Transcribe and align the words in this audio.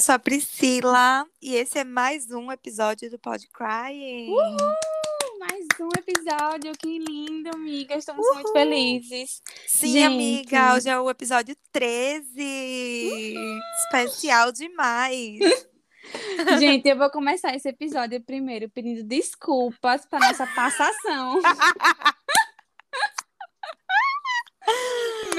Eu 0.00 0.02
sou 0.02 0.14
a 0.14 0.18
Priscila 0.18 1.26
e 1.42 1.54
esse 1.56 1.78
é 1.78 1.84
mais 1.84 2.30
um 2.30 2.50
episódio 2.50 3.10
do 3.10 3.18
Pod 3.18 3.46
Crying. 3.52 4.30
Uhul! 4.30 4.56
Mais 5.38 5.66
um 5.78 5.90
episódio, 5.94 6.72
que 6.78 6.98
lindo, 7.00 7.50
amiga. 7.54 7.96
Estamos 7.96 8.24
Uhul! 8.24 8.36
muito 8.36 8.50
felizes. 8.50 9.42
Sim, 9.66 9.92
Gente. 9.92 10.04
amiga, 10.04 10.74
hoje 10.74 10.88
é 10.88 10.98
o 10.98 11.10
episódio 11.10 11.54
13. 11.70 12.24
Uhul! 13.36 13.60
Especial 13.84 14.50
demais. 14.52 15.38
Gente, 16.58 16.88
eu 16.88 16.96
vou 16.96 17.10
começar 17.10 17.54
esse 17.54 17.68
episódio 17.68 18.22
primeiro 18.22 18.70
pedindo 18.70 19.04
desculpas 19.04 20.06
para 20.06 20.28
nossa 20.28 20.46
passação. 20.46 21.42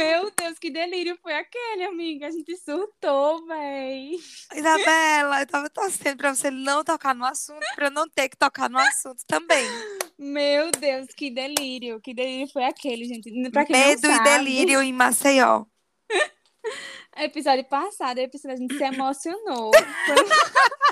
Meu 0.02 0.32
Deus, 0.32 0.58
que 0.58 0.72
delírio 0.72 1.16
foi 1.22 1.34
aquele, 1.34 1.84
amiga? 1.84 2.26
A 2.26 2.32
gente 2.32 2.58
surtou, 2.58 3.46
véi. 3.46 4.18
Isabela, 4.52 5.42
eu 5.42 5.46
tava 5.46 5.70
torcendo 5.70 6.18
pra 6.18 6.34
você 6.34 6.50
não 6.50 6.84
tocar 6.84 7.14
no 7.14 7.24
assunto, 7.24 7.64
pra 7.76 7.86
eu 7.86 7.92
não 7.92 8.10
ter 8.10 8.28
que 8.28 8.36
tocar 8.36 8.68
no 8.68 8.80
assunto 8.80 9.24
também. 9.28 9.64
Meu 10.18 10.72
Deus, 10.72 11.06
que 11.16 11.30
delírio. 11.30 12.02
Que 12.02 12.16
delírio 12.16 12.52
foi 12.52 12.64
aquele, 12.64 13.06
gente. 13.06 13.32
Pra 13.52 13.64
quem 13.64 13.76
Medo 13.76 14.08
não 14.08 14.16
sabe, 14.16 14.30
e 14.30 14.34
delírio 14.34 14.82
em 14.82 14.92
Maceió. 14.92 15.66
episódio 17.18 17.66
passado, 17.66 18.18
episódio, 18.18 18.58
a 18.58 18.60
gente 18.60 18.76
se 18.76 18.84
emocionou. 18.84 19.70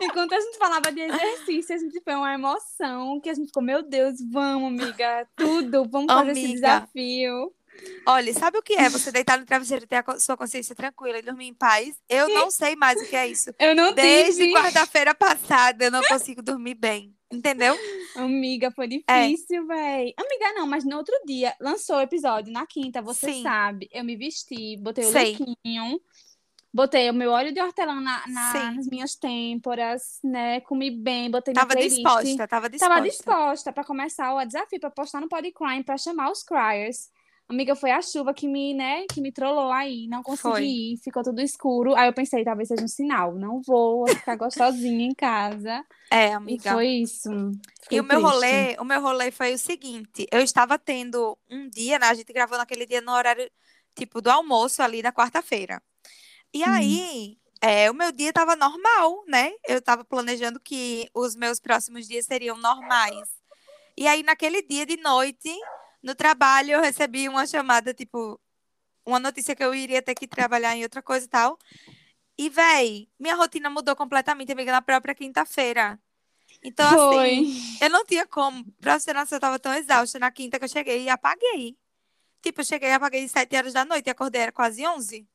Enquanto 0.00 0.34
a 0.34 0.40
gente 0.40 0.58
falava 0.58 0.92
de 0.92 1.00
exercício, 1.00 1.74
a 1.74 1.78
gente 1.78 2.00
foi 2.00 2.14
uma 2.14 2.32
emoção 2.32 3.20
que 3.20 3.28
a 3.28 3.34
gente 3.34 3.46
ficou, 3.46 3.62
meu 3.62 3.82
Deus, 3.82 4.14
vamos, 4.30 4.68
amiga, 4.68 5.26
tudo, 5.34 5.84
vamos 5.88 6.12
fazer 6.12 6.30
amiga. 6.30 6.46
esse 6.46 6.54
desafio. 6.54 7.55
Olha, 8.06 8.32
sabe 8.32 8.58
o 8.58 8.62
que 8.62 8.74
é 8.74 8.88
você 8.88 9.10
deitar 9.10 9.38
no 9.38 9.44
travesseiro 9.44 9.84
e 9.84 9.86
ter 9.88 10.04
a 10.06 10.20
sua 10.20 10.36
consciência 10.36 10.74
tranquila 10.74 11.18
e 11.18 11.22
dormir 11.22 11.48
em 11.48 11.54
paz? 11.54 11.96
Eu 12.08 12.28
não 12.28 12.50
sei 12.50 12.76
mais 12.76 13.00
o 13.00 13.06
que 13.06 13.16
é 13.16 13.26
isso. 13.26 13.50
Eu 13.58 13.74
não 13.74 13.92
Desde 13.92 14.52
quarta-feira 14.52 15.14
passada 15.14 15.84
eu 15.86 15.90
não 15.90 16.02
consigo 16.02 16.40
dormir 16.42 16.74
bem. 16.74 17.14
Entendeu? 17.32 17.76
Amiga, 18.14 18.70
foi 18.70 18.86
difícil, 18.86 19.62
é. 19.62 19.66
véi. 19.66 20.14
Amiga, 20.16 20.52
não, 20.54 20.66
mas 20.66 20.84
no 20.84 20.96
outro 20.96 21.14
dia 21.26 21.54
lançou 21.60 21.96
o 21.96 22.00
episódio, 22.00 22.52
na 22.52 22.64
quinta, 22.66 23.02
você 23.02 23.32
Sim. 23.32 23.42
sabe. 23.42 23.88
Eu 23.92 24.04
me 24.04 24.16
vesti, 24.16 24.76
botei 24.76 25.04
o 25.04 25.10
Sei. 25.10 25.36
lookinho, 25.36 26.00
botei 26.72 27.10
o 27.10 27.14
meu 27.14 27.32
óleo 27.32 27.52
de 27.52 27.60
hortelã 27.60 28.00
na, 28.00 28.22
na 28.28 28.72
nas 28.72 28.86
minhas 28.86 29.16
têmporas, 29.16 30.20
né? 30.22 30.60
Comi 30.60 30.90
bem, 30.90 31.28
botei 31.28 31.52
tava 31.52 31.74
minha 31.74 31.88
playlist. 31.88 31.96
disposta, 31.96 32.46
tava 32.46 32.70
disposta. 32.70 32.94
Tava 32.94 33.08
disposta 33.08 33.72
pra 33.72 33.84
começar 33.84 34.32
o 34.32 34.44
desafio, 34.44 34.78
pra 34.78 34.90
postar 34.90 35.20
no 35.20 35.28
Podcrime, 35.28 35.82
pra 35.82 35.98
chamar 35.98 36.30
os 36.30 36.44
criers. 36.44 37.10
Amiga, 37.48 37.76
foi 37.76 37.92
a 37.92 38.02
chuva 38.02 38.34
que 38.34 38.48
me, 38.48 38.74
né, 38.74 39.06
que 39.06 39.20
me 39.20 39.30
trollou 39.30 39.70
aí, 39.70 40.08
não 40.08 40.20
consegui 40.20 40.50
foi. 40.50 40.64
ir, 40.64 40.98
ficou 40.98 41.22
tudo 41.22 41.40
escuro. 41.40 41.94
Aí 41.94 42.08
eu 42.08 42.12
pensei, 42.12 42.42
talvez 42.42 42.68
seja 42.68 42.82
um 42.82 42.88
sinal, 42.88 43.36
não 43.36 43.62
vou, 43.62 44.04
vou 44.04 44.08
ficar 44.08 44.34
gostosinha 44.34 45.06
em 45.06 45.14
casa. 45.14 45.84
É, 46.10 46.34
amiga. 46.34 46.70
E 46.70 46.72
foi 46.72 46.88
isso. 46.88 47.30
Fiquei 47.82 47.98
e 47.98 48.00
o 48.00 48.04
meu 48.04 48.18
triste. 48.18 48.32
rolê, 48.32 48.76
o 48.80 48.84
meu 48.84 49.00
rolê 49.00 49.30
foi 49.30 49.54
o 49.54 49.58
seguinte, 49.58 50.26
eu 50.32 50.40
estava 50.40 50.76
tendo 50.76 51.38
um 51.48 51.68
dia, 51.68 52.00
né, 52.00 52.06
a 52.08 52.14
gente 52.14 52.32
gravou 52.32 52.58
naquele 52.58 52.84
dia 52.84 53.00
no 53.00 53.12
horário 53.12 53.48
tipo 53.94 54.20
do 54.20 54.28
almoço 54.28 54.82
ali 54.82 55.00
na 55.00 55.12
quarta-feira. 55.12 55.80
E 56.52 56.62
hum. 56.62 56.66
aí, 56.68 57.38
é, 57.60 57.90
o 57.90 57.94
meu 57.94 58.12
dia 58.12 58.28
estava 58.28 58.54
normal, 58.54 59.24
né? 59.26 59.52
Eu 59.66 59.78
estava 59.78 60.04
planejando 60.04 60.60
que 60.60 61.08
os 61.14 61.34
meus 61.34 61.58
próximos 61.58 62.06
dias 62.06 62.26
seriam 62.26 62.56
normais. 62.56 63.28
E 63.96 64.06
aí, 64.06 64.22
naquele 64.22 64.62
dia 64.62 64.84
de 64.84 64.96
noite, 64.98 65.50
no 66.06 66.14
trabalho 66.14 66.70
eu 66.70 66.80
recebi 66.80 67.28
uma 67.28 67.44
chamada, 67.48 67.92
tipo, 67.92 68.40
uma 69.04 69.18
notícia 69.18 69.56
que 69.56 69.64
eu 69.64 69.74
iria 69.74 70.00
ter 70.00 70.14
que 70.14 70.28
trabalhar 70.28 70.76
em 70.76 70.84
outra 70.84 71.02
coisa 71.02 71.26
e 71.26 71.28
tal. 71.28 71.58
E, 72.38 72.48
véi, 72.48 73.08
minha 73.18 73.34
rotina 73.34 73.68
mudou 73.68 73.96
completamente, 73.96 74.52
amiga, 74.52 74.70
na 74.70 74.80
própria 74.80 75.16
quinta-feira. 75.16 75.98
Então, 76.62 76.88
Foi. 76.96 77.38
assim, 77.40 77.78
eu 77.80 77.90
não 77.90 78.06
tinha 78.06 78.24
como. 78.24 78.64
Pra 78.80 79.00
você 79.00 79.12
não, 79.12 79.24
eu 79.28 79.40
tava 79.40 79.58
tão 79.58 79.74
exausta 79.74 80.16
na 80.20 80.30
quinta 80.30 80.60
que 80.60 80.64
eu 80.64 80.68
cheguei 80.68 81.02
e 81.02 81.08
apaguei. 81.08 81.76
Tipo, 82.40 82.60
eu 82.60 82.64
cheguei 82.64 82.88
e 82.88 82.92
apaguei 82.92 83.24
às 83.24 83.32
7 83.32 83.56
horas 83.56 83.72
da 83.72 83.84
noite 83.84 84.06
e 84.06 84.10
acordei, 84.10 84.42
era 84.42 84.52
quase 84.52 84.86
11. 84.86 85.26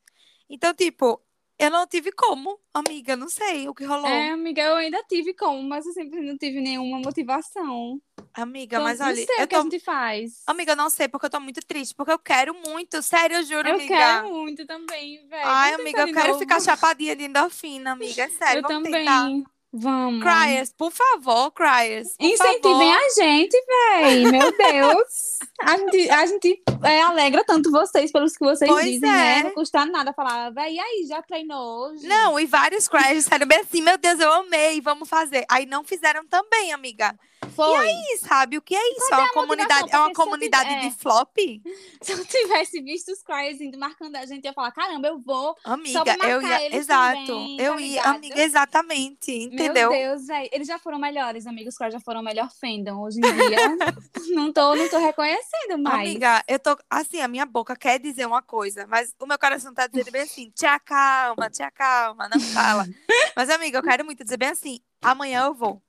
Então, 0.49 0.73
tipo, 0.73 1.21
eu 1.61 1.69
não 1.69 1.85
tive 1.85 2.11
como, 2.11 2.59
amiga, 2.73 3.15
não 3.15 3.29
sei 3.29 3.69
o 3.69 3.75
que 3.75 3.85
rolou. 3.85 4.07
É, 4.07 4.31
amiga, 4.31 4.63
eu 4.63 4.75
ainda 4.77 5.03
tive 5.07 5.31
como, 5.35 5.61
mas 5.61 5.85
eu 5.85 5.93
sempre 5.93 6.19
não 6.19 6.35
tive 6.35 6.59
nenhuma 6.59 6.97
motivação. 6.99 8.01
Amiga, 8.33 8.77
então, 8.77 8.83
mas 8.83 8.99
olha. 8.99 9.09
Não 9.09 9.15
sei 9.15 9.35
eu 9.37 9.43
o 9.43 9.47
que 9.47 9.55
tô... 9.55 9.59
a 9.59 9.63
gente 9.63 9.79
faz. 9.79 10.41
Amiga, 10.47 10.71
eu 10.71 10.75
não 10.75 10.89
sei, 10.89 11.07
porque 11.07 11.27
eu 11.27 11.29
tô 11.29 11.39
muito 11.39 11.61
triste, 11.63 11.93
porque 11.93 12.11
eu 12.11 12.17
quero 12.17 12.55
muito, 12.65 12.99
sério, 13.03 13.37
eu 13.37 13.43
juro, 13.43 13.69
eu 13.69 13.75
amiga. 13.75 13.93
Eu 13.93 13.97
quero 13.99 14.33
muito 14.33 14.65
também, 14.65 15.27
velho. 15.27 15.47
Ai, 15.47 15.75
amiga, 15.75 16.01
eu 16.01 16.13
quero 16.13 16.27
novo. 16.29 16.39
ficar 16.39 16.59
chapadinha 16.59 17.15
de 17.15 17.25
endorfina, 17.25 17.91
amiga, 17.91 18.23
é 18.23 18.29
sério. 18.33 18.63
Eu 18.63 18.67
vamos 18.67 18.83
também. 18.83 19.05
Tentar. 19.05 19.51
Vamos. 19.73 20.21
Criers, 20.21 20.73
por 20.77 20.91
favor, 20.91 21.51
Criers. 21.51 22.15
Por 22.17 22.25
Incentivem 22.25 22.61
favor. 22.61 22.97
a 22.97 23.09
gente, 23.21 23.65
véi. 23.67 24.25
Meu 24.25 24.51
Deus. 24.57 25.39
A 25.61 25.77
gente, 25.77 26.09
a 26.09 26.25
gente 26.25 26.63
é, 26.83 27.01
alegra 27.01 27.43
tanto 27.45 27.71
vocês 27.71 28.11
pelos 28.11 28.35
que 28.35 28.43
vocês 28.43 28.69
pois 28.69 28.85
dizem, 28.85 29.09
é. 29.09 29.13
né? 29.13 29.43
Não 29.43 29.51
custa 29.51 29.85
nada 29.85 30.11
falar, 30.11 30.49
véi, 30.51 30.75
e 30.75 30.79
aí, 30.79 31.05
já 31.07 31.21
treinou 31.21 31.87
hoje? 31.87 32.05
Não, 32.05 32.37
e 32.37 32.45
vários 32.45 32.89
Criers 32.89 33.23
disseram 33.23 33.47
bem 33.47 33.59
assim, 33.59 33.81
meu 33.81 33.97
Deus, 33.97 34.19
eu 34.19 34.33
amei, 34.33 34.81
vamos 34.81 35.07
fazer. 35.07 35.45
Aí 35.49 35.65
não 35.65 35.85
fizeram 35.85 36.27
também, 36.27 36.73
amiga. 36.73 37.17
Foi. 37.49 37.85
E 37.85 37.89
aí, 37.89 38.17
sabe, 38.19 38.57
o 38.57 38.61
que 38.61 38.75
é 38.75 38.91
isso? 38.91 39.13
É 39.13 39.17
uma 39.17 39.29
comunidade, 39.29 39.91
é 39.91 39.97
uma 39.97 40.13
comunidade 40.13 40.69
tivesse, 40.69 40.89
de 40.89 40.95
flop? 40.95 41.37
Se 42.01 42.11
eu 42.11 42.25
tivesse 42.25 42.81
visto 42.81 43.11
os 43.11 43.21
Criers 43.23 43.59
indo 43.59 43.77
marcando 43.77 44.15
a 44.15 44.25
gente, 44.25 44.45
ia 44.45 44.53
falar, 44.53 44.71
caramba, 44.71 45.07
eu 45.07 45.19
vou. 45.19 45.55
Amiga, 45.63 46.17
eu 46.27 46.41
ia, 46.41 46.75
exato. 46.75 47.25
Também, 47.25 47.61
eu 47.61 47.73
tá 47.73 47.81
ia, 47.81 48.03
amiga, 48.03 48.41
exatamente, 48.41 49.31
entendeu? 49.31 49.89
Meu 49.91 49.99
Deus, 49.99 50.27
velho. 50.27 50.49
Eles 50.51 50.67
já 50.67 50.77
foram 50.77 50.99
melhores, 50.99 51.47
amigos. 51.47 51.75
Os 51.79 51.93
já 51.93 51.99
foram 51.99 52.21
melhor 52.21 52.49
fandom. 52.51 53.01
Hoje 53.01 53.17
em 53.17 53.21
dia, 53.21 53.57
não, 54.35 54.51
tô, 54.53 54.75
não 54.75 54.87
tô 54.87 54.97
reconhecendo 54.97 55.77
mais. 55.79 56.09
Amiga, 56.09 56.43
eu 56.47 56.59
tô, 56.59 56.77
assim, 56.89 57.21
a 57.21 57.27
minha 57.27 57.45
boca 57.45 57.75
quer 57.75 57.99
dizer 57.99 58.25
uma 58.25 58.41
coisa, 58.41 58.85
mas 58.87 59.15
o 59.19 59.25
meu 59.25 59.37
coração 59.39 59.73
tá 59.73 59.87
dizendo 59.87 60.11
bem 60.11 60.21
assim, 60.21 60.51
te 60.51 60.65
acalma, 60.65 61.49
te 61.49 61.63
acalma, 61.63 62.29
não 62.29 62.39
fala. 62.39 62.87
mas, 63.35 63.49
amiga, 63.49 63.79
eu 63.79 63.83
quero 63.83 64.05
muito 64.05 64.23
dizer 64.23 64.37
bem 64.37 64.49
assim, 64.49 64.79
amanhã 65.01 65.45
eu 65.45 65.53
vou. 65.53 65.81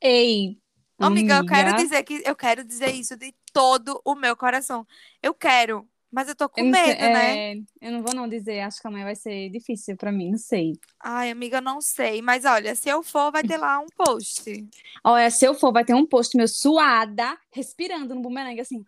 Ei, 0.00 0.58
Amiga, 0.98 1.38
eu 1.38 1.46
quero 1.46 1.74
dizer 1.74 2.02
que 2.04 2.22
eu 2.24 2.36
quero 2.36 2.64
dizer 2.64 2.92
isso 2.92 3.16
de 3.16 3.34
todo 3.52 4.00
o 4.04 4.14
meu 4.14 4.36
coração. 4.36 4.86
Eu 5.22 5.34
quero, 5.34 5.88
mas 6.10 6.28
eu 6.28 6.36
tô 6.36 6.48
com 6.48 6.60
eu 6.60 6.66
medo, 6.66 7.00
sei, 7.00 7.08
né? 7.08 7.36
É, 7.36 7.56
eu 7.80 7.92
não 7.92 8.02
vou 8.02 8.14
não 8.14 8.28
dizer, 8.28 8.60
acho 8.60 8.80
que 8.80 8.86
amanhã 8.86 9.04
vai 9.04 9.16
ser 9.16 9.50
difícil 9.50 9.96
pra 9.96 10.12
mim, 10.12 10.30
não 10.30 10.38
sei. 10.38 10.72
Ai, 11.00 11.30
amiga, 11.30 11.58
eu 11.58 11.62
não 11.62 11.80
sei, 11.80 12.22
mas 12.22 12.44
olha, 12.44 12.74
se 12.74 12.88
eu 12.88 13.02
for, 13.02 13.32
vai 13.32 13.42
ter 13.42 13.56
lá 13.56 13.80
um 13.80 13.86
post. 13.96 14.68
Olha, 15.02 15.30
se 15.30 15.44
eu 15.44 15.54
for, 15.54 15.72
vai 15.72 15.84
ter 15.84 15.94
um 15.94 16.06
post 16.06 16.36
meu 16.36 16.46
suada, 16.46 17.36
respirando 17.52 18.14
no 18.14 18.22
bumerangue 18.22 18.60
assim, 18.60 18.84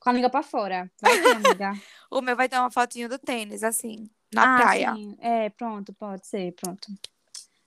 com 0.00 0.10
a 0.10 0.12
língua 0.12 0.30
pra 0.30 0.42
fora. 0.42 0.90
Vai 1.00 1.20
ter, 1.20 1.30
amiga. 1.30 1.72
o 2.10 2.22
meu 2.22 2.34
vai 2.34 2.48
ter 2.48 2.58
uma 2.58 2.70
fotinho 2.70 3.08
do 3.08 3.18
tênis 3.18 3.62
assim, 3.62 4.08
na 4.32 4.54
ah, 4.54 4.62
praia. 4.62 4.94
Sim. 4.94 5.16
É, 5.20 5.50
pronto, 5.50 5.92
pode 5.92 6.26
ser, 6.26 6.52
pronto. 6.52 6.88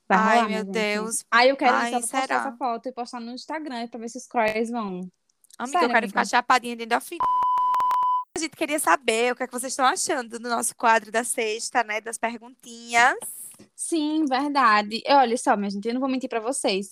Vai 0.07 0.17
Ai, 0.17 0.35
rolar, 0.35 0.49
meu 0.49 0.59
gente. 0.59 0.71
Deus. 0.71 1.25
Aí 1.31 1.49
eu 1.49 1.57
quero 1.57 1.75
Ai, 1.75 1.91
só 1.91 1.99
postar 1.99 2.23
essa 2.23 2.51
foto 2.57 2.89
e 2.89 2.91
postar 2.91 3.19
no 3.19 3.31
Instagram 3.31 3.87
pra 3.87 3.99
ver 3.99 4.09
se 4.09 4.17
os 4.17 4.27
cries 4.27 4.69
vão. 4.69 5.09
Amiga, 5.57 5.79
Sério, 5.79 5.85
eu 5.85 5.89
quero 5.89 5.97
amiga? 5.97 6.07
ficar 6.07 6.25
chapadinha 6.25 6.75
dentro 6.75 6.89
da 6.89 6.99
fim. 6.99 7.17
A 8.35 8.39
gente 8.39 8.55
queria 8.55 8.79
saber 8.79 9.31
o 9.31 9.35
que 9.35 9.43
é 9.43 9.47
que 9.47 9.53
vocês 9.53 9.71
estão 9.71 9.85
achando 9.85 10.37
do 10.37 10.49
nosso 10.49 10.75
quadro 10.75 11.11
da 11.11 11.23
sexta, 11.23 11.83
né? 11.83 12.01
Das 12.01 12.17
perguntinhas. 12.17 13.15
Sim, 13.75 14.25
verdade. 14.25 15.01
Olha 15.07 15.37
só, 15.37 15.55
minha 15.55 15.69
gente, 15.69 15.87
eu 15.87 15.93
não 15.93 16.01
vou 16.01 16.09
mentir 16.09 16.29
pra 16.29 16.41
vocês, 16.41 16.89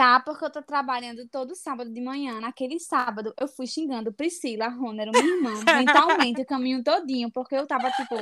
Tá 0.00 0.18
porque 0.18 0.42
eu 0.42 0.50
tô 0.50 0.62
trabalhando 0.62 1.28
todo 1.28 1.54
sábado 1.54 1.92
de 1.92 2.00
manhã. 2.00 2.40
Naquele 2.40 2.80
sábado, 2.80 3.34
eu 3.38 3.46
fui 3.46 3.66
xingando 3.66 4.10
Priscila, 4.10 4.66
Ronero, 4.68 5.10
minha 5.12 5.26
irmã, 5.36 5.50
mentalmente, 6.24 6.40
o 6.40 6.46
caminho 6.46 6.82
todinho, 6.82 7.30
porque 7.30 7.54
eu 7.54 7.66
tava, 7.66 7.90
tipo, 7.90 8.14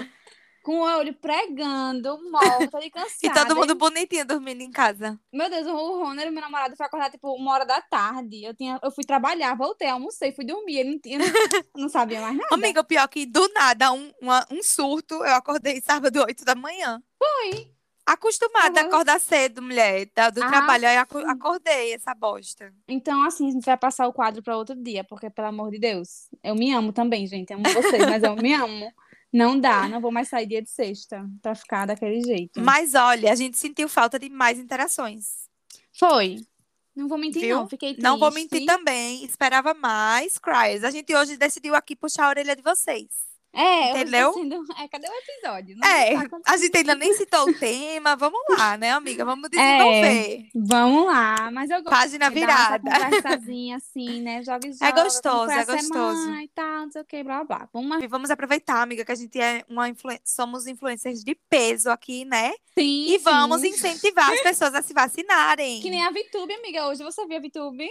com 0.64 0.80
o 0.80 0.98
olho 0.98 1.14
pregando, 1.14 2.18
morta 2.32 2.80
de 2.80 2.90
cansada. 2.90 3.12
E 3.22 3.30
todo 3.30 3.54
mundo 3.54 3.76
bonitinho 3.76 4.26
dormindo 4.26 4.60
em 4.60 4.72
casa. 4.72 5.20
Meu 5.32 5.48
Deus, 5.48 5.68
o 5.68 6.02
Ronero, 6.02 6.32
meu 6.32 6.40
namorado, 6.42 6.76
foi 6.76 6.84
acordar, 6.84 7.12
tipo, 7.12 7.32
uma 7.32 7.52
hora 7.52 7.64
da 7.64 7.80
tarde. 7.80 8.42
Eu, 8.42 8.54
tinha, 8.54 8.80
eu 8.82 8.90
fui 8.90 9.04
trabalhar, 9.04 9.54
voltei, 9.56 9.86
almocei, 9.88 10.32
fui 10.32 10.44
dormir. 10.44 10.78
Ele 10.78 10.90
não, 10.90 10.98
tinha, 10.98 11.18
não 11.76 11.88
sabia 11.88 12.20
mais 12.20 12.36
nada. 12.36 12.56
Amiga, 12.56 12.82
pior 12.82 13.04
é 13.04 13.08
que 13.08 13.24
do 13.24 13.46
nada, 13.54 13.92
um, 13.92 14.12
uma- 14.20 14.44
um 14.50 14.60
surto, 14.64 15.14
eu 15.14 15.32
acordei 15.36 15.80
sábado, 15.80 16.24
8 16.26 16.44
da 16.44 16.56
manhã. 16.56 17.00
Foi. 17.16 17.77
Acostumada 18.12 18.80
a 18.80 18.84
acordar 18.84 19.20
cedo, 19.20 19.60
mulher. 19.60 20.06
Do 20.06 20.42
Ah, 20.42 20.48
trabalho, 20.48 20.88
aí 20.88 20.96
acordei 20.96 21.92
essa 21.92 22.14
bosta. 22.14 22.72
Então, 22.88 23.22
assim, 23.22 23.48
a 23.48 23.50
gente 23.52 23.64
vai 23.66 23.76
passar 23.76 24.06
o 24.08 24.12
quadro 24.14 24.42
para 24.42 24.56
outro 24.56 24.74
dia, 24.74 25.04
porque, 25.04 25.28
pelo 25.28 25.48
amor 25.48 25.70
de 25.70 25.78
Deus, 25.78 26.28
eu 26.42 26.54
me 26.54 26.72
amo 26.72 26.90
também, 26.92 27.26
gente. 27.26 27.52
Amo 27.52 27.64
vocês, 27.64 28.04
mas 28.06 28.22
eu 28.22 28.34
me 28.34 28.54
amo. 28.54 28.90
Não 29.30 29.60
dá, 29.60 29.86
não 29.88 30.00
vou 30.00 30.10
mais 30.10 30.28
sair 30.28 30.46
dia 30.46 30.62
de 30.62 30.70
sexta 30.70 31.28
pra 31.42 31.54
ficar 31.54 31.86
daquele 31.86 32.22
jeito. 32.22 32.62
Mas 32.62 32.94
olha, 32.94 33.30
a 33.30 33.34
gente 33.34 33.58
sentiu 33.58 33.86
falta 33.86 34.18
de 34.18 34.30
mais 34.30 34.58
interações. 34.58 35.46
Foi. 35.92 36.40
Não 36.96 37.06
vou 37.08 37.18
mentir, 37.18 37.42
Viu? 37.42 37.56
não. 37.56 37.68
Fiquei 37.68 37.90
triste. 37.90 38.02
Não 38.02 38.18
vou 38.18 38.32
mentir 38.32 38.64
também. 38.64 39.22
Esperava 39.22 39.74
mais 39.74 40.38
Cries. 40.38 40.82
A 40.82 40.90
gente 40.90 41.14
hoje 41.14 41.36
decidiu 41.36 41.74
aqui 41.74 41.94
puxar 41.94 42.24
a 42.24 42.28
orelha 42.30 42.56
de 42.56 42.62
vocês. 42.62 43.27
É, 43.52 43.90
entendeu? 43.90 44.32
Sendo... 44.34 44.64
É, 44.78 44.88
cadê 44.88 45.08
o 45.08 45.12
episódio? 45.12 45.76
Não 45.76 45.88
é, 45.88 46.14
a 46.46 46.56
gente 46.56 46.76
ainda 46.76 46.94
nem 46.94 47.12
citou 47.14 47.48
o 47.48 47.54
tema. 47.54 48.14
Vamos 48.14 48.40
lá, 48.50 48.76
né, 48.76 48.92
amiga? 48.92 49.24
Vamos 49.24 49.48
desenvolver. 49.48 50.40
É, 50.40 50.46
vamos 50.54 51.06
lá, 51.06 51.50
mas 51.50 51.70
eu 51.70 51.82
gosto. 51.82 51.90
Página 51.90 52.30
virada. 52.30 52.90
Conversazinha 52.90 53.76
assim, 53.76 54.20
né? 54.20 54.42
Joga 54.44 54.68
e 54.68 54.72
joga. 54.72 54.86
É 54.86 54.92
gostoso, 54.92 55.50
é 55.50 55.64
gostoso. 55.64 56.34
E 56.34 56.48
tal, 56.48 56.84
não 56.84 56.90
sei 56.90 57.02
o 57.02 57.04
que, 57.04 57.22
blá, 57.24 57.44
blá. 57.44 57.68
Vamos, 57.72 58.06
vamos 58.08 58.30
aproveitar, 58.30 58.82
amiga, 58.82 59.04
que 59.04 59.12
a 59.12 59.16
gente 59.16 59.40
é 59.40 59.64
uma 59.68 59.88
influ... 59.88 60.10
somos 60.24 60.66
influencers 60.66 61.24
de 61.24 61.34
peso 61.34 61.90
aqui, 61.90 62.24
né? 62.24 62.52
Sim. 62.78 63.06
E 63.08 63.18
vamos 63.18 63.64
incentivar 63.64 64.30
as 64.32 64.40
pessoas 64.40 64.74
a 64.74 64.82
se 64.82 64.92
vacinarem. 64.92 65.80
Que 65.80 65.90
nem 65.90 66.02
a 66.04 66.10
VTube, 66.10 66.52
amiga. 66.52 66.86
Hoje 66.86 67.02
você 67.02 67.26
viu 67.26 67.38
a 67.38 67.40
VTube? 67.40 67.88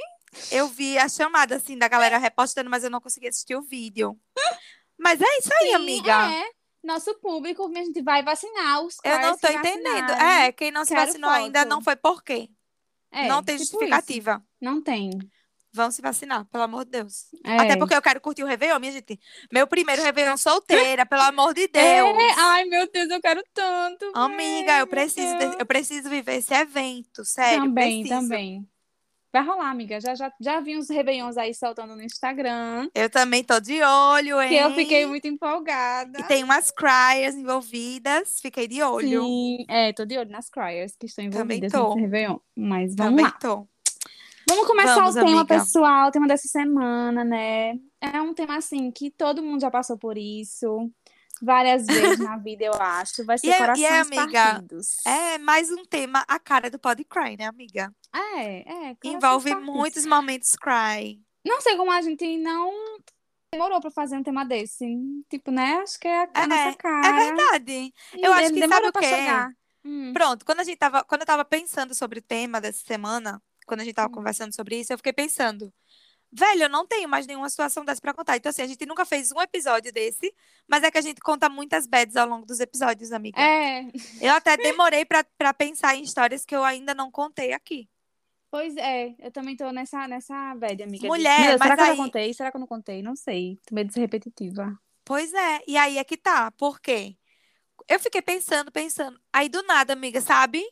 Eu 0.52 0.68
vi 0.68 0.98
a 0.98 1.10
chamada, 1.10 1.56
assim, 1.56 1.78
da 1.78 1.88
galera 1.88 2.18
repostando, 2.18 2.70
mas 2.70 2.84
eu 2.84 2.90
não 2.90 3.02
consegui 3.02 3.28
assistir 3.28 3.56
o 3.56 3.62
vídeo. 3.62 4.18
Mas 4.98 5.22
é 5.22 5.38
isso 5.40 5.54
aí, 5.62 5.70
Sim, 5.70 5.76
amiga. 5.76 6.32
É. 6.34 6.50
Nosso 6.84 7.14
público, 7.16 7.70
a 7.70 7.80
gente 7.80 8.02
vai 8.02 8.24
vacinar 8.24 8.82
os 8.82 8.98
Eu 9.04 9.20
não 9.20 9.38
tô 9.38 9.48
entendendo. 9.48 10.12
É, 10.12 10.52
quem 10.52 10.72
não 10.72 10.86
se 10.86 10.94
Quero 10.94 11.06
vacinou 11.06 11.30
foto. 11.30 11.40
ainda 11.42 11.66
não 11.66 11.82
foi 11.82 11.96
por 11.96 12.24
quê? 12.24 12.50
É, 13.12 13.28
não 13.28 13.44
tem 13.44 13.58
tipo 13.58 13.72
justificativa. 13.72 14.32
Isso. 14.34 14.44
Não 14.62 14.82
tem. 14.82 15.12
Vão 15.74 15.92
se 15.92 16.02
vacinar, 16.02 16.46
pelo 16.46 16.64
amor 16.64 16.86
de 16.86 16.92
Deus. 16.92 17.26
É. 17.44 17.58
Até 17.58 17.78
porque 17.78 17.94
eu 17.94 18.02
quero 18.02 18.22
curtir 18.22 18.44
o 18.44 18.48
Réveillon, 18.48 18.80
minha 18.80 18.92
gente. 18.92 19.20
Meu 19.52 19.68
primeiro 19.68 20.02
Réveillon 20.02 20.38
solteira, 20.38 21.06
pelo 21.06 21.22
amor 21.24 21.54
de 21.54 21.64
é. 21.64 21.68
Deus. 21.68 22.18
É. 22.18 22.32
Ai, 22.38 22.66
meu 22.66 22.90
Deus, 22.90 23.10
eu 23.10 23.22
quero 23.22 23.44
tanto. 23.54 24.12
Amiga, 24.16 24.80
eu 24.80 24.88
preciso, 24.88 25.38
de, 25.38 25.60
eu 25.60 25.66
preciso 25.66 26.10
viver 26.10 26.38
esse 26.38 26.54
evento, 26.54 27.24
sério. 27.26 27.66
Também, 27.66 28.02
preciso. 28.02 28.22
também. 28.22 28.68
Vai 29.38 29.46
rolar, 29.46 29.70
amiga. 29.70 30.02
Já, 30.02 30.16
já, 30.16 30.34
já 30.40 30.60
vi 30.60 30.76
uns 30.76 30.90
Réveillons 30.90 31.38
aí 31.38 31.54
soltando 31.54 31.96
no 31.96 32.02
Instagram. 32.02 32.90
Eu 32.96 33.08
também 33.08 33.44
tô 33.44 33.60
de 33.60 33.84
olho, 33.84 34.42
hein? 34.42 34.50
Que 34.50 34.56
eu 34.56 34.74
fiquei 34.74 35.06
muito 35.06 35.28
empolgada. 35.28 36.20
E 36.20 36.24
tem 36.24 36.44
umas 36.44 36.72
criers 36.72 37.36
envolvidas. 37.36 38.40
Fiquei 38.42 38.68
de 38.68 38.82
olho. 38.82 39.22
Sim, 39.22 39.64
é, 39.70 39.94
tô 39.94 40.06
de 40.06 40.18
olho 40.18 40.32
nas 40.32 40.50
criers 40.50 40.96
que 41.00 41.06
estão 41.06 41.24
envolvidas 41.24 41.72
nesse 41.72 42.00
Réveillon. 42.00 42.38
Mas 42.56 42.96
vamos 42.96 43.12
também 43.12 43.26
lá. 43.26 43.32
tô. 43.32 43.68
Vamos 44.50 44.66
começar 44.66 44.96
vamos, 44.96 45.16
o 45.16 45.20
tema, 45.20 45.42
amiga. 45.42 45.46
pessoal. 45.46 46.08
O 46.08 46.12
tema 46.12 46.28
dessa 46.28 46.48
semana, 46.48 47.24
né? 47.24 47.78
É 48.02 48.20
um 48.20 48.34
tema, 48.34 48.58
assim, 48.58 48.90
que 48.90 49.12
todo 49.12 49.44
mundo 49.44 49.62
já 49.62 49.70
passou 49.70 50.00
por 50.00 50.18
isso 50.18 50.90
várias 51.42 51.86
vezes 51.86 52.20
na 52.20 52.38
vida, 52.38 52.66
eu 52.66 52.74
acho. 52.74 53.26
Vai 53.26 53.38
ser 53.40 53.48
e 53.48 53.58
corações 53.58 53.86
é, 53.86 53.90
e 53.90 53.94
é, 53.94 54.00
amiga, 54.00 54.44
partidos. 54.44 55.06
É 55.06 55.38
mais 55.38 55.72
um 55.72 55.86
tema, 55.86 56.24
a 56.28 56.40
cara 56.40 56.70
do 56.70 56.80
Pod 56.80 57.04
Cry, 57.06 57.38
né, 57.38 57.46
amiga? 57.46 57.94
É, 58.14 58.90
é. 58.90 58.98
Envolve 59.04 59.50
partidos. 59.52 59.76
muitos 59.76 60.06
momentos 60.06 60.56
cry. 60.56 61.22
Não 61.46 61.62
sei 61.62 61.78
como 61.78 61.92
a 61.92 62.02
gente 62.02 62.38
não 62.38 62.72
demorou 63.52 63.80
pra 63.80 63.92
fazer 63.92 64.18
um 64.18 64.24
tema 64.24 64.44
desse. 64.44 64.86
Tipo, 65.30 65.52
né? 65.52 65.76
Acho 65.82 66.00
que 66.00 66.08
é 66.08 66.24
a, 66.24 66.30
a 66.34 66.44
é, 66.44 66.48
nossa 66.48 66.78
cara. 66.78 67.08
É 67.08 67.26
verdade. 67.26 67.94
Eu 68.18 68.34
acho 68.34 68.54
que 68.54 68.68
sabe 68.68 68.88
o 68.88 68.94
quê? 68.94 69.56
Hum. 69.86 70.12
Pronto, 70.14 70.46
quando 70.46 70.60
a 70.60 70.64
gente 70.64 70.78
tava, 70.78 71.04
quando 71.04 71.22
eu 71.22 71.28
tava 71.28 71.46
pensando 71.46 71.96
sobre 71.96 72.20
o 72.20 72.22
tema 72.22 72.60
dessa 72.60 72.84
semana, 72.86 73.42
quando 73.66 73.82
a 73.82 73.84
gente 73.84 73.96
tava 73.96 74.10
hum. 74.10 74.16
conversando 74.16 74.54
sobre 74.54 74.80
isso, 74.80 74.92
eu 74.92 74.98
fiquei 74.98 75.14
pensando, 75.14 75.74
Velho, 76.32 76.64
eu 76.64 76.70
não 76.70 76.86
tenho 76.86 77.08
mais 77.08 77.26
nenhuma 77.26 77.50
situação 77.50 77.86
dessa 77.86 78.02
pra 78.02 78.14
contar. 78.14 78.36
Então, 78.36 78.50
assim, 78.50 78.62
a 78.62 78.68
gente 78.68 78.86
nunca 78.86 79.06
fez 79.06 79.32
um 79.32 79.42
episódio 79.42 79.92
desse, 79.94 80.34
mas 80.68 80.84
é 80.84 80.92
que 80.92 80.98
a 80.98 81.02
gente 81.02 81.22
conta 81.22 81.48
muitas 81.48 81.88
bads 81.88 82.16
ao 82.18 82.28
longo 82.28 82.46
dos 82.46 82.60
episódios, 82.60 83.12
amiga. 83.12 83.40
É. 83.42 83.86
Eu 84.22 84.34
até 84.34 84.58
demorei 84.58 85.06
pra, 85.06 85.24
pra 85.38 85.54
pensar 85.54 85.96
em 85.96 86.04
histórias 86.04 86.46
que 86.46 86.56
eu 86.56 86.64
ainda 86.64 86.94
não 86.94 87.10
contei 87.10 87.54
aqui. 87.54 87.90
Pois 88.50 88.76
é, 88.78 89.14
eu 89.20 89.32
também 89.32 89.56
tô 89.56 89.72
nessa, 89.72 90.08
nessa 90.08 90.56
bad, 90.56 90.82
amiga. 90.82 91.08
Mulher, 91.08 91.50
Deus, 91.50 91.60
mas 91.60 91.70
será 91.70 91.84
aí... 91.84 91.90
que 91.90 92.00
eu 92.00 92.06
contei? 92.06 92.34
Será 92.34 92.52
que 92.52 92.58
eu 92.58 92.62
não 92.62 92.68
contei? 92.68 93.02
Não 93.02 93.16
sei. 93.16 93.60
Tô 93.66 93.76
meio 93.76 93.88
de 93.88 93.94
ser 93.94 94.00
repetitiva. 94.02 94.78
Pois 95.04 95.34
é, 95.34 95.62
e 95.68 95.78
aí 95.78 95.98
é 95.98 96.04
que 96.04 96.18
tá. 96.18 96.52
Por 96.52 96.80
quê? 96.80 97.16
Eu 97.88 98.00
fiquei 98.00 98.22
pensando, 98.22 98.72
pensando. 98.72 99.20
Aí 99.32 99.48
do 99.48 99.64
nada, 99.64 99.94
amiga, 99.94 100.20
sabe? 100.22 100.64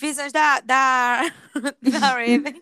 Visões 0.00 0.32
da, 0.32 0.60
da, 0.60 1.22
da 1.82 1.98
Raven. 2.10 2.60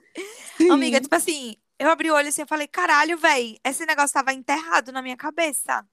amiga, 0.71 1.01
tipo 1.01 1.15
assim, 1.15 1.57
eu 1.79 1.91
abri 1.91 2.11
o 2.11 2.15
olho 2.15 2.29
assim 2.29 2.43
e 2.43 2.47
falei, 2.47 2.67
caralho, 2.67 3.17
velho, 3.17 3.59
esse 3.65 3.87
negócio 3.87 4.15
tava 4.15 4.33
enterrado 4.33 4.93
na 4.93 5.01
minha 5.01 5.17
cabeça. 5.17 5.87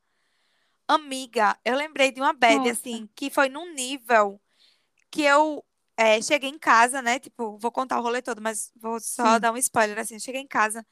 Amiga, 0.88 1.58
eu 1.64 1.76
lembrei 1.76 2.12
de 2.12 2.22
uma 2.22 2.34
bad, 2.34 2.58
Nossa. 2.58 2.72
assim, 2.72 3.10
que 3.16 3.30
foi 3.30 3.50
num 3.50 3.74
nível 3.74 4.40
que 5.10 5.24
eu 5.24 5.64
é, 5.98 6.22
cheguei 6.22 6.50
em 6.50 6.60
casa, 6.60 7.02
né? 7.02 7.20
Tipo, 7.20 7.58
vou 7.58 7.72
contar 7.72 8.00
o 8.00 8.04
rolê 8.04 8.22
todo, 8.22 8.42
mas 8.42 8.72
vou 8.76 9.00
só 9.00 9.36
Sim. 9.36 9.40
dar 9.40 9.52
um 9.52 9.58
spoiler, 9.58 9.98
assim. 9.98 10.20
Cheguei 10.20 10.42
em 10.42 10.48
casa 10.48 10.86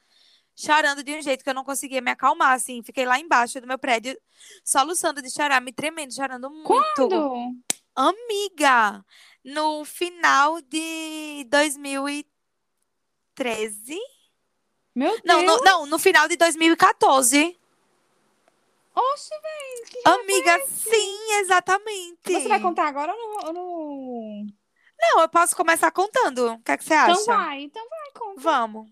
chorando 0.56 1.02
de 1.02 1.16
um 1.16 1.20
jeito 1.20 1.42
que 1.42 1.50
eu 1.50 1.54
não 1.54 1.64
conseguia 1.64 2.00
me 2.00 2.10
acalmar, 2.10 2.52
assim. 2.52 2.82
Fiquei 2.82 3.04
lá 3.04 3.18
embaixo 3.18 3.60
do 3.60 3.66
meu 3.66 3.78
prédio, 3.78 4.18
soluçando 4.64 5.20
de 5.20 5.30
chorar, 5.30 5.60
me 5.60 5.72
tremendo, 5.72 6.14
chorando 6.14 6.48
muito. 6.50 6.84
Quando? 6.96 7.56
Amiga, 7.94 9.04
no 9.44 9.84
final 9.84 10.60
de 10.62 11.44
2013. 11.48 13.98
Meu 14.94 15.10
Deus. 15.10 15.22
Não, 15.24 15.42
no, 15.42 15.64
não, 15.64 15.86
no 15.86 15.98
final 15.98 16.28
de 16.28 16.36
2014. 16.36 17.58
Oxe, 18.94 19.30
velho. 19.30 20.20
Amiga, 20.20 20.66
sim, 20.68 21.32
exatamente. 21.40 22.32
Você 22.32 22.48
vai 22.48 22.60
contar 22.60 22.86
agora 22.86 23.12
ou 23.12 23.52
no, 23.52 24.46
Não, 25.00 25.20
eu 25.20 25.28
posso 25.28 25.56
começar 25.56 25.90
contando. 25.90 26.52
O 26.52 26.58
que, 26.60 26.70
é 26.70 26.76
que 26.76 26.84
você 26.84 26.94
então 26.94 27.12
acha? 27.12 27.22
Então 27.22 27.36
vai, 27.36 27.62
então 27.62 27.88
vai, 27.88 28.10
conta. 28.12 28.40
Vamos. 28.40 28.88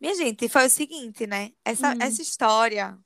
Minha 0.00 0.14
gente, 0.14 0.48
foi 0.48 0.66
o 0.66 0.70
seguinte, 0.70 1.26
né? 1.26 1.52
Essa, 1.64 1.90
hum. 1.90 1.98
essa 2.00 2.22
história 2.22 2.96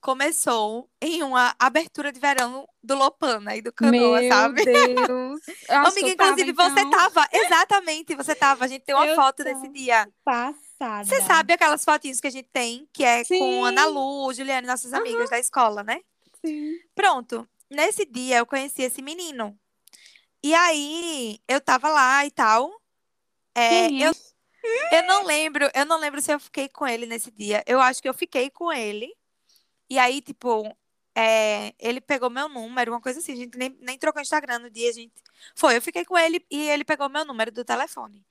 começou 0.00 0.88
em 1.02 1.22
uma 1.22 1.54
abertura 1.58 2.10
de 2.10 2.18
verão 2.18 2.66
do 2.82 2.94
Lopana 2.94 3.54
e 3.56 3.60
do 3.60 3.72
Canoa, 3.72 4.20
Meu 4.20 4.28
sabe? 4.28 4.64
Deus. 4.64 5.40
Amiga, 5.68 6.08
inclusive, 6.08 6.54
tava, 6.54 6.70
você 6.70 6.80
então. 6.80 6.90
tava. 6.90 7.28
Exatamente, 7.32 8.14
você 8.14 8.34
tava. 8.34 8.64
A 8.64 8.68
gente 8.68 8.84
tem 8.84 8.94
uma 8.94 9.06
eu 9.06 9.16
foto 9.16 9.42
desse 9.42 9.68
dia. 9.68 10.08
Passada. 10.80 11.04
Você 11.04 11.20
sabe 11.20 11.52
aquelas 11.52 11.84
fotinhas 11.84 12.22
que 12.22 12.26
a 12.26 12.30
gente 12.30 12.48
tem, 12.50 12.88
que 12.90 13.04
é 13.04 13.22
Sim. 13.22 13.38
com 13.38 13.64
Ana 13.66 13.84
Lu, 13.84 14.32
Juliane, 14.32 14.66
nossas 14.66 14.92
uhum. 14.92 15.00
amigas 15.00 15.28
da 15.28 15.38
escola, 15.38 15.84
né? 15.84 16.00
Sim. 16.42 16.74
Pronto. 16.94 17.46
Nesse 17.68 18.06
dia 18.06 18.38
eu 18.38 18.46
conheci 18.46 18.80
esse 18.80 19.02
menino. 19.02 19.54
E 20.42 20.54
aí 20.54 21.38
eu 21.46 21.60
tava 21.60 21.90
lá 21.90 22.24
e 22.24 22.30
tal. 22.30 22.72
É, 23.54 23.88
é? 23.88 23.90
eu, 23.92 24.12
eu 24.90 25.02
não 25.06 25.26
lembro, 25.26 25.68
eu 25.74 25.84
não 25.84 26.00
lembro 26.00 26.22
se 26.22 26.32
eu 26.32 26.40
fiquei 26.40 26.66
com 26.66 26.86
ele 26.86 27.04
nesse 27.04 27.30
dia. 27.30 27.62
Eu 27.66 27.78
acho 27.78 28.00
que 28.00 28.08
eu 28.08 28.14
fiquei 28.14 28.48
com 28.48 28.72
ele. 28.72 29.14
E 29.90 29.98
aí, 29.98 30.22
tipo, 30.22 30.64
é, 31.14 31.74
ele 31.78 32.00
pegou 32.00 32.30
meu 32.30 32.48
número, 32.48 32.92
uma 32.92 33.02
coisa 33.02 33.18
assim. 33.18 33.34
A 33.34 33.36
gente 33.36 33.58
nem, 33.58 33.76
nem 33.82 33.98
trocou 33.98 34.22
Instagram 34.22 34.60
no 34.60 34.70
dia, 34.70 34.88
a 34.88 34.94
gente. 34.94 35.12
Foi, 35.54 35.76
eu 35.76 35.82
fiquei 35.82 36.06
com 36.06 36.16
ele 36.16 36.42
e 36.50 36.70
ele 36.70 36.84
pegou 36.84 37.10
meu 37.10 37.26
número 37.26 37.52
do 37.52 37.66
telefone. 37.66 38.24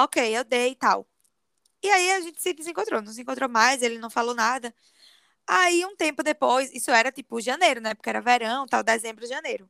Ok, 0.00 0.34
eu 0.34 0.42
dei 0.42 0.70
e 0.70 0.74
tal. 0.74 1.06
E 1.82 1.90
aí 1.90 2.12
a 2.12 2.20
gente 2.20 2.40
se 2.40 2.52
desencontrou, 2.52 3.02
não 3.02 3.12
se 3.12 3.22
encontrou 3.22 3.48
mais, 3.48 3.82
ele 3.82 3.98
não 3.98 4.08
falou 4.10 4.34
nada. 4.34 4.74
Aí, 5.46 5.84
um 5.84 5.96
tempo 5.96 6.22
depois, 6.22 6.72
isso 6.72 6.90
era 6.90 7.10
tipo 7.10 7.40
janeiro, 7.40 7.80
né? 7.80 7.94
Porque 7.94 8.08
era 8.08 8.20
verão, 8.20 8.66
tal, 8.66 8.82
dezembro, 8.82 9.26
janeiro. 9.26 9.68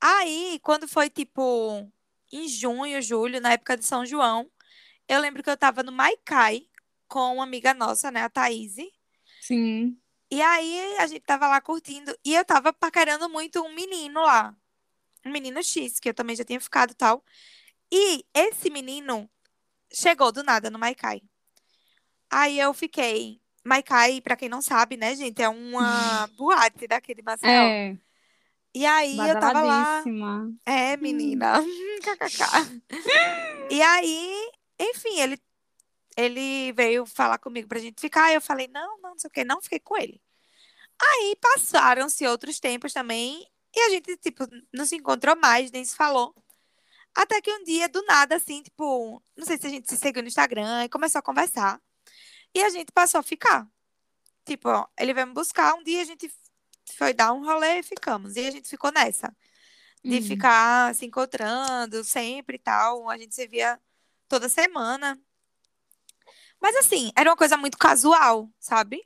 Aí, 0.00 0.58
quando 0.62 0.88
foi 0.88 1.10
tipo 1.10 1.90
em 2.32 2.48
junho, 2.48 3.00
julho, 3.02 3.40
na 3.40 3.52
época 3.52 3.76
de 3.76 3.84
São 3.84 4.04
João, 4.04 4.50
eu 5.08 5.20
lembro 5.20 5.42
que 5.42 5.50
eu 5.50 5.56
tava 5.56 5.82
no 5.82 5.92
Maicai 5.92 6.68
com 7.08 7.34
uma 7.34 7.44
amiga 7.44 7.74
nossa, 7.74 8.10
né, 8.10 8.22
a 8.22 8.28
Thaís. 8.30 8.76
Sim. 9.40 9.98
E 10.30 10.42
aí 10.42 10.96
a 10.98 11.06
gente 11.06 11.20
tava 11.20 11.46
lá 11.46 11.60
curtindo 11.60 12.16
e 12.24 12.34
eu 12.34 12.44
tava 12.44 12.72
paquerando 12.72 13.28
muito 13.28 13.62
um 13.62 13.72
menino 13.72 14.20
lá. 14.22 14.56
Um 15.24 15.30
menino 15.30 15.62
X, 15.62 16.00
que 16.00 16.08
eu 16.08 16.14
também 16.14 16.34
já 16.36 16.44
tinha 16.44 16.60
ficado 16.60 16.90
e 16.92 16.94
tal. 16.94 17.24
E 17.92 18.24
esse 18.34 18.70
menino 18.70 19.30
chegou 19.92 20.32
do 20.32 20.42
nada 20.42 20.70
no 20.70 20.78
Maikai. 20.78 21.22
Aí 22.30 22.58
eu 22.58 22.72
fiquei. 22.74 23.40
Maikai, 23.64 24.20
pra 24.20 24.36
quem 24.36 24.48
não 24.48 24.62
sabe, 24.62 24.96
né, 24.96 25.14
gente, 25.16 25.42
é 25.42 25.48
uma 25.48 26.26
boate 26.38 26.86
daqui 26.86 27.14
de 27.14 27.22
Maceió. 27.22 27.50
É. 27.50 27.98
E 28.74 28.84
aí 28.84 29.16
eu 29.16 29.40
tava 29.40 29.62
lá. 29.62 30.04
É, 30.64 30.96
menina. 30.96 31.62
KKK. 32.04 32.82
e 33.70 33.82
aí, 33.82 34.50
enfim, 34.78 35.18
ele 35.18 35.40
ele 36.16 36.72
veio 36.72 37.04
falar 37.04 37.38
comigo 37.38 37.68
pra 37.68 37.78
gente 37.78 38.00
ficar. 38.00 38.32
Eu 38.32 38.40
falei, 38.40 38.68
não, 38.68 38.98
não, 39.00 39.10
não 39.10 39.18
sei 39.18 39.28
o 39.28 39.30
que, 39.30 39.44
não 39.44 39.60
fiquei 39.60 39.78
com 39.80 39.96
ele. 39.96 40.20
Aí 41.00 41.36
passaram-se 41.40 42.26
outros 42.26 42.58
tempos 42.58 42.92
também. 42.92 43.46
E 43.74 43.80
a 43.80 43.90
gente, 43.90 44.16
tipo, 44.16 44.44
não 44.72 44.86
se 44.86 44.96
encontrou 44.96 45.36
mais, 45.36 45.70
nem 45.70 45.84
se 45.84 45.94
falou. 45.94 46.34
Até 47.16 47.40
que 47.40 47.50
um 47.50 47.64
dia, 47.64 47.88
do 47.88 48.02
nada, 48.02 48.36
assim, 48.36 48.62
tipo, 48.62 49.22
não 49.34 49.46
sei 49.46 49.56
se 49.56 49.66
a 49.66 49.70
gente 49.70 49.88
se 49.88 49.96
seguiu 49.96 50.20
no 50.20 50.28
Instagram 50.28 50.84
e 50.84 50.88
começou 50.90 51.18
a 51.18 51.22
conversar. 51.22 51.80
E 52.54 52.62
a 52.62 52.68
gente 52.68 52.92
passou 52.92 53.18
a 53.20 53.22
ficar. 53.22 53.66
Tipo, 54.44 54.68
ó, 54.68 54.86
ele 54.98 55.14
veio 55.14 55.26
me 55.26 55.32
buscar. 55.32 55.74
Um 55.74 55.82
dia 55.82 56.02
a 56.02 56.04
gente 56.04 56.30
foi 56.94 57.14
dar 57.14 57.32
um 57.32 57.42
rolê 57.42 57.78
e 57.78 57.82
ficamos. 57.82 58.36
E 58.36 58.46
a 58.46 58.50
gente 58.50 58.68
ficou 58.68 58.92
nessa. 58.92 59.34
De 60.04 60.16
uhum. 60.16 60.22
ficar 60.22 60.94
se 60.94 61.06
encontrando 61.06 62.04
sempre 62.04 62.56
e 62.56 62.58
tal. 62.58 63.08
A 63.08 63.16
gente 63.16 63.34
se 63.34 63.46
via 63.46 63.80
toda 64.28 64.46
semana. 64.46 65.18
Mas 66.60 66.76
assim, 66.76 67.10
era 67.16 67.30
uma 67.30 67.36
coisa 67.36 67.56
muito 67.56 67.78
casual, 67.78 68.50
sabe? 68.60 69.02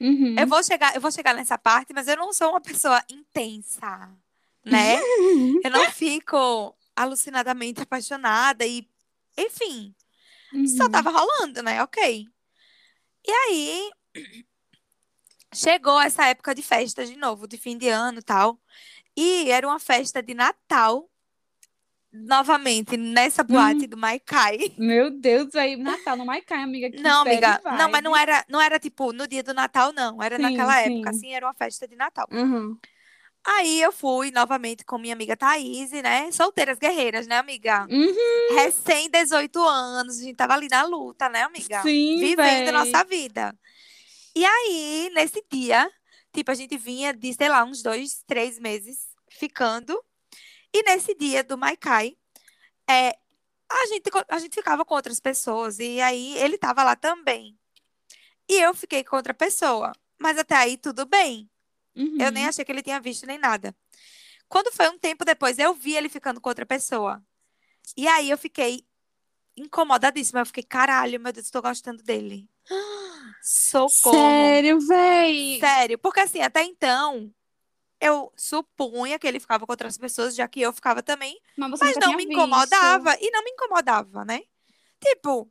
Uhum. 0.00 0.34
Eu 0.38 0.46
vou 0.46 0.62
chegar, 0.62 0.94
eu 0.94 1.00
vou 1.00 1.12
chegar 1.12 1.34
nessa 1.34 1.58
parte, 1.58 1.92
mas 1.92 2.08
eu 2.08 2.16
não 2.16 2.32
sou 2.32 2.50
uma 2.50 2.60
pessoa 2.60 3.04
intensa, 3.10 4.10
né? 4.64 4.96
eu 5.62 5.70
não 5.70 5.90
fico 5.92 6.74
alucinadamente 6.94 7.80
apaixonada 7.80 8.66
e, 8.66 8.88
enfim, 9.36 9.94
uhum. 10.52 10.66
só 10.66 10.88
tava 10.88 11.10
rolando, 11.10 11.62
né? 11.62 11.82
Ok. 11.82 12.26
E 13.26 13.30
aí 13.30 13.90
chegou 15.54 16.00
essa 16.00 16.26
época 16.26 16.54
de 16.54 16.62
festa 16.62 17.04
de 17.04 17.16
novo, 17.16 17.46
de 17.46 17.56
fim 17.56 17.76
de 17.76 17.88
ano 17.88 18.20
e 18.20 18.22
tal. 18.22 18.60
E 19.16 19.50
era 19.50 19.66
uma 19.66 19.78
festa 19.78 20.22
de 20.22 20.34
Natal 20.34 21.10
novamente 22.12 22.96
nessa 22.96 23.44
boate 23.44 23.84
hum. 23.84 23.88
do 23.88 23.96
Maikai. 23.96 24.74
Meu 24.78 25.10
Deus, 25.10 25.54
aí 25.54 25.76
Natal 25.76 26.16
no 26.16 26.24
Maikai, 26.24 26.62
amiga. 26.62 26.90
Que 26.90 27.00
não, 27.00 27.22
amiga, 27.22 27.60
não, 27.78 27.88
mas 27.88 28.02
não 28.02 28.16
era, 28.16 28.44
não 28.48 28.60
era 28.60 28.78
tipo 28.78 29.12
no 29.12 29.28
dia 29.28 29.42
do 29.42 29.54
Natal, 29.54 29.92
não. 29.92 30.22
Era 30.22 30.36
sim, 30.36 30.42
naquela 30.42 30.82
sim. 30.82 30.94
época, 30.94 31.10
assim, 31.10 31.34
era 31.34 31.46
uma 31.46 31.54
festa 31.54 31.86
de 31.86 31.96
Natal. 31.96 32.26
Uhum. 32.32 32.76
Aí 33.46 33.80
eu 33.80 33.90
fui 33.90 34.30
novamente 34.30 34.84
com 34.84 34.98
minha 34.98 35.14
amiga 35.14 35.36
Thaís, 35.36 35.90
né? 35.92 36.30
Solteiras 36.30 36.78
guerreiras, 36.78 37.26
né, 37.26 37.38
amiga? 37.38 37.86
Uhum. 37.90 38.54
Recém 38.54 39.08
18 39.08 39.58
anos, 39.66 40.18
a 40.18 40.22
gente 40.22 40.36
tava 40.36 40.54
ali 40.54 40.68
na 40.68 40.82
luta, 40.82 41.28
né, 41.28 41.42
amiga? 41.42 41.80
Sim, 41.82 42.18
Vivendo 42.20 42.36
véi. 42.36 42.72
nossa 42.72 43.02
vida. 43.04 43.56
E 44.34 44.44
aí, 44.44 45.10
nesse 45.14 45.42
dia, 45.50 45.90
tipo, 46.32 46.50
a 46.50 46.54
gente 46.54 46.76
vinha 46.76 47.12
de, 47.14 47.32
sei 47.32 47.48
lá, 47.48 47.64
uns 47.64 47.82
dois, 47.82 48.22
três 48.26 48.58
meses 48.58 49.08
ficando. 49.30 49.98
E 50.72 50.82
nesse 50.82 51.14
dia 51.14 51.42
do 51.42 51.56
Maikai, 51.56 52.16
é, 52.88 53.16
a, 53.70 53.86
gente, 53.86 54.10
a 54.28 54.38
gente 54.38 54.54
ficava 54.54 54.84
com 54.84 54.94
outras 54.94 55.18
pessoas. 55.18 55.78
E 55.78 56.00
aí 56.00 56.36
ele 56.38 56.58
tava 56.58 56.84
lá 56.84 56.94
também. 56.94 57.58
E 58.48 58.60
eu 58.60 58.74
fiquei 58.74 59.02
com 59.02 59.16
outra 59.16 59.32
pessoa. 59.32 59.92
Mas 60.18 60.38
até 60.38 60.56
aí 60.56 60.76
tudo 60.76 61.06
bem. 61.06 61.50
Uhum. 62.00 62.16
Eu 62.18 62.30
nem 62.30 62.46
achei 62.46 62.64
que 62.64 62.72
ele 62.72 62.82
tinha 62.82 63.00
visto 63.00 63.26
nem 63.26 63.38
nada. 63.38 63.74
Quando 64.48 64.72
foi 64.72 64.88
um 64.88 64.98
tempo 64.98 65.24
depois, 65.24 65.58
eu 65.58 65.74
vi 65.74 65.94
ele 65.94 66.08
ficando 66.08 66.40
com 66.40 66.48
outra 66.48 66.66
pessoa. 66.66 67.22
E 67.96 68.08
aí 68.08 68.30
eu 68.30 68.38
fiquei 68.38 68.84
incomodadíssima. 69.56 70.40
Eu 70.40 70.46
fiquei, 70.46 70.62
caralho, 70.62 71.20
meu 71.20 71.32
Deus, 71.32 71.46
estou 71.46 71.62
gostando 71.62 72.02
dele. 72.02 72.48
Socorro. 73.42 74.16
Sério, 74.16 74.80
véi? 74.80 75.58
Sério. 75.60 75.98
Porque 75.98 76.20
assim, 76.20 76.40
até 76.40 76.62
então, 76.62 77.32
eu 78.00 78.32
supunha 78.36 79.18
que 79.18 79.26
ele 79.26 79.38
ficava 79.38 79.66
com 79.66 79.72
outras 79.72 79.98
pessoas, 79.98 80.34
já 80.34 80.48
que 80.48 80.60
eu 80.60 80.72
ficava 80.72 81.02
também. 81.02 81.38
Mas, 81.56 81.78
mas 81.78 81.96
não 81.98 82.16
me 82.16 82.24
incomodava. 82.24 83.16
E 83.20 83.30
não 83.30 83.44
me 83.44 83.50
incomodava, 83.50 84.24
né? 84.24 84.42
Tipo, 85.00 85.50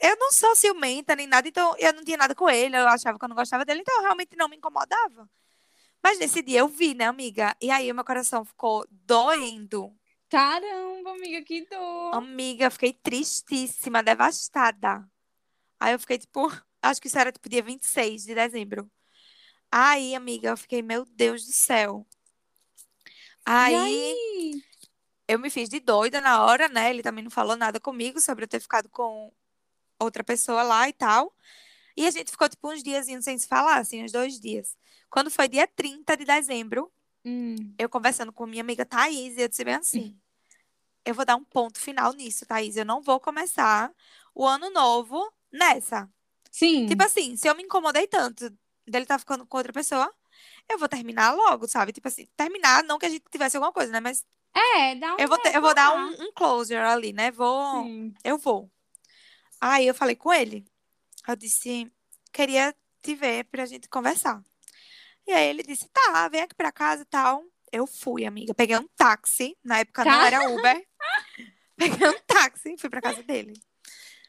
eu 0.00 0.16
não 0.16 0.32
sou 0.32 0.54
ciumenta 0.54 1.16
nem 1.16 1.26
nada, 1.26 1.48
então 1.48 1.74
eu 1.78 1.92
não 1.92 2.04
tinha 2.04 2.16
nada 2.16 2.34
com 2.34 2.48
ele, 2.48 2.76
eu 2.76 2.86
achava 2.88 3.18
que 3.18 3.24
eu 3.24 3.28
não 3.28 3.36
gostava 3.36 3.64
dele, 3.64 3.80
então 3.80 4.02
realmente 4.02 4.36
não 4.36 4.48
me 4.48 4.56
incomodava. 4.56 5.28
Mas 6.02 6.18
nesse 6.18 6.42
dia 6.42 6.60
eu 6.60 6.68
vi, 6.68 6.94
né, 6.94 7.04
amiga? 7.04 7.54
E 7.60 7.70
aí 7.70 7.90
o 7.90 7.94
meu 7.94 8.04
coração 8.04 8.44
ficou 8.44 8.86
doendo. 8.90 9.94
Caramba, 10.28 11.10
amiga, 11.10 11.42
que 11.42 11.66
dor. 11.66 12.14
Amiga, 12.14 12.64
eu 12.66 12.70
fiquei 12.70 12.92
tristíssima, 12.92 14.02
devastada. 14.02 15.06
Aí 15.78 15.92
eu 15.92 15.98
fiquei, 15.98 16.18
tipo, 16.18 16.48
acho 16.82 17.00
que 17.00 17.08
isso 17.08 17.18
era 17.18 17.32
tipo 17.32 17.48
dia 17.48 17.62
26 17.62 18.24
de 18.24 18.34
dezembro. 18.34 18.90
Aí, 19.70 20.14
amiga, 20.14 20.48
eu 20.48 20.56
fiquei, 20.56 20.82
meu 20.82 21.04
Deus 21.04 21.44
do 21.44 21.52
céu. 21.52 22.06
Aí, 23.44 23.74
aí, 23.74 24.62
eu 25.28 25.38
me 25.38 25.50
fiz 25.50 25.68
de 25.68 25.80
doida 25.80 26.20
na 26.20 26.44
hora, 26.44 26.68
né? 26.68 26.90
Ele 26.90 27.02
também 27.02 27.22
não 27.22 27.30
falou 27.30 27.56
nada 27.56 27.78
comigo 27.78 28.20
sobre 28.20 28.44
eu 28.44 28.48
ter 28.48 28.60
ficado 28.60 28.88
com 28.88 29.32
outra 30.00 30.24
pessoa 30.24 30.62
lá 30.62 30.88
e 30.88 30.92
tal. 30.92 31.34
E 31.96 32.06
a 32.06 32.10
gente 32.10 32.30
ficou, 32.30 32.48
tipo, 32.48 32.72
uns 32.72 32.82
dias 32.82 33.06
sem 33.06 33.38
se 33.38 33.46
falar, 33.46 33.78
assim, 33.78 34.02
uns 34.02 34.12
dois 34.12 34.40
dias. 34.40 34.76
Quando 35.08 35.30
foi 35.30 35.48
dia 35.48 35.66
30 35.66 36.16
de 36.16 36.24
dezembro, 36.24 36.90
hum. 37.24 37.56
eu 37.78 37.88
conversando 37.88 38.32
com 38.32 38.46
minha 38.46 38.62
amiga 38.62 38.86
Thaís, 38.86 39.36
e 39.36 39.42
eu 39.42 39.48
disse 39.48 39.64
bem 39.64 39.74
assim: 39.74 40.16
eu 41.04 41.14
vou 41.14 41.24
dar 41.24 41.36
um 41.36 41.44
ponto 41.44 41.78
final 41.78 42.12
nisso, 42.12 42.46
Thaís. 42.46 42.76
Eu 42.76 42.84
não 42.84 43.00
vou 43.00 43.18
começar 43.18 43.92
o 44.34 44.46
ano 44.46 44.70
novo 44.70 45.32
nessa. 45.52 46.08
Sim. 46.50 46.86
Tipo 46.86 47.02
assim, 47.02 47.36
se 47.36 47.48
eu 47.48 47.54
me 47.54 47.62
incomodei 47.62 48.06
tanto 48.06 48.52
dele 48.86 49.06
tá 49.06 49.18
ficando 49.18 49.46
com 49.46 49.56
outra 49.56 49.72
pessoa, 49.72 50.12
eu 50.68 50.78
vou 50.78 50.88
terminar 50.88 51.32
logo, 51.32 51.68
sabe? 51.68 51.92
Tipo 51.92 52.08
assim, 52.08 52.26
terminar, 52.36 52.82
não 52.84 52.98
que 52.98 53.06
a 53.06 53.08
gente 53.08 53.24
tivesse 53.30 53.56
alguma 53.56 53.72
coisa, 53.72 53.92
né? 53.92 54.00
Mas. 54.00 54.24
É, 54.54 54.94
dá 54.96 55.14
um. 55.14 55.18
Eu 55.18 55.28
vou, 55.28 55.38
ter, 55.38 55.54
eu 55.54 55.60
vou 55.60 55.74
dar 55.74 55.94
um, 55.94 56.24
um 56.24 56.32
closure 56.32 56.78
ali, 56.78 57.12
né? 57.12 57.30
Vou. 57.30 57.84
Sim. 57.84 58.14
Eu 58.24 58.36
vou. 58.36 58.70
Aí 59.60 59.86
eu 59.86 59.94
falei 59.94 60.16
com 60.16 60.32
ele. 60.32 60.64
Eu 61.26 61.36
disse, 61.36 61.90
queria 62.32 62.74
te 63.02 63.14
ver 63.14 63.44
pra 63.44 63.66
gente 63.66 63.88
conversar. 63.88 64.42
E 65.26 65.32
aí 65.32 65.48
ele 65.48 65.62
disse, 65.62 65.88
tá, 65.92 66.28
vem 66.28 66.42
aqui 66.42 66.54
pra 66.54 66.72
casa 66.72 67.02
e 67.02 67.06
tal. 67.06 67.44
Eu 67.70 67.86
fui, 67.86 68.24
amiga. 68.24 68.54
Peguei 68.54 68.78
um 68.78 68.88
táxi. 68.96 69.56
Na 69.62 69.80
época 69.80 70.02
tá. 70.04 70.10
não 70.10 70.20
era 70.22 70.50
Uber. 70.50 70.86
Peguei 71.76 72.08
um 72.08 72.18
táxi 72.26 72.74
e 72.74 72.78
fui 72.78 72.90
pra 72.90 73.00
casa 73.00 73.22
dele. 73.22 73.52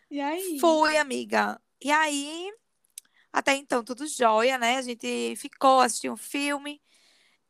E 0.09 0.19
aí? 0.19 0.59
Fui, 0.59 0.97
amiga. 0.97 1.59
E 1.81 1.91
aí 1.91 2.51
até 3.31 3.55
então, 3.55 3.83
tudo 3.83 4.05
jóia, 4.07 4.57
né? 4.57 4.77
A 4.77 4.81
gente 4.81 5.35
ficou, 5.38 5.79
assistiu 5.79 6.13
um 6.13 6.17
filme. 6.17 6.81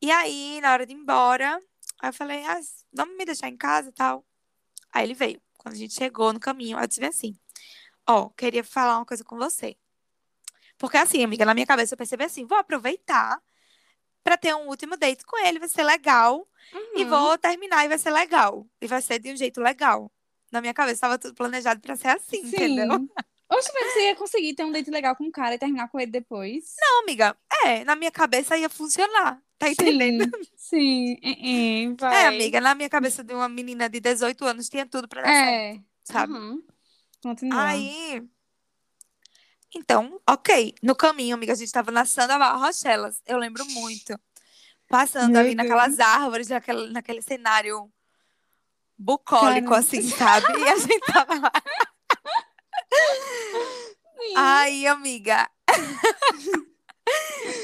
E 0.01 0.11
aí, 0.11 0.59
na 0.61 0.73
hora 0.73 0.85
de 0.85 0.93
ir 0.93 0.97
embora, 0.97 1.59
aí 1.99 2.09
eu 2.09 2.13
falei, 2.13 2.43
ah, 2.45 2.59
vamos 2.93 3.17
me 3.17 3.25
deixar 3.25 3.49
em 3.49 3.57
casa 3.57 3.89
e 3.89 3.91
tal. 3.91 4.25
Aí 4.93 5.05
ele 5.05 5.13
veio. 5.13 5.41
Quando 5.57 5.75
a 5.75 5.77
gente 5.77 5.93
chegou 5.93 6.33
no 6.33 6.39
caminho, 6.39 6.79
eu 6.79 6.87
disse 6.87 7.03
assim, 7.03 7.35
ó, 8.07 8.23
oh, 8.23 8.29
queria 8.31 8.63
falar 8.63 8.97
uma 8.97 9.05
coisa 9.05 9.23
com 9.23 9.37
você. 9.37 9.75
Porque 10.77 10.97
assim, 10.97 11.23
amiga, 11.23 11.45
na 11.45 11.53
minha 11.53 11.65
cabeça 11.65 11.93
eu 11.93 11.97
percebi 11.97 12.23
assim, 12.23 12.45
vou 12.45 12.57
aproveitar 12.57 13.39
para 14.23 14.37
ter 14.37 14.55
um 14.55 14.67
último 14.67 14.97
date 14.97 15.25
com 15.25 15.37
ele, 15.45 15.59
vai 15.59 15.69
ser 15.69 15.83
legal. 15.83 16.47
Uhum. 16.73 16.99
E 16.99 17.05
vou 17.05 17.37
terminar 17.37 17.85
e 17.85 17.89
vai 17.89 17.97
ser 17.97 18.11
legal. 18.11 18.67
E 18.79 18.87
vai 18.87 19.01
ser 19.01 19.19
de 19.19 19.31
um 19.31 19.35
jeito 19.35 19.61
legal. 19.61 20.11
Na 20.51 20.61
minha 20.61 20.73
cabeça 20.73 20.95
estava 20.95 21.17
tudo 21.17 21.33
planejado 21.33 21.79
para 21.79 21.95
ser 21.95 22.09
assim, 22.09 22.43
Sim. 22.43 22.47
entendeu? 22.47 23.07
Oxe, 23.49 23.69
mas 23.73 23.93
você 23.93 24.07
ia 24.07 24.15
conseguir 24.15 24.53
ter 24.53 24.63
um 24.63 24.71
date 24.71 24.89
legal 24.89 25.15
com 25.15 25.25
o 25.25 25.31
cara 25.31 25.55
e 25.55 25.59
terminar 25.59 25.89
com 25.89 25.99
ele 25.99 26.11
depois? 26.11 26.73
Não, 26.79 27.03
amiga. 27.03 27.35
É, 27.65 27.83
na 27.83 27.95
minha 27.95 28.11
cabeça 28.11 28.57
ia 28.57 28.69
funcionar. 28.69 29.41
Tá 29.59 29.69
entendendo? 29.69 30.23
Sim, 30.55 31.17
sim. 31.21 31.21
É, 31.21 31.83
é, 31.83 31.93
vai. 31.95 32.23
é, 32.23 32.27
amiga, 32.27 32.61
na 32.61 32.73
minha 32.73 32.89
cabeça 32.89 33.23
de 33.23 33.33
uma 33.33 33.49
menina 33.49 33.89
de 33.89 33.99
18 33.99 34.45
anos 34.45 34.69
tinha 34.69 34.85
tudo 34.85 35.07
pra 35.07 35.21
dar 35.21 35.29
é. 35.29 35.73
certo, 35.73 35.83
sabe? 36.05 36.33
Uhum. 36.33 36.63
Aí. 37.53 38.23
Então, 39.73 40.19
ok. 40.27 40.75
No 40.81 40.95
caminho, 40.95 41.35
amiga, 41.35 41.53
a 41.53 41.55
gente 41.55 41.71
tava 41.71 41.91
na 41.91 42.05
Sandoval 42.05 42.59
Rochelas. 42.59 43.21
Eu 43.25 43.37
lembro 43.37 43.65
muito. 43.67 44.19
Passando 44.87 45.31
Meu 45.31 45.39
ali 45.39 45.55
Deus. 45.55 45.57
naquelas 45.57 45.99
árvores, 45.99 46.49
naquele, 46.49 46.91
naquele 46.91 47.21
cenário 47.21 47.89
bucólico, 48.97 49.69
Caramba. 49.69 49.77
assim, 49.77 50.01
sabe? 50.01 50.45
E 50.59 50.69
a 50.69 50.77
gente 50.77 50.99
tava 51.13 51.39
lá. 51.39 51.51
Ai, 54.35 54.85
amiga. 54.85 55.49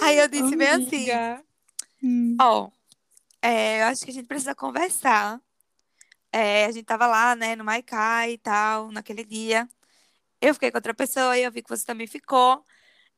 Aí 0.02 0.18
eu 0.18 0.28
disse 0.28 0.56
bem 0.56 0.70
assim: 0.70 1.08
hum. 2.02 2.38
Ó, 2.40 2.70
é, 3.42 3.82
eu 3.82 3.88
acho 3.88 4.04
que 4.06 4.12
a 4.12 4.14
gente 4.14 4.28
precisa 4.28 4.56
conversar. 4.56 5.40
É, 6.32 6.66
a 6.66 6.72
gente 6.72 6.86
tava 6.86 7.08
lá, 7.08 7.36
né, 7.36 7.56
no 7.56 7.64
Maikai 7.64 8.34
e 8.34 8.38
tal, 8.38 8.92
naquele 8.92 9.24
dia. 9.24 9.68
Eu 10.42 10.54
fiquei 10.54 10.72
com 10.72 10.78
outra 10.78 10.94
pessoa 10.94 11.38
e 11.38 11.44
eu 11.44 11.52
vi 11.52 11.64
que 11.64 11.70
você 11.70 11.86
também 11.86 12.08
ficou. 12.08 12.64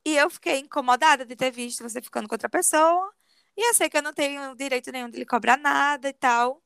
E 0.06 0.16
eu 0.18 0.30
fiquei 0.30 0.60
incomodada 0.60 1.26
de 1.26 1.36
ter 1.36 1.52
visto 1.52 1.84
você 1.84 2.02
ficando 2.02 2.28
com 2.28 2.36
outra 2.36 2.50
pessoa. 2.50 3.14
E 3.58 3.70
eu 3.70 3.74
sei 3.74 3.90
que 3.90 3.98
eu 3.98 4.04
não 4.04 4.14
tenho 4.14 4.56
direito 4.56 4.92
nenhum 4.92 5.10
de 5.10 5.20
lhe 5.20 5.26
cobrar 5.26 5.58
nada 5.58 6.10
e 6.10 6.14
tal. 6.14 6.64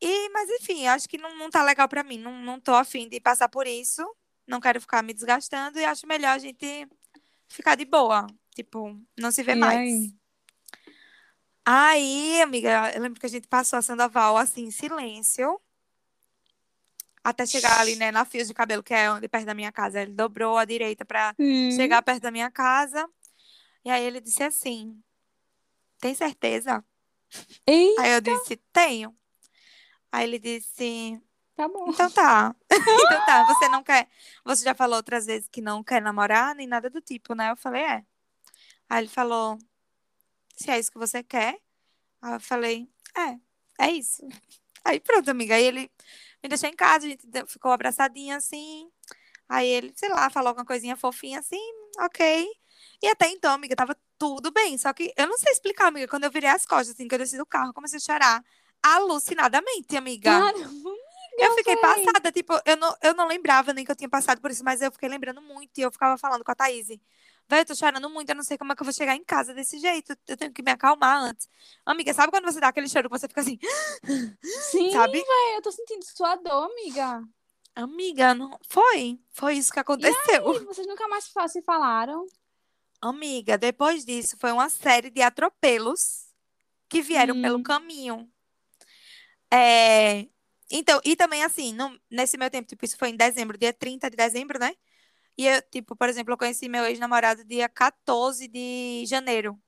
E, 0.00 0.30
mas 0.30 0.48
enfim, 0.50 0.86
acho 0.86 1.08
que 1.08 1.18
não, 1.18 1.36
não 1.38 1.50
tá 1.50 1.62
legal 1.64 1.88
para 1.88 2.04
mim. 2.04 2.18
Não, 2.18 2.32
não 2.42 2.60
tô 2.60 2.74
afim 2.74 3.08
de 3.08 3.20
passar 3.20 3.48
por 3.48 3.66
isso 3.66 4.04
não 4.48 4.60
quero 4.60 4.80
ficar 4.80 5.02
me 5.02 5.12
desgastando 5.12 5.78
e 5.78 5.84
acho 5.84 6.06
melhor 6.06 6.30
a 6.30 6.38
gente 6.38 6.88
ficar 7.46 7.74
de 7.76 7.84
boa. 7.84 8.26
Tipo, 8.54 8.98
não 9.16 9.30
se 9.30 9.42
vê 9.42 9.52
e 9.52 9.56
mais. 9.56 9.78
Aí? 9.78 10.14
Aí, 11.70 12.42
amiga, 12.42 12.92
eu 12.94 13.02
lembro 13.02 13.20
que 13.20 13.26
a 13.26 13.28
gente 13.28 13.46
passou 13.48 13.78
a 13.78 13.82
Sandoval 13.82 14.36
assim, 14.36 14.64
em 14.64 14.70
silêncio. 14.70 15.60
Até 17.22 17.44
chegar 17.44 17.80
ali, 17.80 17.96
né, 17.96 18.10
na 18.10 18.24
fio 18.24 18.44
de 18.44 18.54
cabelo, 18.54 18.82
que 18.82 18.94
é 18.94 19.10
onde 19.10 19.28
perto 19.28 19.44
da 19.44 19.54
minha 19.54 19.70
casa. 19.70 20.00
Ele 20.00 20.12
dobrou 20.12 20.56
à 20.56 20.64
direita 20.64 21.04
para 21.04 21.34
chegar 21.74 22.02
perto 22.02 22.22
da 22.22 22.30
minha 22.30 22.50
casa. 22.50 23.08
E 23.84 23.90
aí 23.90 24.04
ele 24.04 24.20
disse 24.20 24.42
assim: 24.42 24.98
Tem 26.00 26.14
certeza? 26.14 26.82
Eita. 27.66 28.02
Aí 28.02 28.12
eu 28.12 28.20
disse: 28.20 28.56
Tenho. 28.72 29.14
Aí 30.10 30.24
ele 30.24 30.38
disse: 30.38 31.20
Tá 31.58 31.66
bom. 31.66 31.86
Então 31.88 32.08
tá. 32.08 32.54
então 32.70 33.26
tá. 33.26 33.44
Você 33.48 33.68
não 33.68 33.82
quer. 33.82 34.08
Você 34.44 34.64
já 34.64 34.74
falou 34.74 34.96
outras 34.96 35.26
vezes 35.26 35.48
que 35.48 35.60
não 35.60 35.82
quer 35.82 36.00
namorar, 36.00 36.54
nem 36.54 36.68
nada 36.68 36.88
do 36.88 37.00
tipo, 37.00 37.34
né? 37.34 37.50
Eu 37.50 37.56
falei, 37.56 37.82
é. 37.82 38.04
Aí 38.88 39.02
ele 39.02 39.08
falou, 39.08 39.58
se 40.58 40.70
é 40.70 40.78
isso 40.78 40.90
que 40.92 40.98
você 40.98 41.22
quer. 41.22 41.58
Aí 42.20 42.34
eu 42.34 42.40
falei, 42.40 42.88
é, 43.16 43.86
é 43.86 43.92
isso. 43.92 44.26
Aí 44.84 45.00
pronto, 45.00 45.30
amiga. 45.30 45.54
Aí 45.54 45.64
ele 45.64 45.90
me 46.42 46.48
deixou 46.48 46.68
em 46.68 46.74
casa, 46.76 47.06
a 47.06 47.10
gente 47.10 47.26
ficou 47.46 47.70
abraçadinha 47.70 48.36
assim. 48.36 48.90
Aí 49.48 49.66
ele, 49.68 49.92
sei 49.96 50.08
lá, 50.10 50.28
falou 50.30 50.48
alguma 50.48 50.66
coisinha 50.66 50.96
fofinha 50.96 51.38
assim, 51.38 51.60
ok. 52.00 52.46
E 53.02 53.08
até 53.08 53.28
então, 53.28 53.52
amiga, 53.54 53.74
tava 53.76 53.96
tudo 54.18 54.50
bem. 54.50 54.76
Só 54.76 54.92
que 54.92 55.12
eu 55.16 55.26
não 55.26 55.38
sei 55.38 55.52
explicar, 55.52 55.86
amiga. 55.86 56.08
Quando 56.08 56.24
eu 56.24 56.30
virei 56.30 56.50
as 56.50 56.66
costas, 56.66 56.90
assim, 56.90 57.08
que 57.08 57.14
eu 57.14 57.18
desci 57.18 57.38
do 57.38 57.46
carro, 57.46 57.72
comecei 57.72 57.96
a 57.98 58.00
chorar 58.00 58.44
alucinadamente, 58.82 59.96
amiga. 59.96 60.30
Caramba, 60.30 60.90
Eu 61.38 61.54
fiquei 61.54 61.74
véi. 61.74 61.82
passada, 61.82 62.32
tipo, 62.32 62.52
eu 62.64 62.76
não, 62.76 62.96
eu 63.02 63.14
não 63.14 63.26
lembrava 63.26 63.72
nem 63.72 63.84
que 63.84 63.90
eu 63.90 63.96
tinha 63.96 64.08
passado 64.08 64.40
por 64.40 64.50
isso, 64.50 64.64
mas 64.64 64.82
eu 64.82 64.90
fiquei 64.90 65.08
lembrando 65.08 65.40
muito 65.40 65.78
e 65.78 65.82
eu 65.82 65.90
ficava 65.92 66.18
falando 66.18 66.44
com 66.44 66.50
a 66.50 66.54
Thaís. 66.54 66.88
Véi, 67.48 67.60
eu 67.60 67.64
tô 67.64 67.74
chorando 67.74 68.10
muito, 68.10 68.28
eu 68.28 68.34
não 68.36 68.42
sei 68.42 68.58
como 68.58 68.72
é 68.72 68.76
que 68.76 68.82
eu 68.82 68.84
vou 68.84 68.92
chegar 68.92 69.16
em 69.16 69.24
casa 69.24 69.54
desse 69.54 69.78
jeito. 69.78 70.14
Eu 70.26 70.36
tenho 70.36 70.52
que 70.52 70.62
me 70.62 70.70
acalmar 70.70 71.22
antes. 71.22 71.48
Amiga, 71.86 72.12
sabe 72.12 72.30
quando 72.30 72.44
você 72.44 72.60
dá 72.60 72.68
aquele 72.68 72.88
choro 72.88 73.08
que 73.08 73.18
você 73.18 73.26
fica 73.26 73.40
assim, 73.40 73.58
Sim, 74.70 74.90
sabe? 74.92 75.12
véi, 75.18 75.56
eu 75.56 75.62
tô 75.62 75.72
sentindo 75.72 76.04
sua 76.04 76.36
dor, 76.36 76.70
amiga. 76.70 77.22
Amiga, 77.74 78.34
não 78.34 78.58
foi? 78.68 79.18
Foi 79.30 79.54
isso 79.54 79.72
que 79.72 79.78
aconteceu. 79.78 80.54
E 80.62 80.64
vocês 80.66 80.86
nunca 80.86 81.08
mais 81.08 81.24
se 81.24 81.62
falaram? 81.62 82.26
Amiga, 83.00 83.56
depois 83.56 84.04
disso 84.04 84.36
foi 84.38 84.52
uma 84.52 84.68
série 84.68 85.08
de 85.08 85.22
atropelos 85.22 86.26
que 86.88 87.00
vieram 87.00 87.36
Hum. 87.36 87.42
pelo 87.42 87.62
caminho. 87.62 88.28
É, 89.50 90.26
Então, 90.70 91.00
e 91.02 91.16
também 91.16 91.42
assim, 91.44 91.72
no- 91.72 91.98
nesse 92.10 92.36
meu 92.36 92.50
tempo, 92.50 92.68
tipo, 92.68 92.84
isso 92.84 92.98
foi 92.98 93.08
em 93.08 93.16
dezembro, 93.16 93.56
dia 93.56 93.72
30 93.72 94.10
de 94.10 94.16
dezembro, 94.16 94.58
né? 94.58 94.74
E 95.38 95.46
eu, 95.46 95.62
tipo, 95.70 95.96
por 95.96 96.08
exemplo, 96.08 96.32
eu 96.34 96.38
conheci 96.38 96.68
meu 96.68 96.84
ex-namorado 96.86 97.44
dia 97.44 97.68
14 97.68 98.48
de 98.48 99.04
janeiro. 99.06 99.58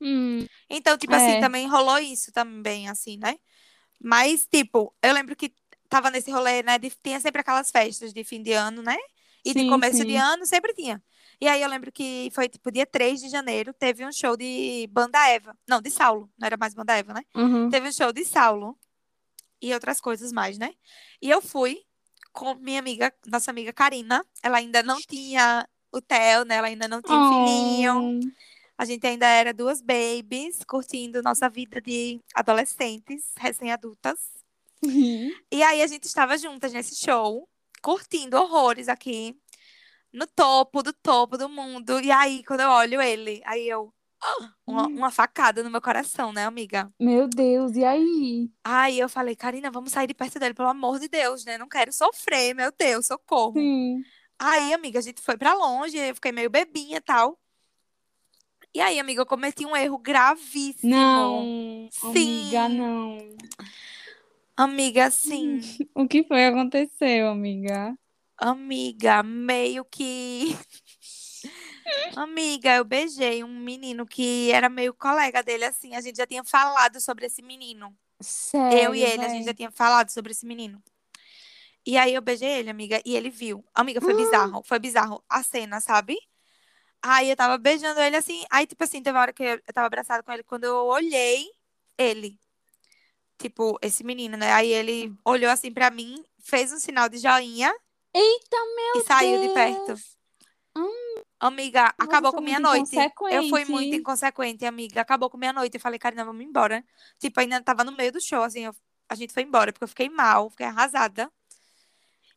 Hum, 0.00 0.46
Então, 0.68 0.96
tipo 0.98 1.14
assim, 1.14 1.36
É. 1.36 1.40
também 1.40 1.66
rolou 1.68 1.98
isso 1.98 2.32
também, 2.32 2.88
assim, 2.88 3.16
né? 3.18 3.36
Mas, 4.00 4.46
tipo, 4.46 4.94
eu 5.02 5.12
lembro 5.14 5.36
que 5.36 5.54
tava 5.88 6.10
nesse 6.10 6.30
rolê, 6.30 6.62
né? 6.62 6.78
de- 6.78 6.90
tinha 7.02 7.20
sempre 7.20 7.40
aquelas 7.40 7.70
festas 7.70 8.12
de 8.12 8.24
fim 8.24 8.42
de 8.42 8.52
ano, 8.52 8.82
né? 8.82 8.96
E 9.44 9.54
de 9.54 9.60
Sim, 9.60 9.70
começo 9.70 9.98
sim. 9.98 10.06
de 10.06 10.16
ano 10.16 10.46
sempre 10.46 10.74
tinha. 10.74 11.02
E 11.40 11.48
aí 11.48 11.62
eu 11.62 11.68
lembro 11.68 11.92
que 11.92 12.30
foi, 12.34 12.48
tipo, 12.48 12.70
dia 12.72 12.86
3 12.86 13.20
de 13.20 13.28
janeiro, 13.28 13.72
teve 13.74 14.04
um 14.06 14.12
show 14.12 14.36
de 14.36 14.88
Banda 14.90 15.18
Eva. 15.28 15.56
Não, 15.68 15.80
de 15.82 15.90
Saulo, 15.90 16.30
não 16.38 16.46
era 16.46 16.56
mais 16.56 16.74
Banda 16.74 16.96
Eva, 16.96 17.14
né? 17.14 17.22
uhum. 17.34 17.68
Teve 17.70 17.88
um 17.88 17.92
show 17.92 18.12
de 18.12 18.24
Saulo 18.24 18.78
e 19.60 19.72
outras 19.74 20.00
coisas 20.00 20.32
mais, 20.32 20.58
né? 20.58 20.74
E 21.22 21.30
eu 21.30 21.40
fui 21.42 21.84
com 22.34 22.54
minha 22.56 22.80
amiga, 22.80 23.14
nossa 23.26 23.50
amiga 23.50 23.72
Karina. 23.72 24.22
Ela 24.42 24.58
ainda 24.58 24.82
não 24.82 25.00
tinha 25.00 25.66
o 25.90 26.00
Theo, 26.02 26.44
né? 26.44 26.56
Ela 26.56 26.66
ainda 26.66 26.88
não 26.88 27.00
tinha 27.00 27.16
um 27.16 27.46
filhinho. 27.46 28.20
Oh. 28.20 28.54
A 28.76 28.84
gente 28.84 29.06
ainda 29.06 29.26
era 29.26 29.54
duas 29.54 29.80
babies, 29.80 30.58
curtindo 30.66 31.22
nossa 31.22 31.48
vida 31.48 31.80
de 31.80 32.20
adolescentes, 32.34 33.32
recém-adultas. 33.38 34.18
Uhum. 34.82 35.30
E 35.50 35.62
aí 35.62 35.80
a 35.80 35.86
gente 35.86 36.04
estava 36.04 36.36
juntas 36.36 36.72
nesse 36.72 36.96
show, 36.96 37.48
curtindo 37.80 38.36
horrores 38.36 38.88
aqui, 38.88 39.38
no 40.12 40.26
topo 40.26 40.82
do 40.82 40.92
topo 40.92 41.38
do 41.38 41.48
mundo. 41.48 42.00
E 42.00 42.10
aí, 42.10 42.42
quando 42.44 42.60
eu 42.60 42.68
olho 42.68 43.00
ele, 43.00 43.40
aí 43.44 43.68
eu. 43.68 43.94
Uma, 44.66 44.86
uma 44.86 45.10
facada 45.10 45.62
no 45.62 45.70
meu 45.70 45.80
coração, 45.80 46.32
né, 46.32 46.46
amiga? 46.46 46.90
Meu 46.98 47.28
Deus, 47.28 47.76
e 47.76 47.84
aí? 47.84 48.50
Aí 48.64 48.98
eu 48.98 49.10
falei, 49.10 49.36
Karina, 49.36 49.70
vamos 49.70 49.92
sair 49.92 50.06
de 50.06 50.14
perto 50.14 50.38
dele, 50.38 50.54
pelo 50.54 50.68
amor 50.68 50.98
de 50.98 51.06
Deus, 51.06 51.44
né? 51.44 51.58
Não 51.58 51.68
quero 51.68 51.92
sofrer, 51.92 52.54
meu 52.54 52.72
Deus, 52.72 53.06
socorro. 53.06 53.52
Sim. 53.52 54.02
Aí, 54.38 54.72
amiga, 54.72 54.98
a 54.98 55.02
gente 55.02 55.20
foi 55.20 55.36
pra 55.36 55.52
longe, 55.54 55.98
eu 55.98 56.14
fiquei 56.14 56.32
meio 56.32 56.48
bebinha 56.48 56.96
e 56.96 57.00
tal. 57.00 57.38
E 58.74 58.80
aí, 58.80 58.98
amiga, 58.98 59.20
eu 59.20 59.26
cometi 59.26 59.64
um 59.66 59.76
erro 59.76 59.98
gravíssimo. 59.98 60.90
Não, 60.90 61.88
Sim. 61.90 62.46
amiga, 62.48 62.68
não. 62.68 63.18
Amiga, 64.56 65.06
assim, 65.06 65.60
O 65.94 66.08
que 66.08 66.24
foi 66.24 66.38
que 66.38 66.44
aconteceu, 66.44 67.28
amiga? 67.28 67.96
amiga, 68.36 69.22
meio 69.22 69.84
que. 69.84 70.56
Amiga, 72.16 72.76
eu 72.76 72.84
beijei 72.84 73.44
um 73.44 73.58
menino 73.60 74.06
que 74.06 74.50
era 74.52 74.68
meio 74.68 74.94
colega 74.94 75.42
dele, 75.42 75.64
assim. 75.64 75.94
A 75.94 76.00
gente 76.00 76.16
já 76.16 76.26
tinha 76.26 76.44
falado 76.44 77.00
sobre 77.00 77.26
esse 77.26 77.42
menino. 77.42 77.96
Sério, 78.20 78.78
Eu 78.78 78.94
e 78.94 79.02
ele, 79.02 79.24
a 79.24 79.28
gente 79.28 79.44
já 79.44 79.54
tinha 79.54 79.70
falado 79.70 80.10
sobre 80.10 80.32
esse 80.32 80.46
menino. 80.46 80.82
E 81.86 81.98
aí 81.98 82.14
eu 82.14 82.22
beijei 82.22 82.48
ele, 82.48 82.70
amiga, 82.70 83.00
e 83.04 83.14
ele 83.14 83.28
viu. 83.28 83.64
Amiga, 83.74 84.00
foi 84.00 84.14
bizarro, 84.14 84.62
foi 84.64 84.78
bizarro 84.78 85.22
a 85.28 85.42
cena, 85.42 85.80
sabe? 85.80 86.16
Aí 87.02 87.28
eu 87.28 87.36
tava 87.36 87.58
beijando 87.58 88.00
ele 88.00 88.16
assim, 88.16 88.42
aí 88.50 88.66
tipo 88.66 88.82
assim, 88.82 89.02
teve 89.02 89.14
uma 89.14 89.20
hora 89.20 89.32
que 89.32 89.42
eu 89.42 89.60
tava 89.74 89.86
abraçada 89.86 90.22
com 90.22 90.32
ele, 90.32 90.42
quando 90.42 90.64
eu 90.64 90.86
olhei 90.86 91.46
ele, 91.98 92.38
tipo, 93.38 93.78
esse 93.82 94.02
menino, 94.02 94.38
né? 94.38 94.54
Aí 94.54 94.70
ele 94.72 95.14
olhou 95.22 95.50
assim 95.50 95.70
pra 95.70 95.90
mim, 95.90 96.24
fez 96.38 96.72
um 96.72 96.78
sinal 96.78 97.10
de 97.10 97.18
joinha 97.18 97.74
Eita, 98.14 98.56
meu 98.76 99.02
e 99.02 99.04
saiu 99.04 99.40
de 99.40 99.48
perto. 99.52 99.86
Deus. 99.86 100.16
Amiga, 101.46 101.94
Você 101.98 102.06
acabou 102.06 102.32
com 102.32 102.40
minha 102.40 102.58
noite. 102.58 102.96
Eu 103.30 103.48
fui 103.50 103.64
muito 103.66 103.94
inconsequente. 103.96 104.64
amiga. 104.64 105.00
Acabou 105.02 105.28
com 105.28 105.36
minha 105.36 105.52
noite. 105.52 105.74
Eu 105.74 105.80
falei, 105.80 105.98
Karina, 105.98 106.24
vamos 106.24 106.42
embora. 106.42 106.82
Tipo, 107.18 107.40
ainda 107.40 107.60
tava 107.62 107.84
no 107.84 107.92
meio 107.92 108.10
do 108.10 108.20
show, 108.20 108.42
assim, 108.42 108.64
eu- 108.64 108.74
a 109.08 109.14
gente 109.14 109.32
foi 109.34 109.42
embora, 109.42 109.70
porque 109.70 109.84
eu 109.84 109.88
fiquei 109.88 110.08
mal, 110.08 110.48
fiquei 110.48 110.64
arrasada. 110.66 111.30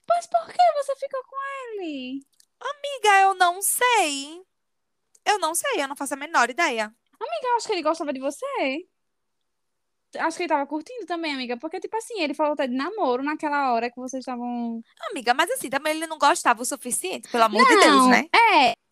Mas 0.10 0.28
por 0.28 0.46
que 0.48 0.58
você 0.84 0.96
ficou 0.98 1.22
com 1.24 1.36
ele? 1.80 2.20
Amiga, 2.60 3.22
eu 3.22 3.34
não 3.36 3.62
sei. 3.62 4.42
Eu 5.26 5.40
não 5.40 5.56
sei, 5.56 5.82
eu 5.82 5.88
não 5.88 5.96
faço 5.96 6.14
a 6.14 6.18
menor 6.18 6.50
ideia. 6.50 6.86
Amiga, 7.20 7.48
eu 7.48 7.56
acho 7.56 7.68
que 7.68 7.74
ele 7.74 7.84
gostava 7.84 8.12
de 8.12 8.20
você. 8.20 8.86
Acho 10.20 10.38
que 10.38 10.44
ele 10.44 10.50
tava 10.50 10.66
curtindo 10.66 11.06
também, 11.06 11.34
amiga. 11.34 11.58
Porque, 11.58 11.80
tipo 11.80 11.96
assim, 11.96 12.22
ele 12.22 12.34
falou 12.34 12.54
até 12.54 12.68
de 12.68 12.76
namoro 12.76 13.24
naquela 13.24 13.74
hora 13.74 13.90
que 13.90 13.98
vocês 14.00 14.22
estavam. 14.22 14.82
Amiga, 15.12 15.34
mas 15.34 15.50
assim, 15.52 15.70
também 15.70 15.96
ele 15.96 16.08
não 16.08 16.18
gostava 16.18 16.62
o 16.62 16.66
suficiente, 16.66 17.30
pelo 17.30 17.44
amor 17.44 17.66
de 17.66 17.76
Deus, 17.76 17.86
Não, 17.86 18.10
né? 18.10 18.26
É. 18.34 18.87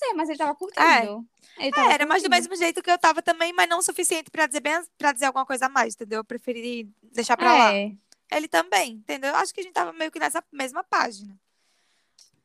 Sei, 0.00 0.14
mas 0.14 0.30
ele 0.30 0.38
tava 0.38 0.54
curtindo. 0.54 1.26
Ele 1.58 1.70
tava 1.72 1.92
Era, 1.92 2.06
mas 2.06 2.22
do 2.22 2.30
mesmo 2.30 2.56
jeito 2.56 2.82
que 2.82 2.90
eu 2.90 2.96
tava 2.96 3.20
também, 3.20 3.52
mas 3.52 3.68
não 3.68 3.80
o 3.80 3.82
suficiente 3.82 4.30
pra 4.30 4.46
dizer 4.46 4.60
bem, 4.60 4.82
para 4.96 5.12
dizer 5.12 5.26
alguma 5.26 5.44
coisa 5.44 5.66
a 5.66 5.68
mais, 5.68 5.94
entendeu? 5.94 6.20
Eu 6.20 6.24
preferi 6.24 6.90
deixar 7.12 7.36
pra 7.36 7.52
lá. 7.52 7.74
É. 7.74 7.92
Ele 8.32 8.48
também, 8.48 8.92
entendeu? 8.92 9.36
Acho 9.36 9.52
que 9.52 9.60
a 9.60 9.62
gente 9.62 9.74
tava 9.74 9.92
meio 9.92 10.10
que 10.10 10.18
nessa 10.18 10.42
mesma 10.50 10.82
página. 10.82 11.38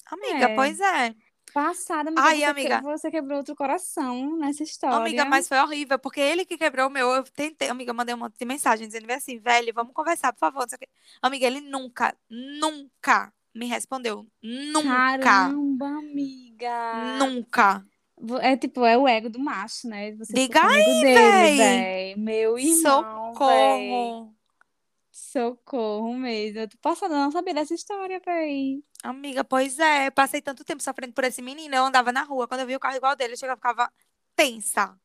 Amiga, 0.08 0.50
É. 0.50 0.56
pois 0.56 0.82
é. 0.82 1.16
Passada, 1.54 2.10
amiga. 2.10 2.22
Ai, 2.22 2.40
você, 2.40 2.44
amiga. 2.44 2.82
você 2.82 3.10
quebrou 3.10 3.38
outro 3.38 3.56
coração 3.56 4.36
nessa 4.36 4.62
história. 4.62 4.98
Amiga, 4.98 5.24
mas 5.24 5.48
foi 5.48 5.58
horrível, 5.58 5.98
porque 5.98 6.20
ele 6.20 6.44
que 6.44 6.58
quebrou 6.58 6.88
o 6.88 6.92
meu. 6.92 7.10
Eu 7.10 7.24
tentei, 7.24 7.70
amiga, 7.70 7.92
eu 7.92 7.96
mandei 7.96 8.14
um 8.14 8.18
monte 8.18 8.38
de 8.38 8.44
mensagem 8.44 8.86
dizendo 8.86 9.10
assim, 9.12 9.40
velho, 9.40 9.74
vamos 9.74 9.94
conversar, 9.94 10.34
por 10.34 10.40
favor. 10.40 10.66
Amiga, 11.22 11.48
ele 11.48 11.62
nunca, 11.62 12.14
nunca 12.30 13.32
me 13.56 13.68
respondeu. 13.68 14.28
Nunca. 14.44 15.18
Caramba, 15.20 15.88
amiga. 15.88 17.18
Nunca. 17.20 17.86
É 18.42 18.56
tipo, 18.56 18.86
é 18.86 18.98
o 18.98 19.08
ego 19.08 19.30
do 19.30 19.40
macho, 19.40 19.88
né? 19.88 20.14
Você 20.16 20.34
dele, 20.34 21.02
véi. 21.02 21.58
véi. 21.58 22.16
Meu 22.16 22.58
irmão, 22.58 23.34
véi. 23.34 23.90
Socorro. 23.90 24.36
Socorro 25.12 26.14
mesmo. 26.14 26.60
Eu 26.60 26.70
tô 26.70 26.78
passada, 26.82 27.16
não 27.16 27.32
sabia 27.32 27.54
dessa 27.54 27.74
história, 27.74 28.22
véi. 28.26 28.84
Amiga, 29.04 29.44
pois 29.44 29.80
é, 29.80 30.08
eu 30.08 30.12
passei 30.12 30.42
tanto 30.42 30.64
tempo 30.64 30.84
sofrendo 30.84 31.14
por 31.14 31.24
esse 31.24 31.42
menino. 31.42 31.76
Eu 31.76 31.86
andava 31.86 32.12
na 32.12 32.24
rua, 32.24 32.48
quando 32.48 32.62
eu 32.62 32.68
via 32.68 32.78
o 32.78 32.80
carro 32.80 32.98
igual 32.98 33.16
dele, 33.16 33.34
eu 33.34 33.38
chegava 33.38 33.58
e 33.58 33.62
ficava 33.62 33.92
tensa. 34.36 34.98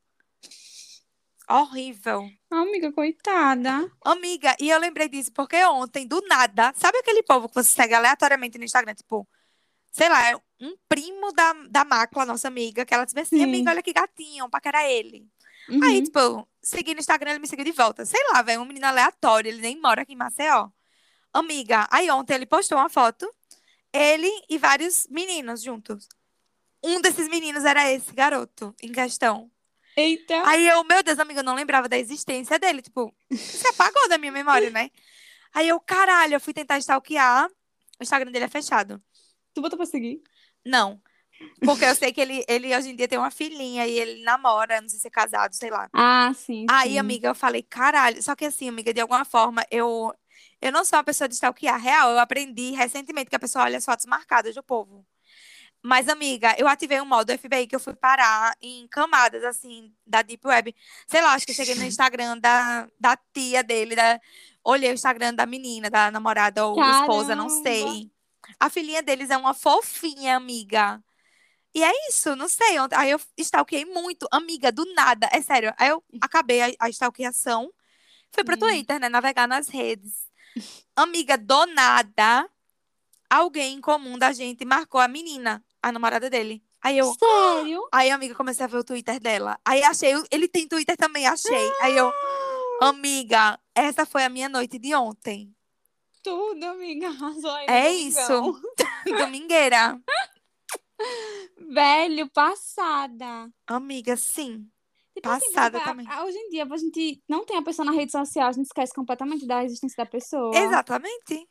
Horrível. 1.50 2.30
Amiga, 2.48 2.92
coitada. 2.92 3.90
Amiga, 4.04 4.56
e 4.60 4.70
eu 4.70 4.78
lembrei 4.78 5.08
disso 5.08 5.32
porque 5.32 5.56
ontem, 5.64 6.06
do 6.06 6.20
nada, 6.28 6.72
sabe 6.76 6.98
aquele 6.98 7.24
povo 7.24 7.48
que 7.48 7.54
você 7.54 7.70
segue 7.70 7.92
aleatoriamente 7.92 8.56
no 8.56 8.64
Instagram? 8.64 8.94
Tipo, 8.94 9.26
sei 9.90 10.08
lá, 10.08 10.30
é 10.30 10.36
um 10.60 10.76
primo 10.88 11.32
da, 11.32 11.52
da 11.68 11.84
Macla, 11.84 12.24
nossa 12.24 12.46
amiga, 12.46 12.84
que 12.84 12.94
ela 12.94 13.04
disse 13.04 13.18
assim, 13.18 13.38
Sim. 13.38 13.42
amiga, 13.42 13.70
olha 13.70 13.82
que 13.82 13.92
gatinho, 13.92 14.44
um 14.44 14.50
paquera 14.50 14.88
ele. 14.88 15.26
Uhum. 15.68 15.82
Aí, 15.82 16.02
tipo, 16.02 16.48
segui 16.62 16.94
no 16.94 17.00
Instagram, 17.00 17.30
ele 17.30 17.40
me 17.40 17.48
seguiu 17.48 17.64
de 17.64 17.72
volta. 17.72 18.04
Sei 18.04 18.20
lá, 18.32 18.42
velho, 18.42 18.60
um 18.60 18.64
menino 18.64 18.86
aleatório, 18.86 19.48
ele 19.48 19.60
nem 19.60 19.80
mora 19.80 20.02
aqui 20.02 20.12
em 20.12 20.16
Maceió. 20.16 20.68
Amiga, 21.32 21.88
aí 21.90 22.10
ontem 22.10 22.34
ele 22.34 22.46
postou 22.46 22.78
uma 22.78 22.88
foto, 22.88 23.28
ele 23.92 24.30
e 24.48 24.56
vários 24.56 25.06
meninos 25.10 25.62
juntos. 25.62 26.08
Um 26.82 27.00
desses 27.00 27.28
meninos 27.28 27.64
era 27.64 27.90
esse 27.90 28.12
garoto 28.12 28.74
em 28.80 28.92
questão. 28.92 29.50
Eita. 30.00 30.48
Aí 30.48 30.66
eu, 30.66 30.82
meu 30.84 31.02
Deus, 31.02 31.18
amiga, 31.18 31.40
eu 31.40 31.44
não 31.44 31.54
lembrava 31.54 31.88
da 31.88 31.98
existência 31.98 32.58
dele. 32.58 32.80
Tipo, 32.80 33.14
se 33.32 33.66
apagou 33.68 34.08
da 34.08 34.16
minha 34.16 34.32
memória, 34.32 34.70
né? 34.70 34.90
Aí 35.52 35.68
eu, 35.68 35.78
caralho, 35.80 36.34
eu 36.34 36.40
fui 36.40 36.54
tentar 36.54 36.78
stalkear. 36.78 37.48
O 37.98 38.02
Instagram 38.02 38.30
dele 38.30 38.46
é 38.46 38.48
fechado. 38.48 39.02
Tu 39.52 39.60
botou 39.60 39.76
pra 39.76 39.86
seguir? 39.86 40.22
Não. 40.64 41.00
Porque 41.64 41.84
eu 41.84 41.94
sei 41.94 42.12
que 42.12 42.20
ele, 42.20 42.44
ele 42.48 42.74
hoje 42.74 42.90
em 42.90 42.96
dia 42.96 43.08
tem 43.08 43.18
uma 43.18 43.30
filhinha 43.30 43.86
e 43.86 43.98
ele 43.98 44.22
namora, 44.22 44.80
não 44.80 44.88
sei 44.88 44.98
se 44.98 45.08
é 45.08 45.10
casado, 45.10 45.54
sei 45.54 45.70
lá. 45.70 45.88
Ah, 45.92 46.32
sim, 46.34 46.66
Aí, 46.68 46.92
sim. 46.92 46.98
amiga, 46.98 47.28
eu 47.28 47.34
falei, 47.34 47.62
caralho. 47.62 48.22
Só 48.22 48.34
que 48.34 48.44
assim, 48.44 48.68
amiga, 48.68 48.92
de 48.92 49.00
alguma 49.00 49.24
forma, 49.24 49.64
eu, 49.70 50.12
eu 50.60 50.72
não 50.72 50.84
sou 50.84 50.98
uma 50.98 51.04
pessoa 51.04 51.28
de 51.28 51.34
stalkear 51.34 51.80
real. 51.80 52.10
Eu 52.10 52.18
aprendi 52.18 52.72
recentemente 52.72 53.30
que 53.30 53.36
a 53.36 53.40
pessoa 53.40 53.64
olha 53.64 53.78
as 53.78 53.84
fotos 53.84 54.06
marcadas 54.06 54.54
do 54.54 54.62
povo. 54.62 55.04
Mas, 55.82 56.08
amiga, 56.08 56.54
eu 56.58 56.68
ativei 56.68 57.00
um 57.00 57.06
modo 57.06 57.36
FBI 57.36 57.66
que 57.66 57.74
eu 57.74 57.80
fui 57.80 57.94
parar 57.94 58.54
em 58.60 58.86
camadas, 58.88 59.42
assim, 59.44 59.94
da 60.06 60.20
Deep 60.20 60.46
Web. 60.46 60.74
Sei 61.06 61.22
lá, 61.22 61.32
acho 61.32 61.46
que 61.46 61.54
cheguei 61.54 61.74
no 61.74 61.84
Instagram 61.84 62.38
da, 62.38 62.86
da 62.98 63.16
tia 63.32 63.62
dele, 63.62 63.96
da... 63.96 64.20
olhei 64.62 64.90
o 64.90 64.94
Instagram 64.94 65.34
da 65.34 65.46
menina, 65.46 65.88
da 65.88 66.10
namorada 66.10 66.66
ou 66.66 66.76
Caramba. 66.76 67.00
esposa, 67.00 67.34
não 67.34 67.48
sei. 67.48 68.10
A 68.58 68.68
filhinha 68.68 69.02
deles 69.02 69.30
é 69.30 69.36
uma 69.36 69.54
fofinha, 69.54 70.36
amiga. 70.36 71.02
E 71.74 71.82
é 71.82 71.92
isso, 72.08 72.36
não 72.36 72.48
sei. 72.48 72.76
Aí 72.96 73.10
eu 73.10 73.20
stalkeei 73.38 73.84
muito, 73.84 74.26
amiga, 74.30 74.70
do 74.70 74.84
nada. 74.92 75.28
É 75.32 75.40
sério. 75.40 75.72
Aí 75.78 75.88
eu 75.88 76.02
acabei 76.20 76.60
a, 76.62 76.72
a 76.80 76.90
stalkeação. 76.90 77.72
Fui 78.32 78.44
pro 78.44 78.56
hum. 78.56 78.58
Twitter, 78.58 79.00
né? 79.00 79.08
Navegar 79.08 79.46
nas 79.46 79.68
redes. 79.68 80.28
Amiga, 80.96 81.38
do 81.38 81.66
nada, 81.66 82.48
alguém 83.28 83.76
em 83.76 83.80
comum 83.80 84.18
da 84.18 84.32
gente 84.32 84.64
marcou 84.64 85.00
a 85.00 85.08
menina, 85.08 85.64
a 85.82 85.92
namorada 85.92 86.28
dele. 86.28 86.62
Aí 86.82 86.98
eu. 86.98 87.12
Sério? 87.14 87.88
Aí 87.92 88.10
a 88.10 88.14
amiga 88.14 88.34
comecei 88.34 88.64
a 88.64 88.68
ver 88.68 88.78
o 88.78 88.84
Twitter 88.84 89.20
dela. 89.20 89.58
Aí 89.64 89.82
achei. 89.82 90.12
Ele 90.30 90.48
tem 90.48 90.66
Twitter 90.66 90.96
também, 90.96 91.26
achei. 91.26 91.72
Aí 91.80 91.96
eu. 91.96 92.12
Amiga, 92.82 93.60
essa 93.74 94.06
foi 94.06 94.24
a 94.24 94.30
minha 94.30 94.48
noite 94.48 94.78
de 94.78 94.94
ontem. 94.94 95.54
Tudo, 96.22 96.64
amiga. 96.64 97.08
Arrasou 97.12 97.50
aí 97.50 97.66
é 97.68 97.92
isso. 97.92 98.60
Domingueira. 99.04 100.00
Velho, 101.58 102.28
passada. 102.30 103.50
Amiga, 103.66 104.16
sim. 104.16 104.66
Tipo 105.14 105.28
assim, 105.28 105.46
passada 105.52 105.78
assim, 105.78 105.86
também. 105.86 106.06
Hoje 106.24 106.38
em 106.38 106.48
dia, 106.48 106.64
a 106.64 106.76
gente 106.76 107.22
não 107.28 107.44
tem 107.44 107.56
a 107.58 107.62
pessoa 107.62 107.84
na 107.84 107.92
rede 107.92 108.12
social, 108.12 108.48
a 108.48 108.52
gente 108.52 108.66
esquece 108.66 108.94
completamente 108.94 109.46
da 109.46 109.62
existência 109.64 110.02
da 110.02 110.10
pessoa. 110.10 110.56
Exatamente. 110.56 111.46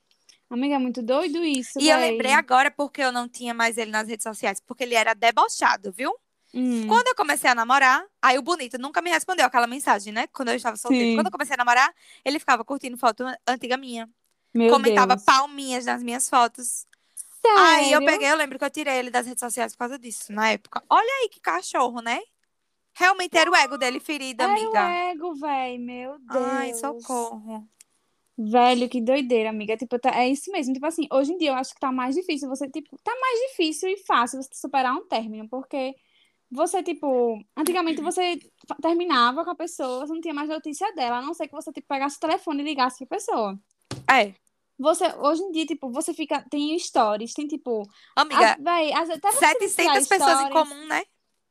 Amiga, 0.49 0.75
é 0.75 0.79
muito 0.79 1.01
doido 1.01 1.43
isso. 1.43 1.79
E 1.79 1.83
véi. 1.83 1.93
eu 1.93 1.99
lembrei 1.99 2.31
agora 2.31 2.71
porque 2.71 3.01
eu 3.01 3.11
não 3.11 3.27
tinha 3.27 3.53
mais 3.53 3.77
ele 3.77 3.91
nas 3.91 4.07
redes 4.07 4.23
sociais, 4.23 4.59
porque 4.59 4.83
ele 4.83 4.95
era 4.95 5.13
debochado, 5.13 5.91
viu? 5.91 6.11
Hum. 6.53 6.87
Quando 6.87 7.07
eu 7.07 7.15
comecei 7.15 7.49
a 7.49 7.53
namorar, 7.53 8.03
aí 8.21 8.37
o 8.39 8.41
bonito 8.41 8.79
nunca 8.79 9.01
me 9.01 9.11
respondeu 9.11 9.45
aquela 9.45 9.67
mensagem, 9.67 10.11
né? 10.11 10.25
Quando 10.27 10.49
eu 10.49 10.55
estava 10.55 10.75
solteiro. 10.75 11.15
Quando 11.15 11.27
eu 11.27 11.31
comecei 11.31 11.53
a 11.53 11.57
namorar, 11.57 11.93
ele 12.25 12.39
ficava 12.39 12.65
curtindo 12.65 12.97
foto 12.97 13.23
antiga 13.47 13.77
minha. 13.77 14.09
Meu 14.53 14.71
comentava 14.71 15.15
Deus. 15.15 15.23
palminhas 15.23 15.85
nas 15.85 16.01
minhas 16.01 16.27
fotos. 16.27 16.87
Sério? 17.45 17.59
Aí 17.59 17.91
eu 17.91 18.03
peguei, 18.03 18.29
eu 18.31 18.35
lembro 18.35 18.57
que 18.57 18.65
eu 18.65 18.69
tirei 18.69 18.97
ele 18.97 19.11
das 19.11 19.27
redes 19.27 19.39
sociais 19.39 19.73
por 19.73 19.79
causa 19.79 19.99
disso, 19.99 20.33
na 20.33 20.49
época. 20.49 20.83
Olha 20.89 21.13
aí 21.21 21.29
que 21.29 21.39
cachorro, 21.39 22.01
né? 22.01 22.19
Realmente 22.93 23.37
era 23.37 23.49
o 23.49 23.55
ego 23.55 23.77
dele 23.77 23.99
ferido, 23.99 24.41
era 24.41 24.51
amiga. 24.51 24.79
Era 24.79 24.87
o 24.87 25.11
ego, 25.11 25.35
velho, 25.35 25.79
meu 25.79 26.19
Deus. 26.19 26.45
Ai, 26.45 26.73
socorro. 26.73 27.69
Velho, 28.41 28.87
que 28.87 29.01
doideira, 29.01 29.49
amiga. 29.49 29.75
Tipo, 29.75 29.99
tá, 29.99 30.11
é 30.17 30.29
isso 30.29 30.49
mesmo. 30.49 30.73
Tipo 30.73 30.85
assim, 30.85 31.07
hoje 31.11 31.33
em 31.33 31.37
dia 31.37 31.49
eu 31.49 31.55
acho 31.55 31.73
que 31.73 31.79
tá 31.79 31.91
mais 31.91 32.15
difícil 32.15 32.47
você, 32.47 32.69
tipo, 32.69 32.97
tá 33.03 33.11
mais 33.19 33.39
difícil 33.49 33.89
e 33.89 33.97
fácil 33.97 34.41
você 34.41 34.49
superar 34.53 34.95
um 34.95 35.05
término, 35.05 35.49
porque 35.49 35.93
você, 36.49 36.81
tipo, 36.81 37.37
antigamente 37.57 38.01
você 38.01 38.39
terminava 38.81 39.43
com 39.43 39.51
a 39.51 39.55
pessoa, 39.55 40.07
você 40.07 40.13
não 40.13 40.21
tinha 40.21 40.33
mais 40.33 40.47
notícia 40.47 40.89
dela, 40.95 41.17
a 41.17 41.21
não 41.21 41.33
ser 41.33 41.49
que 41.49 41.53
você, 41.53 41.69
tipo, 41.73 41.85
pegasse 41.85 42.15
o 42.15 42.19
telefone 42.21 42.61
e 42.61 42.65
ligasse 42.65 43.05
pra 43.05 43.17
pessoa. 43.17 43.59
É. 44.09 44.33
Você, 44.79 45.05
hoje 45.17 45.41
em 45.41 45.51
dia, 45.51 45.65
tipo, 45.65 45.91
você 45.91 46.13
fica. 46.13 46.41
Tem 46.49 46.79
stories, 46.79 47.33
tem 47.33 47.45
tipo. 47.45 47.83
Amiga, 48.15 48.53
as, 48.53 48.63
véi, 48.63 48.93
as, 48.93 49.09
até 49.09 49.31
700 49.33 50.07
pessoas 50.07 50.31
stories, 50.31 50.47
em 50.47 50.53
comum, 50.53 50.87
né? 50.87 51.03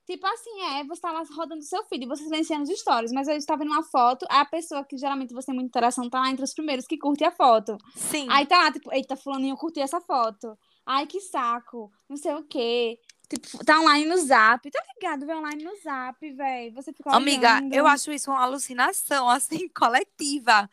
Tipo 0.09 0.27
assim, 0.27 0.63
é, 0.63 0.85
você 0.85 1.03
tá 1.03 1.13
lá 1.13 1.23
rodando 1.37 1.63
seu 1.63 1.85
feed 1.85 2.05
e 2.05 2.09
você 2.09 2.25
silenciando 2.25 2.63
os 2.63 2.81
stories, 2.81 3.13
mas 3.13 3.29
eu 3.29 3.37
estava 3.37 3.63
vendo 3.63 3.73
uma 3.73 3.83
foto, 3.83 4.25
a 4.31 4.43
pessoa 4.43 4.83
que 4.83 4.97
geralmente 4.97 5.35
você 5.35 5.49
tem 5.49 5.55
muita 5.55 5.69
interação 5.69 6.09
tá 6.09 6.19
lá 6.21 6.31
entre 6.31 6.43
os 6.43 6.55
primeiros 6.55 6.87
que 6.87 6.97
curte 6.97 7.25
a 7.25 7.31
foto. 7.31 7.77
Sim. 7.95 8.27
Aí 8.31 8.47
tá 8.47 8.57
lá, 8.57 8.73
tipo, 8.73 8.91
eita, 8.91 9.17
fulaninho, 9.17 9.53
eu 9.53 9.59
curti 9.59 9.81
essa 9.81 10.01
foto. 10.01 10.59
Ai, 10.87 11.07
que 11.07 11.21
saco, 11.21 11.93
não 12.09 12.17
sei 12.17 12.33
o 12.33 12.43
quê. 12.43 12.99
Tipo, 13.29 13.63
tá 13.63 13.79
online 13.81 14.07
no 14.07 14.17
zap. 14.17 14.71
Tá 14.71 14.83
ligado? 14.95 15.27
Vê 15.27 15.35
online 15.35 15.63
no 15.63 15.77
zap, 15.77 16.33
velho. 16.33 16.75
Você 16.75 16.91
fica 16.91 17.15
Amiga, 17.15 17.59
olhando. 17.59 17.75
eu 17.75 17.87
acho 17.87 18.11
isso 18.11 18.31
uma 18.31 18.43
alucinação, 18.43 19.29
assim, 19.29 19.69
coletiva 19.77 20.71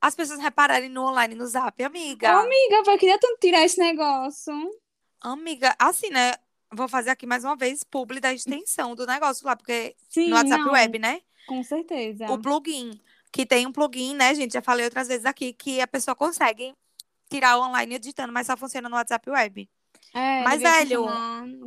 as 0.00 0.16
pessoas 0.16 0.40
repararem 0.40 0.88
no 0.88 1.06
online, 1.06 1.36
no 1.36 1.46
zap, 1.46 1.80
amiga. 1.84 2.32
amiga, 2.32 2.82
eu 2.84 2.98
queria 2.98 3.16
tanto 3.20 3.38
tirar 3.38 3.62
esse 3.62 3.78
negócio. 3.78 4.52
Amiga, 5.20 5.76
assim, 5.78 6.10
né? 6.10 6.32
Vou 6.72 6.88
fazer 6.88 7.10
aqui 7.10 7.26
mais 7.26 7.44
uma 7.44 7.54
vez 7.54 7.84
publi 7.84 8.20
da 8.20 8.32
extensão 8.32 8.94
do 8.94 9.06
negócio 9.06 9.46
lá, 9.46 9.54
porque 9.54 9.94
Sim, 10.08 10.28
no 10.28 10.36
WhatsApp 10.36 10.64
não, 10.64 10.72
Web, 10.72 10.98
né? 10.98 11.20
Com 11.46 11.62
certeza. 11.62 12.30
O 12.30 12.38
plugin, 12.38 12.98
que 13.30 13.44
tem 13.44 13.66
um 13.66 13.72
plugin, 13.72 14.14
né, 14.14 14.34
gente? 14.34 14.52
Já 14.52 14.62
falei 14.62 14.84
outras 14.84 15.08
vezes 15.08 15.26
aqui, 15.26 15.52
que 15.52 15.80
a 15.80 15.86
pessoa 15.86 16.14
consegue 16.14 16.74
tirar 17.28 17.58
online 17.58 17.96
editando, 17.96 18.32
mas 18.32 18.46
só 18.46 18.56
funciona 18.56 18.88
no 18.88 18.96
WhatsApp 18.96 19.28
Web. 19.28 19.68
É, 20.14 20.42
mas, 20.42 20.60
velho, 20.60 21.06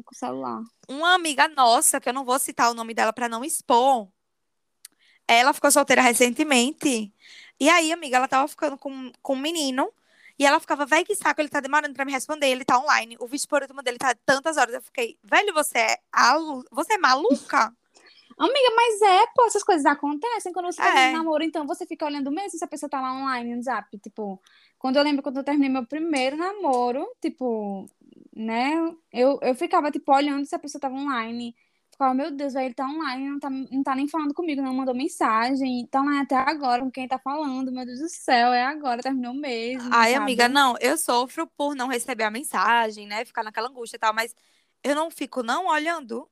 com 0.03 0.13
celular. 0.13 0.61
uma 0.87 1.15
amiga 1.15 1.47
nossa, 1.47 1.99
que 1.99 2.07
eu 2.07 2.13
não 2.13 2.23
vou 2.23 2.37
citar 2.37 2.69
o 2.69 2.75
nome 2.75 2.93
dela 2.93 3.11
para 3.11 3.27
não 3.27 3.43
expor, 3.43 4.07
ela 5.27 5.53
ficou 5.53 5.71
solteira 5.71 6.01
recentemente. 6.01 7.11
E 7.59 7.69
aí, 7.69 7.91
amiga, 7.91 8.17
ela 8.17 8.27
tava 8.27 8.47
ficando 8.47 8.77
com, 8.77 9.11
com 9.21 9.33
um 9.33 9.39
menino. 9.39 9.91
E 10.37 10.45
ela 10.45 10.59
ficava, 10.59 10.85
velho, 10.85 11.05
que 11.05 11.15
saco, 11.15 11.39
ele 11.41 11.49
tá 11.49 11.59
demorando 11.59 11.93
pra 11.93 12.05
me 12.05 12.11
responder, 12.11 12.47
ele 12.47 12.65
tá 12.65 12.77
online. 12.77 13.15
O 13.19 13.27
vídeo 13.27 13.47
por 13.47 13.61
último 13.61 13.81
dele 13.81 13.97
tá 13.97 14.13
tantas 14.25 14.57
horas. 14.57 14.73
Eu 14.73 14.81
fiquei, 14.81 15.17
velho, 15.23 15.53
você 15.53 15.77
é, 15.77 15.97
alu... 16.11 16.63
você 16.71 16.93
é 16.93 16.97
maluca? 16.97 17.73
Amiga, 18.37 18.75
mas 18.75 19.01
é, 19.01 19.25
pô, 19.33 19.45
essas 19.45 19.63
coisas 19.63 19.85
acontecem 19.85 20.51
quando 20.51 20.65
você 20.65 20.81
tá 20.81 20.99
é. 20.99 21.13
namoro, 21.13 21.41
então 21.41 21.65
você 21.65 21.85
fica 21.85 22.05
olhando 22.05 22.29
mesmo 22.29 22.59
se 22.59 22.65
a 22.65 22.67
pessoa 22.67 22.89
tá 22.89 22.99
lá 22.99 23.13
online 23.13 23.55
no 23.55 23.63
zap. 23.63 23.97
Tipo, 23.99 24.41
quando 24.77 24.97
eu 24.97 25.03
lembro 25.03 25.23
quando 25.23 25.37
eu 25.37 25.43
terminei 25.43 25.69
meu 25.69 25.85
primeiro 25.85 26.35
namoro, 26.35 27.07
tipo, 27.21 27.89
né, 28.35 28.75
eu, 29.13 29.39
eu 29.41 29.55
ficava, 29.55 29.89
tipo, 29.89 30.13
olhando 30.13 30.45
se 30.45 30.53
a 30.53 30.59
pessoa 30.59 30.81
tava 30.81 30.95
online. 30.95 31.55
Ficava, 31.95 32.13
meu 32.13 32.29
Deus, 32.29 32.51
velho, 32.51 32.65
ele 32.65 32.73
tá 32.73 32.85
online, 32.85 33.29
não 33.29 33.39
tá, 33.39 33.49
não 33.49 33.81
tá 33.81 33.95
nem 33.95 34.05
falando 34.05 34.33
comigo, 34.33 34.61
não 34.61 34.73
mandou 34.73 34.93
mensagem, 34.93 35.87
tá 35.87 36.01
online 36.01 36.23
até 36.23 36.35
agora 36.35 36.81
com 36.81 36.91
quem 36.91 37.07
tá 37.07 37.17
falando, 37.17 37.71
meu 37.71 37.85
Deus 37.85 37.99
do 38.01 38.09
céu, 38.09 38.51
é 38.51 38.63
agora, 38.65 39.01
terminou 39.01 39.33
mesmo. 39.33 39.89
Ai, 39.93 40.11
sabe? 40.11 40.23
amiga, 40.23 40.49
não, 40.49 40.75
eu 40.81 40.97
sofro 40.97 41.47
por 41.55 41.73
não 41.73 41.87
receber 41.87 42.25
a 42.25 42.29
mensagem, 42.31 43.07
né? 43.07 43.23
Ficar 43.23 43.43
naquela 43.43 43.69
angústia 43.69 43.95
e 43.95 43.99
tal, 43.99 44.13
mas 44.13 44.35
eu 44.83 44.93
não 44.93 45.09
fico 45.09 45.41
não 45.41 45.67
olhando. 45.67 46.29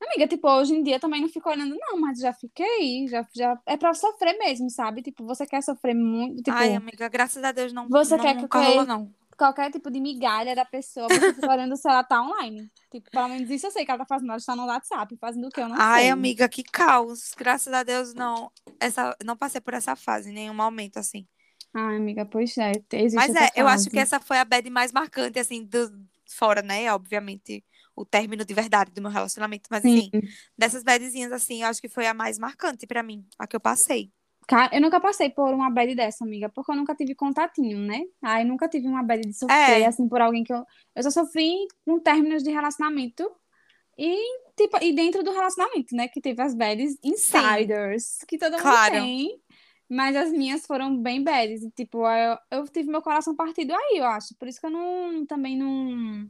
Amiga, 0.00 0.28
tipo, 0.28 0.48
hoje 0.48 0.72
em 0.72 0.84
dia 0.84 1.00
também 1.00 1.20
não 1.20 1.28
fico 1.28 1.50
olhando, 1.50 1.76
não, 1.76 2.00
mas 2.00 2.20
já 2.20 2.32
fiquei, 2.32 3.08
já, 3.08 3.26
já 3.34 3.58
é 3.66 3.76
pra 3.76 3.92
sofrer 3.92 4.38
mesmo, 4.38 4.70
sabe? 4.70 5.02
Tipo, 5.02 5.26
você 5.26 5.44
quer 5.44 5.62
sofrer 5.64 5.94
muito, 5.94 6.44
tipo... 6.44 6.56
Ai, 6.56 6.76
amiga, 6.76 7.08
graças 7.08 7.42
a 7.42 7.50
Deus 7.50 7.72
não, 7.72 7.88
você 7.88 8.16
não, 8.16 8.22
quer 8.22 8.36
nunca 8.36 8.60
rolou, 8.60 8.86
não 8.86 9.12
qualquer 9.36 9.70
tipo 9.70 9.90
de 9.90 10.00
migalha 10.00 10.54
da 10.54 10.64
pessoa, 10.64 11.08
você 11.08 11.34
fica 11.34 11.50
olhando 11.50 11.76
se 11.76 11.88
ela 11.88 12.02
tá 12.02 12.22
online. 12.22 12.70
Tipo, 12.90 13.10
pelo 13.10 13.28
menos 13.28 13.50
isso 13.50 13.66
eu 13.66 13.70
sei 13.70 13.84
que 13.84 13.90
ela 13.90 13.98
tá 13.98 14.06
fazendo, 14.06 14.30
ela 14.30 14.38
está 14.38 14.56
no 14.56 14.66
WhatsApp, 14.66 15.16
fazendo 15.20 15.48
o 15.48 15.50
que 15.50 15.60
eu 15.60 15.68
não 15.68 15.76
Ai, 15.76 16.02
sei. 16.02 16.06
Ai, 16.06 16.10
amiga, 16.10 16.48
que 16.48 16.62
caos. 16.62 17.32
Graças 17.36 17.72
a 17.72 17.82
Deus, 17.82 18.14
não. 18.14 18.50
Essa, 18.80 19.16
não 19.24 19.36
passei 19.36 19.60
por 19.60 19.74
essa 19.74 19.94
fase 19.94 20.30
em 20.30 20.34
nenhum 20.34 20.54
momento, 20.54 20.98
assim. 20.98 21.26
Ai, 21.74 21.96
amiga, 21.96 22.24
pois 22.24 22.56
é, 22.56 22.72
existe 22.92 23.14
Mas 23.14 23.34
é, 23.34 23.50
eu 23.54 23.68
acho 23.68 23.90
que 23.90 23.98
essa 23.98 24.18
foi 24.18 24.38
a 24.38 24.44
bad 24.44 24.68
mais 24.70 24.92
marcante, 24.92 25.38
assim, 25.38 25.64
do, 25.64 26.06
fora, 26.28 26.62
né? 26.62 26.90
Obviamente, 26.92 27.62
o 27.94 28.04
término 28.04 28.44
de 28.44 28.54
verdade 28.54 28.90
do 28.92 29.02
meu 29.02 29.10
relacionamento. 29.10 29.68
Mas, 29.70 29.82
Sim. 29.82 29.98
assim, 29.98 30.10
dessas 30.56 30.82
badzinhas, 30.82 31.32
assim, 31.32 31.62
eu 31.62 31.68
acho 31.68 31.80
que 31.80 31.88
foi 31.88 32.06
a 32.06 32.14
mais 32.14 32.38
marcante 32.38 32.86
para 32.86 33.02
mim, 33.02 33.26
a 33.38 33.46
que 33.46 33.56
eu 33.56 33.60
passei. 33.60 34.10
Eu 34.72 34.80
nunca 34.80 35.00
passei 35.00 35.28
por 35.28 35.52
uma 35.52 35.68
bad 35.70 35.92
dessa, 35.94 36.24
amiga, 36.24 36.48
porque 36.48 36.70
eu 36.70 36.76
nunca 36.76 36.94
tive 36.94 37.14
contatinho, 37.16 37.78
né? 37.78 38.04
Aí 38.22 38.44
nunca 38.44 38.68
tive 38.68 38.86
uma 38.86 39.02
bad 39.02 39.20
de 39.20 39.34
sofrer, 39.34 39.82
é. 39.82 39.86
assim, 39.86 40.08
por 40.08 40.20
alguém 40.20 40.44
que 40.44 40.52
eu. 40.52 40.64
Eu 40.94 41.02
só 41.02 41.10
sofri 41.10 41.66
com 41.84 41.98
términos 41.98 42.44
de 42.44 42.50
relacionamento 42.50 43.28
e, 43.98 44.16
tipo, 44.56 44.78
e 44.82 44.92
dentro 44.92 45.24
do 45.24 45.32
relacionamento, 45.32 45.96
né? 45.96 46.06
Que 46.06 46.20
teve 46.20 46.40
as 46.42 46.54
bads 46.54 46.96
insiders, 47.02 48.04
Sim. 48.04 48.26
que 48.28 48.38
todo 48.38 48.56
claro. 48.58 48.94
mundo 48.94 49.04
tem. 49.04 49.40
Mas 49.88 50.16
as 50.16 50.30
minhas 50.30 50.66
foram 50.66 50.96
bem 51.00 51.22
bads. 51.22 51.62
E, 51.62 51.70
tipo, 51.70 52.06
eu, 52.06 52.38
eu 52.50 52.68
tive 52.68 52.90
meu 52.90 53.02
coração 53.02 53.34
partido 53.34 53.72
aí, 53.72 53.98
eu 53.98 54.04
acho. 54.04 54.34
Por 54.36 54.46
isso 54.46 54.60
que 54.60 54.66
eu 54.66 54.70
não 54.70 55.26
também 55.26 55.56
não, 55.56 56.28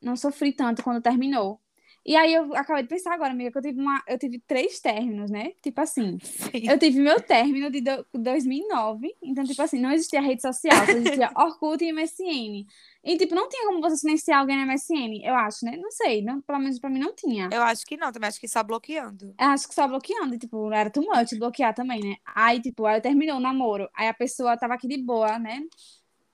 não 0.00 0.16
sofri 0.16 0.52
tanto 0.52 0.82
quando 0.82 1.02
terminou. 1.02 1.60
E 2.08 2.16
aí 2.16 2.32
eu 2.32 2.54
acabei 2.56 2.84
de 2.84 2.88
pensar 2.88 3.12
agora, 3.12 3.32
amiga, 3.32 3.52
que 3.52 3.58
eu 3.58 3.62
tive, 3.62 3.78
uma, 3.78 4.02
eu 4.08 4.18
tive 4.18 4.38
três 4.38 4.80
términos, 4.80 5.30
né? 5.30 5.52
Tipo 5.62 5.82
assim, 5.82 6.18
Sim. 6.22 6.66
eu 6.66 6.78
tive 6.78 7.00
meu 7.00 7.20
término 7.20 7.70
de 7.70 7.82
do, 7.82 8.02
2009, 8.14 9.14
então, 9.22 9.44
tipo 9.44 9.60
assim, 9.60 9.78
não 9.78 9.90
existia 9.92 10.22
rede 10.22 10.40
social, 10.40 10.86
só 10.86 10.92
existia 10.92 11.30
Orkut 11.36 11.84
e 11.84 11.92
MSN. 11.92 12.66
E, 13.04 13.18
tipo, 13.18 13.34
não 13.34 13.46
tinha 13.46 13.66
como 13.66 13.82
você 13.82 13.98
silenciar 13.98 14.40
alguém 14.40 14.56
na 14.56 14.62
MSN, 14.62 15.20
eu 15.22 15.34
acho, 15.34 15.66
né? 15.66 15.76
Não 15.76 15.90
sei, 15.90 16.22
não, 16.22 16.40
pelo 16.40 16.58
menos 16.60 16.78
pra 16.78 16.88
mim 16.88 16.98
não 16.98 17.14
tinha. 17.14 17.50
Eu 17.52 17.62
acho 17.62 17.84
que 17.84 17.98
não, 17.98 18.10
também 18.10 18.28
acho 18.28 18.40
que 18.40 18.48
só 18.48 18.62
bloqueando. 18.62 19.34
Eu 19.38 19.46
acho 19.48 19.68
que 19.68 19.74
só 19.74 19.86
bloqueando, 19.86 20.34
e, 20.34 20.38
tipo, 20.38 20.72
era 20.72 20.88
too 20.88 21.04
much 21.04 21.38
bloquear 21.38 21.74
também, 21.74 22.00
né? 22.00 22.16
Aí, 22.24 22.58
tipo, 22.58 22.86
aí 22.86 23.02
terminou 23.02 23.36
o 23.36 23.40
namoro, 23.40 23.86
aí 23.94 24.08
a 24.08 24.14
pessoa 24.14 24.56
tava 24.56 24.72
aqui 24.72 24.88
de 24.88 24.96
boa, 24.96 25.38
né? 25.38 25.60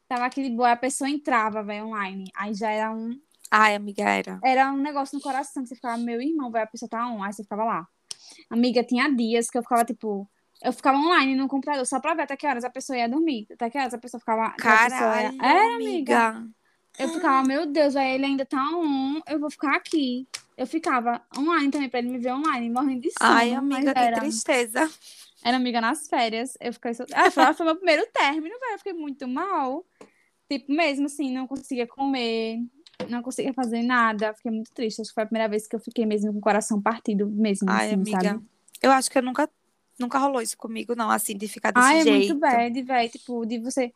Tava 0.07 0.27
aqui 0.27 0.41
de 0.41 0.51
boa, 0.55 0.71
a 0.71 0.77
pessoa 0.77 1.11
entrava, 1.11 1.65
velho, 1.65 1.87
online. 1.87 2.31
Aí 2.37 2.55
já 2.55 2.71
era 2.71 2.93
um 2.93 3.19
Ai, 3.57 3.77
amiga, 3.77 4.03
era. 4.03 4.41
Era 4.43 4.73
um 4.73 4.79
negócio 4.79 5.17
no 5.17 5.23
coração 5.23 5.63
que 5.63 5.69
você 5.69 5.77
ficava, 5.77 5.97
meu 5.97 6.21
irmão, 6.21 6.51
vai, 6.51 6.63
a 6.63 6.67
pessoa 6.67 6.89
tá 6.89 7.07
on, 7.07 7.23
aí 7.23 7.33
você 7.33 7.45
ficava 7.45 7.63
lá. 7.63 7.87
Amiga, 8.51 8.83
tinha 8.83 9.09
dias 9.09 9.49
que 9.49 9.57
eu 9.57 9.63
ficava, 9.63 9.85
tipo, 9.85 10.29
eu 10.61 10.73
ficava 10.73 10.99
online 10.99 11.37
no 11.37 11.47
computador 11.47 11.87
só 11.87 12.01
pra 12.01 12.15
ver 12.15 12.23
até 12.23 12.37
que 12.37 12.49
horas 12.49 12.65
a 12.65 12.71
pessoa 12.71 12.99
ia 12.99 13.09
dormir. 13.09 13.47
Até 13.53 13.71
que 13.71 13.79
horas 13.79 13.95
a 13.95 13.99
pessoa 13.99 14.19
ficava. 14.19 14.51
Caralho, 14.59 14.91
pessoa 14.91 15.23
ia... 15.23 15.51
Era, 15.53 15.75
amiga. 15.77 16.29
amiga. 16.31 16.51
Eu 16.99 17.09
ficava, 17.11 17.47
meu 17.47 17.65
Deus, 17.67 17.95
aí 17.95 18.17
ele 18.17 18.25
ainda 18.25 18.45
tá 18.45 18.61
on, 18.73 19.21
eu 19.29 19.39
vou 19.39 19.51
ficar 19.51 19.77
aqui. 19.77 20.27
Eu 20.57 20.67
ficava 20.67 21.23
online 21.39 21.71
também, 21.71 21.89
pra 21.89 22.01
ele 22.01 22.09
me 22.09 22.19
ver 22.19 22.33
online, 22.33 22.69
morrendo 22.69 23.03
de 23.03 23.11
sono. 23.11 23.31
Ai, 23.35 23.55
amiga, 23.55 23.93
que 23.93 23.99
era... 24.01 24.21
tristeza. 24.21 24.91
Era 25.45 25.59
amiga 25.59 25.81
nas 25.81 26.09
férias. 26.09 26.57
Eu 26.61 26.73
fiquei. 26.73 26.91
Ah, 27.13 27.31
foi, 27.31 27.55
foi 27.55 27.67
meu 27.67 27.77
primeiro 27.77 28.05
término, 28.13 28.59
velho. 28.59 28.73
Eu 28.73 28.79
fiquei 28.79 28.93
muito 28.95 29.29
mal. 29.29 29.85
Tipo, 30.49 30.73
mesmo 30.73 31.07
assim, 31.07 31.33
não 31.33 31.47
conseguia 31.47 31.87
comer, 31.87 32.61
não 33.09 33.23
conseguia 33.23 33.53
fazer 33.53 33.83
nada. 33.83 34.35
Fiquei 34.35 34.51
muito 34.51 34.71
triste. 34.73 35.01
Acho 35.01 35.11
que 35.11 35.15
foi 35.15 35.25
a 35.25 35.27
primeira 35.27 35.49
vez 35.49 35.67
que 35.67 35.75
eu 35.75 35.81
fiquei 35.81 36.07
mesmo 36.07 36.33
com 36.33 36.39
o 36.39 36.43
coração 36.43 36.81
partido, 36.81 37.27
mesmo. 37.29 37.71
Ai, 37.71 37.87
assim, 37.87 37.95
amiga. 37.95 38.21
Sabe? 38.21 38.45
Eu 38.83 38.91
acho 38.93 39.11
que 39.11 39.19
eu 39.19 39.23
nunca, 39.23 39.49
nunca 39.99 40.19
rolou 40.19 40.43
isso 40.43 40.57
comigo, 40.57 40.95
não, 40.95 41.11
assim, 41.11 41.37
de 41.37 41.49
ficar 41.49 41.71
desse 41.71 41.87
Ai, 41.87 42.03
jeito. 42.03 42.09
é 42.09 42.19
muito 42.19 42.35
bad, 42.39 42.83
velho. 42.83 43.11
Tipo, 43.11 43.47
de 43.47 43.59
você. 43.59 43.93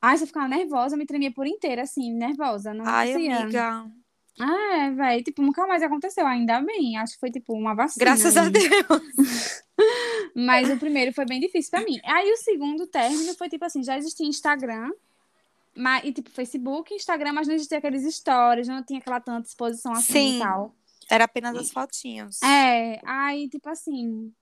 Ai, 0.00 0.16
você 0.16 0.26
ficava 0.26 0.48
nervosa, 0.48 0.96
me 0.96 1.06
tremia 1.06 1.32
por 1.32 1.46
inteira, 1.46 1.82
assim, 1.82 2.12
nervosa. 2.12 2.74
Não 2.74 2.84
Ai, 2.86 3.08
conseguia. 3.08 3.38
amiga. 3.38 3.90
Ah, 4.40 4.76
é, 4.76 4.90
velho. 4.90 5.24
Tipo, 5.24 5.42
nunca 5.42 5.66
mais 5.66 5.82
aconteceu, 5.82 6.26
ainda 6.26 6.60
bem. 6.62 6.96
Acho 6.96 7.14
que 7.14 7.20
foi, 7.20 7.30
tipo, 7.30 7.52
uma 7.52 7.74
vacina. 7.74 8.04
Graças 8.04 8.36
a. 8.36 8.48
Deus. 8.48 9.62
Mas 10.34 10.70
o 10.70 10.78
primeiro 10.78 11.12
foi 11.12 11.26
bem 11.26 11.40
difícil 11.40 11.70
pra 11.70 11.84
mim. 11.84 12.00
Aí 12.04 12.30
o 12.30 12.36
segundo 12.38 12.86
término 12.86 13.34
foi, 13.34 13.48
tipo 13.48 13.64
assim, 13.64 13.82
já 13.82 13.96
existia 13.98 14.26
Instagram. 14.26 14.90
Mas, 15.74 16.04
e 16.04 16.12
tipo, 16.12 16.30
Facebook, 16.30 16.94
Instagram, 16.94 17.32
mas 17.32 17.48
não 17.48 17.54
existia 17.54 17.78
aqueles 17.78 18.02
stories, 18.14 18.68
não 18.68 18.82
tinha 18.82 18.98
aquela 18.98 19.20
tanta 19.20 19.48
exposição 19.48 19.92
assim 19.92 20.12
Sim. 20.12 20.36
e 20.36 20.38
tal. 20.40 20.74
Era 21.10 21.24
apenas 21.24 21.56
as 21.56 21.70
fotinhos. 21.70 22.42
É, 22.42 23.00
aí, 23.04 23.48
tipo 23.48 23.68
assim, 23.68 24.32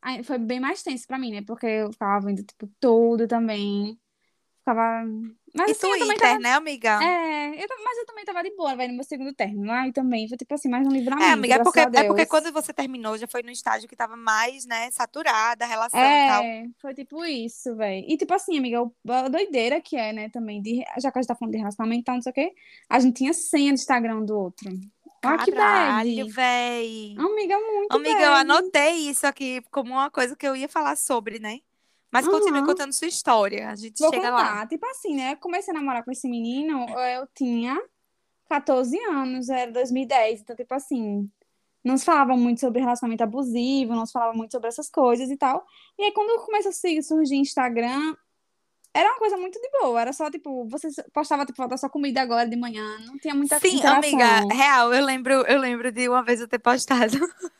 aí 0.00 0.22
foi 0.22 0.38
bem 0.38 0.60
mais 0.60 0.82
tenso 0.82 1.06
pra 1.06 1.18
mim, 1.18 1.30
né? 1.32 1.42
Porque 1.42 1.66
eu 1.66 1.92
ficava 1.92 2.26
vendo, 2.26 2.42
tipo, 2.42 2.68
tudo 2.80 3.26
também. 3.26 3.98
Ficava. 4.58 5.04
Mas 5.58 5.68
E 5.68 5.72
assim, 5.72 5.86
eu 5.86 5.98
também 5.98 6.08
Twitter, 6.08 6.28
tava. 6.28 6.38
né, 6.40 6.52
amiga? 6.54 7.02
É, 7.02 7.48
eu, 7.62 7.66
mas 7.84 7.98
eu 7.98 8.06
também 8.06 8.24
tava 8.24 8.42
de 8.42 8.50
boa, 8.56 8.74
velho, 8.76 8.90
no 8.90 8.96
meu 8.96 9.04
segundo 9.04 9.32
término. 9.34 9.70
Aí 9.72 9.92
também 9.92 10.28
foi, 10.28 10.36
tipo 10.38 10.54
assim, 10.54 10.68
mais 10.68 10.86
um 10.86 10.90
livramento. 10.90 11.28
É, 11.28 11.32
amiga, 11.32 11.54
é 11.56 11.62
porque, 11.62 11.80
é 11.80 12.04
porque 12.04 12.26
quando 12.26 12.52
você 12.52 12.72
terminou, 12.72 13.18
já 13.18 13.26
foi 13.26 13.42
no 13.42 13.50
estágio 13.50 13.88
que 13.88 13.96
tava 13.96 14.16
mais, 14.16 14.64
né, 14.66 14.90
saturada 14.90 15.64
a 15.64 15.68
relação 15.68 16.00
e 16.00 16.26
tal. 16.28 16.42
É, 16.44 16.64
foi 16.80 16.94
tipo 16.94 17.24
isso, 17.24 17.74
velho. 17.76 18.04
E 18.08 18.16
tipo 18.16 18.32
assim, 18.32 18.56
amiga, 18.58 18.82
o- 18.82 18.94
a 19.10 19.28
doideira 19.28 19.80
que 19.80 19.96
é, 19.96 20.12
né, 20.12 20.28
também, 20.30 20.62
de, 20.62 20.84
já 20.98 21.10
que 21.10 21.18
a 21.18 21.22
gente 21.22 21.28
tá 21.28 21.34
falando 21.34 21.52
de 21.52 21.58
relacionamento 21.58 22.00
e 22.00 22.04
tal, 22.04 22.14
não 22.14 22.22
sei 22.22 22.30
o 22.30 22.34
quê, 22.34 22.52
a 22.88 22.98
gente 23.00 23.16
tinha 23.16 23.32
senha 23.32 23.72
do 23.72 23.74
Instagram 23.74 24.22
do 24.24 24.38
outro. 24.38 24.70
Olha 25.24 25.38
que 25.38 25.50
Caralho, 25.50 26.26
bad. 26.26 26.32
véi. 26.32 27.14
Amiga, 27.18 27.58
muito 27.58 27.92
Amiga, 27.96 28.20
eu 28.22 28.30
bad. 28.30 28.40
anotei 28.52 29.08
isso 29.10 29.26
aqui 29.26 29.60
como 29.70 29.90
uma 29.92 30.10
coisa 30.10 30.36
que 30.36 30.46
eu 30.46 30.54
ia 30.54 30.68
falar 30.68 30.96
sobre, 30.96 31.40
né? 31.40 31.58
Mas 32.10 32.26
continue 32.26 32.60
Aham. 32.60 32.66
contando 32.66 32.92
sua 32.92 33.08
história. 33.08 33.68
A 33.68 33.76
gente 33.76 33.98
Vou 34.00 34.10
chega 34.10 34.30
lá. 34.30 34.48
contar. 34.48 34.68
Tipo 34.68 34.86
assim, 34.86 35.14
né, 35.14 35.32
eu 35.32 35.36
comecei 35.36 35.72
a 35.72 35.76
namorar 35.76 36.04
com 36.04 36.10
esse 36.10 36.28
menino, 36.28 36.86
eu 36.98 37.28
tinha 37.34 37.78
14 38.48 38.98
anos, 39.04 39.48
era 39.50 39.70
2010, 39.70 40.40
então 40.40 40.56
tipo 40.56 40.74
assim, 40.74 41.30
não 41.84 41.96
se 41.98 42.04
falava 42.04 42.34
muito 42.36 42.60
sobre 42.60 42.80
relacionamento 42.80 43.22
abusivo, 43.22 43.94
não 43.94 44.06
se 44.06 44.12
falava 44.12 44.32
muito 44.32 44.52
sobre 44.52 44.68
essas 44.68 44.88
coisas 44.88 45.30
e 45.30 45.36
tal. 45.36 45.66
E 45.98 46.04
aí 46.04 46.12
quando 46.12 46.44
começou 46.44 46.70
a 46.70 47.02
surgir 47.02 47.36
Instagram, 47.36 48.16
era 48.94 49.10
uma 49.10 49.18
coisa 49.18 49.36
muito 49.36 49.60
de 49.60 49.70
boa, 49.80 50.00
era 50.00 50.12
só 50.14 50.30
tipo, 50.30 50.66
você 50.66 50.88
postava 51.12 51.44
tipo 51.44 51.66
da 51.68 51.76
sua 51.76 51.90
comida 51.90 52.22
agora 52.22 52.48
de 52.48 52.56
manhã, 52.56 52.98
não 53.00 53.18
tinha 53.18 53.34
muita 53.34 53.60
Sim, 53.60 53.76
interação. 53.76 53.98
amiga, 53.98 54.54
real, 54.54 54.94
eu 54.94 55.04
lembro, 55.04 55.34
eu 55.46 55.58
lembro 55.60 55.92
de 55.92 56.08
uma 56.08 56.22
vez 56.22 56.40
eu 56.40 56.48
ter 56.48 56.58
postado 56.58 57.18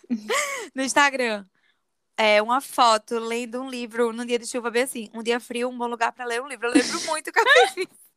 no 0.75 0.83
Instagram 0.83 1.45
é, 2.18 2.42
uma 2.42 2.61
foto 2.61 3.18
lendo 3.18 3.62
um 3.62 3.70
livro 3.70 4.12
num 4.12 4.26
dia 4.26 4.38
de 4.38 4.46
chuva, 4.46 4.70
bem 4.70 4.83
assim, 4.83 5.09
um 5.14 5.22
dia 5.22 5.38
frio, 5.38 5.68
um 5.68 5.78
bom 5.78 5.87
lugar 5.87 6.12
pra 6.12 6.24
ler 6.24 6.42
um 6.42 6.48
livro. 6.48 6.66
Eu 6.66 6.72
lembro 6.74 7.00
muito 7.07 7.33
que 7.33 7.38
eu 7.38 7.44
fiz 7.44 7.76
isso. 7.88 8.09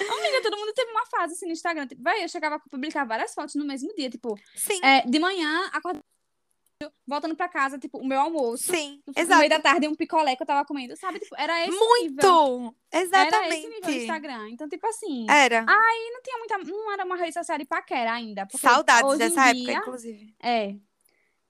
Amiga, 0.00 0.42
todo 0.42 0.56
mundo 0.56 0.72
teve 0.72 0.90
uma 0.90 1.06
fase 1.06 1.34
assim 1.34 1.46
no 1.46 1.52
Instagram, 1.52 1.86
tipo, 1.86 2.02
vai, 2.02 2.24
eu 2.24 2.28
chegava 2.28 2.56
a 2.56 2.58
publicar 2.58 3.04
várias 3.04 3.32
fotos 3.34 3.54
no 3.54 3.64
mesmo 3.64 3.94
dia, 3.94 4.10
tipo, 4.10 4.38
Sim, 4.56 4.80
é, 4.82 5.02
de 5.02 5.18
manhã, 5.18 5.68
acordando, 5.72 6.02
voltando 7.06 7.36
pra 7.36 7.48
casa, 7.48 7.78
tipo, 7.78 7.98
o 7.98 8.06
meu 8.06 8.18
almoço. 8.18 8.72
sim, 8.72 9.02
No 9.06 9.12
exato. 9.14 9.38
meio 9.38 9.50
da 9.50 9.60
tarde, 9.60 9.86
um 9.86 9.94
picolé 9.94 10.36
que 10.36 10.42
eu 10.42 10.46
tava 10.46 10.66
comendo, 10.66 10.96
sabe? 10.96 11.20
Tipo, 11.20 11.34
era 11.38 11.60
esse 11.60 11.70
nível. 11.70 11.86
Muito! 11.86 12.76
Era 12.90 13.04
esse 13.04 13.10
nível 13.12 13.80
do 13.80 13.90
Exatamente. 13.90 13.98
Instagram. 14.00 14.48
Então, 14.50 14.68
tipo 14.68 14.86
assim, 14.86 15.26
Era. 15.28 15.66
e 15.68 16.10
não 16.12 16.22
tinha 16.22 16.38
muita. 16.38 16.58
Não 16.58 16.92
era 16.92 17.04
uma 17.04 17.16
rede 17.16 17.34
social 17.34 17.58
de 17.58 17.64
paquera 17.66 18.12
ainda. 18.12 18.46
Saudades 18.56 19.18
dessa 19.18 19.48
época, 19.50 19.72
inclusive. 19.72 20.34
É. 20.42 20.74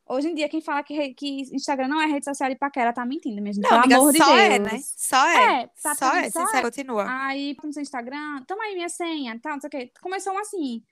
Hoje 0.07 0.29
em 0.29 0.35
dia, 0.35 0.49
quem 0.51 0.61
fala 0.61 0.83
que, 0.83 1.15
que 1.15 1.43
Instagram 1.55 1.89
não 1.89 2.01
é 2.01 2.07
rede 2.07 2.27
social 2.27 2.51
de 2.51 2.57
paquera 2.57 2.93
tá 2.93 3.07
mentindo 3.07 3.41
mesmo. 3.41 3.63
Não, 3.63 3.71
pelo 3.71 3.83
amiga, 3.83 3.97
amor 3.97 4.13
de 4.13 4.19
só 4.19 4.27
Deus. 4.27 4.39
é, 4.39 4.59
né? 4.59 4.81
Só 4.83 5.27
é. 5.27 5.63
É, 5.63 5.67
tá, 5.83 5.95
só 5.95 6.11
tá, 6.11 6.23
é, 6.23 6.31
só 6.31 6.49
é. 6.51 6.63
continua. 6.63 7.07
Aí, 7.09 7.57
no 7.65 7.73
seu 7.73 7.83
Instagram, 7.83 8.43
toma 8.47 8.65
aí 8.65 8.75
minha 8.75 8.89
senha, 8.91 9.39
tal, 9.41 9.55
não 9.55 9.61
sei 9.61 9.69
o 9.69 9.71
quê. 9.71 9.93
Começou 10.03 10.35
um 10.35 10.39
assim. 10.39 10.83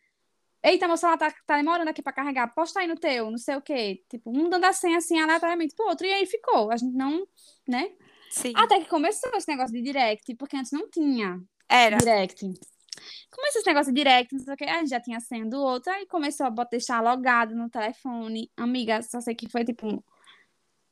Eita, 0.64 0.87
meu 0.87 0.96
celular 0.96 1.18
tá, 1.18 1.35
tá 1.46 1.57
demorando 1.57 1.90
aqui 1.90 2.01
pra 2.01 2.12
carregar. 2.12 2.55
Posta 2.55 2.81
aí 2.81 2.87
no 2.87 2.96
teu, 2.96 3.31
não 3.31 3.37
sei 3.37 3.57
o 3.57 3.61
quê. 3.61 4.03
Tipo, 4.09 4.31
um 4.31 4.48
dando 4.48 4.64
a 4.64 4.72
senha 4.72 4.96
assim 4.96 5.20
aleatoriamente 5.20 5.75
pro 5.75 5.87
outro. 5.87 6.07
E 6.07 6.12
aí 6.12 6.25
ficou. 6.25 6.70
A 6.70 6.77
gente 6.77 6.94
não, 6.94 7.27
né? 7.68 7.90
Sim. 8.31 8.53
Até 8.57 8.81
que 8.81 8.88
começou 8.88 9.31
esse 9.35 9.48
negócio 9.48 9.75
de 9.75 9.83
direct, 9.83 10.35
porque 10.37 10.57
antes 10.57 10.72
não 10.72 10.88
tinha 10.88 11.38
Era. 11.68 11.98
direct. 11.98 12.51
Começou 13.31 13.61
esse 13.61 13.69
negócio 13.69 13.93
de 13.93 13.99
direct, 14.01 14.35
não 14.35 14.45
sei 14.45 14.55
o 14.55 14.57
que, 14.57 14.65
a 14.65 14.79
gente 14.79 14.91
já 14.91 15.01
tinha 15.01 15.17
a 15.17 15.21
senha 15.21 15.47
do 15.47 15.59
outro, 15.61 15.93
aí 15.93 16.07
começou 16.07 16.47
a 16.47 16.51
botar, 16.51 16.71
deixar 16.71 17.03
logado 17.03 17.55
no 17.55 17.69
telefone. 17.71 18.51
Amiga, 18.57 19.03
só 19.03 19.21
sei 19.21 19.35
que 19.35 19.49
foi 19.49 19.65
tipo. 19.65 20.05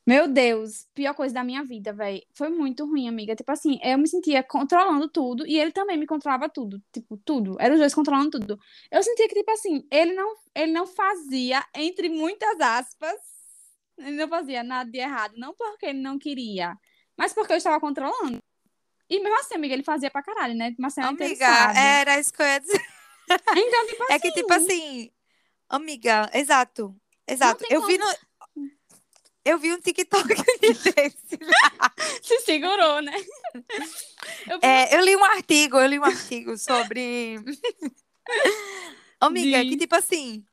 Meu 0.07 0.27
Deus, 0.27 0.89
pior 0.95 1.15
coisa 1.15 1.35
da 1.35 1.45
minha 1.45 1.63
vida, 1.63 1.93
velho. 1.93 2.23
Foi 2.35 2.49
muito 2.49 2.85
ruim, 2.87 3.09
amiga. 3.09 3.37
Tipo 3.37 3.53
assim, 3.53 3.79
eu 3.83 3.99
me 3.99 4.09
sentia 4.09 4.43
controlando 4.43 5.09
tudo 5.09 5.47
e 5.47 5.59
ele 5.59 5.71
também 5.73 5.97
me 5.97 6.07
controlava 6.07 6.49
tudo. 6.49 6.83
Tipo, 6.93 7.17
tudo. 7.19 7.57
Eram 7.61 7.75
os 7.75 7.81
dois 7.81 7.95
controlando 7.95 8.31
tudo. 8.31 8.59
Eu 8.91 9.03
sentia 9.03 9.29
que, 9.29 9.35
tipo 9.35 9.51
assim, 9.53 9.87
ele 9.91 10.15
não, 10.15 10.35
ele 10.55 10.73
não 10.73 10.87
fazia, 10.87 11.65
entre 11.75 12.09
muitas 12.09 12.59
aspas, 12.61 13.21
ele 13.99 14.17
não 14.17 14.29
fazia 14.29 14.65
nada 14.65 14.91
de 14.91 14.99
errado. 14.99 15.35
Não 15.37 15.55
porque 15.55 15.87
ele 15.87 16.01
não 16.01 16.19
queria, 16.19 16.77
mas 17.17 17.33
porque 17.33 17.53
eu 17.53 17.59
estava 17.59 17.79
controlando. 17.81 18.43
E 19.11 19.19
mesmo 19.21 19.39
assim, 19.41 19.57
amiga, 19.57 19.75
ele 19.75 19.83
fazia 19.83 20.09
pra 20.11 20.23
caralho, 20.23 20.55
né? 20.55 20.73
Mas 20.79 20.97
ele 20.97 21.07
Amiga, 21.09 21.47
sabe. 21.47 21.79
era 21.79 22.21
isso 22.21 22.33
que 22.33 22.41
eu 22.41 22.47
ia 22.47 22.61
dizer. 22.61 22.81
Então, 23.29 23.87
tipo 23.87 24.03
assim. 24.05 24.13
É 24.13 24.19
que, 24.19 24.33
tipo 24.33 24.53
assim, 24.53 25.11
amiga, 25.69 26.31
exato. 26.33 26.97
Exato. 27.27 27.65
Eu 27.69 27.85
vi 27.87 27.99
no. 27.99 28.07
Eu 29.45 29.59
vi 29.59 29.73
um 29.73 29.81
TikTok 29.81 30.29
desse. 30.61 31.39
se 32.23 32.41
segurou, 32.41 33.01
né? 33.01 33.15
Eu 34.47 34.59
É, 34.63 34.95
eu 34.97 35.01
li 35.01 35.17
um 35.17 35.25
artigo, 35.25 35.79
eu 35.79 35.87
li 35.87 35.99
um 35.99 36.05
artigo 36.05 36.57
sobre. 36.59 37.37
Amiga, 39.21 39.59
que 39.63 39.71
Diz. 39.71 39.79
tipo 39.79 39.95
assim. 39.97 40.45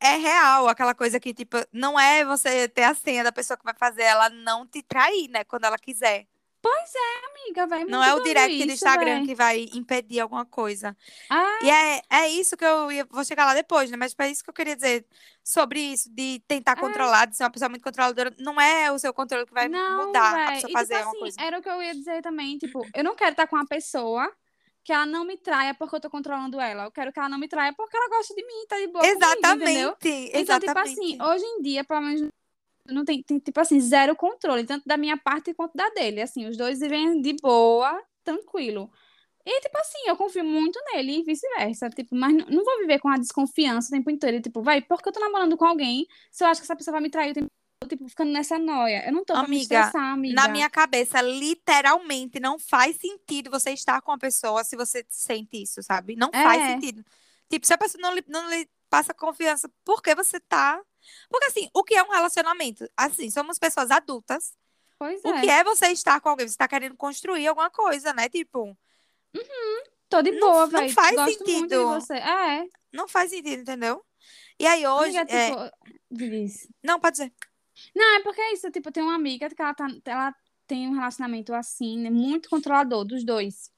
É 0.00 0.16
real 0.16 0.68
aquela 0.68 0.94
coisa 0.94 1.18
que, 1.18 1.34
tipo, 1.34 1.56
não 1.72 1.98
é 1.98 2.24
você 2.24 2.68
ter 2.68 2.84
a 2.84 2.94
senha 2.94 3.24
da 3.24 3.32
pessoa 3.32 3.56
que 3.56 3.64
vai 3.64 3.74
fazer 3.74 4.02
ela 4.02 4.30
não 4.30 4.64
te 4.66 4.82
trair, 4.82 5.28
né? 5.28 5.42
Quando 5.44 5.64
ela 5.64 5.76
quiser. 5.78 6.26
Amiga, 6.66 7.66
velho. 7.66 7.90
Não 7.90 8.02
é 8.02 8.14
o 8.14 8.22
direct 8.22 8.66
do 8.66 8.72
Instagram 8.72 9.24
que 9.26 9.34
vai 9.34 9.66
impedir 9.72 10.20
alguma 10.20 10.44
coisa. 10.44 10.96
Ah, 11.30 11.58
E 11.62 11.70
é, 11.70 12.02
é 12.10 12.28
isso 12.28 12.56
que 12.56 12.64
eu 12.64 12.90
ia, 12.92 13.06
vou 13.10 13.24
chegar 13.24 13.44
lá 13.46 13.54
depois, 13.54 13.90
né? 13.90 13.96
Mas 13.96 14.14
é 14.18 14.30
isso 14.30 14.42
que 14.44 14.50
eu 14.50 14.54
queria 14.54 14.76
dizer 14.76 15.06
sobre 15.42 15.80
isso, 15.80 16.10
de 16.12 16.42
tentar 16.46 16.72
É. 16.72 16.76
controlar, 16.76 17.26
de 17.26 17.36
ser 17.36 17.44
uma 17.44 17.50
pessoa 17.50 17.68
muito 17.68 17.82
controladora. 17.82 18.34
Não 18.38 18.60
é 18.60 18.90
o 18.92 18.98
seu 18.98 19.12
controle 19.14 19.46
que 19.46 19.54
vai 19.54 19.68
não, 19.68 20.06
mudar 20.06 20.30
a 20.32 20.36
véi. 20.46 20.54
pessoa 20.54 20.70
E, 20.70 20.72
fazer 20.72 20.94
tipo 20.94 21.04
uma 21.06 21.10
assim, 21.10 21.18
coisa. 21.20 21.40
era 21.40 21.58
o 21.58 21.62
que 21.62 21.68
eu 21.68 21.82
ia 21.82 21.94
dizer 21.94 22.22
também. 22.22 22.58
Tipo, 22.58 22.86
eu 22.94 23.04
não 23.04 23.14
quero 23.14 23.30
estar 23.30 23.46
com 23.46 23.56
uma 23.56 23.66
pessoa 23.66 24.30
que 24.84 24.92
ela 24.92 25.04
não 25.06 25.24
me 25.24 25.36
traia 25.36 25.74
porque 25.74 25.96
eu 25.96 26.00
tô 26.00 26.08
controlando 26.10 26.58
ela. 26.60 26.84
Eu 26.84 26.90
quero 26.90 27.12
que 27.12 27.18
ela 27.18 27.28
não 27.28 27.38
me 27.38 27.46
traia 27.48 27.72
porque 27.74 27.96
ela 27.96 28.08
gosta 28.08 28.34
de 28.34 28.42
mim, 28.42 28.66
tá 28.68 28.76
de 28.78 28.86
boa 28.88 29.04
comigo, 29.04 29.18
entendeu? 29.18 29.36
Exatamente, 29.36 30.30
Então, 30.34 30.58
tipo 30.60 30.70
exatamente. 30.70 30.92
assim, 30.92 31.22
hoje 31.22 31.44
em 31.44 31.62
dia, 31.62 31.84
pelo 31.84 32.00
menos, 32.00 32.28
não 32.88 33.04
tem, 33.04 33.22
tem, 33.22 33.38
tipo 33.38 33.60
assim, 33.60 33.80
zero 33.80 34.16
controle, 34.16 34.64
tanto 34.64 34.84
da 34.86 34.96
minha 34.96 35.16
parte 35.16 35.54
quanto 35.54 35.74
da 35.76 35.88
dele. 35.90 36.20
Assim, 36.22 36.46
os 36.46 36.56
dois 36.56 36.80
vivem 36.80 37.20
de 37.20 37.34
boa, 37.42 38.02
tranquilo. 38.24 38.90
E, 39.46 39.60
tipo 39.62 39.78
assim, 39.78 39.98
eu 40.06 40.16
confio 40.16 40.44
muito 40.44 40.78
nele 40.92 41.20
e 41.20 41.22
vice-versa. 41.24 41.88
Tipo, 41.90 42.14
mas 42.14 42.34
não 42.34 42.64
vou 42.64 42.78
viver 42.80 42.98
com 42.98 43.08
a 43.08 43.16
desconfiança 43.16 43.88
o 43.88 43.90
tempo 43.92 44.10
inteiro. 44.10 44.42
Tipo, 44.42 44.62
vai, 44.62 44.82
porque 44.82 45.08
eu 45.08 45.12
tô 45.12 45.20
namorando 45.20 45.56
com 45.56 45.64
alguém, 45.64 46.06
se 46.30 46.44
eu 46.44 46.48
acho 46.48 46.60
que 46.60 46.66
essa 46.66 46.76
pessoa 46.76 46.92
vai 46.92 47.00
me 47.00 47.10
trair 47.10 47.30
o 47.30 47.34
tempo 47.34 47.48
tipo, 47.88 48.08
ficando 48.08 48.30
nessa 48.32 48.58
noia. 48.58 49.04
Eu 49.06 49.12
não 49.12 49.24
tô 49.24 49.34
Amiga, 49.34 49.90
amiga. 49.94 50.34
Na 50.34 50.48
minha 50.48 50.68
cabeça, 50.68 51.20
literalmente, 51.20 52.40
não 52.40 52.58
faz 52.58 52.96
sentido 52.96 53.50
você 53.50 53.70
estar 53.70 54.00
com 54.02 54.10
uma 54.10 54.18
pessoa 54.18 54.64
se 54.64 54.76
você 54.76 55.04
sente 55.08 55.62
isso, 55.62 55.82
sabe? 55.82 56.16
Não 56.16 56.30
faz 56.30 56.62
É. 56.62 56.66
sentido. 56.74 57.04
Tipo, 57.48 57.66
se 57.66 57.72
a 57.72 57.78
pessoa 57.78 58.02
não 58.02 58.14
lhe, 58.14 58.24
não 58.28 58.50
lhe 58.50 58.68
passa 58.90 59.14
confiança, 59.14 59.70
por 59.84 60.02
que 60.02 60.14
você 60.14 60.40
tá. 60.40 60.80
Porque, 61.30 61.46
assim, 61.46 61.68
o 61.74 61.82
que 61.84 61.94
é 61.94 62.02
um 62.02 62.10
relacionamento? 62.10 62.88
Assim, 62.96 63.30
somos 63.30 63.58
pessoas 63.58 63.90
adultas. 63.90 64.54
Pois 64.98 65.22
O 65.24 65.28
é. 65.28 65.40
que 65.40 65.48
é 65.50 65.62
você 65.62 65.86
estar 65.88 66.20
com 66.20 66.28
alguém? 66.30 66.48
Você 66.48 66.56
tá 66.56 66.66
querendo 66.66 66.96
construir 66.96 67.46
alguma 67.46 67.70
coisa, 67.70 68.12
né? 68.12 68.28
Tipo, 68.28 68.76
Tô 70.08 70.22
de 70.22 70.30
Não- 70.32 70.40
boa, 70.40 70.66
não 70.66 70.80
velho. 70.80 70.92
faz 70.92 71.14
Gosto 71.14 71.44
sentido. 71.46 71.84
você. 71.86 72.14
É. 72.14 72.66
não 72.92 73.06
faz 73.06 73.30
sentido, 73.30 73.60
entendeu? 73.60 74.04
E 74.58 74.66
aí 74.66 74.86
hoje. 74.86 75.16
Amiga, 75.18 75.36
é, 75.36 75.50
tipo. 75.50 76.68
Não, 76.82 76.98
pode 76.98 77.18
dizer. 77.18 77.32
Não, 77.94 78.16
é 78.16 78.20
porque 78.22 78.40
é 78.40 78.52
isso, 78.54 78.70
tipo, 78.70 78.90
tem 78.90 79.02
uma 79.02 79.14
amiga 79.14 79.48
que 79.50 79.60
ela, 79.62 79.74
tá, 79.74 79.86
ela 80.06 80.34
tem 80.66 80.88
um 80.88 80.94
relacionamento 80.94 81.54
assim, 81.54 81.98
né, 81.98 82.10
muito 82.10 82.48
controlador 82.48 83.04
dos 83.04 83.22
dois. 83.24 83.70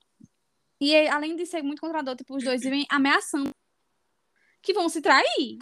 E 0.80 0.96
além 1.08 1.36
de 1.36 1.44
ser 1.44 1.62
muito 1.62 1.80
controlador, 1.80 2.16
tipo, 2.16 2.34
os 2.36 2.42
dois 2.44 2.62
vivem 2.62 2.86
ameaçando 2.88 3.54
que 4.62 4.72
vão 4.72 4.88
se 4.88 5.02
trair. 5.02 5.58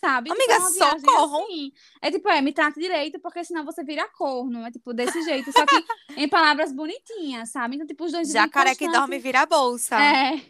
Sabe? 0.00 0.30
Amiga, 0.30 0.54
tipo, 0.54 0.84
é 0.84 0.98
socorro. 0.98 1.44
Assim. 1.44 1.72
É 2.00 2.10
tipo, 2.10 2.28
é, 2.28 2.40
me 2.40 2.52
trata 2.52 2.80
direito, 2.80 3.18
porque 3.20 3.42
senão 3.42 3.64
você 3.64 3.82
vira 3.82 4.08
corno. 4.08 4.64
É 4.64 4.70
tipo, 4.70 4.94
desse 4.94 5.20
jeito. 5.22 5.50
Só 5.52 5.66
que 5.66 5.84
em 6.16 6.28
palavras 6.28 6.72
bonitinhas, 6.72 7.50
sabe? 7.50 7.74
Então, 7.76 7.86
tipo, 7.86 8.04
os 8.04 8.12
dois 8.12 8.28
Jacaré 8.28 8.74
que 8.74 8.88
dorme 8.88 9.18
vira 9.18 9.44
bolsa. 9.46 9.96
É. 9.96 10.40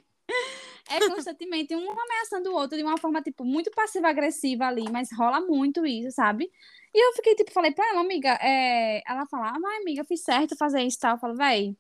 É 0.91 1.07
constantemente 1.07 1.77
um 1.77 1.91
ameaçando 1.91 2.51
o 2.51 2.55
outro 2.55 2.77
de 2.77 2.83
uma 2.83 2.97
forma, 2.97 3.21
tipo, 3.21 3.45
muito 3.45 3.71
passiva-agressiva 3.71 4.67
ali, 4.67 4.91
mas 4.91 5.11
rola 5.13 5.41
muito 5.41 5.85
isso, 5.85 6.15
sabe? 6.15 6.51
E 6.95 7.09
eu 7.09 7.13
fiquei, 7.13 7.35
tipo, 7.35 7.53
falei 7.53 7.73
pra 7.73 7.87
ela, 7.91 8.01
amiga, 8.01 8.39
é... 8.41 9.03
ela 9.07 9.27
fala, 9.27 9.51
ah, 9.51 9.81
amiga, 9.83 10.03
fiz 10.05 10.23
certo 10.23 10.57
fazer 10.57 10.83
isso 10.83 10.97
e 10.97 11.01
tal. 11.01 11.15
Eu 11.17 11.19
falo, 11.19 11.37
véi, 11.37 11.77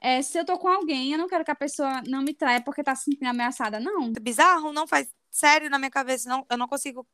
é, 0.00 0.22
se 0.22 0.38
eu 0.38 0.44
tô 0.44 0.58
com 0.58 0.68
alguém, 0.68 1.12
eu 1.12 1.18
não 1.18 1.28
quero 1.28 1.44
que 1.44 1.50
a 1.50 1.54
pessoa 1.54 2.02
não 2.06 2.22
me 2.22 2.34
traia 2.34 2.60
porque 2.60 2.82
tá 2.82 2.94
se 2.94 3.04
sentindo 3.04 3.28
ameaçada, 3.28 3.80
não. 3.80 4.12
Bizarro, 4.20 4.72
não 4.72 4.86
faz 4.86 5.08
sério 5.36 5.70
na 5.70 5.78
minha 5.78 5.90
cabeça, 5.90 6.28
não, 6.28 6.46
eu 6.50 6.56
não 6.56 6.66
consigo 6.68 7.06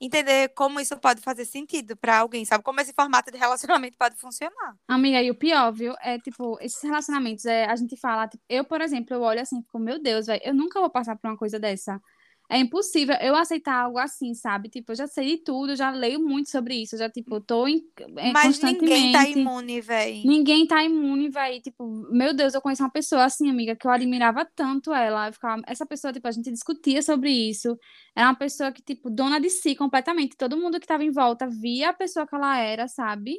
entender 0.00 0.50
como 0.50 0.78
isso 0.78 0.96
pode 0.98 1.20
fazer 1.22 1.44
sentido 1.44 1.96
para 1.96 2.18
alguém, 2.18 2.44
sabe? 2.44 2.62
Como 2.62 2.80
esse 2.80 2.92
formato 2.92 3.30
de 3.30 3.38
relacionamento 3.38 3.96
pode 3.98 4.16
funcionar. 4.16 4.76
Amiga, 4.86 5.22
e 5.22 5.30
o 5.30 5.34
pior, 5.34 5.72
viu? 5.72 5.94
É 6.00 6.18
tipo, 6.18 6.58
esses 6.60 6.82
relacionamentos, 6.82 7.46
é, 7.46 7.64
a 7.64 7.74
gente 7.76 7.96
fala, 7.96 8.28
tipo, 8.28 8.42
eu, 8.48 8.64
por 8.64 8.80
exemplo, 8.80 9.14
eu 9.14 9.22
olho 9.22 9.40
assim, 9.40 9.62
fico, 9.62 9.78
meu 9.78 10.00
Deus, 10.00 10.26
velho, 10.26 10.42
eu 10.44 10.54
nunca 10.54 10.80
vou 10.80 10.90
passar 10.90 11.16
por 11.16 11.28
uma 11.28 11.36
coisa 11.36 11.58
dessa. 11.58 12.00
É 12.48 12.58
impossível 12.58 13.16
eu 13.20 13.34
aceitar 13.34 13.74
algo 13.74 13.98
assim, 13.98 14.32
sabe? 14.32 14.68
Tipo, 14.68 14.92
eu 14.92 14.96
já 14.96 15.06
sei 15.06 15.36
de 15.36 15.38
tudo, 15.38 15.74
já 15.74 15.90
leio 15.90 16.20
muito 16.20 16.48
sobre 16.48 16.74
isso, 16.76 16.96
já, 16.96 17.10
tipo, 17.10 17.40
tô 17.40 17.66
em, 17.66 17.84
é, 18.16 18.32
Mas 18.32 18.60
ninguém 18.60 19.12
tá 19.12 19.28
imune, 19.28 19.80
véi. 19.80 20.22
Ninguém 20.24 20.66
tá 20.66 20.84
imune, 20.84 21.28
véi. 21.28 21.60
Tipo, 21.60 21.84
meu 22.10 22.32
Deus, 22.32 22.54
eu 22.54 22.60
conheço 22.60 22.82
uma 22.82 22.90
pessoa 22.90 23.24
assim, 23.24 23.50
amiga, 23.50 23.74
que 23.74 23.86
eu 23.86 23.90
admirava 23.90 24.44
tanto 24.54 24.92
ela. 24.94 25.32
Ficava... 25.32 25.60
Essa 25.66 25.84
pessoa, 25.84 26.12
tipo, 26.12 26.28
a 26.28 26.30
gente 26.30 26.50
discutia 26.50 27.02
sobre 27.02 27.30
isso. 27.30 27.76
Era 28.14 28.28
uma 28.28 28.36
pessoa 28.36 28.70
que, 28.70 28.82
tipo, 28.82 29.10
dona 29.10 29.40
de 29.40 29.50
si 29.50 29.74
completamente. 29.74 30.36
Todo 30.36 30.56
mundo 30.56 30.78
que 30.78 30.86
tava 30.86 31.04
em 31.04 31.10
volta 31.10 31.48
via 31.48 31.90
a 31.90 31.92
pessoa 31.92 32.26
que 32.26 32.34
ela 32.34 32.58
era, 32.58 32.86
sabe? 32.86 33.38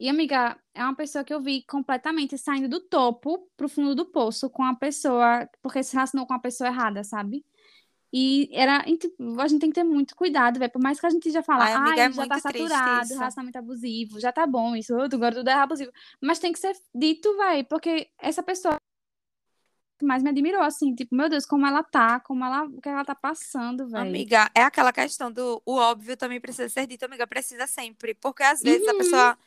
E, 0.00 0.08
amiga, 0.08 0.58
é 0.74 0.82
uma 0.82 0.96
pessoa 0.96 1.22
que 1.22 1.32
eu 1.32 1.40
vi 1.42 1.62
completamente 1.66 2.36
saindo 2.38 2.68
do 2.68 2.80
topo 2.80 3.46
pro 3.54 3.68
fundo 3.68 3.94
do 3.94 4.06
poço 4.06 4.48
com 4.48 4.64
a 4.64 4.74
pessoa, 4.74 5.46
porque 5.62 5.82
se 5.82 5.94
relacionou 5.94 6.26
com 6.26 6.32
a 6.32 6.38
pessoa 6.38 6.68
errada, 6.68 7.04
sabe? 7.04 7.44
E 8.12 8.50
era, 8.52 8.82
a 8.82 9.48
gente 9.48 9.60
tem 9.60 9.70
que 9.70 9.74
ter 9.74 9.84
muito 9.84 10.16
cuidado, 10.16 10.58
velho. 10.58 10.72
Por 10.72 10.82
mais 10.82 10.98
que 10.98 11.06
a 11.06 11.10
gente 11.10 11.30
já 11.30 11.42
fale, 11.42 11.62
ah, 11.62 11.94
é 11.96 12.12
já 12.12 12.26
tá 12.26 12.40
saturado, 12.40 13.14
relacionamento 13.14 13.58
abusivo, 13.58 14.18
já 14.18 14.32
tá 14.32 14.46
bom 14.46 14.74
isso, 14.74 14.94
agora 14.98 15.34
tudo 15.34 15.48
é 15.48 15.52
abusivo. 15.52 15.92
Mas 16.20 16.40
tem 16.40 16.52
que 16.52 16.58
ser 16.58 16.76
dito, 16.94 17.36
velho, 17.36 17.64
porque 17.66 18.08
essa 18.18 18.42
pessoa 18.42 18.76
que 20.00 20.04
mais 20.06 20.22
me 20.22 20.30
admirou, 20.30 20.62
assim, 20.62 20.94
tipo, 20.94 21.14
meu 21.14 21.28
Deus, 21.28 21.44
como 21.44 21.66
ela 21.66 21.84
tá, 21.84 22.18
como 22.20 22.42
ela, 22.42 22.64
o 22.64 22.80
que 22.80 22.88
ela 22.88 23.04
tá 23.04 23.14
passando, 23.14 23.86
velho. 23.86 24.08
Amiga, 24.08 24.50
é 24.54 24.62
aquela 24.62 24.92
questão 24.94 25.30
do 25.30 25.62
o 25.64 25.76
óbvio 25.76 26.16
também 26.16 26.40
precisa 26.40 26.70
ser 26.70 26.86
dito, 26.86 27.04
amiga, 27.04 27.26
precisa 27.26 27.66
sempre. 27.66 28.14
Porque 28.14 28.42
às 28.42 28.62
vezes 28.62 28.82
uhum. 28.88 28.94
a 28.94 28.98
pessoa 28.98 29.38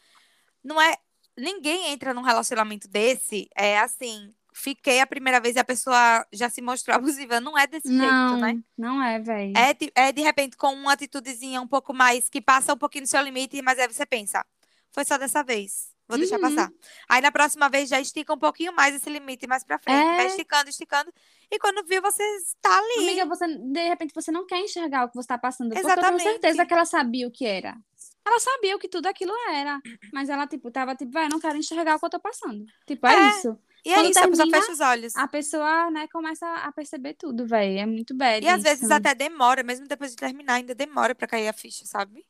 não 0.63 0.79
é. 0.79 0.95
Ninguém 1.35 1.87
entra 1.87 2.13
num 2.13 2.21
relacionamento 2.21 2.87
desse, 2.87 3.49
é 3.55 3.79
assim, 3.79 4.31
fiquei 4.53 4.99
a 4.99 5.07
primeira 5.07 5.39
vez 5.39 5.55
e 5.55 5.59
a 5.59 5.63
pessoa 5.63 6.25
já 6.31 6.49
se 6.49 6.61
mostrou 6.61 6.95
abusiva. 6.97 7.39
Não 7.39 7.57
é 7.57 7.67
desse 7.67 7.89
não, 7.89 8.29
jeito, 8.29 8.41
né? 8.41 8.63
Não 8.77 9.03
é, 9.03 9.19
velho. 9.19 9.53
É, 9.57 9.73
de, 9.73 9.91
é 9.95 10.11
de 10.11 10.21
repente 10.21 10.57
com 10.57 10.73
uma 10.73 10.93
atitudezinha 10.93 11.61
um 11.61 11.67
pouco 11.67 11.93
mais 11.93 12.29
que 12.29 12.41
passa 12.41 12.73
um 12.73 12.77
pouquinho 12.77 13.03
do 13.03 13.09
seu 13.09 13.21
limite, 13.21 13.61
mas 13.61 13.79
aí 13.79 13.87
você 13.87 14.05
pensa, 14.05 14.45
foi 14.91 15.05
só 15.05 15.17
dessa 15.17 15.43
vez. 15.43 15.93
Vou 16.07 16.17
deixar 16.17 16.35
uhum. 16.35 16.41
passar. 16.41 16.71
Aí 17.07 17.21
na 17.21 17.31
próxima 17.31 17.69
vez 17.69 17.89
já 17.89 17.99
estica 17.99 18.33
um 18.33 18.37
pouquinho 18.37 18.73
mais 18.73 18.93
esse 18.93 19.09
limite 19.09 19.47
mais 19.47 19.63
pra 19.63 19.79
frente. 19.79 20.05
É... 20.05 20.17
Vai 20.17 20.27
esticando, 20.27 20.69
esticando. 20.69 21.11
E 21.49 21.57
quando 21.57 21.85
viu, 21.87 22.01
você 22.01 22.23
está 22.37 22.77
ali. 22.77 23.09
Amiga, 23.09 23.25
você, 23.25 23.47
de 23.47 23.87
repente 23.87 24.13
você 24.13 24.31
não 24.31 24.45
quer 24.45 24.59
enxergar 24.59 25.05
o 25.05 25.09
que 25.09 25.15
você 25.15 25.21
está 25.21 25.37
passando. 25.37 25.71
Exatamente. 25.71 25.95
Porque 25.95 26.13
eu 26.13 26.17
tenho 26.17 26.31
certeza 26.31 26.65
que 26.65 26.73
ela 26.73 26.85
sabia 26.85 27.27
o 27.27 27.31
que 27.31 27.45
era. 27.45 27.77
Ela 28.25 28.39
sabia 28.39 28.75
o 28.75 28.79
que 28.79 28.87
tudo 28.87 29.07
aquilo 29.07 29.33
era. 29.49 29.81
Mas 30.13 30.29
ela, 30.29 30.45
tipo, 30.47 30.71
tava 30.71 30.95
tipo, 30.95 31.11
vai, 31.11 31.27
não 31.29 31.39
quero 31.39 31.57
enxergar 31.57 31.95
o 31.95 31.99
que 31.99 32.05
eu 32.05 32.09
tô 32.09 32.19
passando. 32.19 32.65
Tipo, 32.85 33.07
é, 33.07 33.15
é 33.15 33.29
isso. 33.29 33.57
E 33.85 33.91
é 33.91 34.01
isso, 34.01 34.13
termina, 34.13 34.43
a 34.43 34.45
pessoa 34.45 34.61
fecha 34.61 34.71
os 34.71 34.79
olhos. 34.79 35.15
A 35.15 35.27
pessoa, 35.27 35.91
né, 35.91 36.07
começa 36.07 36.47
a 36.47 36.71
perceber 36.71 37.15
tudo, 37.15 37.45
velho. 37.45 37.79
É 37.79 37.85
muito 37.85 38.15
bad. 38.15 38.45
E 38.45 38.49
às 38.49 38.63
vezes 38.63 38.89
até 38.89 39.13
demora, 39.13 39.61
mesmo 39.61 39.87
depois 39.87 40.11
de 40.11 40.17
terminar, 40.17 40.55
ainda 40.55 40.73
demora 40.73 41.13
pra 41.13 41.27
cair 41.27 41.47
a 41.47 41.53
ficha, 41.53 41.85
sabe? 41.85 42.25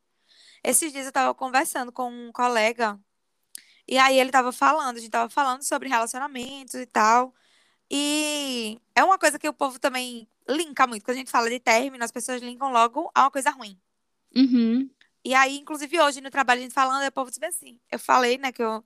Esses 0.64 0.92
dias 0.92 1.06
eu 1.06 1.12
tava 1.12 1.34
conversando 1.36 1.92
com 1.92 2.10
um 2.10 2.32
colega, 2.32 3.00
e 3.88 3.98
aí 3.98 4.18
ele 4.18 4.32
tava 4.32 4.52
falando, 4.52 4.98
a 4.98 5.00
gente 5.00 5.12
tava 5.12 5.30
falando 5.30 5.64
sobre 5.64 5.90
relacionamentos 5.90 6.76
e 6.76 6.86
tal. 6.86 7.34
E 7.92 8.80
é 8.96 9.04
uma 9.04 9.20
coisa 9.20 9.38
que 9.38 9.48
o 9.48 9.54
povo 9.54 9.78
também 9.78 10.28
linka 10.48 10.88
muito. 10.88 11.04
Quando 11.04 11.16
a 11.16 11.20
gente 11.20 11.32
fala 11.32 11.50
de 11.50 11.60
término, 11.60 12.04
as 12.04 12.12
pessoas 12.12 12.42
linkam 12.42 12.72
logo 12.72 13.12
a 13.14 13.24
uma 13.24 13.32
coisa 13.32 13.52
ruim. 13.52 13.78
Uhum. 14.36 14.90
E 15.24 15.34
aí, 15.34 15.58
inclusive, 15.58 16.00
hoje 16.02 16.22
no 16.22 16.32
trabalho, 16.32 16.60
a 16.60 16.64
gente 16.64 16.74
falando, 16.74 17.06
o 17.08 17.12
povo 17.12 17.30
diz 17.30 17.42
assim: 17.44 17.80
eu 17.92 18.00
falei, 18.00 18.38
né, 18.38 18.52
que 18.52 18.64
eu 18.64 18.84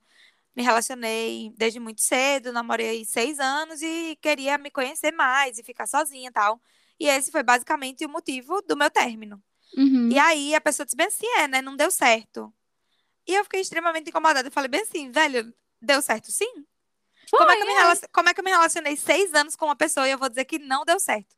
me 0.58 0.64
relacionei 0.64 1.52
desde 1.56 1.78
muito 1.78 2.00
cedo, 2.00 2.52
namorei 2.52 3.04
seis 3.04 3.38
anos 3.38 3.80
e 3.80 4.18
queria 4.20 4.58
me 4.58 4.72
conhecer 4.72 5.12
mais 5.12 5.56
e 5.56 5.62
ficar 5.62 5.86
sozinha 5.86 6.30
e 6.30 6.32
tal. 6.32 6.60
E 6.98 7.06
esse 7.06 7.30
foi 7.30 7.44
basicamente 7.44 8.04
o 8.04 8.08
motivo 8.08 8.60
do 8.62 8.76
meu 8.76 8.90
término. 8.90 9.40
Uhum. 9.76 10.08
E 10.10 10.18
aí 10.18 10.56
a 10.56 10.60
pessoa 10.60 10.84
disse 10.84 10.96
bem 10.96 11.06
assim, 11.06 11.28
é, 11.38 11.46
né? 11.46 11.62
Não 11.62 11.76
deu 11.76 11.92
certo. 11.92 12.52
E 13.24 13.36
eu 13.36 13.44
fiquei 13.44 13.60
extremamente 13.60 14.10
incomodada. 14.10 14.48
Eu 14.48 14.50
falei 14.50 14.66
bem 14.66 14.80
assim, 14.80 15.12
velho, 15.12 15.54
deu 15.80 16.02
certo 16.02 16.32
sim? 16.32 16.52
Foi, 17.30 17.38
como, 17.38 17.52
é 17.52 17.56
que 17.56 17.62
eu 17.62 17.66
me 17.66 17.72
relacion... 17.74 18.08
como 18.12 18.28
é 18.28 18.34
que 18.34 18.40
eu 18.40 18.44
me 18.44 18.50
relacionei 18.50 18.96
seis 18.96 19.32
anos 19.34 19.54
com 19.54 19.66
uma 19.66 19.76
pessoa 19.76 20.08
e 20.08 20.10
eu 20.10 20.18
vou 20.18 20.28
dizer 20.28 20.44
que 20.44 20.58
não 20.58 20.84
deu 20.84 20.98
certo? 20.98 21.36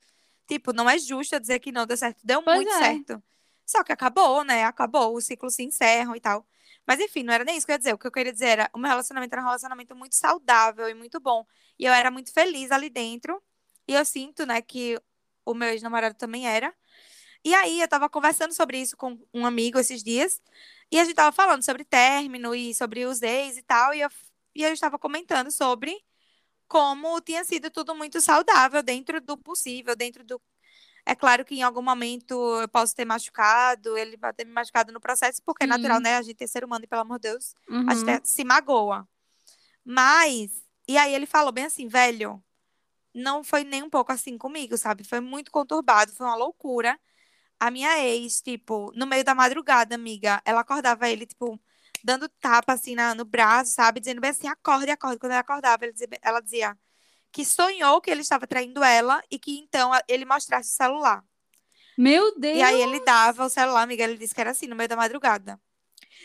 Tipo, 0.49 0.73
não 0.73 0.89
é 0.89 0.99
justo 0.99 1.35
eu 1.35 1.41
dizer 1.41 1.59
que 1.59 1.71
não 1.71 1.87
deu 1.87 1.99
certo. 1.99 2.21
Deu 2.25 2.43
pois 2.43 2.57
muito 2.57 2.73
é. 2.73 2.79
certo. 2.79 3.23
Só 3.67 3.85
que 3.85 3.93
acabou, 3.93 4.45
né? 4.45 4.65
Acabou, 4.65 5.15
os 5.15 5.27
ciclos 5.27 5.57
se 5.57 5.63
encerram 5.63 6.17
e 6.17 6.21
tal. 6.21 6.47
Mas 6.91 6.99
enfim, 6.99 7.23
não 7.23 7.33
era 7.33 7.45
nem 7.45 7.57
isso 7.57 7.65
que 7.65 7.71
eu 7.71 7.75
ia 7.75 7.79
dizer. 7.79 7.95
O 7.95 7.99
que 7.99 8.07
eu 8.09 8.11
queria 8.11 8.33
dizer 8.33 8.47
era: 8.47 8.71
o 8.75 8.79
meu 8.79 8.91
relacionamento 8.91 9.33
era 9.33 9.43
um 9.43 9.45
relacionamento 9.45 9.95
muito 9.95 10.17
saudável 10.17 10.89
e 10.89 10.95
muito 10.95 11.21
bom. 11.21 11.47
E 11.79 11.85
eu 11.85 11.93
era 11.93 12.11
muito 12.11 12.33
feliz 12.33 12.73
ali 12.73 12.91
dentro. 12.91 13.41
E 13.87 13.95
eu 13.95 14.05
sinto, 14.05 14.45
né, 14.45 14.61
que 14.61 15.01
o 15.45 15.55
meu 15.55 15.69
ex-namorado 15.69 16.17
também 16.17 16.49
era. 16.49 16.75
E 17.45 17.55
aí 17.55 17.81
eu 17.81 17.89
tava 17.89 18.09
conversando 18.11 18.53
sobre 18.55 18.79
isso 18.81 18.97
com 18.97 19.19
um 19.33 19.47
amigo 19.47 19.79
esses 19.79 20.03
dias. 20.03 20.43
E 20.91 20.99
a 20.99 21.05
gente 21.05 21.15
tava 21.15 21.33
falando 21.33 21.65
sobre 21.65 21.85
término 21.85 22.55
e 22.57 22.75
sobre 22.75 23.07
os 23.07 23.23
ex 23.23 23.57
e 23.59 23.63
tal. 23.63 23.95
E 23.95 24.01
eu, 24.01 24.11
e 24.57 24.65
eu 24.65 24.73
estava 24.73 24.99
comentando 24.99 25.51
sobre 25.53 25.97
como 26.69 27.21
tinha 27.21 27.45
sido 27.45 27.71
tudo 27.71 27.95
muito 27.95 28.21
saudável 28.21 28.83
dentro 28.83 29.21
do 29.21 29.39
possível, 29.39 29.97
dentro 29.97 30.25
do 30.25 30.41
é 31.07 31.15
claro 31.15 31.45
que 31.45 31.55
em 31.55 31.63
algum 31.63 31.83
momento 31.83 32.35
eu 32.61 32.69
posso 32.69 32.95
ter 32.95 33.05
machucado, 33.05 33.97
ele 33.97 34.17
vai 34.17 34.33
ter 34.33 34.45
me 34.45 34.53
machucado 34.53 34.93
no 34.93 35.01
processo, 35.01 35.43
porque 35.45 35.65
é 35.65 35.67
natural, 35.67 36.01
né? 36.01 36.17
A 36.17 36.23
gente 36.23 36.43
é 36.43 36.47
ser 36.47 36.65
humano 36.65 36.85
e, 36.85 36.89
pelo 36.89 37.03
amor 37.03 37.19
de 37.19 37.29
Deus, 37.31 37.55
uhum. 37.69 37.89
a 37.89 37.95
gente 37.95 38.11
é, 38.11 38.21
se 38.23 38.45
magoa. 38.45 39.09
Mas, 39.85 40.51
e 40.87 40.99
aí 40.99 41.15
ele 41.15 41.27
falou 41.27 41.53
bem 41.53 41.65
assim, 41.65 41.89
velho, 41.89 42.43
não 43.15 43.43
foi 43.43 43.65
nem 43.65 43.83
um 43.83 43.91
pouco 43.91 44.13
assim 44.13 44.39
comigo, 44.39 44.77
sabe? 44.77 45.05
Foi 45.05 45.21
muito 45.21 45.51
conturbado, 45.51 46.13
foi 46.13 46.27
uma 46.27 46.37
loucura. 46.37 46.99
A 47.59 47.71
minha 47.71 47.99
ex, 47.99 48.41
tipo, 48.41 48.93
no 48.95 49.07
meio 49.07 49.25
da 49.25 49.35
madrugada, 49.35 49.95
amiga, 49.95 50.41
ela 50.45 50.61
acordava 50.61 51.09
ele, 51.09 51.27
tipo, 51.27 51.61
dando 52.05 52.29
tapa 52.29 52.73
assim 52.73 52.95
na, 52.95 53.15
no 53.15 53.25
braço, 53.25 53.73
sabe? 53.73 54.01
Dizendo 54.01 54.21
bem 54.21 54.31
assim, 54.31 54.49
acorde, 54.49 54.91
acorde. 54.91 55.19
Quando 55.19 55.33
ela 55.33 55.41
acordava, 55.41 55.91
dizia, 55.91 56.09
ela 56.23 56.41
dizia 56.41 56.77
que 57.33 57.45
sonhou 57.45 58.01
que 58.01 58.11
ele 58.11 58.23
estava 58.23 58.47
traindo 58.47 58.83
ela 58.83 59.23
e 59.31 59.39
que 59.39 59.59
então 59.59 59.91
ele 60.09 60.25
mostrasse 60.25 60.71
o 60.71 60.77
celular. 60.77 61.25
Meu 61.97 62.39
Deus! 62.39 62.57
E 62.57 62.63
aí 62.63 62.81
ele 62.81 63.01
dava 63.05 63.45
o 63.45 63.51
celular, 63.51 63.83
amiga, 63.83 64.05
ele 64.05 64.17
disse 64.17 64.35
que 64.35 64.41
era 64.41 64.51
assim, 64.51 64.67
no 64.67 64.77
meio 64.77 64.89
da 64.89 64.97
madrugada. 64.97 65.61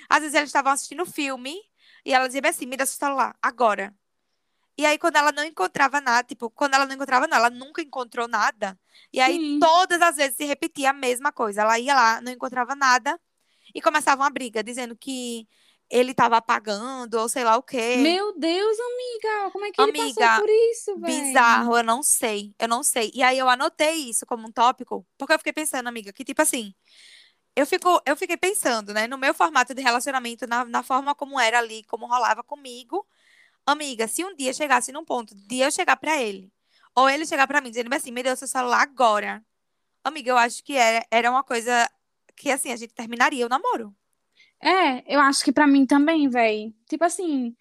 Às 0.09 0.19
vezes 0.19 0.35
eles 0.35 0.49
estavam 0.49 0.71
assistindo 0.71 1.05
filme 1.05 1.57
e 2.05 2.13
ela 2.13 2.27
dizia 2.27 2.41
assim, 2.45 2.65
me 2.65 2.77
dá 2.77 2.85
seu 2.85 2.97
celular, 2.97 3.35
agora. 3.41 3.93
E 4.77 4.85
aí, 4.85 4.97
quando 4.97 5.15
ela 5.15 5.31
não 5.31 5.43
encontrava 5.43 6.01
nada, 6.01 6.27
tipo, 6.27 6.49
quando 6.49 6.73
ela 6.73 6.85
não 6.85 6.95
encontrava 6.95 7.27
nada, 7.27 7.47
ela 7.47 7.49
nunca 7.49 7.81
encontrou 7.81 8.27
nada. 8.27 8.77
E 9.11 9.21
aí, 9.21 9.37
Sim. 9.37 9.59
todas 9.59 10.01
as 10.01 10.17
vezes 10.17 10.35
se 10.35 10.43
repetia 10.43 10.89
a 10.89 10.93
mesma 10.93 11.31
coisa. 11.31 11.61
Ela 11.61 11.79
ia 11.79 11.95
lá, 11.95 12.21
não 12.21 12.31
encontrava 12.31 12.75
nada, 12.75 13.17
e 13.73 13.81
começava 13.81 14.21
uma 14.21 14.29
briga, 14.29 14.61
dizendo 14.63 14.95
que 14.95 15.47
ele 15.89 16.13
tava 16.13 16.37
apagando, 16.37 17.15
ou 17.15 17.29
sei 17.29 17.43
lá 17.43 17.57
o 17.57 17.63
quê. 17.63 17.97
Meu 17.97 18.37
Deus, 18.37 18.77
amiga, 18.79 19.51
como 19.51 19.65
é 19.65 19.71
que 19.71 19.81
amiga, 19.81 19.99
ele 19.99 20.13
passou 20.13 20.41
por 20.41 20.49
isso, 20.49 20.99
velho? 20.99 21.23
Bizarro, 21.23 21.77
eu 21.77 21.83
não 21.83 22.01
sei, 22.01 22.53
eu 22.59 22.67
não 22.67 22.83
sei. 22.83 23.11
E 23.13 23.21
aí 23.21 23.37
eu 23.37 23.49
anotei 23.49 24.09
isso 24.09 24.25
como 24.25 24.47
um 24.47 24.51
tópico, 24.51 25.05
porque 25.17 25.33
eu 25.33 25.37
fiquei 25.37 25.53
pensando, 25.53 25.87
amiga, 25.87 26.11
que 26.11 26.23
tipo 26.23 26.41
assim, 26.41 26.73
eu, 27.55 27.65
fico, 27.65 28.01
eu 28.05 28.15
fiquei 28.15 28.37
pensando, 28.37 28.93
né, 28.93 29.07
no 29.07 29.17
meu 29.17 29.33
formato 29.33 29.73
de 29.73 29.81
relacionamento, 29.81 30.47
na, 30.47 30.65
na 30.65 30.83
forma 30.83 31.13
como 31.15 31.39
era 31.39 31.59
ali, 31.59 31.83
como 31.85 32.07
rolava 32.07 32.43
comigo. 32.43 33.05
Amiga, 33.65 34.07
se 34.07 34.23
um 34.23 34.35
dia 34.35 34.53
chegasse 34.53 34.91
num 34.91 35.05
ponto 35.05 35.33
de 35.35 35.59
eu 35.59 35.71
chegar 35.71 35.97
para 35.97 36.21
ele, 36.21 36.51
ou 36.95 37.09
ele 37.09 37.25
chegar 37.25 37.47
para 37.47 37.61
mim 37.61 37.69
dizendo 37.69 37.93
assim, 37.93 38.11
me 38.11 38.23
deu 38.23 38.35
seu 38.35 38.47
celular 38.47 38.81
agora. 38.81 39.43
Amiga, 40.03 40.31
eu 40.31 40.37
acho 40.37 40.63
que 40.63 40.75
era, 40.75 41.05
era 41.09 41.31
uma 41.31 41.43
coisa 41.43 41.89
que, 42.35 42.51
assim, 42.51 42.71
a 42.71 42.75
gente 42.75 42.93
terminaria 42.93 43.45
o 43.45 43.49
namoro. 43.49 43.95
É, 44.65 45.03
eu 45.13 45.19
acho 45.19 45.43
que 45.43 45.51
para 45.51 45.67
mim 45.67 45.85
também, 45.85 46.27
velho. 46.27 46.73
Tipo 46.87 47.03
assim, 47.05 47.55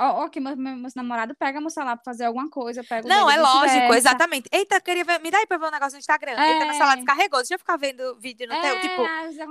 Ó, 0.00 0.26
ok, 0.26 0.40
meu, 0.40 0.56
meu, 0.56 0.76
meu 0.76 0.90
namorado 0.94 1.34
pega 1.34 1.60
meu 1.60 1.70
celular 1.70 1.96
pra 1.96 2.04
fazer 2.04 2.24
alguma 2.24 2.48
coisa, 2.48 2.84
pega 2.84 3.08
Não, 3.08 3.28
é 3.28 3.36
lógico, 3.36 3.92
exatamente. 3.94 4.48
Eita, 4.52 4.80
queria 4.80 5.04
ver, 5.04 5.18
me 5.18 5.28
dá 5.28 5.38
aí 5.38 5.46
pra 5.46 5.58
ver 5.58 5.66
um 5.66 5.70
negócio 5.72 5.94
no 5.94 5.98
Instagram. 5.98 6.40
É. 6.40 6.52
Eita, 6.52 6.66
meu 6.66 6.74
celular 6.74 6.94
descarregou, 6.94 7.40
deixa 7.40 7.54
eu 7.54 7.58
ficar 7.58 7.76
vendo 7.76 8.16
vídeo 8.20 8.46
no 8.46 8.54
é, 8.54 8.60
teu, 8.60 8.80
tipo... 8.80 9.02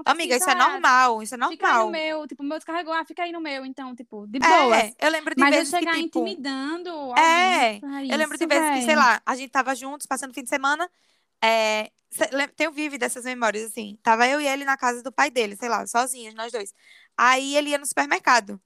Amiga, 0.05 0.37
isso 0.37 0.49
é 0.49 0.55
normal, 0.55 1.21
isso 1.21 1.35
é 1.35 1.37
normal. 1.37 1.51
Fica 1.51 1.67
aí 1.67 1.83
no 1.83 1.91
meu, 1.91 2.27
tipo, 2.27 2.43
o 2.43 2.45
meu 2.45 2.57
descarregou, 2.57 2.93
ah, 2.93 3.03
fica 3.03 3.23
aí 3.23 3.33
no 3.33 3.41
meu, 3.41 3.65
então, 3.65 3.93
tipo, 3.93 4.25
de 4.25 4.39
boa. 4.39 4.77
É, 4.77 4.93
eu 5.01 5.11
lembro 5.11 5.35
de 5.35 5.41
Mas 5.41 5.53
vezes 5.53 5.73
eu 5.73 5.79
chegar 5.79 5.95
que, 5.95 6.03
tipo... 6.03 6.19
intimidando 6.19 7.13
É, 7.17 7.73
isso, 7.73 8.13
eu 8.13 8.17
lembro 8.17 8.37
de 8.37 8.45
vezes 8.45 8.69
que, 8.69 8.81
sei 8.83 8.95
lá, 8.95 9.21
a 9.25 9.35
gente 9.35 9.49
tava 9.49 9.75
juntos, 9.75 10.07
passando 10.07 10.33
fim 10.33 10.43
de 10.43 10.49
semana, 10.49 10.89
é... 11.43 11.91
Tenho 12.55 12.71
vive 12.71 12.97
dessas 12.97 13.25
memórias, 13.25 13.65
assim. 13.65 13.97
Tava 14.01 14.27
eu 14.27 14.41
e 14.41 14.47
ele 14.47 14.65
na 14.65 14.77
casa 14.77 15.03
do 15.03 15.11
pai 15.11 15.29
dele, 15.29 15.55
sei 15.55 15.69
lá, 15.69 15.85
sozinhos, 15.85 16.33
nós 16.33 16.51
dois. 16.51 16.73
Aí 17.15 17.55
ele 17.55 17.69
ia 17.69 17.77
no 17.77 17.85
supermercado. 17.85 18.59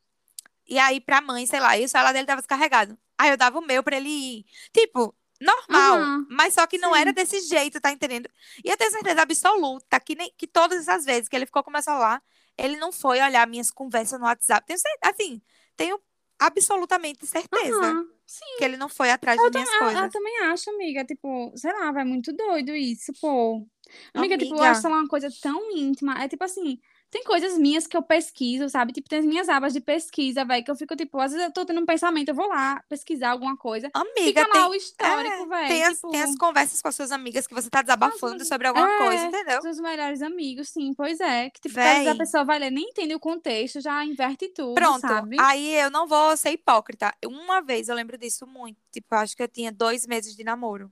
E 0.67 0.79
aí, 0.79 1.01
pra 1.01 1.19
mãe, 1.19 1.45
sei 1.45 1.59
lá, 1.59 1.77
e 1.77 1.83
o 1.83 1.89
celular 1.89 2.13
dele 2.13 2.25
tava 2.25 2.41
descarregado. 2.41 2.97
Aí 3.17 3.29
eu 3.29 3.35
dava 3.35 3.59
o 3.59 3.65
meu 3.65 3.83
pra 3.83 3.97
ele 3.97 4.09
ir. 4.09 4.45
Tipo, 4.71 5.13
normal. 5.39 5.99
Uhum. 5.99 6.27
Mas 6.29 6.53
só 6.53 6.65
que 6.65 6.77
não 6.77 6.93
Sim. 6.93 7.01
era 7.01 7.11
desse 7.11 7.41
jeito, 7.41 7.81
tá 7.81 7.91
entendendo? 7.91 8.29
E 8.63 8.69
eu 8.69 8.77
tenho 8.77 8.91
certeza 8.91 9.21
absoluta 9.21 9.99
que, 9.99 10.15
nem, 10.15 10.33
que 10.37 10.47
todas 10.47 10.87
essas 10.87 11.03
vezes 11.03 11.27
que 11.27 11.35
ele 11.35 11.45
ficou 11.45 11.63
com 11.63 11.69
o 11.69 11.73
meu 11.73 11.81
celular, 11.81 12.23
ele 12.57 12.77
não 12.77 12.91
foi 12.91 13.19
olhar 13.19 13.45
minhas 13.47 13.69
conversas 13.69 14.19
no 14.19 14.25
WhatsApp. 14.25 14.65
Tenho 14.65 14.79
certeza, 14.79 15.13
assim, 15.13 15.41
tenho 15.75 15.99
absolutamente 16.39 17.25
certeza. 17.25 17.93
Uhum. 17.93 18.09
Que 18.57 18.63
ele 18.63 18.77
não 18.77 18.89
foi 18.89 19.11
atrás 19.11 19.39
eu 19.39 19.49
de 19.49 19.57
minhas 19.57 19.77
coisas. 19.77 19.97
Eu, 19.97 20.03
eu, 20.03 20.09
também 20.09 20.37
acho, 20.43 20.69
amiga. 20.69 21.05
Tipo, 21.05 21.51
sei 21.55 21.71
lá, 21.73 21.91
vai 21.91 22.03
muito 22.03 22.31
doido 22.33 22.75
isso, 22.75 23.11
pô. 23.19 23.67
Amiga, 24.13 24.35
amiga. 24.35 24.37
tipo, 24.37 24.55
eu 24.55 24.63
acho 24.63 24.87
uma 24.87 25.07
coisa 25.07 25.29
tão 25.41 25.71
íntima. 25.71 26.21
É 26.23 26.27
tipo 26.27 26.43
assim, 26.43 26.79
tem 27.11 27.25
coisas 27.25 27.57
minhas 27.57 27.85
que 27.85 27.95
eu 27.95 28.01
pesquiso, 28.01 28.69
sabe? 28.69 28.93
Tipo, 28.93 29.09
tem 29.09 29.19
as 29.19 29.25
minhas 29.25 29.49
abas 29.49 29.73
de 29.73 29.81
pesquisa, 29.81 30.45
velho, 30.45 30.63
que 30.63 30.71
eu 30.71 30.75
fico, 30.75 30.95
tipo, 30.95 31.19
às 31.19 31.33
vezes 31.33 31.45
eu 31.45 31.51
tô 31.51 31.65
tendo 31.65 31.81
um 31.81 31.85
pensamento, 31.85 32.29
eu 32.29 32.35
vou 32.35 32.47
lá 32.47 32.81
pesquisar 32.87 33.31
alguma 33.31 33.57
coisa. 33.57 33.91
Amiga, 33.93 34.21
Fica 34.21 34.49
tem, 34.49 34.61
lá 34.61 34.69
o 34.69 34.73
histórico, 34.73 35.43
é, 35.43 35.45
velho. 35.45 35.67
Tem, 35.67 35.93
tipo... 35.93 36.09
tem, 36.09 36.21
as 36.23 36.37
conversas 36.37 36.81
com 36.81 36.87
as 36.87 36.95
suas 36.95 37.11
amigas 37.11 37.45
que 37.45 37.53
você 37.53 37.69
tá 37.69 37.81
desabafando 37.81 38.35
Nossa, 38.35 38.45
sobre 38.45 38.65
alguma 38.65 38.89
é, 38.89 38.97
coisa, 38.97 39.25
entendeu? 39.25 39.59
Os 39.59 39.79
melhores 39.81 40.21
amigos, 40.21 40.69
sim, 40.69 40.93
pois 40.93 41.19
é. 41.19 41.49
Que, 41.49 41.59
tipo, 41.59 41.77
às 41.77 41.85
vezes 41.85 42.07
a 42.07 42.15
pessoa 42.15 42.45
vai 42.45 42.57
ler, 42.57 42.71
nem 42.71 42.85
entende 42.85 43.13
o 43.13 43.19
contexto, 43.19 43.81
já 43.81 44.05
inverte 44.05 44.47
tudo, 44.47 44.75
Pronto, 44.75 45.01
sabe? 45.01 45.35
aí 45.37 45.75
eu 45.75 45.91
não 45.91 46.07
vou 46.07 46.37
ser 46.37 46.51
hipócrita. 46.51 47.13
Uma 47.25 47.61
vez 47.61 47.89
eu 47.89 47.95
lembro 47.95 48.17
disso 48.17 48.47
muito. 48.47 48.79
Tipo, 48.89 49.15
acho 49.15 49.35
que 49.35 49.43
eu 49.43 49.49
tinha 49.49 49.69
dois 49.69 50.07
meses 50.07 50.33
de 50.33 50.45
namoro. 50.45 50.89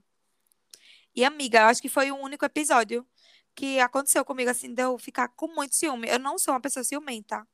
E, 1.14 1.24
amiga, 1.24 1.60
eu 1.60 1.66
acho 1.66 1.80
que 1.80 1.88
foi 1.88 2.10
o 2.10 2.16
único 2.16 2.44
episódio 2.44 3.06
que 3.54 3.80
aconteceu 3.80 4.24
comigo, 4.24 4.50
assim, 4.50 4.72
de 4.72 4.82
eu 4.82 4.98
ficar 4.98 5.28
com 5.28 5.48
muito 5.48 5.74
ciúme. 5.74 6.08
Eu 6.08 6.18
não 6.18 6.38
sou 6.38 6.54
uma 6.54 6.60
pessoa 6.60 6.84
ciumenta. 6.84 7.46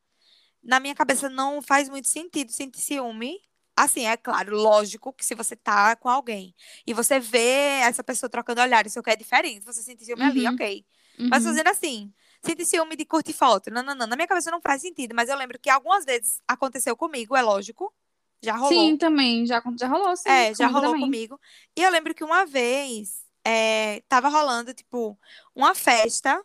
Na 0.63 0.81
minha 0.81 0.95
cabeça 0.95 1.29
não 1.29 1.63
faz 1.63 1.89
muito 1.89 2.09
sentido 2.09 2.53
sentir 2.53 2.81
ciúme. 2.81 3.39
Assim, 3.77 4.07
é 4.07 4.17
claro, 4.17 4.57
lógico 4.57 5.13
que 5.13 5.25
se 5.25 5.35
você 5.35 5.55
tá 5.55 5.95
com 5.97 6.09
alguém 6.09 6.55
e 6.87 6.95
você 6.95 7.21
vê 7.21 7.81
essa 7.83 8.03
pessoa 8.03 8.31
trocando 8.31 8.63
olhares, 8.63 8.93
isso 8.93 9.03
que 9.03 9.11
é 9.11 9.17
diferente. 9.17 9.67
Você 9.67 9.83
sente 9.83 10.03
ciúme 10.05 10.23
uhum. 10.23 10.29
ali, 10.29 10.49
ok. 10.49 10.87
Uhum. 11.19 11.29
Mas 11.29 11.45
fazendo 11.45 11.69
assim, 11.69 12.11
sente 12.43 12.65
ciúme 12.65 12.97
de 12.97 13.05
curtir 13.05 13.35
foto. 13.35 13.71
Não, 13.71 13.83
não, 13.83 13.95
não. 13.95 14.07
Na 14.07 14.17
minha 14.17 14.27
cabeça 14.27 14.51
não 14.51 14.63
faz 14.63 14.81
sentido, 14.81 15.15
mas 15.15 15.29
eu 15.29 15.37
lembro 15.37 15.59
que 15.59 15.69
algumas 15.69 16.07
vezes 16.07 16.41
aconteceu 16.49 16.97
comigo, 16.97 17.37
é 17.37 17.43
lógico. 17.43 17.93
Já 18.43 18.57
rolou. 18.57 18.73
Sim, 18.73 18.97
também. 18.97 19.45
Já, 19.47 19.63
já 19.79 19.89
rolou, 19.89 20.17
sim. 20.17 20.29
É, 20.29 20.55
já 20.55 20.69
rolou 20.69 20.93
também. 20.93 21.03
comigo. 21.03 21.41
E 21.77 21.83
eu 21.83 21.91
lembro 21.91 22.15
que 22.15 22.25
uma 22.25 22.47
vez 22.47 23.26
é, 23.47 24.01
tava 24.09 24.29
rolando, 24.29 24.75
tipo, 24.75 25.19
uma 25.55 25.73
festa 25.75 26.45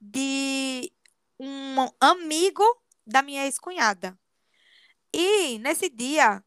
de 0.00 0.92
um 1.38 1.88
amigo 2.00 2.64
da 3.06 3.22
minha 3.22 3.44
ex-cunhada. 3.44 4.18
E 5.12 5.58
nesse 5.60 5.88
dia, 5.88 6.42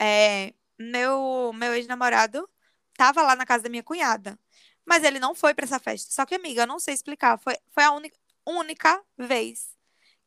é, 0.00 0.54
meu, 0.78 1.52
meu 1.54 1.74
ex-namorado 1.74 2.48
tava 2.96 3.22
lá 3.22 3.36
na 3.36 3.46
casa 3.46 3.64
da 3.64 3.70
minha 3.70 3.82
cunhada. 3.82 4.38
Mas 4.86 5.04
ele 5.04 5.18
não 5.20 5.34
foi 5.34 5.54
para 5.54 5.64
essa 5.64 5.78
festa. 5.80 6.12
Só 6.12 6.26
que, 6.26 6.34
amiga, 6.36 6.62
eu 6.62 6.66
não 6.66 6.78
sei 6.80 6.94
explicar. 6.94 7.38
Foi, 7.38 7.56
foi 7.70 7.84
a 7.84 7.92
única, 7.92 8.18
única 8.46 9.02
vez 9.18 9.71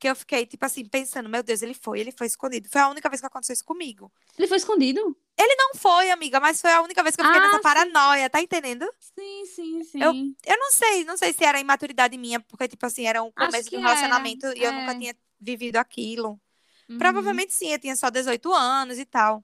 que 0.05 0.09
eu 0.09 0.15
fiquei, 0.15 0.45
tipo 0.45 0.63
assim, 0.63 0.85
pensando, 0.85 1.27
meu 1.27 1.41
Deus, 1.41 1.63
ele 1.63 1.73
foi, 1.73 1.99
ele 1.99 2.11
foi 2.11 2.27
escondido. 2.27 2.69
Foi 2.69 2.79
a 2.79 2.89
única 2.89 3.09
vez 3.09 3.19
que 3.19 3.25
aconteceu 3.25 3.53
isso 3.53 3.65
comigo. 3.65 4.11
Ele 4.37 4.47
foi 4.47 4.57
escondido? 4.57 5.17
Ele 5.35 5.55
não 5.55 5.73
foi, 5.73 6.11
amiga, 6.11 6.39
mas 6.39 6.61
foi 6.61 6.71
a 6.71 6.81
única 6.83 7.01
vez 7.01 7.15
que 7.15 7.23
eu 7.23 7.25
fiquei 7.25 7.41
ah, 7.41 7.45
nessa 7.45 7.59
paranoia, 7.59 8.29
tá 8.29 8.39
entendendo? 8.39 8.87
Sim, 8.99 9.45
sim, 9.47 9.83
sim. 9.83 9.99
Eu, 9.99 10.13
eu 10.13 10.59
não 10.59 10.71
sei, 10.71 11.03
não 11.05 11.17
sei 11.17 11.33
se 11.33 11.43
era 11.43 11.59
imaturidade 11.59 12.15
minha, 12.19 12.39
porque, 12.39 12.67
tipo 12.67 12.85
assim, 12.85 13.07
era 13.07 13.23
um 13.23 13.31
começo 13.31 13.67
de 13.67 13.77
um 13.77 13.81
relacionamento 13.81 14.45
é, 14.45 14.57
e 14.57 14.63
eu 14.63 14.69
é. 14.69 14.79
nunca 14.79 14.95
tinha 14.95 15.15
vivido 15.39 15.77
aquilo. 15.77 16.39
Uhum. 16.87 16.99
Provavelmente 16.99 17.51
sim, 17.51 17.71
eu 17.71 17.79
tinha 17.79 17.95
só 17.95 18.11
18 18.11 18.53
anos 18.53 18.99
e 18.99 19.05
tal. 19.05 19.43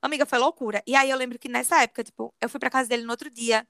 Amiga, 0.00 0.24
foi 0.24 0.38
loucura. 0.38 0.84
E 0.86 0.94
aí 0.94 1.10
eu 1.10 1.16
lembro 1.16 1.36
que 1.36 1.48
nessa 1.48 1.82
época, 1.82 2.04
tipo, 2.04 2.32
eu 2.40 2.48
fui 2.48 2.60
pra 2.60 2.70
casa 2.70 2.88
dele 2.88 3.02
no 3.02 3.10
outro 3.10 3.28
dia. 3.28 3.66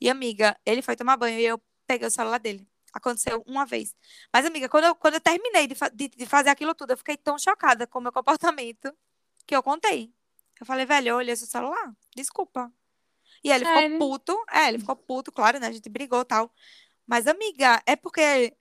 E, 0.00 0.08
amiga, 0.08 0.56
ele 0.64 0.82
foi 0.82 0.94
tomar 0.94 1.16
banho 1.16 1.40
e 1.40 1.44
eu 1.44 1.60
peguei 1.84 2.06
o 2.06 2.10
celular 2.10 2.38
dele. 2.38 2.64
Aconteceu 2.92 3.42
uma 3.46 3.66
vez. 3.66 3.94
Mas, 4.32 4.46
amiga, 4.46 4.68
quando 4.68 4.84
eu, 4.84 4.94
quando 4.94 5.14
eu 5.14 5.20
terminei 5.20 5.66
de, 5.66 5.74
de, 5.94 6.08
de 6.08 6.26
fazer 6.26 6.50
aquilo 6.50 6.74
tudo, 6.74 6.92
eu 6.92 6.98
fiquei 6.98 7.16
tão 7.16 7.38
chocada 7.38 7.86
com 7.86 7.98
o 7.98 8.02
meu 8.02 8.12
comportamento 8.12 8.92
que 9.46 9.54
eu 9.54 9.62
contei. 9.62 10.12
Eu 10.60 10.66
falei, 10.66 10.84
velho, 10.84 11.08
eu 11.08 11.16
olhei 11.16 11.36
seu 11.36 11.46
celular, 11.46 11.92
desculpa. 12.16 12.72
E 13.42 13.50
ele 13.50 13.64
ficou 13.64 13.98
puto. 13.98 14.44
É, 14.50 14.68
ele 14.68 14.78
ficou 14.78 14.96
puto, 14.96 15.32
claro, 15.32 15.60
né? 15.60 15.68
A 15.68 15.72
gente 15.72 15.88
brigou 15.88 16.22
e 16.22 16.24
tal. 16.24 16.52
Mas, 17.06 17.26
amiga, 17.26 17.80
é 17.86 17.96
porque 17.96 18.54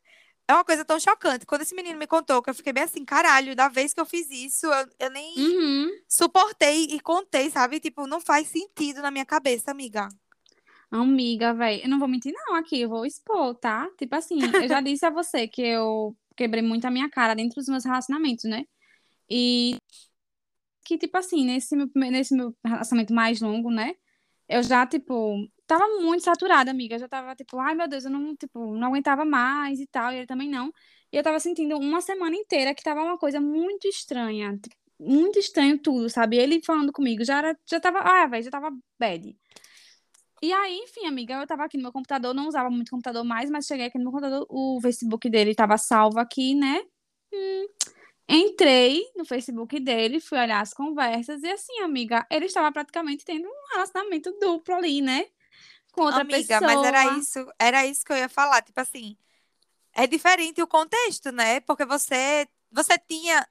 é 0.47 0.53
uma 0.53 0.63
coisa 0.63 0.85
tão 0.85 0.99
chocante. 0.99 1.45
Quando 1.45 1.63
esse 1.63 1.75
menino 1.75 1.99
me 1.99 2.07
contou, 2.07 2.41
que 2.41 2.49
eu 2.49 2.53
fiquei 2.55 2.71
bem 2.71 2.83
assim, 2.83 3.03
caralho, 3.03 3.55
da 3.55 3.67
vez 3.67 3.93
que 3.93 3.99
eu 3.99 4.05
fiz 4.05 4.29
isso, 4.31 4.65
eu, 4.67 4.87
eu 4.99 5.09
nem 5.09 5.33
uhum. 5.37 5.89
suportei 6.07 6.85
e 6.85 6.99
contei, 6.99 7.49
sabe? 7.49 7.79
Tipo, 7.79 8.07
não 8.07 8.21
faz 8.21 8.47
sentido 8.47 9.01
na 9.01 9.11
minha 9.11 9.25
cabeça, 9.25 9.71
amiga. 9.71 10.07
Amiga, 10.89 11.53
velho, 11.53 11.83
eu 11.83 11.89
não 11.89 11.99
vou 11.99 12.07
mentir, 12.07 12.33
não, 12.33 12.55
aqui, 12.55 12.81
eu 12.81 12.89
vou 12.89 13.05
expor, 13.05 13.53
tá? 13.55 13.89
Tipo 13.97 14.15
assim, 14.15 14.39
eu 14.61 14.67
já 14.69 14.79
disse 14.81 15.05
a 15.05 15.09
você 15.09 15.47
que 15.47 15.61
eu 15.61 16.15
quebrei 16.35 16.61
muito 16.63 16.85
a 16.85 16.91
minha 16.91 17.09
cara 17.09 17.35
dentro 17.35 17.55
dos 17.55 17.67
meus 17.67 17.83
relacionamentos, 17.83 18.45
né? 18.45 18.65
E 19.29 19.77
que, 20.85 20.97
tipo 20.97 21.17
assim, 21.17 21.45
nesse 21.45 21.75
meu, 21.75 21.89
nesse 21.95 22.33
meu 22.35 22.55
relacionamento 22.65 23.13
mais 23.13 23.41
longo, 23.41 23.69
né? 23.69 23.95
Eu 24.49 24.63
já, 24.63 24.87
tipo, 24.87 25.47
tava 25.67 25.85
muito 26.01 26.23
saturada, 26.23 26.71
amiga. 26.71 26.95
Eu 26.95 26.99
já 26.99 27.07
tava, 27.09 27.35
tipo, 27.35 27.59
ai 27.59 27.75
meu 27.75 27.87
Deus, 27.87 28.05
eu 28.05 28.11
não, 28.11 28.35
tipo, 28.35 28.75
não 28.77 28.87
aguentava 28.89 29.25
mais 29.25 29.79
e 29.79 29.87
tal, 29.87 30.13
e 30.13 30.17
ele 30.17 30.27
também 30.27 30.49
não. 30.49 30.71
E 31.11 31.17
eu 31.17 31.23
tava 31.23 31.39
sentindo 31.39 31.77
uma 31.77 32.01
semana 32.01 32.35
inteira 32.35 32.73
que 32.73 32.83
tava 32.83 33.03
uma 33.03 33.17
coisa 33.17 33.41
muito 33.41 33.87
estranha. 33.87 34.57
Tipo, 34.61 34.75
muito 34.99 35.37
estranho 35.39 35.77
tudo, 35.79 36.09
sabe? 36.09 36.37
Ele 36.37 36.61
falando 36.65 36.91
comigo 36.93 37.23
já 37.23 37.37
era, 37.39 37.59
já 37.69 37.79
tava, 37.79 37.99
ah, 37.99 38.27
velho, 38.27 38.43
já 38.43 38.51
tava 38.51 38.71
bad. 38.99 39.35
E 40.41 40.53
aí, 40.53 40.77
enfim, 40.77 41.05
amiga, 41.07 41.35
eu 41.35 41.47
tava 41.47 41.65
aqui 41.65 41.77
no 41.77 41.83
meu 41.83 41.91
computador, 41.91 42.33
não 42.33 42.47
usava 42.47 42.69
muito 42.69 42.91
computador 42.91 43.23
mais, 43.23 43.49
mas 43.49 43.65
cheguei 43.65 43.87
aqui 43.87 43.97
no 43.97 44.03
meu 44.03 44.13
computador, 44.13 44.45
o 44.49 44.79
Facebook 44.81 45.29
dele 45.29 45.55
tava 45.55 45.77
salvo 45.77 46.19
aqui, 46.19 46.53
né? 46.53 46.83
Hum. 47.33 47.65
Entrei 48.29 49.03
no 49.15 49.25
Facebook 49.25 49.79
dele, 49.79 50.19
fui 50.19 50.37
olhar 50.37 50.61
as 50.61 50.73
conversas, 50.73 51.41
e 51.41 51.49
assim, 51.49 51.79
amiga, 51.79 52.25
ele 52.29 52.45
estava 52.45 52.71
praticamente 52.71 53.25
tendo 53.25 53.47
um 53.47 53.73
relacionamento 53.73 54.31
duplo 54.39 54.75
ali, 54.75 55.01
né? 55.01 55.25
Com 55.91 56.03
outra 56.03 56.21
amiga, 56.21 56.59
pessoa. 56.59 56.61
mas 56.61 56.85
era 56.85 57.17
isso, 57.17 57.53
era 57.57 57.87
isso 57.87 58.05
que 58.05 58.11
eu 58.11 58.17
ia 58.17 58.29
falar, 58.29 58.61
tipo 58.61 58.79
assim, 58.79 59.17
é 59.93 60.05
diferente 60.05 60.61
o 60.61 60.67
contexto, 60.67 61.31
né? 61.31 61.61
Porque 61.61 61.85
você, 61.85 62.47
você 62.71 62.99
tinha 62.99 63.47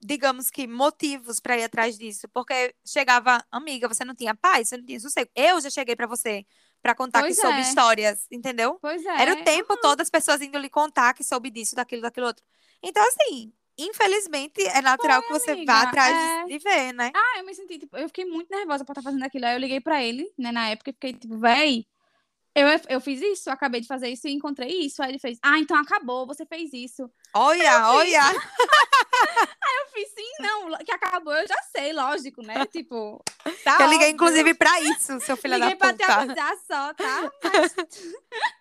digamos 0.00 0.50
que, 0.50 0.66
motivos 0.66 1.40
para 1.40 1.58
ir 1.58 1.64
atrás 1.64 1.98
disso. 1.98 2.28
Porque 2.28 2.74
chegava, 2.86 3.44
amiga, 3.50 3.88
você 3.88 4.04
não 4.04 4.14
tinha 4.14 4.34
paz, 4.34 4.68
você 4.68 4.76
não 4.76 4.84
tinha 4.84 5.00
sossego. 5.00 5.30
Eu 5.34 5.60
já 5.60 5.70
cheguei 5.70 5.96
para 5.96 6.06
você 6.06 6.46
para 6.80 6.94
contar 6.94 7.20
pois 7.20 7.34
que 7.34 7.44
é. 7.44 7.48
soube 7.48 7.60
histórias, 7.60 8.26
entendeu? 8.30 8.78
Pois 8.80 9.04
é. 9.04 9.22
Era 9.22 9.34
o 9.34 9.44
tempo 9.44 9.74
uhum. 9.74 9.80
todo 9.80 10.00
as 10.00 10.10
pessoas 10.10 10.40
indo 10.40 10.58
lhe 10.58 10.70
contar 10.70 11.12
que 11.14 11.24
soube 11.24 11.50
disso, 11.50 11.74
daquilo, 11.74 12.02
daquilo 12.02 12.26
outro. 12.26 12.44
Então, 12.82 13.02
assim, 13.08 13.52
infelizmente, 13.76 14.62
é 14.62 14.80
natural 14.80 15.22
Foi, 15.22 15.26
que 15.26 15.44
você 15.44 15.50
amiga, 15.52 15.72
vá 15.72 15.82
atrás 15.82 16.16
é... 16.16 16.44
de 16.44 16.58
ver, 16.58 16.92
né? 16.92 17.10
Ah, 17.14 17.38
eu 17.38 17.44
me 17.44 17.54
senti, 17.54 17.78
tipo, 17.78 17.96
eu 17.96 18.08
fiquei 18.08 18.24
muito 18.24 18.48
nervosa 18.50 18.84
por 18.84 18.92
estar 18.92 19.02
fazendo 19.02 19.24
aquilo. 19.24 19.46
Aí 19.46 19.54
eu 19.54 19.60
liguei 19.60 19.80
para 19.80 20.02
ele, 20.02 20.32
né, 20.38 20.52
na 20.52 20.68
época, 20.68 20.90
e 20.90 20.92
fiquei 20.92 21.12
tipo, 21.12 21.38
véi. 21.38 21.86
Eu, 22.54 22.66
eu 22.88 23.00
fiz 23.00 23.20
isso, 23.20 23.50
acabei 23.50 23.80
de 23.80 23.86
fazer 23.86 24.08
isso 24.08 24.26
e 24.26 24.32
encontrei 24.32 24.68
isso. 24.68 25.02
Aí 25.02 25.10
ele 25.10 25.18
fez, 25.18 25.38
ah, 25.42 25.58
então 25.58 25.76
acabou, 25.76 26.26
você 26.26 26.44
fez 26.44 26.72
isso. 26.72 27.10
Olha, 27.34 27.88
olha! 27.90 28.22
Aí 29.60 29.74
eu 29.80 29.86
fiz, 29.92 30.08
sim, 30.14 30.32
não, 30.40 30.78
que 30.78 30.92
acabou, 30.92 31.34
eu 31.34 31.46
já 31.46 31.56
sei, 31.72 31.92
lógico, 31.92 32.42
né? 32.42 32.64
Tipo, 32.66 33.22
tá 33.64 33.78
Eu 33.80 33.86
liguei, 33.86 34.08
óbvio. 34.08 34.08
inclusive, 34.10 34.54
pra 34.54 34.80
isso, 34.80 35.20
seu 35.20 35.36
filho 35.36 35.54
liguei 35.54 35.74
da 35.76 35.92
puta. 35.92 35.92
Liguei 35.92 36.06
pra 36.06 36.16
te 36.16 36.22
avisar 36.22 36.56
só, 36.66 36.94
tá? 36.94 37.32
Mas... 37.44 37.74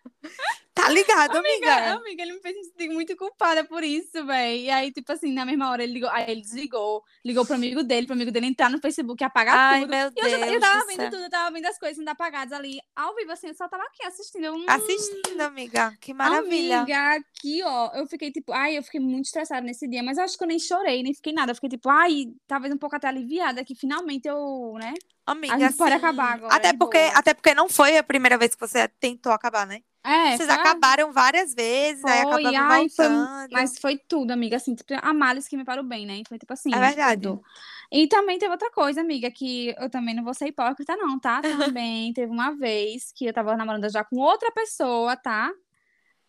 Tá 0.78 0.90
ligado, 0.90 1.36
amiga? 1.36 1.74
amiga? 1.74 1.94
Amiga, 1.96 2.22
ele 2.22 2.34
me 2.34 2.40
fez 2.40 2.56
me 2.56 2.64
sentir 2.64 2.90
muito 2.90 3.16
culpada 3.18 3.64
por 3.64 3.84
isso, 3.84 4.24
velho. 4.26 4.62
E 4.62 4.70
aí, 4.70 4.92
tipo 4.92 5.12
assim, 5.12 5.34
na 5.34 5.44
mesma 5.44 5.72
hora 5.72 5.84
ele 5.84 5.94
ligou, 5.94 6.10
aí 6.12 6.30
ele 6.30 6.42
desligou, 6.42 7.04
ligou 7.26 7.44
pro 7.44 7.56
amigo 7.56 7.82
dele, 7.84 8.06
pro 8.06 8.14
amigo 8.14 8.32
dele 8.32 8.46
entrar 8.46 8.70
no 8.70 8.80
Facebook 8.80 9.22
e 9.22 9.26
apagar 9.26 9.58
Ai, 9.58 9.82
tudo. 9.82 9.90
Meu 9.90 10.00
e 10.00 10.04
eu, 10.06 10.12
Deus 10.14 10.32
já, 10.32 10.48
eu 10.48 10.60
tava 10.60 10.86
vendo 10.86 10.98
céu. 10.98 11.10
tudo, 11.10 11.24
eu 11.24 11.30
tava 11.32 11.52
vendo 11.52 11.66
as 11.66 11.80
coisas 11.80 11.98
sendo 11.98 12.08
apagadas 12.10 12.54
ali, 12.54 12.80
ao 12.96 13.16
vivo, 13.16 13.32
assim, 13.32 13.48
eu 13.48 13.56
só 13.56 13.68
tava 13.68 13.84
aqui 13.84 14.06
assistindo. 14.06 14.46
Eu, 14.46 14.54
hum, 14.54 14.66
Assistindo, 14.68 15.42
amiga. 15.42 15.98
Que 16.00 16.14
maravilha. 16.14 16.82
Amiga, 16.82 17.16
aqui, 17.16 17.64
ó, 17.64 17.92
eu 17.96 18.06
fiquei 18.06 18.32
tipo, 18.32 18.54
ai, 18.54 18.78
eu 18.78 18.84
fiquei 18.84 19.00
muito 19.00 19.26
estressada 19.26 19.62
nesse 19.62 19.88
dia, 19.88 20.04
mas 20.04 20.20
eu 20.20 20.24
acho 20.24 20.38
que 20.38 20.44
eu 20.44 20.48
nem 20.48 20.60
chorei, 20.60 21.02
nem 21.02 21.14
fiquei 21.14 21.34
nada. 21.34 21.52
Eu 21.52 21.56
fiquei 21.56 21.72
tipo, 21.72 21.90
ai, 21.90 22.28
talvez 22.48 22.72
um 22.72 22.78
pouco 22.78 22.96
até 22.96 23.08
aliviada, 23.08 23.66
que 23.66 23.74
finalmente 23.74 24.28
eu, 24.28 24.76
né? 24.80 24.94
Amiga, 25.26 25.56
a 25.56 25.60
gente 25.60 25.76
pode 25.76 25.92
sim. 25.92 25.98
acabar 25.98 26.36
agora. 26.36 26.56
Até 26.56 26.72
porque, 26.72 27.00
boa. 27.00 27.20
até 27.20 27.34
porque 27.34 27.54
não 27.54 27.68
foi 27.68 27.98
a 27.98 28.04
primeira 28.04 28.38
vez 28.38 28.56
que 28.56 28.62
você 28.62 28.88
tentou 28.88 29.32
acabar, 29.34 29.68
né? 29.68 29.82
É, 30.08 30.38
Vocês 30.38 30.50
foi- 30.50 30.58
acabaram 30.58 31.12
várias 31.12 31.54
vezes, 31.54 32.02
aí 32.06 32.22
Foi, 32.24 32.46
acabamos 32.46 32.72
ai, 32.72 32.90
foi-. 32.90 33.48
Mas 33.52 33.78
foi 33.78 33.98
tudo, 33.98 34.32
amiga, 34.32 34.56
assim, 34.56 34.74
tipo, 34.74 34.94
a 35.02 35.14
males 35.14 35.50
que 35.50 35.58
me 35.58 35.66
parou 35.66 35.84
bem, 35.84 36.06
né? 36.06 36.22
Foi 36.30 36.40
tipo 36.40 36.54
assim. 36.54 36.74
É 36.74 36.80
verdade. 36.80 37.24
tudo. 37.24 37.44
E 37.92 38.08
também 38.08 38.40
teve 38.40 38.52
outra 38.52 38.72
coisa, 38.72 39.02
amiga, 39.02 39.30
que 39.30 39.76
eu 39.78 39.90
também 39.90 40.16
não 40.16 40.24
vou 40.24 40.34
ser 40.34 40.48
hipócrita, 40.48 40.96
não, 40.96 41.20
tá? 41.20 41.42
Também 41.78 42.14
teve 42.14 42.32
uma 42.32 42.52
vez 42.52 43.12
que 43.14 43.26
eu 43.26 43.34
tava 43.34 43.56
namorando 43.58 43.90
já 43.90 44.04
com 44.04 44.18
outra 44.18 44.50
pessoa, 44.52 45.16
tá? 45.18 45.52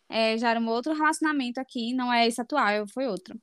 É, 0.09 0.37
já 0.37 0.49
era 0.49 0.59
um 0.59 0.67
outro 0.67 0.93
relacionamento 0.93 1.59
aqui, 1.59 1.93
não 1.93 2.11
é 2.11 2.27
esse 2.27 2.41
atual, 2.41 2.85
foi 2.87 3.07
outro. 3.07 3.39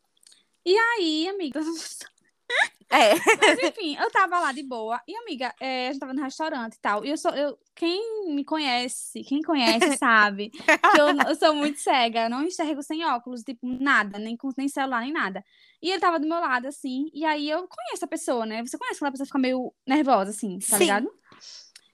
E 0.64 0.76
aí, 0.76 1.28
amiga, 1.28 1.60
É. 2.90 3.14
mas 3.14 3.58
enfim, 3.62 3.96
eu 3.96 4.10
tava 4.10 4.38
lá 4.38 4.52
de 4.52 4.62
boa. 4.62 5.00
E, 5.06 5.16
amiga, 5.16 5.52
é, 5.60 5.88
a 5.88 5.92
gente 5.92 6.00
tava 6.00 6.14
no 6.14 6.22
restaurante 6.22 6.74
e 6.74 6.80
tal. 6.80 7.04
E 7.04 7.10
eu 7.10 7.16
sou. 7.16 7.32
Eu, 7.32 7.58
quem 7.74 8.34
me 8.34 8.44
conhece, 8.44 9.22
quem 9.24 9.42
conhece, 9.42 9.96
sabe 9.98 10.50
que 10.50 11.00
eu, 11.00 11.08
eu 11.28 11.34
sou 11.34 11.54
muito 11.54 11.80
cega. 11.80 12.24
Eu 12.24 12.30
não 12.30 12.44
enxergo 12.44 12.82
sem 12.82 13.04
óculos, 13.04 13.42
tipo, 13.42 13.66
nada, 13.66 14.18
nem 14.18 14.36
nem 14.56 14.68
celular, 14.68 15.00
nem 15.00 15.12
nada. 15.12 15.44
E 15.82 15.90
ele 15.90 16.00
tava 16.00 16.20
do 16.20 16.28
meu 16.28 16.40
lado, 16.40 16.66
assim. 16.68 17.10
E 17.12 17.24
aí 17.24 17.50
eu 17.50 17.68
conheço 17.68 18.04
a 18.04 18.08
pessoa, 18.08 18.46
né? 18.46 18.64
Você 18.64 18.78
conhece 18.78 18.98
quando 18.98 19.08
a 19.08 19.12
pessoa 19.12 19.26
fica 19.26 19.38
meio 19.38 19.72
nervosa, 19.86 20.30
assim, 20.30 20.58
tá 20.58 20.78
Sim. 20.78 20.84
ligado? 20.84 21.10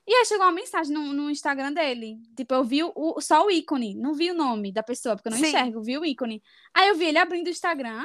E 0.06 0.12
aí 0.12 0.24
chegou 0.26 0.44
uma 0.44 0.52
mensagem 0.52 0.92
no, 0.92 1.12
no 1.12 1.30
Instagram 1.30 1.72
dele. 1.72 2.18
Tipo, 2.36 2.54
eu 2.54 2.64
vi 2.64 2.82
o, 2.82 3.20
só 3.20 3.46
o 3.46 3.50
ícone, 3.50 3.94
não 3.94 4.14
vi 4.14 4.30
o 4.30 4.34
nome 4.34 4.72
da 4.72 4.82
pessoa, 4.82 5.14
porque 5.16 5.28
eu 5.28 5.32
não 5.32 5.38
Sim. 5.38 5.46
enxergo, 5.46 5.82
vi 5.82 5.96
o 5.96 6.04
ícone. 6.04 6.42
Aí 6.74 6.88
eu 6.88 6.96
vi 6.96 7.06
ele 7.06 7.18
abrindo 7.18 7.46
o 7.46 7.50
Instagram 7.50 8.04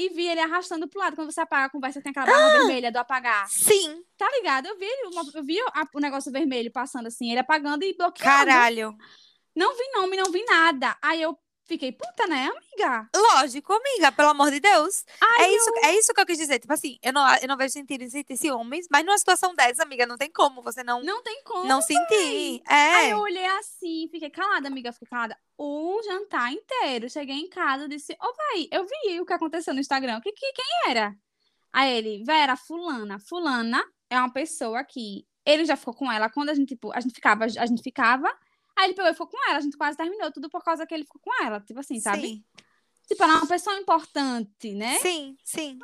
e 0.00 0.08
vi 0.08 0.26
ele 0.26 0.40
arrastando 0.40 0.88
pro 0.88 0.98
lado. 0.98 1.14
Quando 1.14 1.30
você 1.30 1.40
apaga 1.40 1.66
a 1.66 1.70
conversa, 1.70 2.00
tem 2.00 2.10
aquela 2.10 2.26
barra 2.26 2.58
vermelha 2.58 2.90
do 2.90 2.96
apagar. 2.96 3.48
Sim, 3.48 4.02
Tá 4.16 4.28
ligado? 4.32 4.66
Eu 4.66 4.76
vi, 4.78 4.84
ele, 4.84 5.10
eu 5.34 5.42
vi 5.42 5.56
o 5.94 6.00
negócio 6.00 6.30
vermelho 6.30 6.70
passando 6.70 7.06
assim, 7.06 7.30
ele 7.30 7.40
apagando 7.40 7.82
e 7.84 7.94
bloqueando. 7.94 8.18
caralho. 8.18 8.94
Não 9.54 9.76
vi 9.76 9.82
nome, 9.94 10.16
não 10.16 10.30
vi 10.30 10.44
nada. 10.44 10.96
Aí 11.02 11.22
eu 11.22 11.38
fiquei, 11.70 11.92
puta, 11.92 12.26
né, 12.26 12.48
amiga? 12.48 13.08
Lógico, 13.14 13.72
amiga, 13.72 14.10
pelo 14.10 14.30
amor 14.30 14.50
de 14.50 14.58
Deus. 14.58 15.04
Aí 15.20 15.44
é, 15.44 15.56
isso, 15.56 15.70
é 15.84 15.96
isso 15.96 16.12
que 16.12 16.20
eu 16.20 16.26
quis 16.26 16.36
dizer. 16.36 16.58
Tipo 16.58 16.72
assim, 16.72 16.98
eu 17.00 17.12
não, 17.12 17.36
eu 17.36 17.46
não 17.46 17.56
vejo 17.56 17.72
sentido 17.72 18.02
em 18.02 18.10
sentir 18.10 18.36
ciúmes, 18.36 18.86
mas 18.90 19.04
numa 19.04 19.16
situação 19.16 19.54
dessa, 19.54 19.84
amiga, 19.84 20.04
não 20.04 20.16
tem 20.16 20.30
como 20.32 20.62
você 20.62 20.82
não, 20.82 21.00
não 21.02 21.22
tem 21.22 21.42
como. 21.44 21.64
não 21.66 21.80
sentir. 21.80 22.60
Aí 22.66 23.10
É. 23.10 23.12
eu 23.12 23.18
olhei 23.18 23.46
assim, 23.46 24.08
fiquei 24.10 24.30
calada, 24.30 24.66
amiga, 24.66 24.92
fiquei 24.92 25.06
calada. 25.08 25.36
O 25.56 26.00
jantar 26.04 26.52
inteiro. 26.52 27.08
Cheguei 27.08 27.36
em 27.36 27.48
casa, 27.48 27.88
disse, 27.88 28.16
ô, 28.20 28.32
véi, 28.34 28.68
eu 28.72 28.84
vi 28.84 29.20
o 29.20 29.24
que 29.24 29.32
aconteceu 29.32 29.72
no 29.72 29.80
Instagram. 29.80 30.20
Que, 30.20 30.32
que, 30.32 30.52
quem 30.52 30.90
era? 30.90 31.14
Aí 31.72 31.92
ele, 31.96 32.24
véi, 32.24 32.40
era 32.40 32.56
fulana. 32.56 33.18
Fulana 33.20 33.80
é 34.10 34.18
uma 34.18 34.32
pessoa 34.32 34.82
que 34.82 35.24
ele 35.46 35.64
já 35.64 35.76
ficou 35.76 35.94
com 35.94 36.10
ela 36.10 36.28
quando 36.28 36.50
a 36.50 36.54
gente, 36.54 36.70
tipo, 36.70 36.92
a 36.92 37.00
gente 37.00 37.14
ficava, 37.14 37.44
a 37.44 37.66
gente 37.66 37.82
ficava. 37.82 38.28
Aí 38.80 38.86
ele 38.86 38.94
pegou 38.94 39.10
e 39.10 39.14
ficou 39.14 39.26
com 39.28 39.48
ela. 39.48 39.58
A 39.58 39.60
gente 39.60 39.76
quase 39.76 39.96
terminou 39.96 40.32
tudo 40.32 40.48
por 40.48 40.64
causa 40.64 40.86
que 40.86 40.94
ele 40.94 41.04
ficou 41.04 41.20
com 41.20 41.44
ela. 41.44 41.60
Tipo 41.60 41.80
assim, 41.80 42.00
sabe? 42.00 42.22
Sim, 42.28 42.44
Tipo, 43.06 43.24
ela 43.24 43.32
é 43.32 43.36
uma 43.38 43.46
pessoa 43.48 43.76
importante, 43.76 44.72
né? 44.72 44.96
sim, 45.00 45.36
sim. 45.44 45.78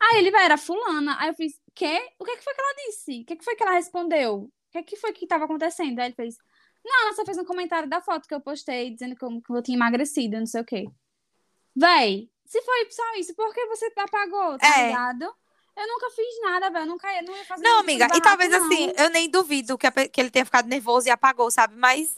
Aí 0.00 0.18
ele, 0.18 0.30
véi, 0.30 0.44
era 0.44 0.56
fulana. 0.56 1.14
Aí 1.20 1.28
eu 1.28 1.34
fiz, 1.34 1.60
quê? 1.74 2.00
O 2.18 2.24
que, 2.24 2.36
que 2.36 2.42
foi 2.42 2.54
que 2.54 2.60
ela 2.62 2.74
disse? 2.86 3.20
O 3.20 3.24
que, 3.26 3.36
que 3.36 3.44
foi 3.44 3.54
que 3.54 3.62
ela 3.62 3.72
respondeu? 3.72 4.34
O 4.44 4.50
que, 4.72 4.82
que 4.82 4.96
foi 4.96 5.12
que 5.12 5.26
tava 5.26 5.44
acontecendo? 5.44 5.98
Aí 5.98 6.06
ele 6.06 6.14
fez, 6.14 6.36
não, 6.82 7.02
ela 7.02 7.12
só 7.14 7.26
fez 7.26 7.36
um 7.36 7.44
comentário 7.44 7.88
da 7.90 8.00
foto 8.00 8.26
que 8.26 8.34
eu 8.34 8.40
postei, 8.40 8.90
dizendo 8.90 9.14
que 9.14 9.22
eu, 9.24 9.28
que 9.42 9.52
eu 9.52 9.62
tinha 9.62 9.76
emagrecido, 9.76 10.38
não 10.38 10.46
sei 10.46 10.62
o 10.62 10.64
quê. 10.64 10.86
Véi, 11.76 12.30
se 12.46 12.62
foi 12.62 12.90
só 12.90 13.14
isso, 13.16 13.34
por 13.34 13.52
que 13.54 13.66
você 13.66 13.92
apagou, 13.96 14.56
tá 14.58 14.80
É. 14.80 14.86
ligado? 14.86 15.34
Eu 15.80 15.88
nunca 15.88 16.10
fiz 16.10 16.40
nada, 16.42 16.70
velho. 16.70 16.82
Eu 16.82 16.88
nunca 16.88 17.12
ia, 17.12 17.22
não 17.22 17.36
ia 17.36 17.44
fazer 17.44 17.62
Não, 17.62 17.78
amiga, 17.80 18.06
de 18.06 18.18
e 18.18 18.20
talvez 18.20 18.52
assim, 18.52 18.86
não. 18.88 19.04
eu 19.04 19.10
nem 19.10 19.28
duvido 19.28 19.78
que, 19.78 19.86
a 19.86 19.90
que 19.90 20.20
ele 20.20 20.30
tenha 20.30 20.44
ficado 20.44 20.68
nervoso 20.68 21.08
e 21.08 21.10
apagou, 21.10 21.50
sabe? 21.50 21.74
Mas 21.76 22.14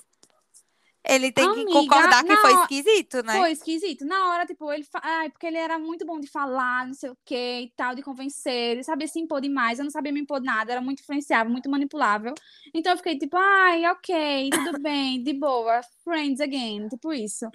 ele 1.04 1.32
tem 1.32 1.44
que 1.52 1.62
Amiga, 1.62 1.72
concordar 1.72 2.24
que 2.24 2.36
foi 2.36 2.52
esquisito, 2.60 3.24
né? 3.24 3.36
Foi 3.36 3.50
esquisito. 3.50 4.04
Na 4.04 4.30
hora, 4.30 4.46
tipo, 4.46 4.72
ele. 4.72 4.84
Fa... 4.84 5.00
Ai, 5.02 5.30
porque 5.30 5.46
ele 5.46 5.56
era 5.56 5.76
muito 5.76 6.06
bom 6.06 6.20
de 6.20 6.28
falar, 6.28 6.86
não 6.86 6.94
sei 6.94 7.10
o 7.10 7.16
quê 7.24 7.62
e 7.62 7.72
tal, 7.76 7.94
de 7.94 8.02
convencer. 8.02 8.52
Ele 8.72 8.84
sabia 8.84 9.08
se 9.08 9.18
impor 9.18 9.40
demais. 9.40 9.78
Eu 9.78 9.84
não 9.84 9.90
sabia 9.90 10.12
me 10.12 10.20
impor 10.20 10.40
nada. 10.40 10.70
Era 10.70 10.80
muito 10.80 11.00
influenciável, 11.00 11.50
muito 11.50 11.68
manipulável. 11.68 12.34
Então 12.72 12.92
eu 12.92 12.96
fiquei 12.96 13.18
tipo, 13.18 13.36
ai, 13.36 13.84
ok, 13.86 14.50
tudo 14.50 14.78
bem, 14.80 15.20
de 15.22 15.32
boa. 15.32 15.80
Friends 16.04 16.40
again, 16.40 16.88
tipo 16.88 17.12
isso. 17.12 17.46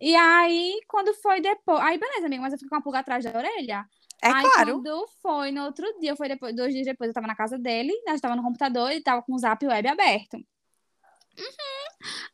E 0.00 0.14
aí, 0.14 0.80
quando 0.86 1.12
foi 1.14 1.40
depois. 1.40 1.80
Aí, 1.80 1.98
beleza, 1.98 2.26
amiga, 2.26 2.42
mas 2.42 2.52
eu 2.52 2.58
fiquei 2.58 2.68
com 2.68 2.76
uma 2.76 2.82
pulga 2.82 3.00
atrás 3.00 3.24
da 3.24 3.36
orelha. 3.36 3.84
É 4.22 4.30
aí, 4.30 4.42
claro. 4.42 4.74
quando 4.74 5.08
foi 5.20 5.50
no 5.50 5.64
outro 5.64 5.84
dia, 5.98 6.14
foi 6.14 6.28
depois, 6.28 6.54
dois 6.54 6.72
dias 6.72 6.86
depois, 6.86 7.08
eu 7.08 7.14
tava 7.14 7.26
na 7.26 7.34
casa 7.34 7.58
dele, 7.58 7.92
a 8.06 8.12
gente 8.12 8.20
tava 8.20 8.36
no 8.36 8.42
computador, 8.42 8.90
ele 8.90 9.02
tava 9.02 9.20
com 9.22 9.34
o 9.34 9.38
zap 9.38 9.66
web 9.66 9.88
aberto. 9.88 10.36
Uhum. 10.36 11.72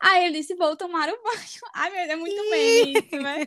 Aí 0.00 0.24
ele 0.26 0.38
disse, 0.38 0.54
vou 0.54 0.76
tomar 0.76 1.08
o 1.08 1.16
banho. 1.22 1.60
Ai, 1.74 1.90
meu 1.90 1.98
Deus, 2.00 2.10
é 2.10 2.16
muito 2.16 2.50
bem 2.50 2.92
isso, 2.92 3.16
né? 3.16 3.46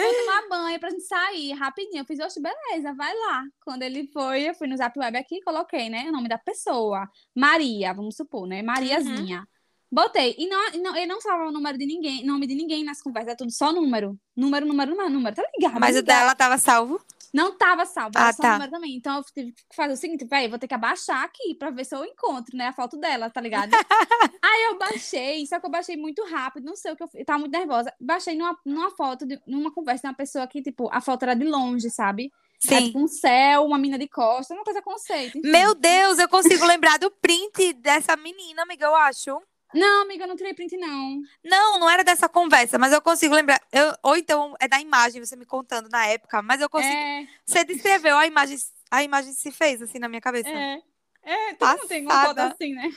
Vou 0.00 0.14
tomar 0.14 0.48
banho 0.48 0.80
pra 0.80 0.90
gente 0.90 1.02
sair 1.02 1.52
rapidinho. 1.52 2.00
Eu 2.00 2.04
fiz, 2.04 2.18
oxe, 2.20 2.40
beleza, 2.40 2.94
vai 2.94 3.14
lá. 3.14 3.44
Quando 3.64 3.82
ele 3.82 4.06
foi, 4.12 4.48
eu 4.48 4.54
fui 4.54 4.68
no 4.68 4.76
Zap 4.76 4.98
Web 4.98 5.18
aqui 5.18 5.36
e 5.36 5.42
coloquei, 5.42 5.90
né, 5.90 6.06
o 6.08 6.12
nome 6.12 6.28
da 6.28 6.38
pessoa. 6.38 7.08
Maria, 7.34 7.92
vamos 7.92 8.16
supor, 8.16 8.46
né? 8.46 8.62
Mariazinha. 8.62 9.46
Botei. 9.90 10.34
E 10.38 10.48
não, 10.48 10.74
e 10.74 10.78
não, 10.78 10.96
ele 10.96 11.06
não 11.06 11.20
salva 11.20 11.46
o 11.46 11.52
número 11.52 11.78
de 11.78 11.86
ninguém, 11.86 12.24
nome 12.24 12.46
de 12.46 12.54
ninguém 12.54 12.84
nas 12.84 13.00
conversas, 13.00 13.34
é 13.34 13.36
tudo 13.36 13.50
só 13.50 13.72
número. 13.72 14.18
Número, 14.36 14.66
número, 14.66 14.90
número, 14.90 15.10
número. 15.10 15.36
Tá 15.36 15.44
ligado? 15.56 15.80
Mas 15.80 15.96
o 15.96 16.02
dela 16.02 16.34
tava 16.34 16.58
salvo. 16.58 17.00
Não 17.36 17.56
tava 17.56 17.84
salvo, 17.84 18.12
era 18.16 18.28
Ah, 18.28 18.32
só 18.32 18.42
tá. 18.42 18.48
o 18.48 18.52
número 18.54 18.70
também. 18.70 18.96
Então 18.96 19.18
eu 19.18 19.22
tive 19.24 19.52
que 19.52 19.76
fazer 19.76 19.92
o 19.92 19.96
seguinte, 19.96 20.24
velho, 20.24 20.48
vou 20.48 20.58
ter 20.58 20.66
que 20.66 20.74
abaixar 20.74 21.22
aqui 21.22 21.54
pra 21.54 21.70
ver 21.70 21.84
se 21.84 21.94
eu 21.94 22.04
encontro, 22.04 22.56
né, 22.56 22.68
a 22.68 22.72
foto 22.72 22.96
dela, 22.96 23.28
tá 23.28 23.40
ligado? 23.40 23.70
Aí 24.42 24.64
eu 24.70 24.78
baixei, 24.78 25.46
só 25.46 25.60
que 25.60 25.66
eu 25.66 25.70
baixei 25.70 25.96
muito 25.96 26.24
rápido, 26.24 26.64
não 26.64 26.76
sei 26.76 26.92
o 26.92 26.96
que 26.96 27.02
eu 27.02 27.08
fiz, 27.08 27.20
eu 27.20 27.26
tava 27.26 27.40
muito 27.40 27.52
nervosa. 27.52 27.92
Baixei 28.00 28.34
numa, 28.36 28.58
numa 28.64 28.90
foto, 28.90 29.26
de, 29.26 29.38
numa 29.46 29.70
conversa 29.70 30.02
de 30.02 30.08
uma 30.08 30.14
pessoa 30.14 30.46
que, 30.46 30.62
tipo, 30.62 30.88
a 30.92 31.00
foto 31.00 31.24
era 31.24 31.34
de 31.34 31.44
longe, 31.44 31.90
sabe? 31.90 32.32
Era, 32.68 32.80
Sim. 32.80 32.86
tipo 32.86 32.98
um 32.98 33.06
céu, 33.06 33.64
uma 33.66 33.76
mina 33.78 33.98
de 33.98 34.08
costas, 34.08 34.56
uma 34.56 34.64
coisa 34.64 34.80
conceito. 34.80 35.36
enfim. 35.38 35.50
Meu 35.50 35.74
Deus, 35.74 36.18
eu 36.18 36.28
consigo 36.28 36.64
lembrar 36.64 36.98
do 36.98 37.10
print 37.10 37.74
dessa 37.74 38.16
menina, 38.16 38.62
amiga, 38.62 38.86
eu 38.86 38.94
acho. 38.94 39.38
Não, 39.76 40.02
amiga, 40.02 40.24
eu 40.24 40.28
não 40.28 40.36
tirei 40.36 40.54
print, 40.54 40.76
não. 40.76 41.20
Não, 41.44 41.78
não 41.78 41.90
era 41.90 42.02
dessa 42.02 42.28
conversa, 42.28 42.78
mas 42.78 42.92
eu 42.92 43.00
consigo 43.02 43.34
lembrar. 43.34 43.60
Eu, 43.70 43.94
ou 44.02 44.16
então 44.16 44.54
é 44.58 44.66
da 44.66 44.80
imagem, 44.80 45.24
você 45.24 45.36
me 45.36 45.44
contando 45.44 45.88
na 45.88 46.06
época, 46.06 46.40
mas 46.42 46.60
eu 46.60 46.70
consigo. 46.70 46.94
É, 46.94 47.26
Você 47.44 47.64
descreveu 47.64 48.16
a 48.16 48.26
imagem, 48.26 48.56
a 48.90 49.02
imagem 49.02 49.32
se 49.34 49.50
fez 49.50 49.82
assim 49.82 49.98
na 49.98 50.08
minha 50.08 50.20
cabeça. 50.20 50.48
é. 50.48 50.82
É, 51.28 51.54
todo 51.54 51.68
mundo 51.78 51.88
tem 51.88 52.04
uma 52.04 52.22
foto 52.24 52.38
assim, 52.38 52.72
né? 52.72 52.88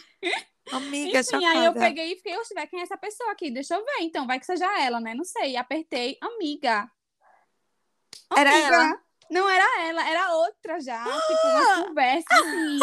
Amiga, 0.72 1.20
Enfim, 1.20 1.44
aí 1.46 1.66
eu 1.66 1.74
chocada. 1.74 1.80
peguei 1.80 2.14
e 2.14 2.16
fiquei, 2.16 2.38
oxe, 2.38 2.54
vai, 2.54 2.68
quem 2.68 2.80
é 2.80 2.84
essa 2.84 2.96
pessoa 2.96 3.32
aqui? 3.32 3.50
Deixa 3.50 3.74
eu 3.74 3.84
ver, 3.84 4.02
então, 4.02 4.28
vai 4.28 4.40
que 4.40 4.46
seja 4.46 4.68
ela, 4.80 5.00
né? 5.00 5.16
Não 5.16 5.24
sei. 5.24 5.58
Apertei, 5.58 6.16
amiga. 6.22 6.90
Era 8.38 8.52
Amiga. 8.52 8.68
ela? 8.68 9.02
Não 9.32 9.50
era 9.50 9.82
ela, 9.82 10.08
era 10.08 10.34
outra 10.36 10.80
já. 10.80 11.04
tipo, 11.04 11.48
umas 11.48 11.86
conversas 11.88 12.32
assim. 12.32 12.80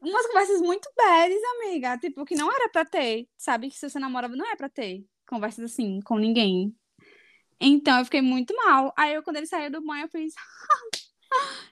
Umas 0.00 0.26
conversas 0.26 0.60
muito 0.60 0.90
bads, 0.96 1.40
amiga. 1.56 1.98
Tipo, 1.98 2.24
que 2.24 2.34
não 2.34 2.50
era 2.50 2.68
pra 2.68 2.84
ter. 2.84 3.28
Sabe 3.36 3.68
que 3.68 3.78
se 3.78 3.88
você 3.88 3.98
namora, 3.98 4.28
não 4.28 4.50
é 4.50 4.56
pra 4.56 4.68
ter 4.68 5.04
conversas 5.28 5.72
assim 5.72 6.00
com 6.00 6.18
ninguém. 6.18 6.74
Então 7.60 7.98
eu 7.98 8.04
fiquei 8.04 8.22
muito 8.22 8.54
mal. 8.56 8.92
Aí 8.96 9.14
eu, 9.14 9.22
quando 9.22 9.36
ele 9.36 9.46
saiu 9.46 9.70
do 9.70 9.84
banho, 9.84 10.04
eu 10.04 10.08
fiz. 10.08 10.34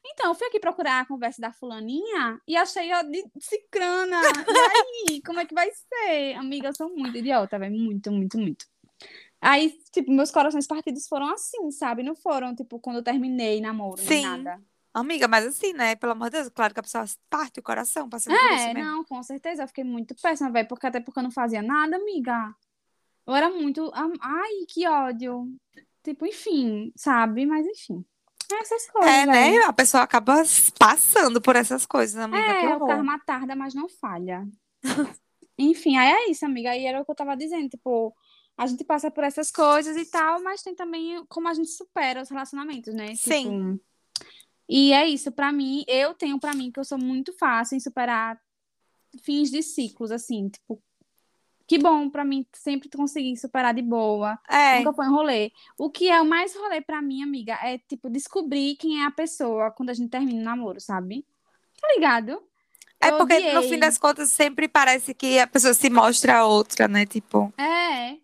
Então, 0.04 0.30
eu 0.30 0.34
fui 0.34 0.46
aqui 0.46 0.60
procurar 0.60 1.00
a 1.00 1.04
conversa 1.04 1.40
da 1.40 1.52
fulaninha 1.52 2.40
e 2.46 2.56
achei 2.56 2.92
a 2.92 3.02
de 3.02 3.24
cicrana. 3.40 4.20
E 4.22 5.10
aí, 5.10 5.22
como 5.26 5.40
é 5.40 5.44
que 5.44 5.54
vai 5.54 5.68
ser? 5.70 6.34
Amiga, 6.34 6.68
eu 6.68 6.74
sou 6.74 6.88
muito 6.94 7.18
idiota, 7.18 7.58
velho. 7.58 7.76
Muito, 7.76 8.10
muito, 8.10 8.38
muito. 8.38 8.66
Aí, 9.40 9.76
tipo, 9.92 10.10
meus 10.10 10.30
corações 10.30 10.66
partidos 10.66 11.06
foram 11.06 11.32
assim, 11.32 11.70
sabe? 11.70 12.02
Não 12.02 12.14
foram, 12.14 12.54
tipo, 12.54 12.80
quando 12.80 12.96
eu 12.96 13.02
terminei 13.02 13.60
namoro, 13.60 14.02
nem 14.02 14.08
Sim. 14.08 14.22
nada. 14.22 14.62
Amiga, 14.98 15.28
mas 15.28 15.46
assim, 15.46 15.72
né? 15.72 15.94
Pelo 15.96 16.12
amor 16.12 16.30
de 16.30 16.38
Deus, 16.38 16.48
claro 16.50 16.74
que 16.74 16.80
a 16.80 16.82
pessoa 16.82 17.04
parte 17.30 17.60
o 17.60 17.62
coração 17.62 18.08
passando 18.08 18.36
por 18.36 18.52
isso 18.52 18.64
É, 18.64 18.74
mesmo. 18.74 18.90
não, 18.90 19.04
com 19.04 19.22
certeza. 19.22 19.62
Eu 19.62 19.68
fiquei 19.68 19.84
muito 19.84 20.14
péssima, 20.20 20.50
velho. 20.50 20.68
Porque 20.68 20.86
até 20.86 21.00
porque 21.00 21.18
eu 21.18 21.22
não 21.22 21.30
fazia 21.30 21.62
nada, 21.62 21.96
amiga. 21.96 22.54
Eu 23.26 23.34
era 23.34 23.50
muito. 23.50 23.90
Ai, 23.94 24.64
que 24.68 24.86
ódio. 24.88 25.48
Tipo, 26.02 26.26
enfim, 26.26 26.92
sabe? 26.96 27.46
Mas 27.46 27.66
enfim. 27.66 28.04
Essas 28.50 28.90
coisas. 28.90 29.12
É, 29.12 29.26
né? 29.26 29.58
A 29.64 29.72
pessoa 29.72 30.02
acaba 30.02 30.42
passando 30.78 31.40
por 31.40 31.54
essas 31.54 31.84
coisas, 31.84 32.16
amiga. 32.16 32.42
É, 32.42 32.76
o 32.76 32.86
karma 32.86 33.18
tarda, 33.18 33.54
mas 33.54 33.74
não 33.74 33.88
falha. 33.88 34.46
Enfim, 35.58 35.96
aí 35.96 36.08
é 36.08 36.30
isso, 36.30 36.46
amiga. 36.46 36.70
Aí 36.70 36.86
era 36.86 37.00
o 37.00 37.04
que 37.04 37.10
eu 37.10 37.16
tava 37.16 37.36
dizendo, 37.36 37.68
tipo, 37.68 38.14
a 38.56 38.66
gente 38.66 38.84
passa 38.84 39.10
por 39.10 39.24
essas 39.24 39.50
coisas 39.50 39.96
e 39.96 40.04
tal, 40.08 40.40
mas 40.40 40.62
tem 40.62 40.74
também 40.74 41.22
como 41.28 41.48
a 41.48 41.54
gente 41.54 41.68
supera 41.70 42.22
os 42.22 42.30
relacionamentos, 42.30 42.94
né? 42.94 43.14
Sim. 43.16 43.74
Tipo, 43.74 43.80
e 44.68 44.92
é 44.92 45.06
isso, 45.06 45.32
para 45.32 45.50
mim, 45.50 45.84
eu 45.88 46.14
tenho 46.14 46.38
para 46.38 46.54
mim 46.54 46.70
que 46.70 46.78
eu 46.78 46.84
sou 46.84 46.98
muito 46.98 47.32
fácil 47.32 47.76
em 47.76 47.80
superar 47.80 48.38
fins 49.22 49.50
de 49.50 49.62
ciclos, 49.62 50.10
assim, 50.10 50.48
tipo, 50.48 50.82
que 51.66 51.78
bom 51.78 52.08
para 52.08 52.24
mim 52.24 52.46
sempre 52.54 52.88
conseguir 52.88 53.36
superar 53.36 53.74
de 53.74 53.82
boa. 53.82 54.38
É. 54.48 54.78
Nunca 54.78 54.94
foi 54.94 55.06
um 55.06 55.12
rolê. 55.12 55.52
O 55.76 55.90
que 55.90 56.08
é 56.08 56.20
o 56.20 56.24
mais 56.24 56.56
rolê 56.56 56.80
para 56.80 57.02
mim, 57.02 57.22
amiga, 57.22 57.58
é 57.62 57.78
tipo 57.78 58.08
descobrir 58.08 58.76
quem 58.76 59.02
é 59.02 59.06
a 59.06 59.10
pessoa 59.10 59.70
quando 59.70 59.90
a 59.90 59.94
gente 59.94 60.08
termina 60.08 60.40
o 60.40 60.44
namoro, 60.44 60.80
sabe? 60.80 61.26
Tá 61.80 61.88
ligado? 61.94 62.42
É 63.00 63.12
porque 63.12 63.34
odiei. 63.34 63.54
no 63.54 63.62
fim 63.62 63.78
das 63.78 63.98
contas 63.98 64.30
sempre 64.30 64.66
parece 64.66 65.14
que 65.14 65.38
a 65.38 65.46
pessoa 65.46 65.74
se 65.74 65.88
mostra 65.90 66.38
a 66.38 66.46
outra, 66.46 66.88
né? 66.88 67.06
Tipo. 67.06 67.52
É. 67.58 68.16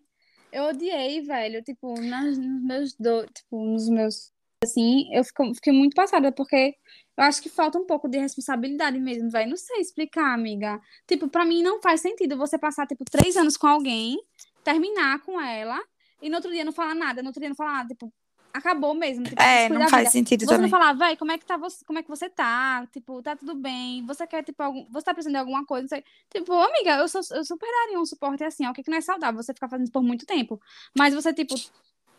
Eu 0.51 0.65
odiei, 0.65 1.21
velho. 1.21 1.61
Tipo, 1.61 1.99
nas, 2.01 2.37
nos 2.37 2.61
meus 2.63 2.93
do, 2.95 3.25
tipo, 3.27 3.63
nos 3.63 3.87
meus 3.87 4.33
assim, 4.65 5.07
eu 5.13 5.23
fico, 5.23 5.53
fiquei 5.55 5.73
muito 5.73 5.95
passada 5.95 6.31
porque 6.31 6.75
eu 7.17 7.23
acho 7.23 7.41
que 7.41 7.49
falta 7.49 7.77
um 7.77 7.85
pouco 7.85 8.09
de 8.09 8.17
responsabilidade 8.17 8.99
mesmo, 8.99 9.29
velho. 9.29 9.49
Não 9.49 9.57
sei 9.57 9.79
explicar, 9.79 10.33
amiga. 10.33 10.79
Tipo, 11.07 11.29
para 11.29 11.45
mim 11.45 11.63
não 11.63 11.81
faz 11.81 12.01
sentido 12.01 12.37
você 12.37 12.57
passar 12.57 12.85
tipo 12.85 13.05
três 13.05 13.37
anos 13.37 13.55
com 13.55 13.67
alguém, 13.67 14.17
terminar 14.63 15.19
com 15.21 15.39
ela 15.39 15.81
e 16.21 16.29
no 16.29 16.35
outro 16.35 16.51
dia 16.51 16.65
não 16.65 16.73
falar 16.73 16.95
nada, 16.95 17.21
no 17.21 17.29
outro 17.29 17.39
dia 17.39 17.49
não 17.49 17.55
falar 17.55 17.73
nada, 17.73 17.89
tipo, 17.89 18.11
acabou 18.53 18.93
mesmo. 18.93 19.25
Tipo, 19.25 19.41
é, 19.41 19.69
não 19.69 19.87
faz 19.89 20.03
vida. 20.03 20.11
sentido 20.11 20.41
você 20.41 20.47
também. 20.47 20.69
Você 20.69 20.71
não 20.71 20.79
falar, 20.79 20.93
vai, 20.93 21.15
como 21.17 21.31
é 21.31 21.37
que 21.37 21.45
tá 21.45 21.57
você, 21.57 21.83
como 21.85 21.99
é 21.99 22.03
que 22.03 22.09
você 22.09 22.29
tá? 22.29 22.87
Tipo, 22.91 23.21
tá 23.21 23.35
tudo 23.35 23.55
bem? 23.55 24.05
Você 24.05 24.25
quer, 24.25 24.43
tipo, 24.43 24.61
algum, 24.63 24.85
você 24.91 25.05
tá 25.05 25.13
precisando 25.13 25.33
de 25.33 25.39
alguma 25.39 25.65
coisa? 25.65 25.83
Não 25.83 25.89
sei. 25.89 26.03
Tipo, 26.29 26.53
amiga, 26.53 26.97
eu, 26.97 27.07
sou, 27.07 27.21
eu 27.31 27.43
super 27.43 27.67
daria 27.67 27.99
um 27.99 28.05
suporte 28.05 28.43
assim, 28.43 28.65
ó, 28.65 28.71
o 28.71 28.73
que, 28.73 28.83
que 28.83 28.89
não 28.89 28.97
é 28.97 29.01
saudável 29.01 29.41
você 29.41 29.53
ficar 29.53 29.67
fazendo 29.67 29.85
isso 29.85 29.93
por 29.93 30.03
muito 30.03 30.25
tempo. 30.25 30.59
Mas 30.97 31.13
você, 31.13 31.33
tipo, 31.33 31.55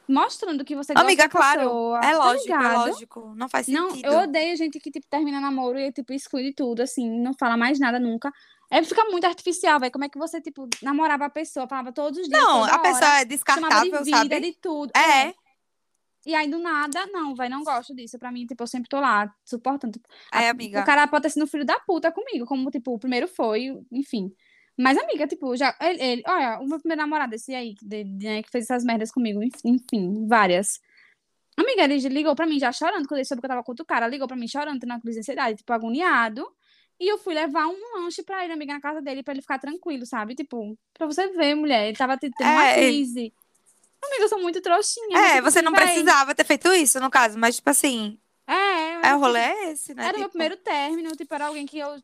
mostrando 0.08 0.64
que 0.64 0.74
você 0.74 0.94
gosta 0.94 1.06
Amiga, 1.06 1.28
claro. 1.28 1.60
Pessoa, 1.60 1.98
é 1.98 2.12
tá 2.12 2.18
lógico, 2.18 2.48
tá 2.48 2.72
é 2.72 2.76
lógico. 2.76 3.34
Não 3.36 3.48
faz 3.48 3.66
sentido. 3.66 4.02
Não, 4.02 4.12
eu 4.12 4.18
odeio 4.20 4.56
gente 4.56 4.78
que, 4.78 4.90
tipo, 4.90 5.06
termina 5.08 5.40
namoro 5.40 5.78
e, 5.78 5.92
tipo, 5.92 6.12
exclui 6.12 6.52
tudo, 6.52 6.82
assim, 6.82 7.08
não 7.20 7.34
fala 7.34 7.56
mais 7.56 7.78
nada 7.78 7.98
nunca. 7.98 8.32
É 8.70 8.82
fica 8.82 9.04
muito 9.04 9.24
artificial, 9.24 9.78
velho. 9.78 9.92
Como 9.92 10.04
é 10.04 10.08
que 10.08 10.18
você, 10.18 10.40
tipo, 10.40 10.68
namorava 10.82 11.26
a 11.26 11.30
pessoa, 11.30 11.68
falava 11.68 11.92
todos 11.92 12.18
os 12.18 12.28
dias. 12.28 12.40
Não, 12.40 12.64
a 12.64 12.78
pessoa 12.78 13.20
é 13.20 13.24
descartável, 13.24 13.98
de 13.98 14.04
vida, 14.04 14.16
sabe? 14.16 14.40
de 14.40 14.52
tudo. 14.60 14.90
É. 14.96 15.28
é. 15.28 15.34
E 16.26 16.34
aí, 16.34 16.50
do 16.50 16.58
nada, 16.58 17.06
não, 17.06 17.36
vai, 17.36 17.48
não 17.48 17.62
gosto 17.62 17.94
disso. 17.94 18.18
Pra 18.18 18.32
mim, 18.32 18.44
tipo, 18.46 18.60
eu 18.60 18.66
sempre 18.66 18.88
tô 18.88 18.98
lá, 18.98 19.32
suportando. 19.44 20.00
É, 20.32 20.48
amiga. 20.48 20.80
O 20.80 20.84
cara 20.84 21.06
pode 21.06 21.22
ter 21.22 21.30
sido 21.30 21.46
filho 21.46 21.64
da 21.64 21.78
puta 21.80 22.10
comigo, 22.10 22.44
como, 22.44 22.68
tipo, 22.68 22.92
o 22.92 22.98
primeiro 22.98 23.28
foi, 23.28 23.72
enfim. 23.92 24.32
Mas, 24.78 24.98
amiga, 24.98 25.26
tipo, 25.26 25.56
já. 25.56 25.74
Ele, 25.80 26.02
ele, 26.02 26.22
olha, 26.26 26.58
o 26.60 26.66
meu 26.66 26.78
primeiro 26.78 27.00
namorado, 27.00 27.34
esse 27.34 27.54
aí, 27.54 27.74
de, 27.80 28.04
de, 28.04 28.26
né, 28.26 28.42
que 28.42 28.50
fez 28.50 28.64
essas 28.64 28.84
merdas 28.84 29.10
comigo, 29.10 29.40
enfim, 29.64 30.26
várias. 30.26 30.80
Amiga, 31.56 31.84
ele 31.84 31.96
ligou 32.10 32.36
pra 32.36 32.46
mim 32.46 32.58
já 32.58 32.70
chorando, 32.70 33.08
quando 33.08 33.18
ele 33.18 33.24
soube 33.24 33.40
que 33.40 33.46
eu 33.46 33.48
tava 33.48 33.62
com 33.62 33.72
outro 33.72 33.86
cara, 33.86 34.06
ligou 34.06 34.28
pra 34.28 34.36
mim 34.36 34.46
chorando, 34.46 34.78
tendo 34.78 34.90
uma 34.90 35.00
crise 35.00 35.16
de 35.16 35.20
ansiedade, 35.20 35.58
tipo, 35.58 35.72
agoniado. 35.72 36.46
E 37.00 37.10
eu 37.10 37.18
fui 37.18 37.34
levar 37.34 37.66
um 37.66 37.76
lanche 37.94 38.22
pra 38.22 38.44
ele, 38.44 38.52
amiga, 38.52 38.74
na 38.74 38.80
casa 38.80 39.00
dele, 39.00 39.22
pra 39.22 39.32
ele 39.32 39.42
ficar 39.42 39.58
tranquilo, 39.58 40.04
sabe? 40.04 40.34
Tipo, 40.34 40.76
pra 40.92 41.06
você 41.06 41.28
ver, 41.28 41.54
mulher, 41.54 41.88
ele 41.88 41.96
tava 41.96 42.18
tendo 42.18 42.34
é, 42.40 42.44
uma 42.44 42.74
crise. 42.74 43.32
Amiga, 44.02 44.24
eu 44.24 44.28
sou 44.28 44.40
muito 44.40 44.60
trouxinha. 44.60 45.18
É, 45.18 45.40
você 45.40 45.62
não 45.62 45.72
precisava 45.72 46.34
ter 46.34 46.44
feito 46.44 46.72
isso, 46.74 47.00
no 47.00 47.10
caso, 47.10 47.38
mas, 47.38 47.56
tipo 47.56 47.70
assim. 47.70 48.18
É, 48.46 49.08
é 49.08 49.14
o 49.14 49.18
rolê 49.18 49.40
é 49.40 49.72
esse, 49.72 49.94
né? 49.94 50.04
Era 50.04 50.12
tipo... 50.12 50.20
meu 50.20 50.28
primeiro 50.28 50.56
término, 50.58 51.10
tipo, 51.16 51.34
era 51.34 51.46
alguém 51.46 51.66
que 51.66 51.78
eu, 51.78 52.00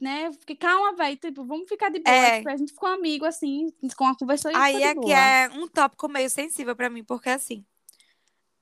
né, 0.00 0.32
fiquei, 0.32 0.56
calma, 0.56 0.94
velho, 0.94 1.16
tipo, 1.16 1.44
vamos 1.44 1.68
ficar 1.68 1.90
de 1.90 2.00
boa. 2.00 2.14
É. 2.14 2.38
Tipo, 2.38 2.50
a 2.50 2.56
gente 2.56 2.72
ficou 2.72 2.88
amigo, 2.88 3.24
assim, 3.24 3.66
com 3.96 4.06
a 4.06 4.16
conversa 4.16 4.50
Aí 4.54 4.82
é 4.82 4.94
que 4.94 5.12
é 5.12 5.48
um 5.52 5.66
tópico 5.66 6.08
meio 6.08 6.30
sensível 6.30 6.76
pra 6.76 6.88
mim, 6.88 7.02
porque, 7.04 7.30
assim, 7.30 7.64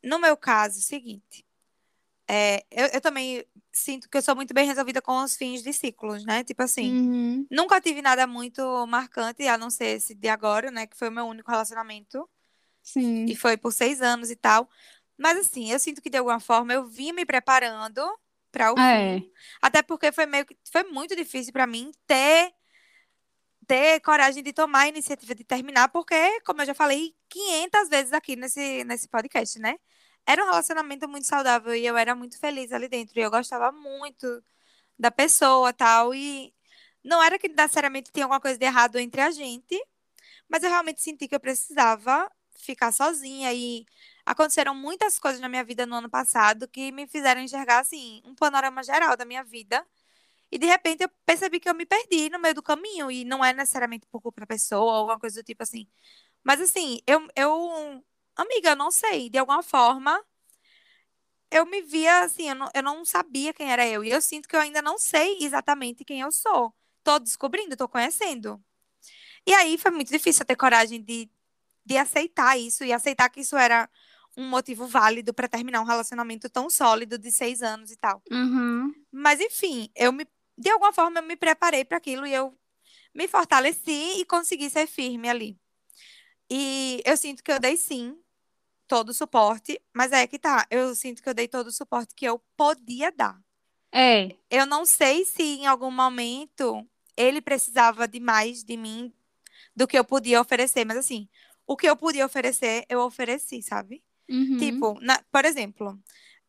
no 0.02 0.18
meu 0.18 0.36
caso, 0.36 0.78
é 0.78 0.80
o 0.80 0.82
seguinte, 0.82 1.46
é, 2.28 2.64
eu, 2.70 2.86
eu 2.94 3.00
também 3.00 3.44
sinto 3.72 4.08
que 4.08 4.16
eu 4.16 4.22
sou 4.22 4.34
muito 4.34 4.52
bem 4.52 4.66
resolvida 4.66 5.00
com 5.00 5.22
os 5.22 5.36
fins 5.36 5.62
de 5.62 5.72
ciclos, 5.72 6.24
né? 6.24 6.42
Tipo 6.42 6.62
assim, 6.62 6.92
uhum. 6.92 7.46
nunca 7.50 7.80
tive 7.80 8.02
nada 8.02 8.26
muito 8.26 8.86
marcante, 8.86 9.46
a 9.46 9.56
não 9.56 9.70
ser 9.70 9.96
esse 9.96 10.14
de 10.14 10.28
agora, 10.28 10.70
né? 10.70 10.86
Que 10.86 10.96
foi 10.96 11.08
o 11.08 11.12
meu 11.12 11.26
único 11.26 11.50
relacionamento. 11.50 12.28
Sim. 12.82 13.26
E 13.26 13.36
foi 13.36 13.56
por 13.56 13.72
seis 13.72 14.00
anos 14.00 14.30
e 14.30 14.36
tal. 14.36 14.68
Mas 15.16 15.38
assim, 15.38 15.70
eu 15.70 15.78
sinto 15.78 16.02
que 16.02 16.10
de 16.10 16.18
alguma 16.18 16.40
forma 16.40 16.72
eu 16.72 16.86
vim 16.86 17.12
me 17.12 17.24
preparando 17.24 18.02
para 18.56 18.72
o 18.72 18.78
é. 18.78 19.20
fim. 19.20 19.32
Até 19.60 19.82
porque 19.82 20.10
foi 20.10 20.24
meio 20.24 20.46
que 20.46 20.56
foi 20.72 20.84
muito 20.84 21.14
difícil 21.14 21.52
para 21.52 21.66
mim 21.66 21.92
ter 22.06 22.54
ter 23.66 24.00
coragem 24.00 24.42
de 24.42 24.52
tomar 24.52 24.82
a 24.82 24.88
iniciativa 24.88 25.34
de 25.34 25.44
terminar, 25.44 25.88
porque, 25.88 26.40
como 26.42 26.62
eu 26.62 26.66
já 26.66 26.74
falei 26.74 27.14
500 27.28 27.88
vezes 27.88 28.12
aqui 28.12 28.36
nesse, 28.36 28.84
nesse 28.84 29.08
podcast, 29.08 29.58
né? 29.58 29.76
Era 30.24 30.42
um 30.44 30.46
relacionamento 30.46 31.08
muito 31.08 31.26
saudável 31.26 31.74
e 31.74 31.84
eu 31.84 31.96
era 31.96 32.14
muito 32.14 32.38
feliz 32.38 32.72
ali 32.72 32.88
dentro. 32.88 33.18
E 33.18 33.22
eu 33.22 33.30
gostava 33.30 33.72
muito 33.72 34.42
da 34.98 35.10
pessoa 35.10 35.72
tal. 35.72 36.14
E 36.14 36.54
não 37.04 37.22
era 37.22 37.38
que 37.38 37.48
necessariamente 37.48 38.10
tinha 38.12 38.24
alguma 38.24 38.40
coisa 38.40 38.58
de 38.58 38.64
errado 38.64 38.98
entre 38.98 39.20
a 39.20 39.30
gente, 39.30 39.76
mas 40.48 40.62
eu 40.62 40.70
realmente 40.70 41.02
senti 41.02 41.28
que 41.28 41.34
eu 41.34 41.40
precisava 41.40 42.30
ficar 42.56 42.92
sozinha. 42.92 43.52
E 43.52 43.86
aconteceram 44.26 44.74
muitas 44.74 45.18
coisas 45.18 45.40
na 45.40 45.48
minha 45.48 45.64
vida 45.64 45.86
no 45.86 45.96
ano 45.96 46.10
passado 46.10 46.68
que 46.68 46.92
me 46.92 47.06
fizeram 47.06 47.40
enxergar, 47.40 47.80
assim, 47.80 48.22
um 48.26 48.34
panorama 48.34 48.82
geral 48.82 49.16
da 49.16 49.24
minha 49.24 49.44
vida. 49.44 49.86
E 50.50 50.58
de 50.58 50.66
repente 50.66 51.02
eu 51.04 51.10
percebi 51.26 51.60
que 51.60 51.68
eu 51.68 51.74
me 51.74 51.86
perdi 51.86 52.30
no 52.30 52.38
meio 52.40 52.54
do 52.54 52.62
caminho. 52.62 53.10
E 53.10 53.24
não 53.24 53.44
é 53.44 53.52
necessariamente 53.52 54.06
por 54.08 54.20
culpa 54.22 54.40
da 54.42 54.46
pessoa 54.46 54.82
ou 54.84 54.90
alguma 54.90 55.18
coisa 55.20 55.42
do 55.42 55.46
tipo 55.46 55.62
assim. 55.62 55.88
Mas 56.44 56.60
assim, 56.60 57.00
eu, 57.06 57.26
eu 57.36 58.04
Amiga, 58.36 58.70
eu 58.70 58.76
não 58.76 58.90
sei. 58.90 59.30
De 59.30 59.38
alguma 59.38 59.62
forma, 59.62 60.22
eu 61.50 61.64
me 61.66 61.82
via 61.82 62.20
assim, 62.24 62.48
eu 62.48 62.54
não, 62.54 62.68
eu 62.74 62.82
não 62.82 63.04
sabia 63.04 63.52
quem 63.54 63.70
era 63.72 63.86
eu. 63.86 64.04
E 64.04 64.10
eu 64.10 64.20
sinto 64.20 64.48
que 64.48 64.56
eu 64.56 64.60
ainda 64.60 64.82
não 64.82 64.98
sei 64.98 65.38
exatamente 65.40 66.04
quem 66.04 66.20
eu 66.20 66.30
sou. 66.32 66.74
Tô 67.04 67.18
descobrindo, 67.18 67.76
tô 67.76 67.88
conhecendo. 67.88 68.62
E 69.46 69.54
aí 69.54 69.78
foi 69.78 69.90
muito 69.90 70.10
difícil 70.10 70.44
ter 70.46 70.56
coragem 70.56 71.02
de, 71.02 71.30
de 71.84 71.96
aceitar 71.98 72.58
isso 72.58 72.84
e 72.84 72.92
aceitar 72.92 73.30
que 73.30 73.40
isso 73.40 73.56
era 73.56 73.90
um 74.36 74.48
motivo 74.48 74.86
válido 74.86 75.32
para 75.32 75.48
terminar 75.48 75.80
um 75.80 75.86
relacionamento 75.86 76.50
tão 76.50 76.68
sólido 76.68 77.18
de 77.18 77.30
seis 77.30 77.62
anos 77.62 77.90
e 77.90 77.96
tal. 77.96 78.22
Uhum. 78.30 78.92
Mas 79.10 79.40
enfim, 79.40 79.88
eu 79.94 80.12
me, 80.12 80.26
de 80.58 80.68
alguma 80.68 80.92
forma 80.92 81.20
eu 81.20 81.24
me 81.24 81.36
preparei 81.36 81.84
para 81.84 81.96
aquilo 81.96 82.26
e 82.26 82.34
eu 82.34 82.56
me 83.14 83.26
fortaleci 83.26 84.20
e 84.20 84.24
consegui 84.24 84.68
ser 84.68 84.86
firme 84.86 85.28
ali. 85.28 85.58
E 86.50 87.02
eu 87.04 87.16
sinto 87.16 87.42
que 87.42 87.50
eu 87.50 87.58
dei 87.58 87.76
sim 87.76 88.16
todo 88.86 89.08
o 89.08 89.14
suporte, 89.14 89.80
mas 89.92 90.12
é 90.12 90.26
que 90.26 90.38
tá, 90.38 90.66
eu 90.70 90.94
sinto 90.94 91.22
que 91.22 91.28
eu 91.28 91.34
dei 91.34 91.48
todo 91.48 91.68
o 91.68 91.72
suporte 91.72 92.14
que 92.14 92.24
eu 92.24 92.40
podia 92.56 93.10
dar. 93.10 93.40
É. 93.92 94.36
Eu 94.50 94.66
não 94.66 94.84
sei 94.84 95.24
se 95.24 95.42
em 95.42 95.66
algum 95.66 95.90
momento 95.90 96.86
ele 97.16 97.40
precisava 97.40 98.06
de 98.06 98.20
mais 98.20 98.62
de 98.62 98.76
mim 98.76 99.12
do 99.74 99.86
que 99.86 99.98
eu 99.98 100.04
podia 100.04 100.40
oferecer, 100.40 100.84
mas 100.84 100.98
assim, 100.98 101.28
o 101.66 101.76
que 101.76 101.88
eu 101.88 101.96
podia 101.96 102.26
oferecer, 102.26 102.84
eu 102.88 103.00
ofereci, 103.00 103.62
sabe? 103.62 104.04
Uhum. 104.28 104.56
Tipo, 104.56 104.98
na, 105.00 105.20
por 105.30 105.44
exemplo, 105.44 105.98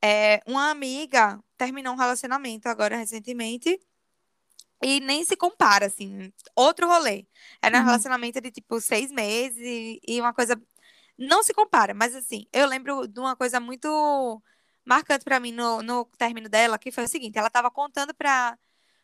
é, 0.01 0.41
uma 0.45 0.69
amiga 0.69 1.39
terminou 1.57 1.93
um 1.93 1.97
relacionamento 1.97 2.67
agora 2.67 2.97
recentemente 2.97 3.79
e 4.81 4.99
nem 4.99 5.23
se 5.23 5.35
compara, 5.35 5.87
assim, 5.87 6.31
outro 6.55 6.87
rolê. 6.87 7.25
Era 7.61 7.77
um 7.77 7.79
uhum. 7.81 7.85
relacionamento 7.87 8.39
de 8.39 8.51
tipo 8.51 8.79
seis 8.79 9.11
meses 9.11 9.57
e, 9.59 9.99
e 10.07 10.21
uma 10.21 10.33
coisa 10.33 10.61
não 11.17 11.41
se 11.41 11.53
compara, 11.53 11.93
mas 11.93 12.15
assim, 12.15 12.45
eu 12.53 12.67
lembro 12.67 13.07
de 13.07 13.19
uma 13.19 13.35
coisa 13.35 13.59
muito 13.59 14.41
marcante 14.85 15.25
para 15.25 15.39
mim 15.39 15.51
no, 15.51 15.81
no 15.81 16.05
término 16.17 16.47
dela, 16.47 16.77
que 16.77 16.91
foi 16.91 17.05
o 17.05 17.07
seguinte: 17.07 17.37
ela 17.37 17.47
estava 17.47 17.71
contando 17.71 18.13
para 18.13 18.57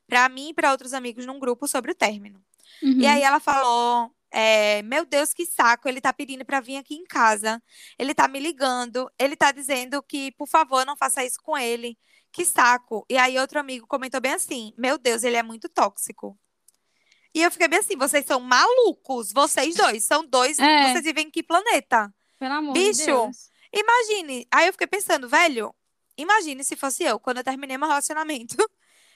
para 0.08 0.28
mim 0.30 0.50
e 0.50 0.54
para 0.54 0.72
outros 0.72 0.94
amigos 0.94 1.26
num 1.26 1.40
grupo 1.40 1.68
sobre 1.68 1.92
o 1.92 1.96
término. 1.96 2.44
Uhum. 2.84 3.00
E 3.00 3.08
aí 3.08 3.24
ela 3.24 3.40
falou: 3.40 4.14
é, 4.34 4.82
Meu 4.82 5.06
Deus, 5.06 5.34
que 5.34 5.46
saco, 5.46 5.88
ele 5.88 6.02
tá 6.02 6.12
pedindo 6.12 6.44
para 6.44 6.60
vir 6.60 6.78
aqui 6.78 6.96
em 6.96 7.06
casa, 7.06 7.62
ele 7.98 8.14
tá 8.14 8.28
me 8.28 8.40
ligando, 8.40 9.10
ele 9.18 9.36
tá 9.36 9.52
dizendo 9.52 10.02
que, 10.04 10.32
por 10.34 10.48
favor, 10.48 10.86
não 10.86 10.98
faça 10.98 11.24
isso 11.24 11.38
com 11.42 11.58
ele. 11.58 11.98
Que 12.32 12.44
saco. 12.44 13.06
E 13.08 13.16
aí 13.16 13.38
outro 13.38 13.60
amigo 13.60 13.86
comentou 13.86 14.20
bem 14.20 14.34
assim: 14.34 14.74
Meu 14.76 14.98
Deus, 14.98 15.24
ele 15.24 15.38
é 15.38 15.44
muito 15.44 15.70
tóxico. 15.70 16.36
E 17.36 17.42
eu 17.42 17.52
fiquei 17.52 17.68
bem 17.68 17.80
assim, 17.80 17.96
vocês 17.96 18.26
são 18.26 18.40
malucos, 18.40 19.32
vocês 19.32 19.76
dois, 19.76 20.04
são 20.04 20.26
dois, 20.26 20.58
É. 20.60 20.92
vocês 20.92 21.04
vivem 21.04 21.28
em 21.28 21.32
que 21.32 21.42
planeta? 21.42 22.14
Pelo 22.40 22.54
amor 22.54 22.74
Bicho, 22.74 23.00
de 23.00 23.06
Deus. 23.06 23.50
Imagine, 23.72 24.48
aí 24.52 24.68
eu 24.68 24.74
fiquei 24.74 24.86
pensando, 24.86 25.28
velho, 25.28 25.74
imagine 26.16 26.64
se 26.64 26.76
fosse 26.76 27.04
eu, 27.04 27.20
quando 27.20 27.38
eu 27.38 27.44
terminei 27.44 27.76
meu 27.78 27.88
relacionamento, 27.88 28.56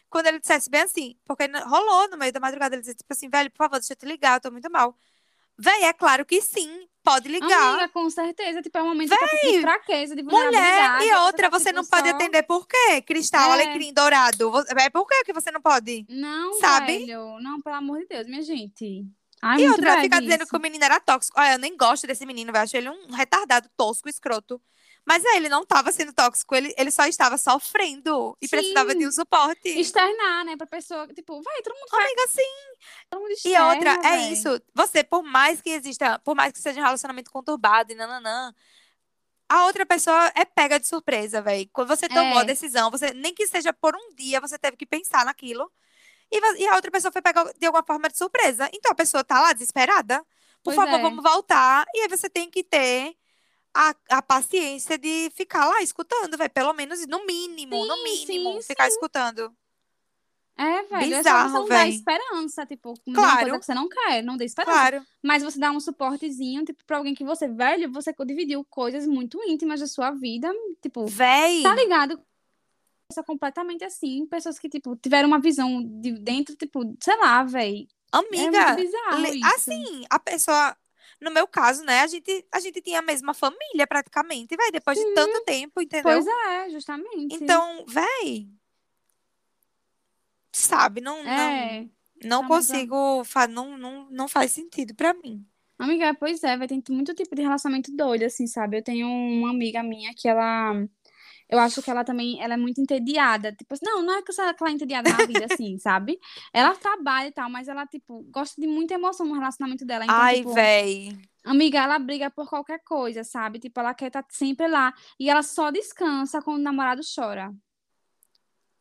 quando 0.09 0.27
ele 0.27 0.39
dissesse 0.39 0.69
bem 0.69 0.81
assim, 0.81 1.15
porque 1.25 1.45
rolou 1.65 2.09
no 2.09 2.17
meio 2.17 2.31
da 2.31 2.39
madrugada, 2.39 2.75
ele 2.75 2.81
disse 2.81 2.95
tipo 2.95 3.11
assim, 3.11 3.29
velho, 3.29 3.49
por 3.51 3.57
favor, 3.57 3.79
deixa 3.79 3.93
eu 3.93 3.97
te 3.97 4.05
ligar, 4.05 4.37
eu 4.37 4.41
tô 4.41 4.51
muito 4.51 4.69
mal. 4.71 4.95
Véi, 5.57 5.85
é 5.85 5.93
claro 5.93 6.23
que 6.25 6.39
sim, 6.41 6.87
pode 7.03 7.27
ligar. 7.29 7.73
Amiga, 7.73 7.89
com 7.89 8.09
certeza. 8.09 8.61
Tipo, 8.61 8.77
é 8.77 8.83
um 8.83 8.89
momento 8.89 9.09
Véi, 9.09 9.53
de 9.53 9.61
fraqueza, 9.61 10.15
de 10.15 10.21
Mulher, 10.21 11.01
e 11.01 11.13
outra, 11.15 11.49
você 11.49 11.71
não 11.71 11.83
pode 11.85 12.09
atender 12.09 12.43
por 12.43 12.67
quê? 12.67 13.01
Cristal, 13.01 13.49
É. 13.49 13.53
alecrim, 13.53 13.93
dourado. 13.93 14.51
É 14.77 14.89
por 14.89 15.07
que 15.07 15.23
que 15.23 15.33
você 15.33 15.49
não 15.49 15.61
pode? 15.61 16.05
Não, 16.09 16.59
Sabe? 16.59 16.99
velho. 16.99 17.39
Não, 17.39 17.59
pelo 17.61 17.75
amor 17.75 17.99
de 17.99 18.07
Deus, 18.07 18.27
minha 18.27 18.43
gente. 18.43 19.05
Ai, 19.41 19.61
e 19.61 19.69
outra, 19.69 20.01
ficar 20.01 20.19
dizendo 20.19 20.45
que 20.45 20.55
o 20.55 20.59
menino 20.59 20.83
era 20.83 20.99
tóxico. 20.99 21.39
Olha, 21.39 21.53
eu 21.53 21.59
nem 21.59 21.77
gosto 21.77 22.05
desse 22.05 22.25
menino, 22.25 22.51
eu 22.51 22.59
acho 22.59 22.75
ele 22.75 22.89
um 22.89 23.11
retardado, 23.11 23.69
tosco, 23.77 24.09
escroto. 24.09 24.61
Mas 25.07 25.25
aí, 25.25 25.37
ele 25.37 25.47
não 25.47 25.61
estava 25.61 25.89
sendo 25.93 26.11
tóxico, 26.11 26.53
ele, 26.53 26.75
ele 26.77 26.91
só 26.91 27.05
estava 27.05 27.37
sofrendo 27.37 28.37
e 28.41 28.45
Sim. 28.45 28.57
precisava 28.57 28.93
de 28.93 29.07
um 29.07 29.11
suporte. 29.13 29.69
Externar, 29.69 30.43
né, 30.43 30.57
pra 30.57 30.67
pessoa, 30.67 31.07
tipo, 31.07 31.41
vai, 31.41 31.61
todo 31.61 31.73
mundo. 31.75 31.87
Amiga, 31.93 32.27
sim. 32.27 32.41
Todo 33.09 33.21
mundo 33.21 33.31
externa, 33.31 33.57
e 33.57 33.75
outra, 33.75 34.01
véi. 34.01 34.11
é 34.11 34.31
isso. 34.33 34.61
Você, 34.75 35.05
por 35.05 35.23
mais 35.23 35.61
que 35.61 35.69
exista, 35.69 36.19
por 36.19 36.35
mais 36.35 36.51
que 36.51 36.59
seja 36.59 36.81
um 36.81 36.83
relacionamento 36.83 37.31
conturbado 37.31 37.89
e 37.89 37.95
nananã, 37.95 38.53
a 39.47 39.65
outra 39.65 39.85
pessoa 39.85 40.29
é 40.35 40.43
pega 40.43 40.77
de 40.77 40.85
surpresa, 40.85 41.41
velho. 41.41 41.69
Quando 41.71 41.87
você 41.87 42.09
tomou 42.09 42.39
é. 42.39 42.41
a 42.41 42.43
decisão, 42.43 42.91
você 42.91 43.13
nem 43.13 43.33
que 43.33 43.47
seja 43.47 43.71
por 43.71 43.95
um 43.95 44.13
dia, 44.13 44.41
você 44.41 44.59
teve 44.59 44.75
que 44.75 44.85
pensar 44.85 45.23
naquilo. 45.23 45.71
E, 46.29 46.63
e 46.63 46.67
a 46.67 46.75
outra 46.75 46.91
pessoa 46.91 47.13
foi 47.13 47.21
pegar 47.21 47.45
de 47.57 47.65
alguma 47.65 47.85
forma 47.85 48.09
de 48.09 48.17
surpresa. 48.17 48.69
Então 48.73 48.91
a 48.91 48.95
pessoa 48.95 49.23
tá 49.23 49.39
lá 49.39 49.53
desesperada. 49.53 50.19
Por 50.61 50.73
pois 50.73 50.75
favor, 50.75 50.99
é. 50.99 51.01
vamos 51.01 51.23
voltar. 51.23 51.85
E 51.95 52.01
aí 52.01 52.09
você 52.09 52.29
tem 52.29 52.49
que 52.49 52.61
ter 52.61 53.15
a, 53.77 53.95
a 54.17 54.21
paciência 54.23 54.97
de 54.97 55.29
ficar 55.35 55.65
lá 55.67 55.81
escutando, 55.83 56.35
velho. 56.35 56.49
Pelo 56.49 56.73
menos, 56.73 57.05
no 57.05 57.25
mínimo, 57.25 57.75
sim, 57.75 57.87
no 57.87 58.03
mínimo, 58.03 58.53
sim, 58.55 58.61
ficar 58.63 58.85
sim. 58.85 58.89
escutando. 58.89 59.55
É, 60.57 60.81
velho. 60.81 61.17
Bizarro, 61.17 61.49
é 61.49 61.61
só 61.61 61.67
dá 61.67 61.87
esperança, 61.87 62.65
tipo, 62.65 62.95
claro. 63.13 63.19
uma 63.19 63.41
coisa 63.41 63.59
que 63.59 63.65
você 63.65 63.73
não 63.75 63.87
quer, 63.87 64.23
não 64.23 64.35
dê 64.35 64.45
esperança. 64.45 64.75
Claro. 64.75 65.05
Mas 65.21 65.43
você 65.43 65.59
dá 65.59 65.69
um 65.69 65.79
suportezinho, 65.79 66.65
tipo, 66.65 66.83
pra 66.85 66.97
alguém 66.97 67.13
que 67.13 67.23
você, 67.23 67.47
velho, 67.47 67.91
você 67.91 68.11
dividiu 68.25 68.65
coisas 68.65 69.05
muito 69.05 69.39
íntimas 69.47 69.79
da 69.79 69.85
sua 69.85 70.09
vida, 70.09 70.51
tipo, 70.81 71.05
véi. 71.05 71.61
tá 71.61 71.75
ligado? 71.75 72.19
completamente 73.25 73.85
assim, 73.85 74.25
pessoas 74.25 74.59
que, 74.59 74.67
tipo, 74.67 74.93
tiveram 74.97 75.29
uma 75.29 75.39
visão 75.39 75.81
de 75.81 76.11
dentro, 76.11 76.55
tipo, 76.55 76.81
sei 77.01 77.15
lá, 77.17 77.41
velho. 77.43 77.87
Amiga, 78.11 78.57
é 78.57 78.75
bizarro 78.75 79.53
assim, 79.55 80.05
a 80.09 80.19
pessoa, 80.19 80.75
no 81.19 81.31
meu 81.31 81.47
caso, 81.47 81.83
né, 81.83 82.01
a 82.01 82.07
gente, 82.07 82.45
a 82.51 82.59
gente 82.59 82.81
tinha 82.81 82.99
a 82.99 83.03
mesma 83.03 83.33
família 83.33 83.87
praticamente, 83.87 84.55
vai 84.55 84.71
depois 84.71 84.97
Sim. 84.97 85.05
de 85.05 85.13
tanto 85.15 85.43
tempo, 85.43 85.81
entendeu? 85.81 86.03
Pois 86.03 86.27
é, 86.27 86.69
justamente. 86.69 87.35
Então, 87.35 87.85
véi, 87.87 88.47
sabe, 90.51 91.01
não, 91.01 91.17
é. 91.19 91.81
não, 92.23 92.41
não 92.41 92.47
consigo, 92.47 93.23
fa 93.23 93.47
não, 93.47 93.77
não, 93.77 94.07
não 94.09 94.27
faz 94.27 94.51
sentido 94.51 94.93
para 94.95 95.13
mim. 95.13 95.45
Amiga, 95.79 96.13
pois 96.15 96.43
é, 96.43 96.57
vai 96.57 96.67
ter 96.67 96.81
muito 96.89 97.13
tipo 97.13 97.35
de 97.35 97.43
relacionamento 97.43 97.95
doido, 97.95 98.23
assim, 98.23 98.47
sabe? 98.47 98.77
Eu 98.77 98.83
tenho 98.83 99.07
uma 99.07 99.51
amiga 99.51 99.83
minha 99.83 100.11
que 100.15 100.27
ela 100.27 100.73
eu 101.49 101.59
acho 101.59 101.81
que 101.81 101.89
ela 101.89 102.03
também 102.03 102.41
ela 102.41 102.55
é 102.55 102.57
muito 102.57 102.81
entediada. 102.81 103.51
Tipo, 103.53 103.73
assim, 103.73 103.85
não, 103.85 104.01
não 104.01 104.17
é 104.17 104.21
que 104.21 104.31
ela 104.39 104.55
é 104.67 104.71
entediada 104.71 105.09
na 105.09 105.25
vida, 105.25 105.45
assim, 105.51 105.77
sabe? 105.79 106.19
Ela 106.53 106.75
trabalha 106.75 107.27
e 107.27 107.31
tal, 107.31 107.49
mas 107.49 107.67
ela, 107.67 107.85
tipo, 107.85 108.23
gosta 108.29 108.59
de 108.59 108.67
muita 108.67 108.95
emoção 108.95 109.25
no 109.25 109.35
relacionamento 109.35 109.85
dela. 109.85 110.03
Então, 110.03 110.15
Ai, 110.15 110.37
tipo, 110.37 110.53
véi. 110.53 111.17
Amiga, 111.45 111.79
ela 111.79 111.97
briga 111.97 112.29
por 112.29 112.49
qualquer 112.49 112.79
coisa, 112.83 113.23
sabe? 113.23 113.59
Tipo, 113.59 113.79
ela 113.79 113.93
quer 113.93 114.07
estar 114.07 114.23
tá 114.23 114.29
sempre 114.31 114.67
lá. 114.67 114.93
E 115.19 115.29
ela 115.29 115.41
só 115.41 115.71
descansa 115.71 116.41
quando 116.41 116.59
o 116.59 116.63
namorado 116.63 117.01
chora. 117.15 117.53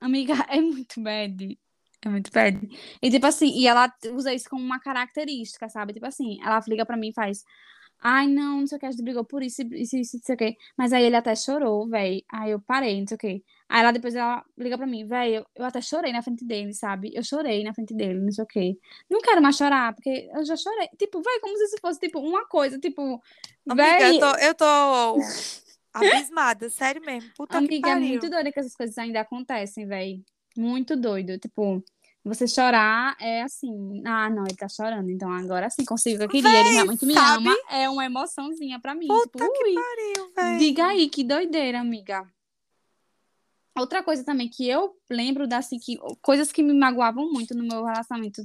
Amiga, 0.00 0.34
é 0.50 0.60
muito 0.60 1.00
bad. 1.00 1.58
É 2.02 2.08
muito 2.08 2.30
bad. 2.32 2.68
E, 3.00 3.10
tipo 3.10 3.26
assim, 3.26 3.48
e 3.58 3.66
ela 3.66 3.92
usa 4.12 4.34
isso 4.34 4.48
como 4.48 4.62
uma 4.62 4.80
característica, 4.80 5.68
sabe? 5.68 5.92
Tipo 5.92 6.06
assim, 6.06 6.38
ela 6.42 6.60
liga 6.66 6.84
pra 6.84 6.96
mim 6.96 7.08
e 7.08 7.14
faz. 7.14 7.44
Ai, 8.00 8.26
não, 8.28 8.60
não 8.60 8.66
sei 8.66 8.76
o 8.76 8.78
que, 8.78 8.86
a 8.86 8.90
gente 8.90 9.02
brigou 9.02 9.24
por 9.24 9.42
isso, 9.42 9.62
isso, 9.72 9.96
isso, 9.96 10.16
não 10.16 10.22
sei 10.24 10.34
o 10.34 10.38
que. 10.38 10.56
Mas 10.76 10.92
aí 10.92 11.04
ele 11.04 11.16
até 11.16 11.34
chorou, 11.34 11.88
velho. 11.88 12.22
Aí 12.30 12.50
eu 12.50 12.60
parei, 12.60 13.00
não 13.00 13.06
sei 13.06 13.14
o 13.14 13.18
que. 13.18 13.44
Aí 13.68 13.80
ela 13.80 13.90
depois 13.90 14.14
ela 14.14 14.44
liga 14.56 14.76
pra 14.76 14.86
mim, 14.86 15.06
velho, 15.06 15.36
eu, 15.36 15.46
eu 15.56 15.64
até 15.64 15.80
chorei 15.80 16.12
na 16.12 16.22
frente 16.22 16.44
dele, 16.44 16.72
sabe? 16.72 17.10
Eu 17.14 17.22
chorei 17.22 17.64
na 17.64 17.74
frente 17.74 17.94
dele, 17.94 18.20
não 18.20 18.30
sei 18.30 18.44
o 18.44 18.46
que. 18.46 18.78
Não 19.10 19.20
quero 19.20 19.42
mais 19.42 19.56
chorar, 19.56 19.94
porque 19.94 20.28
eu 20.32 20.44
já 20.44 20.56
chorei. 20.56 20.88
Tipo, 20.98 21.20
velho, 21.22 21.40
como 21.40 21.56
se 21.56 21.64
isso 21.64 21.76
fosse, 21.80 21.98
tipo, 21.98 22.20
uma 22.20 22.46
coisa, 22.46 22.78
tipo. 22.78 23.20
Amiga, 23.68 24.08
eu 24.08 24.20
tô. 24.20 24.38
Eu 24.38 24.54
tô... 24.54 25.16
Abismada, 25.96 26.68
sério 26.68 27.00
mesmo. 27.02 27.30
Puta 27.34 27.56
Amiga, 27.56 27.90
é 27.90 27.94
muito 27.94 28.28
doido 28.28 28.52
que 28.52 28.60
essas 28.60 28.76
coisas 28.76 28.96
ainda 28.98 29.20
acontecem, 29.20 29.86
velho. 29.86 30.22
Muito 30.56 30.94
doido. 30.94 31.38
Tipo, 31.38 31.82
você 32.26 32.46
chorar 32.48 33.16
é 33.20 33.42
assim, 33.42 34.02
ah, 34.04 34.28
não, 34.28 34.44
ele 34.44 34.56
tá 34.56 34.68
chorando, 34.68 35.08
então 35.10 35.30
agora 35.30 35.70
sim 35.70 35.84
consigo 35.84 36.16
o 36.16 36.18
que 36.18 36.24
eu 36.24 36.28
queria, 36.28 36.50
véi, 36.50 36.60
ele 36.60 36.74
realmente 36.74 37.06
me 37.06 37.14
sabe? 37.14 37.48
ama. 37.48 37.56
É 37.70 37.88
uma 37.88 38.04
emoçãozinha 38.04 38.80
pra 38.80 38.94
mim. 38.94 39.06
Puta 39.06 39.44
tipo, 39.44 39.52
que 39.52 39.74
pariu, 39.74 40.32
velho. 40.34 40.58
Diga 40.58 40.86
aí, 40.86 41.08
que 41.08 41.22
doideira, 41.22 41.80
amiga. 41.80 42.26
Outra 43.78 44.02
coisa 44.02 44.24
também 44.24 44.48
que 44.48 44.68
eu 44.68 44.96
lembro 45.08 45.46
da 45.46 45.58
assim, 45.58 45.78
que 45.78 45.98
coisas 46.20 46.50
que 46.50 46.62
me 46.62 46.72
magoavam 46.72 47.30
muito 47.30 47.54
no 47.54 47.62
meu 47.62 47.84
relacionamento, 47.84 48.42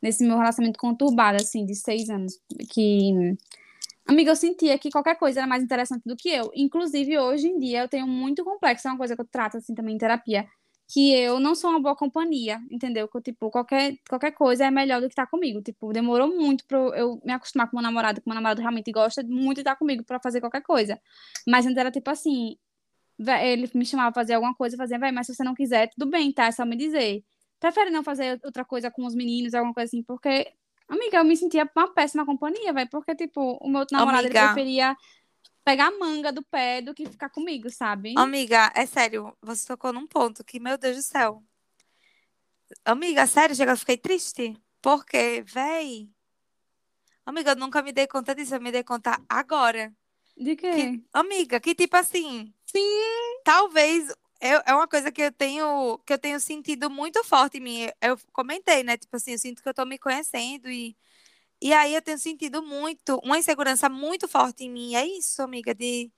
nesse 0.00 0.24
meu 0.24 0.36
relacionamento 0.36 0.78
conturbado, 0.78 1.42
assim, 1.42 1.64
de 1.64 1.74
seis 1.74 2.08
anos, 2.08 2.38
que 2.70 3.36
Amiga, 4.06 4.32
eu 4.32 4.36
sentia 4.36 4.78
que 4.78 4.90
qualquer 4.90 5.16
coisa 5.16 5.40
era 5.40 5.46
mais 5.46 5.62
interessante 5.62 6.02
do 6.04 6.14
que 6.14 6.28
eu. 6.28 6.50
Inclusive, 6.54 7.18
hoje 7.18 7.48
em 7.48 7.58
dia, 7.58 7.82
eu 7.82 7.88
tenho 7.88 8.06
muito 8.06 8.44
complexo, 8.44 8.86
é 8.86 8.90
uma 8.90 8.98
coisa 8.98 9.16
que 9.16 9.22
eu 9.22 9.26
trato, 9.26 9.56
assim, 9.56 9.74
também 9.74 9.94
em 9.94 9.98
terapia, 9.98 10.46
que 10.86 11.14
eu 11.14 11.40
não 11.40 11.54
sou 11.54 11.70
uma 11.70 11.80
boa 11.80 11.96
companhia, 11.96 12.60
entendeu? 12.70 13.08
Que, 13.08 13.20
tipo, 13.20 13.50
qualquer, 13.50 13.96
qualquer 14.08 14.32
coisa 14.32 14.66
é 14.66 14.70
melhor 14.70 15.00
do 15.00 15.06
que 15.06 15.12
estar 15.12 15.24
tá 15.24 15.30
comigo. 15.30 15.62
Tipo, 15.62 15.92
demorou 15.92 16.28
muito 16.28 16.64
pra 16.66 16.78
eu 16.78 17.20
me 17.24 17.32
acostumar 17.32 17.68
com 17.70 17.76
meu 17.76 17.82
namorado, 17.82 18.20
que 18.20 18.28
meu 18.28 18.34
namorado 18.34 18.60
realmente 18.60 18.92
gosta 18.92 19.22
muito 19.22 19.56
de 19.56 19.60
estar 19.62 19.76
comigo 19.76 20.04
para 20.04 20.20
fazer 20.20 20.40
qualquer 20.40 20.62
coisa. 20.62 21.00
Mas 21.46 21.66
antes 21.66 21.78
era 21.78 21.90
tipo 21.90 22.10
assim, 22.10 22.56
ele 23.18 23.70
me 23.74 23.86
chamava 23.86 24.12
pra 24.12 24.22
fazer 24.22 24.34
alguma 24.34 24.54
coisa, 24.54 24.76
fazia, 24.76 24.98
vai, 24.98 25.10
mas 25.10 25.26
se 25.26 25.34
você 25.34 25.44
não 25.44 25.54
quiser, 25.54 25.88
tudo 25.88 26.10
bem, 26.10 26.32
tá? 26.32 26.46
É 26.46 26.52
só 26.52 26.64
me 26.64 26.76
dizer. 26.76 27.24
Prefere 27.58 27.90
não 27.90 28.02
fazer 28.02 28.40
outra 28.44 28.64
coisa 28.64 28.90
com 28.90 29.06
os 29.06 29.14
meninos, 29.14 29.54
alguma 29.54 29.72
coisa 29.72 29.88
assim, 29.88 30.02
porque, 30.02 30.52
amiga, 30.88 31.18
eu 31.18 31.24
me 31.24 31.36
sentia 31.36 31.68
uma 31.74 31.94
péssima 31.94 32.26
companhia, 32.26 32.72
vai, 32.72 32.86
porque, 32.86 33.14
tipo, 33.14 33.58
o 33.60 33.68
meu 33.68 33.86
namorado, 33.90 34.26
ele 34.26 34.34
preferia 34.34 34.94
pegar 35.64 35.86
a 35.86 35.98
manga 35.98 36.30
do 36.30 36.42
pé 36.42 36.82
do 36.82 36.94
que 36.94 37.06
ficar 37.06 37.30
comigo, 37.30 37.70
sabe? 37.70 38.14
Amiga, 38.16 38.70
é 38.74 38.84
sério, 38.84 39.34
você 39.40 39.66
tocou 39.66 39.92
num 39.92 40.06
ponto 40.06 40.44
que, 40.44 40.60
meu 40.60 40.76
Deus 40.76 40.96
do 40.96 41.02
céu. 41.02 41.42
Amiga, 42.84 43.26
sério, 43.26 43.56
chega, 43.56 43.72
eu 43.72 43.76
fiquei 43.76 43.96
triste. 43.96 44.56
Porque, 44.82 45.42
véi. 45.46 46.10
Amiga, 47.24 47.52
eu 47.52 47.56
nunca 47.56 47.80
me 47.82 47.92
dei 47.92 48.06
conta 48.06 48.34
disso, 48.34 48.54
eu 48.54 48.60
me 48.60 48.70
dei 48.70 48.84
conta 48.84 49.18
agora. 49.28 49.92
De 50.36 50.54
quê? 50.56 50.72
Que, 50.72 51.04
amiga, 51.12 51.58
que 51.60 51.74
tipo 51.74 51.96
assim. 51.96 52.52
Sim. 52.66 53.40
Talvez 53.44 54.08
eu, 54.40 54.60
é 54.66 54.74
uma 54.74 54.86
coisa 54.86 55.10
que 55.10 55.22
eu 55.22 55.32
tenho 55.32 55.98
que 56.04 56.12
eu 56.12 56.18
tenho 56.18 56.38
sentido 56.38 56.90
muito 56.90 57.24
forte 57.24 57.58
em 57.58 57.60
mim. 57.60 57.88
Eu 58.00 58.18
comentei, 58.32 58.82
né? 58.82 58.96
Tipo 58.96 59.16
assim, 59.16 59.32
eu 59.32 59.38
sinto 59.38 59.62
que 59.62 59.68
eu 59.68 59.74
tô 59.74 59.86
me 59.86 59.98
conhecendo 59.98 60.68
e 60.68 60.94
e 61.64 61.72
aí 61.72 61.94
eu 61.94 62.02
tenho 62.02 62.18
sentido 62.18 62.62
muito, 62.62 63.18
uma 63.24 63.38
insegurança 63.38 63.88
muito 63.88 64.28
forte 64.28 64.64
em 64.64 64.70
mim. 64.70 64.94
É 64.94 65.06
isso, 65.06 65.40
amiga, 65.40 65.74
de 65.74 66.12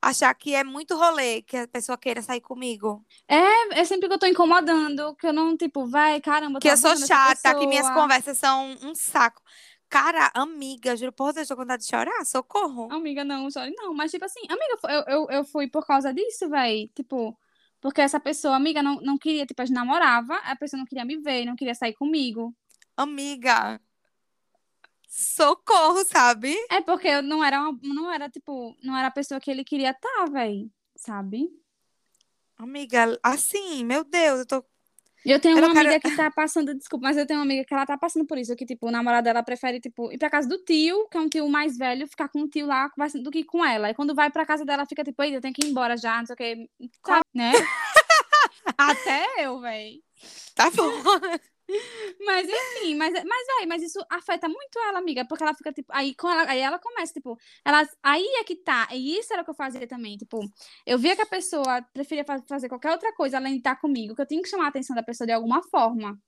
achar 0.00 0.32
que 0.32 0.54
é 0.54 0.62
muito 0.62 0.96
rolê 0.96 1.42
que 1.42 1.56
a 1.56 1.66
pessoa 1.66 1.98
queira 1.98 2.22
sair 2.22 2.40
comigo. 2.40 3.04
É, 3.26 3.80
é 3.80 3.84
sempre 3.84 4.06
que 4.06 4.14
eu 4.14 4.18
tô 4.20 4.26
incomodando, 4.26 5.16
que 5.16 5.26
eu 5.26 5.32
não, 5.32 5.56
tipo, 5.56 5.86
vai, 5.88 6.20
caramba, 6.20 6.60
Que 6.60 6.68
eu 6.70 6.76
sou 6.76 6.96
chata, 6.96 7.52
que 7.56 7.66
minhas 7.66 7.90
conversas 7.90 8.38
são 8.38 8.76
um 8.80 8.94
saco. 8.94 9.42
Cara, 9.88 10.30
amiga, 10.34 10.96
juro 10.96 11.12
por 11.12 11.32
Deus, 11.32 11.48
tô 11.48 11.56
com 11.56 11.62
vontade 11.62 11.82
de 11.82 11.90
chorar, 11.90 12.24
socorro. 12.24 12.86
Amiga, 12.92 13.24
não, 13.24 13.50
chore 13.50 13.74
não. 13.76 13.92
Mas, 13.92 14.12
tipo 14.12 14.24
assim, 14.24 14.42
amiga, 14.48 14.78
eu, 14.88 15.04
eu, 15.08 15.30
eu 15.30 15.44
fui 15.44 15.68
por 15.68 15.84
causa 15.84 16.14
disso, 16.14 16.48
velho. 16.48 16.88
Tipo, 16.94 17.36
porque 17.80 18.00
essa 18.00 18.20
pessoa, 18.20 18.54
amiga, 18.54 18.80
não, 18.80 19.00
não 19.00 19.18
queria, 19.18 19.44
tipo, 19.46 19.60
a 19.60 19.64
gente 19.64 19.74
namorava, 19.74 20.36
a 20.44 20.54
pessoa 20.54 20.78
não 20.78 20.86
queria 20.86 21.04
me 21.04 21.16
ver, 21.16 21.44
não 21.44 21.56
queria 21.56 21.74
sair 21.74 21.92
comigo. 21.92 22.54
Amiga, 22.96 23.80
socorro, 25.12 26.04
sabe? 26.06 26.56
É 26.70 26.80
porque 26.80 27.06
eu 27.06 27.22
não 27.22 27.44
era 27.44 27.60
uma, 27.60 27.78
não 27.82 28.10
era 28.10 28.30
tipo, 28.30 28.74
não 28.82 28.96
era 28.96 29.08
a 29.08 29.12
pessoa 29.12 29.38
que 29.38 29.50
ele 29.50 29.62
queria 29.62 29.90
estar, 29.90 30.08
tá, 30.08 30.24
velho, 30.24 30.70
sabe? 30.96 31.50
Amiga, 32.56 33.18
assim, 33.22 33.84
meu 33.84 34.04
Deus, 34.04 34.40
eu 34.40 34.46
tô 34.46 34.64
eu 35.24 35.38
tenho 35.38 35.56
eu 35.56 35.64
uma 35.64 35.70
amiga 35.70 36.00
quero... 36.00 36.02
que 36.02 36.16
tá 36.16 36.30
passando, 36.30 36.74
desculpa, 36.74 37.06
mas 37.06 37.16
eu 37.16 37.26
tenho 37.26 37.38
uma 37.38 37.44
amiga 37.44 37.64
que 37.64 37.72
ela 37.72 37.86
tá 37.86 37.96
passando 37.96 38.26
por 38.26 38.38
isso, 38.38 38.56
que, 38.56 38.66
tipo, 38.66 38.88
o 38.88 38.90
namorado 38.90 39.24
dela 39.24 39.42
prefere, 39.42 39.78
tipo, 39.78 40.10
ir 40.10 40.18
pra 40.18 40.30
casa 40.30 40.48
do 40.48 40.58
tio, 40.64 41.06
que 41.08 41.16
é 41.16 41.20
um 41.20 41.28
tio 41.28 41.48
mais 41.48 41.76
velho, 41.76 42.08
ficar 42.08 42.28
com 42.28 42.40
o 42.40 42.48
tio 42.48 42.66
lá 42.66 42.90
do 43.22 43.30
que 43.30 43.44
com 43.44 43.64
ela. 43.64 43.90
E 43.90 43.94
quando 43.94 44.14
vai 44.14 44.30
pra 44.30 44.46
casa 44.46 44.64
dela, 44.64 44.86
fica, 44.86 45.04
tipo, 45.04 45.22
eu 45.22 45.40
tenho 45.40 45.54
que 45.54 45.64
ir 45.64 45.70
embora 45.70 45.96
já, 45.96 46.18
não 46.18 46.26
sei 46.26 46.34
o 46.34 46.36
que, 46.36 46.70
sabe, 47.06 47.24
né? 47.34 47.52
Até 48.76 49.46
eu, 49.46 49.60
velho. 49.60 50.02
Tá 50.56 50.70
bom. 50.70 50.90
Mas 52.24 52.48
enfim, 52.48 52.94
mas, 52.94 53.12
mas, 53.12 53.46
véi, 53.58 53.66
mas 53.66 53.82
isso 53.82 53.98
afeta 54.10 54.48
muito 54.48 54.78
ela, 54.78 54.98
amiga, 54.98 55.24
porque 55.24 55.42
ela 55.42 55.54
fica, 55.54 55.72
tipo, 55.72 55.92
aí, 55.92 56.14
com 56.14 56.28
ela, 56.28 56.50
aí 56.50 56.60
ela 56.60 56.78
começa, 56.78 57.12
tipo, 57.12 57.38
ela, 57.64 57.88
aí 58.02 58.24
é 58.40 58.44
que 58.44 58.56
tá, 58.56 58.88
e 58.92 59.18
isso 59.18 59.32
era 59.32 59.42
o 59.42 59.44
que 59.44 59.50
eu 59.50 59.54
fazia 59.54 59.86
também, 59.86 60.16
tipo, 60.16 60.40
eu 60.86 60.98
via 60.98 61.16
que 61.16 61.22
a 61.22 61.26
pessoa 61.26 61.82
preferia 61.92 62.24
fazer 62.48 62.68
qualquer 62.68 62.92
outra 62.92 63.12
coisa 63.14 63.36
além 63.36 63.52
de 63.52 63.58
estar 63.58 63.76
comigo, 63.76 64.14
que 64.14 64.22
eu 64.22 64.26
tinha 64.26 64.42
que 64.42 64.48
chamar 64.48 64.66
a 64.66 64.68
atenção 64.68 64.94
da 64.94 65.02
pessoa 65.02 65.26
de 65.26 65.32
alguma 65.32 65.62
forma. 65.62 66.18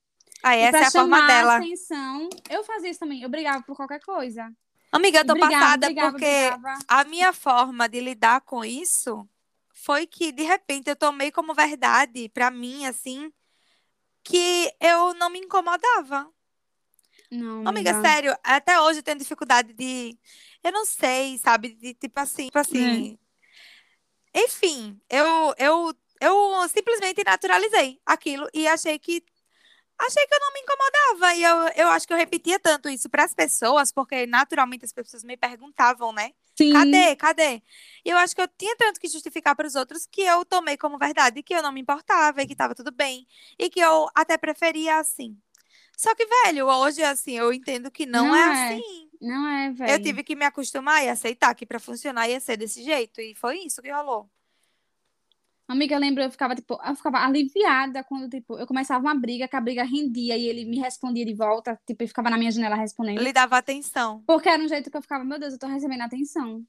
Ah, 0.42 0.56
essa 0.56 0.78
é 0.78 0.84
a 0.84 0.90
forma 0.90 1.26
dela. 1.26 1.56
atenção, 1.56 2.28
eu 2.50 2.64
fazia 2.64 2.90
isso 2.90 3.00
também, 3.00 3.22
eu 3.22 3.28
brigava 3.28 3.62
por 3.62 3.76
qualquer 3.76 4.00
coisa. 4.00 4.50
Amiga, 4.92 5.18
eu 5.18 5.26
tô 5.26 5.32
brigava, 5.32 5.52
passada 5.52 5.86
brigava, 5.86 6.10
porque 6.12 6.26
brigava. 6.26 6.78
a 6.86 7.04
minha 7.04 7.32
forma 7.32 7.88
de 7.88 8.00
lidar 8.00 8.40
com 8.42 8.64
isso 8.64 9.28
foi 9.72 10.06
que, 10.06 10.30
de 10.32 10.42
repente, 10.44 10.88
eu 10.88 10.96
tomei 10.96 11.32
como 11.32 11.52
verdade, 11.52 12.28
pra 12.28 12.50
mim, 12.50 12.86
assim, 12.86 13.32
que 14.24 14.74
eu 14.80 15.14
não 15.14 15.30
me 15.30 15.38
incomodava. 15.38 16.28
Não, 17.30 17.66
amiga, 17.66 17.90
amiga, 17.90 18.00
sério, 18.00 18.36
até 18.42 18.80
hoje 18.80 19.00
eu 19.00 19.02
tenho 19.02 19.18
dificuldade 19.18 19.72
de. 19.72 20.18
Eu 20.62 20.72
não 20.72 20.84
sei, 20.84 21.36
sabe? 21.38 21.74
De 21.74 21.94
tipo 21.94 22.18
assim, 22.18 22.46
tipo 22.46 22.58
assim. 22.58 23.18
É. 24.32 24.44
Enfim, 24.44 25.00
eu, 25.08 25.54
eu, 25.58 25.94
eu 26.20 26.68
simplesmente 26.68 27.22
naturalizei 27.24 28.00
aquilo 28.04 28.48
e 28.52 28.66
achei 28.66 28.98
que 28.98 29.22
achei 29.98 30.26
que 30.26 30.34
eu 30.34 30.40
não 30.40 30.52
me 30.52 30.60
incomodava. 30.60 31.34
E 31.34 31.42
eu, 31.42 31.84
eu 31.84 31.88
acho 31.88 32.06
que 32.06 32.12
eu 32.12 32.16
repetia 32.16 32.58
tanto 32.58 32.88
isso 32.88 33.08
para 33.08 33.24
as 33.24 33.34
pessoas, 33.34 33.92
porque 33.92 34.26
naturalmente 34.26 34.84
as 34.84 34.92
pessoas 34.92 35.22
me 35.22 35.36
perguntavam, 35.36 36.12
né? 36.12 36.32
Sim. 36.56 36.72
Cadê? 36.72 37.16
Cadê? 37.16 37.62
E 38.04 38.10
eu 38.10 38.16
acho 38.18 38.34
que 38.34 38.40
eu 38.40 38.48
tinha 38.48 38.76
tanto 38.76 39.00
que 39.00 39.08
justificar 39.08 39.56
para 39.56 39.66
os 39.66 39.74
outros 39.74 40.06
que 40.06 40.20
eu 40.20 40.44
tomei 40.44 40.76
como 40.76 40.98
verdade 40.98 41.42
que 41.42 41.54
eu 41.54 41.62
não 41.62 41.72
me 41.72 41.80
importava 41.80 42.42
e 42.42 42.46
que 42.46 42.52
estava 42.52 42.74
tudo 42.74 42.92
bem. 42.92 43.26
E 43.58 43.68
que 43.68 43.80
eu 43.80 44.08
até 44.14 44.36
preferia 44.36 44.98
assim. 44.98 45.36
Só 45.96 46.14
que, 46.14 46.26
velho, 46.26 46.66
hoje, 46.66 47.02
assim, 47.02 47.38
eu 47.38 47.52
entendo 47.52 47.90
que 47.90 48.04
não, 48.04 48.28
não 48.28 48.36
é, 48.36 48.40
é, 48.40 48.76
assim. 48.76 49.10
Não 49.20 49.48
é, 49.48 49.70
velho. 49.72 49.90
Eu 49.92 50.02
tive 50.02 50.24
que 50.24 50.34
me 50.34 50.44
acostumar 50.44 51.04
e 51.04 51.08
aceitar 51.08 51.54
que 51.54 51.64
para 51.64 51.78
funcionar 51.78 52.28
ia 52.28 52.40
ser 52.40 52.56
desse 52.56 52.82
jeito. 52.82 53.20
E 53.20 53.34
foi 53.34 53.58
isso 53.58 53.80
que 53.80 53.90
rolou. 53.90 54.28
Amiga, 55.66 55.96
lembra, 55.96 56.24
eu 56.24 56.30
ficava, 56.30 56.54
tipo, 56.54 56.78
eu 56.84 56.94
ficava 56.94 57.18
aliviada 57.18 58.04
quando, 58.04 58.28
tipo, 58.28 58.58
eu 58.58 58.66
começava 58.66 59.02
uma 59.02 59.14
briga, 59.14 59.48
que 59.48 59.56
a 59.56 59.60
briga 59.60 59.82
rendia 59.82 60.36
e 60.36 60.46
ele 60.46 60.66
me 60.66 60.78
respondia 60.78 61.24
de 61.24 61.34
volta, 61.34 61.80
tipo, 61.86 62.04
e 62.04 62.06
ficava 62.06 62.28
na 62.28 62.36
minha 62.36 62.50
janela 62.50 62.76
respondendo. 62.76 63.18
Ele 63.18 63.32
dava 63.32 63.56
atenção. 63.56 64.22
Porque 64.26 64.48
era 64.48 64.62
um 64.62 64.68
jeito 64.68 64.90
que 64.90 64.96
eu 64.96 65.02
ficava, 65.02 65.24
meu 65.24 65.38
Deus, 65.38 65.54
eu 65.54 65.58
tô 65.58 65.66
recebendo 65.66 66.02
atenção. 66.02 66.62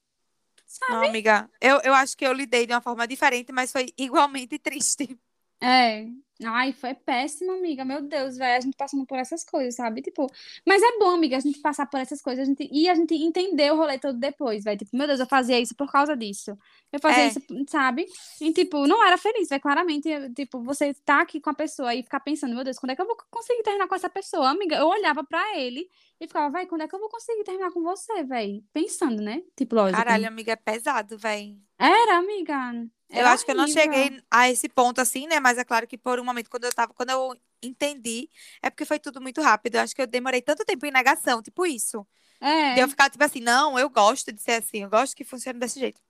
Sabe? 0.66 0.94
Não, 0.94 1.10
amiga, 1.10 1.50
eu, 1.60 1.80
eu 1.84 1.94
acho 1.94 2.16
que 2.16 2.26
eu 2.26 2.34
lidei 2.34 2.66
de 2.66 2.74
uma 2.74 2.82
forma 2.82 3.06
diferente, 3.08 3.52
mas 3.52 3.72
foi 3.72 3.94
igualmente 3.98 4.58
triste. 4.60 5.18
É, 5.62 6.08
Ai, 6.44 6.74
foi 6.74 6.94
péssimo, 6.94 7.54
amiga. 7.54 7.86
Meu 7.86 8.02
Deus, 8.02 8.36
velho. 8.36 8.58
A 8.58 8.60
gente 8.60 8.76
passando 8.76 9.06
por 9.06 9.18
essas 9.18 9.44
coisas, 9.44 9.76
sabe? 9.76 10.02
Tipo, 10.02 10.28
mas 10.66 10.82
é 10.82 10.98
bom, 11.00 11.12
amiga, 11.12 11.38
a 11.38 11.40
gente 11.40 11.60
passar 11.60 11.86
por 11.86 12.00
essas 12.00 12.22
coisas 12.22 12.44
a 12.44 12.46
gente, 12.46 12.68
e 12.72 12.90
a 12.90 12.96
gente 12.96 13.14
entender 13.16 13.72
o 13.72 13.78
rolê 13.78 13.98
todo 13.98 14.18
depois, 14.18 14.64
velho. 14.64 14.78
Tipo, 14.78 14.98
meu 14.98 15.08
Deus, 15.08 15.20
eu 15.20 15.26
fazia 15.26 15.60
isso 15.60 15.74
por 15.76 15.90
causa 15.90 16.16
disso. 16.16 16.58
Eu 16.92 17.00
fazia 17.00 17.24
é. 17.24 17.28
isso, 17.28 17.40
sabe? 17.70 18.06
E, 18.42 18.52
tipo, 18.52 18.86
não 18.86 19.06
era 19.06 19.18
feliz, 19.18 19.48
velho. 19.48 19.62
Claramente, 19.62 20.10
tipo, 20.36 20.62
você 20.62 20.94
tá 20.94 21.22
aqui 21.22 21.40
com 21.40 21.50
a 21.50 21.54
pessoa 21.54 21.96
e 21.96 22.04
ficar 22.04 22.20
pensando, 22.20 22.54
meu 22.54 22.64
Deus, 22.64 22.78
quando 22.78 22.92
é 22.92 22.96
que 22.96 23.02
eu 23.02 23.08
vou 23.08 23.18
conseguir 23.32 23.64
terminar 23.64 23.88
com 23.88 23.96
essa 23.96 24.10
pessoa? 24.10 24.50
Amiga, 24.50 24.76
eu 24.76 24.88
olhava 24.88 25.24
pra 25.24 25.58
ele 25.58 25.90
e 26.20 26.28
ficava, 26.28 26.50
velho, 26.50 26.68
quando 26.68 26.82
é 26.82 26.88
que 26.88 26.96
eu 26.96 27.00
vou 27.00 27.10
conseguir 27.10 27.44
terminar 27.44 27.72
com 27.72 27.82
você, 27.82 28.24
velho? 28.24 28.62
Pensando, 28.74 29.22
né? 29.22 29.42
Tipo, 29.56 29.76
lógico. 29.76 29.98
Caralho, 29.98 30.28
amiga, 30.28 30.52
é 30.52 30.56
pesado, 30.58 31.18
velho. 31.18 31.65
Era, 31.78 32.18
amiga. 32.18 32.88
Eu 33.10 33.28
acho 33.28 33.46
que 33.46 33.52
eu 33.52 33.56
não 33.56 33.68
cheguei 33.68 34.22
a 34.32 34.50
esse 34.50 34.68
ponto 34.68 35.00
assim, 35.00 35.28
né? 35.28 35.40
Mas 35.40 35.58
é 35.58 35.64
claro 35.64 35.88
que 35.88 35.98
por 35.98 36.20
um 36.20 36.24
momento, 36.24 36.50
quando 36.50 36.66
eu 36.66 36.74
tava, 36.74 36.94
quando 36.94 37.12
eu 37.12 37.36
entendi, 37.62 38.30
é 38.62 38.70
porque 38.70 38.86
foi 38.86 39.00
tudo 39.00 39.22
muito 39.22 39.42
rápido. 39.42 39.76
Eu 39.76 39.82
acho 39.82 39.96
que 39.96 40.02
eu 40.02 40.08
demorei 40.08 40.42
tanto 40.42 40.66
tempo 40.66 40.86
em 40.86 40.92
negação, 40.92 41.42
tipo 41.42 41.66
isso. 41.66 42.06
É. 42.42 42.74
De 42.74 42.82
eu 42.82 42.90
ficar, 42.90 43.10
tipo 43.10 43.24
assim, 43.24 43.40
não, 43.40 43.78
eu 43.78 43.90
gosto 43.90 44.32
de 44.32 44.42
ser 44.42 44.54
assim, 44.54 44.84
eu 44.84 44.90
gosto 44.90 45.16
que 45.16 45.24
funcione 45.24 45.60
desse 45.60 45.80
jeito. 45.80 46.02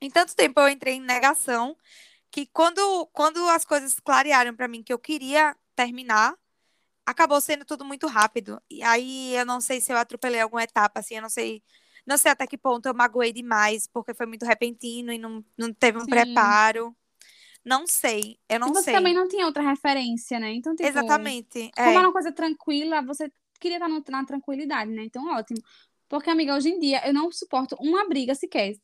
Em 0.00 0.10
tanto 0.10 0.34
tempo 0.34 0.60
eu 0.60 0.68
entrei 0.68 0.94
em 0.94 1.00
negação 1.00 1.76
que 2.30 2.46
quando, 2.46 3.06
quando 3.12 3.46
as 3.48 3.64
coisas 3.64 3.98
clarearam 4.00 4.54
para 4.54 4.68
mim 4.68 4.82
que 4.82 4.92
eu 4.92 4.98
queria 4.98 5.54
terminar, 5.74 6.34
acabou 7.04 7.40
sendo 7.40 7.64
tudo 7.64 7.84
muito 7.84 8.06
rápido. 8.06 8.62
E 8.70 8.82
aí 8.82 9.34
eu 9.36 9.44
não 9.44 9.60
sei 9.60 9.80
se 9.80 9.92
eu 9.92 9.96
atropelei 9.98 10.40
alguma 10.40 10.62
etapa, 10.62 11.00
assim, 11.00 11.16
eu 11.16 11.22
não 11.22 11.28
sei 11.28 11.62
não 12.10 12.18
sei 12.18 12.32
até 12.32 12.46
que 12.46 12.58
ponto 12.58 12.86
eu 12.86 12.94
magoei 12.94 13.32
demais, 13.32 13.86
porque 13.86 14.12
foi 14.12 14.26
muito 14.26 14.44
repentino 14.44 15.12
e 15.12 15.18
não, 15.18 15.44
não 15.56 15.72
teve 15.72 15.96
um 15.96 16.02
Sim. 16.02 16.10
preparo. 16.10 16.94
Não 17.64 17.86
sei, 17.86 18.38
eu 18.48 18.58
não 18.58 18.68
e 18.68 18.70
você 18.70 18.82
sei. 18.82 18.94
Você 18.94 18.98
também 18.98 19.14
não 19.14 19.28
tinha 19.28 19.46
outra 19.46 19.62
referência, 19.62 20.40
né? 20.40 20.52
Então, 20.52 20.74
tipo, 20.74 20.88
Exatamente. 20.88 21.70
Como 21.76 21.88
é. 21.88 21.98
uma 21.98 22.12
coisa 22.12 22.32
tranquila, 22.32 23.02
você 23.02 23.30
queria 23.60 23.76
estar 23.76 23.88
no, 23.88 24.02
na 24.08 24.24
tranquilidade, 24.24 24.90
né? 24.90 25.04
Então, 25.04 25.24
ótimo. 25.28 25.60
Porque, 26.08 26.28
amiga, 26.28 26.56
hoje 26.56 26.70
em 26.70 26.80
dia 26.80 27.06
eu 27.06 27.14
não 27.14 27.30
suporto 27.30 27.76
uma 27.78 28.08
briga 28.08 28.34
sequer. 28.34 28.74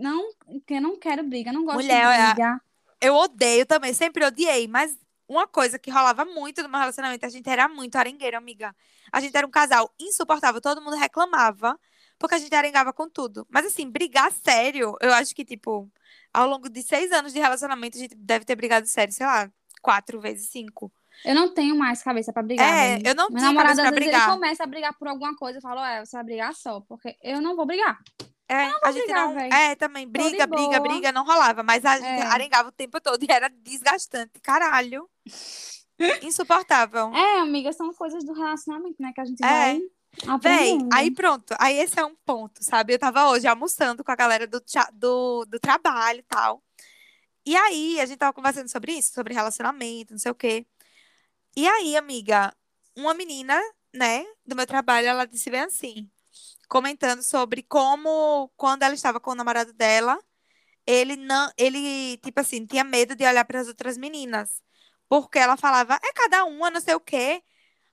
Não, 0.00 0.28
eu 0.68 0.80
não 0.80 0.96
quero 0.96 1.24
briga, 1.24 1.52
não 1.52 1.64
gosto 1.64 1.78
Mulher, 1.78 2.06
de 2.06 2.34
briga. 2.34 2.60
Eu 3.00 3.14
odeio 3.14 3.66
também, 3.66 3.92
sempre 3.92 4.24
odiei, 4.24 4.68
mas 4.68 4.96
uma 5.26 5.48
coisa 5.48 5.78
que 5.78 5.90
rolava 5.90 6.24
muito 6.24 6.62
no 6.62 6.68
meu 6.68 6.78
relacionamento, 6.78 7.26
a 7.26 7.28
gente 7.28 7.48
era 7.48 7.68
muito 7.68 7.96
arengueiro, 7.96 8.36
amiga. 8.36 8.74
A 9.10 9.20
gente 9.20 9.36
era 9.36 9.46
um 9.46 9.50
casal 9.50 9.92
insuportável, 9.98 10.60
todo 10.60 10.80
mundo 10.80 10.96
reclamava 10.96 11.78
porque 12.18 12.34
a 12.34 12.38
gente 12.38 12.54
arengava 12.54 12.92
com 12.92 13.08
tudo. 13.08 13.46
Mas 13.50 13.66
assim, 13.66 13.88
brigar 13.90 14.32
sério, 14.32 14.96
eu 15.00 15.12
acho 15.14 15.34
que, 15.34 15.44
tipo, 15.44 15.90
ao 16.32 16.48
longo 16.48 16.68
de 16.68 16.82
seis 16.82 17.12
anos 17.12 17.32
de 17.32 17.38
relacionamento, 17.38 17.96
a 17.96 18.00
gente 18.00 18.14
deve 18.14 18.44
ter 18.44 18.56
brigado 18.56 18.86
sério, 18.86 19.12
sei 19.12 19.26
lá, 19.26 19.50
quatro 19.80 20.20
vezes 20.20 20.48
cinco. 20.48 20.92
Eu 21.24 21.34
não 21.34 21.52
tenho 21.52 21.76
mais 21.76 22.02
cabeça 22.02 22.32
pra 22.32 22.42
brigar. 22.42 22.66
É, 22.66 22.98
eu 23.04 23.14
não 23.14 23.28
Meu 23.28 23.38
tinha 23.38 23.48
namorado, 23.48 23.76
cabeça 23.76 23.82
pra 23.82 24.00
brigar. 24.00 24.22
ele 24.22 24.32
começa 24.32 24.64
a 24.64 24.66
brigar 24.66 24.98
por 24.98 25.08
alguma 25.08 25.34
coisa, 25.36 25.58
eu 25.58 25.62
falo, 25.62 25.80
é, 25.84 26.04
você 26.04 26.16
vai 26.16 26.24
brigar 26.24 26.54
só, 26.54 26.80
porque 26.80 27.16
eu 27.22 27.40
não 27.40 27.56
vou 27.56 27.66
brigar. 27.66 27.98
É, 28.48 28.70
a 28.82 28.92
gente 28.92 29.04
brigar, 29.04 29.26
não. 29.26 29.34
Véio. 29.34 29.52
É, 29.52 29.74
também, 29.74 30.08
briga, 30.08 30.46
briga, 30.46 30.80
briga, 30.80 31.12
não 31.12 31.24
rolava. 31.24 31.62
Mas 31.62 31.84
a 31.84 31.96
gente 31.96 32.06
é. 32.06 32.22
arengava 32.22 32.70
o 32.70 32.72
tempo 32.72 32.98
todo 32.98 33.22
e 33.22 33.30
era 33.30 33.48
desgastante. 33.48 34.40
Caralho. 34.40 35.08
Insuportável. 36.22 37.12
É, 37.14 37.40
amiga, 37.40 37.72
são 37.72 37.92
coisas 37.92 38.24
do 38.24 38.32
relacionamento, 38.32 38.96
né? 39.00 39.12
Que 39.14 39.20
a 39.20 39.24
gente 39.24 39.44
é. 39.44 39.46
vai 39.46 39.80
Véi, 40.40 40.78
aí 40.92 41.10
pronto. 41.10 41.54
Aí 41.58 41.78
esse 41.78 41.98
é 41.98 42.04
um 42.04 42.16
ponto, 42.16 42.62
sabe? 42.62 42.94
Eu 42.94 42.98
tava 42.98 43.28
hoje 43.28 43.46
almoçando 43.46 44.02
com 44.02 44.10
a 44.10 44.16
galera 44.16 44.46
do, 44.46 44.62
do, 44.92 45.44
do 45.44 45.60
trabalho 45.60 46.20
e 46.20 46.22
tal. 46.22 46.62
E 47.46 47.56
aí, 47.56 48.00
a 48.00 48.06
gente 48.06 48.18
tava 48.18 48.32
conversando 48.32 48.68
sobre 48.68 48.92
isso, 48.92 49.12
sobre 49.14 49.32
relacionamento, 49.32 50.12
não 50.12 50.18
sei 50.18 50.30
o 50.30 50.34
quê. 50.34 50.66
E 51.56 51.66
aí, 51.68 51.96
amiga, 51.96 52.54
uma 52.96 53.14
menina, 53.14 53.60
né, 53.94 54.24
do 54.46 54.54
meu 54.56 54.66
trabalho, 54.66 55.08
ela 55.08 55.26
disse 55.26 55.50
bem 55.50 55.60
assim, 55.62 56.10
comentando 56.68 57.22
sobre 57.22 57.62
como, 57.62 58.50
quando 58.56 58.82
ela 58.82 58.94
estava 58.94 59.20
com 59.20 59.30
o 59.32 59.34
namorado 59.34 59.72
dela, 59.72 60.18
ele 60.86 61.16
não, 61.16 61.50
ele, 61.58 62.18
tipo 62.18 62.40
assim, 62.40 62.66
tinha 62.66 62.84
medo 62.84 63.16
de 63.16 63.24
olhar 63.26 63.44
para 63.44 63.60
as 63.60 63.68
outras 63.68 63.96
meninas. 63.98 64.62
Porque 65.08 65.38
ela 65.38 65.56
falava, 65.56 65.98
é 66.02 66.12
cada 66.12 66.44
uma, 66.44 66.70
não 66.70 66.80
sei 66.80 66.94
o 66.94 67.00
quê. 67.00 67.42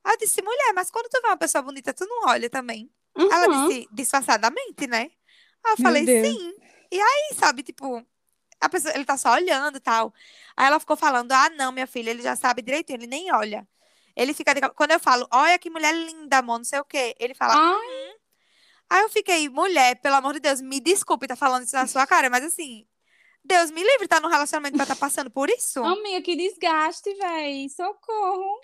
Aí 0.05 0.13
eu 0.13 0.17
disse, 0.19 0.39
mulher, 0.43 0.71
mas 0.75 0.91
quando 0.91 1.09
tu 1.09 1.19
vê 1.19 1.27
uma 1.27 1.37
pessoa 1.37 1.63
bonita, 1.63 1.91
tu 1.91 2.05
não 2.05 2.27
olha 2.29 2.47
também? 2.47 2.91
Uhum. 3.17 3.31
Ela 3.31 3.47
disse, 3.67 3.89
disfarçadamente, 3.91 4.85
né? 4.87 5.09
Aí 5.65 5.73
eu 5.73 5.77
falei, 5.77 6.05
sim. 6.05 6.53
E 6.91 7.01
aí, 7.01 7.35
sabe, 7.35 7.63
tipo, 7.63 8.05
a 8.61 8.69
pessoa, 8.69 8.93
ele 8.93 9.03
tá 9.03 9.17
só 9.17 9.33
olhando 9.33 9.77
e 9.77 9.81
tal. 9.81 10.13
Aí 10.55 10.67
ela 10.67 10.79
ficou 10.79 10.95
falando, 10.95 11.31
ah, 11.31 11.49
não, 11.49 11.71
minha 11.71 11.87
filha, 11.87 12.11
ele 12.11 12.21
já 12.21 12.35
sabe 12.35 12.61
direitinho, 12.61 12.97
ele 12.97 13.07
nem 13.07 13.33
olha. 13.33 13.67
Ele 14.15 14.31
fica, 14.31 14.53
quando 14.69 14.91
eu 14.91 14.99
falo, 14.99 15.27
olha 15.31 15.57
que 15.57 15.71
mulher 15.71 15.93
linda, 15.93 16.37
amor, 16.37 16.59
não 16.59 16.65
sei 16.65 16.79
o 16.79 16.85
quê, 16.85 17.15
ele 17.19 17.33
fala, 17.33 17.55
hum. 17.75 18.13
Aí 18.87 19.01
eu 19.01 19.09
fiquei, 19.09 19.49
mulher, 19.49 19.95
pelo 20.01 20.15
amor 20.15 20.33
de 20.33 20.39
Deus, 20.39 20.61
me 20.61 20.79
desculpe 20.79 21.27
tá 21.27 21.35
falando 21.35 21.63
isso 21.63 21.75
na 21.75 21.87
sua 21.87 22.05
cara, 22.05 22.29
mas 22.29 22.43
assim, 22.43 22.87
Deus 23.43 23.71
me 23.71 23.83
livre, 23.83 24.07
tá 24.07 24.19
num 24.19 24.29
relacionamento 24.29 24.77
pra 24.77 24.85
tá 24.85 24.95
passando 24.95 25.31
por 25.31 25.49
isso. 25.49 25.83
Amiga, 25.83 26.21
que 26.21 26.35
desgaste, 26.35 27.11
véi. 27.15 27.67
Socorro. 27.69 28.61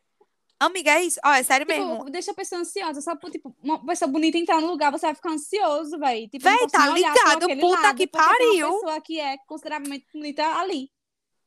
Amiga, 0.62 0.92
é 0.92 1.04
isso. 1.04 1.20
Ó, 1.26 1.34
é 1.34 1.42
sério 1.42 1.66
tipo, 1.66 1.80
mesmo. 1.80 2.06
Deixa 2.12 2.30
a 2.30 2.36
pessoa 2.36 2.62
ansiosa. 2.62 3.02
Só 3.02 3.16
tipo, 3.16 3.56
uma 3.64 3.84
pessoa 3.84 4.10
bonita 4.10 4.38
entrar 4.38 4.62
no 4.62 4.68
lugar, 4.68 4.92
você 4.92 5.08
vai 5.08 5.16
ficar 5.16 5.32
ansioso, 5.32 5.98
velho. 5.98 6.30
Tipo, 6.30 6.44
véi, 6.44 6.68
tá 6.68 6.88
ligado? 6.90 7.48
Puta 7.60 7.82
lado, 7.82 7.98
que 7.98 8.06
pariu. 8.06 8.68
Uma 8.68 8.80
pessoa 8.80 9.02
que 9.02 9.20
é 9.20 9.38
consideravelmente 9.48 10.06
bonita 10.14 10.46
ali. 10.60 10.92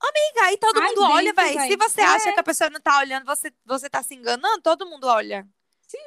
Amiga, 0.01 0.47
aí 0.47 0.57
todo 0.57 0.81
Ai, 0.81 0.89
mundo 0.89 1.03
olha, 1.03 1.33
velho. 1.33 1.61
Se 1.61 1.77
você 1.77 2.01
é. 2.01 2.05
acha 2.05 2.33
que 2.33 2.41
a 2.41 2.43
pessoa 2.43 2.69
não 2.71 2.81
tá 2.81 2.99
olhando, 2.99 3.25
você, 3.25 3.53
você 3.65 3.89
tá 3.89 4.03
se 4.03 4.17
enganando, 4.17 4.61
todo 4.61 4.85
mundo 4.85 5.05
olha. 5.05 5.47
Sim. 5.87 5.99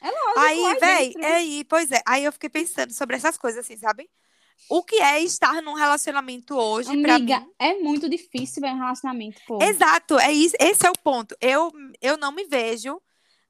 É 0.00 0.10
lógico. 0.10 0.38
Aí, 0.38 0.78
velho, 0.80 1.24
aí, 1.26 1.64
pois 1.64 1.92
é. 1.92 2.00
Aí 2.06 2.24
eu 2.24 2.32
fiquei 2.32 2.48
pensando 2.48 2.92
sobre 2.94 3.16
essas 3.16 3.36
coisas, 3.36 3.66
assim, 3.66 3.76
sabe? 3.76 4.10
O 4.68 4.82
que 4.82 4.96
é 4.96 5.22
estar 5.22 5.60
num 5.62 5.74
relacionamento 5.74 6.56
hoje 6.56 6.90
Amiga, 6.90 7.40
mim. 7.40 7.52
é 7.58 7.74
muito 7.78 8.08
difícil 8.08 8.62
ver 8.62 8.70
um 8.70 8.78
relacionamento, 8.78 9.40
pô. 9.46 9.58
Exato, 9.62 10.18
é 10.18 10.32
isso, 10.32 10.56
esse 10.58 10.86
é 10.86 10.90
o 10.90 10.98
ponto. 11.02 11.36
Eu, 11.40 11.72
eu 12.00 12.16
não 12.16 12.32
me 12.32 12.44
vejo 12.44 13.00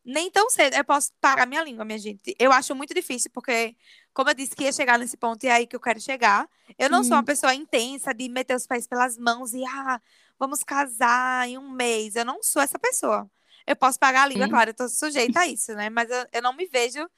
nem 0.04 0.30
tão 0.30 0.50
cedo. 0.50 0.74
Eu 0.74 0.84
posso 0.84 1.12
parar 1.20 1.46
minha 1.46 1.62
língua, 1.62 1.84
minha 1.84 1.98
gente. 1.98 2.34
Eu 2.38 2.52
acho 2.52 2.74
muito 2.74 2.92
difícil, 2.92 3.30
porque, 3.32 3.76
como 4.12 4.30
eu 4.30 4.34
disse 4.34 4.54
que 4.54 4.64
ia 4.64 4.72
chegar 4.72 4.98
nesse 4.98 5.16
ponto 5.16 5.44
e 5.44 5.48
é 5.48 5.52
aí 5.52 5.66
que 5.66 5.76
eu 5.76 5.80
quero 5.80 6.00
chegar. 6.00 6.48
Eu 6.78 6.90
não 6.90 7.00
hum. 7.00 7.04
sou 7.04 7.16
uma 7.16 7.24
pessoa 7.24 7.54
intensa 7.54 8.12
de 8.12 8.28
meter 8.28 8.56
os 8.56 8.66
pés 8.66 8.86
pelas 8.86 9.16
mãos 9.16 9.52
e, 9.52 9.64
ah, 9.64 10.00
vamos 10.38 10.64
casar 10.64 11.48
em 11.48 11.56
um 11.56 11.70
mês. 11.70 12.16
Eu 12.16 12.24
não 12.24 12.42
sou 12.42 12.60
essa 12.60 12.78
pessoa. 12.78 13.30
Eu 13.66 13.76
posso 13.76 13.98
pagar 13.98 14.24
a 14.24 14.26
língua, 14.26 14.46
hum. 14.46 14.50
claro, 14.50 14.70
eu 14.70 14.74
tô 14.74 14.88
sujeita 14.88 15.40
a 15.40 15.46
isso, 15.46 15.72
né? 15.74 15.88
Mas 15.88 16.10
eu, 16.10 16.26
eu 16.32 16.42
não 16.42 16.52
me 16.52 16.66
vejo 16.66 17.08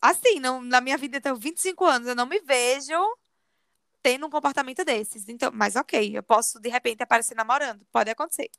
assim, 0.00 0.38
não, 0.38 0.62
na 0.62 0.80
minha 0.80 0.96
vida 0.96 1.16
eu 1.16 1.20
tenho 1.20 1.36
25 1.36 1.84
anos, 1.84 2.08
eu 2.08 2.14
não 2.14 2.26
me 2.26 2.40
vejo 2.40 2.94
tendo 4.02 4.26
um 4.26 4.30
comportamento 4.30 4.84
desses. 4.84 5.28
Então, 5.28 5.50
mas 5.52 5.76
ok, 5.76 6.16
eu 6.16 6.22
posso 6.22 6.60
de 6.60 6.68
repente 6.68 7.02
aparecer 7.02 7.34
namorando, 7.34 7.84
pode 7.92 8.10
acontecer. 8.10 8.50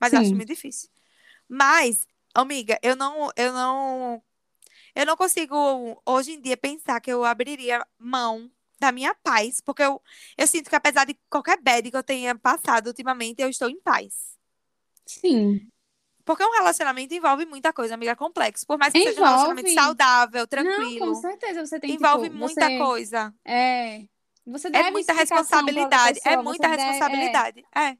Mas 0.00 0.14
acho 0.14 0.34
muito 0.34 0.48
difícil. 0.48 0.88
Mas, 1.48 2.06
amiga, 2.34 2.78
eu 2.82 2.94
não, 2.94 3.30
eu 3.36 3.52
não, 3.52 4.22
eu 4.94 5.06
não 5.06 5.16
consigo 5.16 6.00
hoje 6.06 6.32
em 6.32 6.40
dia 6.40 6.56
pensar 6.56 7.00
que 7.00 7.10
eu 7.10 7.24
abriria 7.24 7.84
mão 7.98 8.50
da 8.78 8.92
minha 8.92 9.14
paz, 9.14 9.60
porque 9.60 9.82
eu, 9.82 10.00
eu 10.36 10.46
sinto 10.46 10.70
que 10.70 10.76
apesar 10.76 11.04
de 11.04 11.18
qualquer 11.28 11.60
bad 11.60 11.90
que 11.90 11.96
eu 11.96 12.02
tenha 12.02 12.34
passado 12.36 12.88
ultimamente, 12.88 13.42
eu 13.42 13.48
estou 13.48 13.68
em 13.68 13.80
paz. 13.80 14.14
Sim. 15.04 15.68
Porque 16.24 16.44
um 16.44 16.52
relacionamento 16.52 17.14
envolve 17.14 17.46
muita 17.46 17.72
coisa, 17.72 17.94
amiga, 17.94 18.14
complexo. 18.14 18.66
Por 18.66 18.78
mais 18.78 18.92
que 18.92 18.98
envolve. 18.98 19.14
seja 19.14 19.26
um 19.26 19.30
relacionamento 19.30 19.72
saudável, 19.72 20.46
tranquilo. 20.46 21.06
Não, 21.06 21.14
com 21.14 21.20
certeza, 21.20 21.66
você 21.66 21.80
tem 21.80 21.92
Envolve 21.92 22.24
tipo, 22.24 22.36
muita 22.36 22.66
você... 22.66 22.78
coisa. 22.78 23.34
É. 23.44 24.04
Você 24.48 24.70
deve 24.70 24.88
é 24.88 24.90
muita 24.90 25.12
responsabilidade. 25.12 26.20
Pessoa, 26.20 26.34
é 26.34 26.42
muita 26.42 26.68
responsabilidade. 26.68 27.66
É. 27.74 27.80
é. 27.80 27.98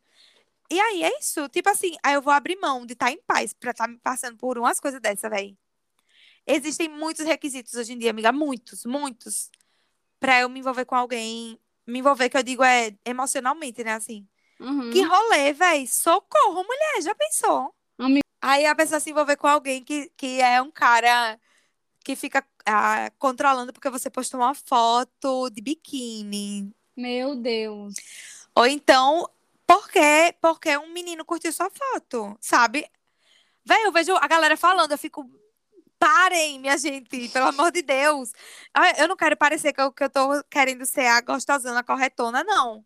E 0.70 0.80
aí 0.80 1.02
é 1.02 1.18
isso. 1.18 1.48
Tipo 1.48 1.70
assim, 1.70 1.96
aí 2.02 2.14
eu 2.14 2.22
vou 2.22 2.32
abrir 2.32 2.56
mão 2.56 2.84
de 2.84 2.92
estar 2.92 3.06
tá 3.06 3.12
em 3.12 3.20
paz 3.26 3.52
pra 3.52 3.70
estar 3.70 3.84
tá 3.84 3.90
me 3.90 3.98
passando 3.98 4.36
por 4.36 4.58
umas 4.58 4.80
coisas 4.80 5.00
dessa, 5.00 5.28
velho. 5.28 5.56
Existem 6.46 6.88
muitos 6.88 7.26
requisitos 7.26 7.74
hoje 7.74 7.92
em 7.92 7.98
dia, 7.98 8.10
amiga. 8.10 8.32
Muitos, 8.32 8.84
muitos. 8.84 9.50
Pra 10.18 10.40
eu 10.40 10.48
me 10.48 10.60
envolver 10.60 10.84
com 10.84 10.94
alguém. 10.94 11.58
Me 11.86 12.00
envolver, 12.00 12.28
que 12.28 12.36
eu 12.36 12.42
digo, 12.42 12.62
é 12.62 12.94
emocionalmente, 13.04 13.84
né? 13.84 13.94
Assim. 13.94 14.26
Uhum. 14.60 14.90
Que 14.90 15.02
rolê, 15.02 15.52
velho. 15.52 15.86
Socorro, 15.86 16.64
mulher. 16.64 17.02
Já 17.02 17.14
pensou? 17.14 17.74
Aí 18.40 18.66
a 18.66 18.74
pessoa 18.74 19.00
se 19.00 19.10
envolver 19.10 19.36
com 19.36 19.46
alguém 19.46 19.82
que, 19.82 20.10
que 20.16 20.40
é 20.40 20.60
um 20.62 20.70
cara 20.70 21.38
que 22.04 22.14
fica 22.14 22.42
ah, 22.68 23.10
controlando 23.18 23.72
porque 23.72 23.90
você 23.90 24.10
postou 24.10 24.40
uma 24.40 24.54
foto 24.54 25.48
de 25.50 25.60
biquíni. 25.62 26.72
Meu 26.96 27.34
Deus. 27.34 27.94
Ou 28.54 28.66
então, 28.66 29.28
porque, 29.66 30.34
porque 30.40 30.76
um 30.76 30.92
menino 30.92 31.24
curtiu 31.24 31.52
sua 31.52 31.70
foto, 31.70 32.36
sabe? 32.40 32.86
Véi, 33.64 33.84
eu 33.84 33.92
vejo 33.92 34.16
a 34.16 34.26
galera 34.26 34.56
falando, 34.56 34.92
eu 34.92 34.98
fico. 34.98 35.28
Parem, 35.98 36.60
minha 36.60 36.78
gente, 36.78 37.28
pelo 37.28 37.46
amor 37.46 37.72
de 37.72 37.82
Deus. 37.82 38.32
Eu 38.96 39.08
não 39.08 39.16
quero 39.16 39.36
parecer 39.36 39.72
que 39.72 39.80
eu, 39.80 39.92
que 39.92 40.04
eu 40.04 40.08
tô 40.08 40.44
querendo 40.48 40.86
ser 40.86 41.06
a 41.06 41.20
gostosana, 41.20 41.80
a 41.80 41.82
corretona, 41.82 42.44
não. 42.44 42.84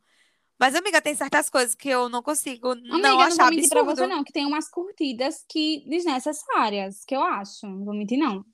Mas, 0.58 0.74
amiga, 0.74 1.00
tem 1.00 1.14
certas 1.14 1.50
coisas 1.50 1.74
que 1.74 1.88
eu 1.88 2.08
não 2.08 2.22
consigo 2.22 2.70
amiga, 2.70 2.98
não 2.98 3.20
achar 3.20 3.30
não 3.30 3.36
vou 3.36 3.50
mentir 3.50 3.64
absurdo. 3.64 3.84
pra 3.84 3.94
você, 3.94 4.06
não, 4.06 4.24
que 4.24 4.32
tem 4.32 4.46
umas 4.46 4.70
curtidas 4.70 5.44
que 5.46 5.84
desnecessárias, 5.86 7.04
que 7.04 7.14
eu 7.14 7.22
acho. 7.22 7.66
Não 7.66 7.84
vou 7.84 7.94
mentir, 7.94 8.18
não. 8.18 8.44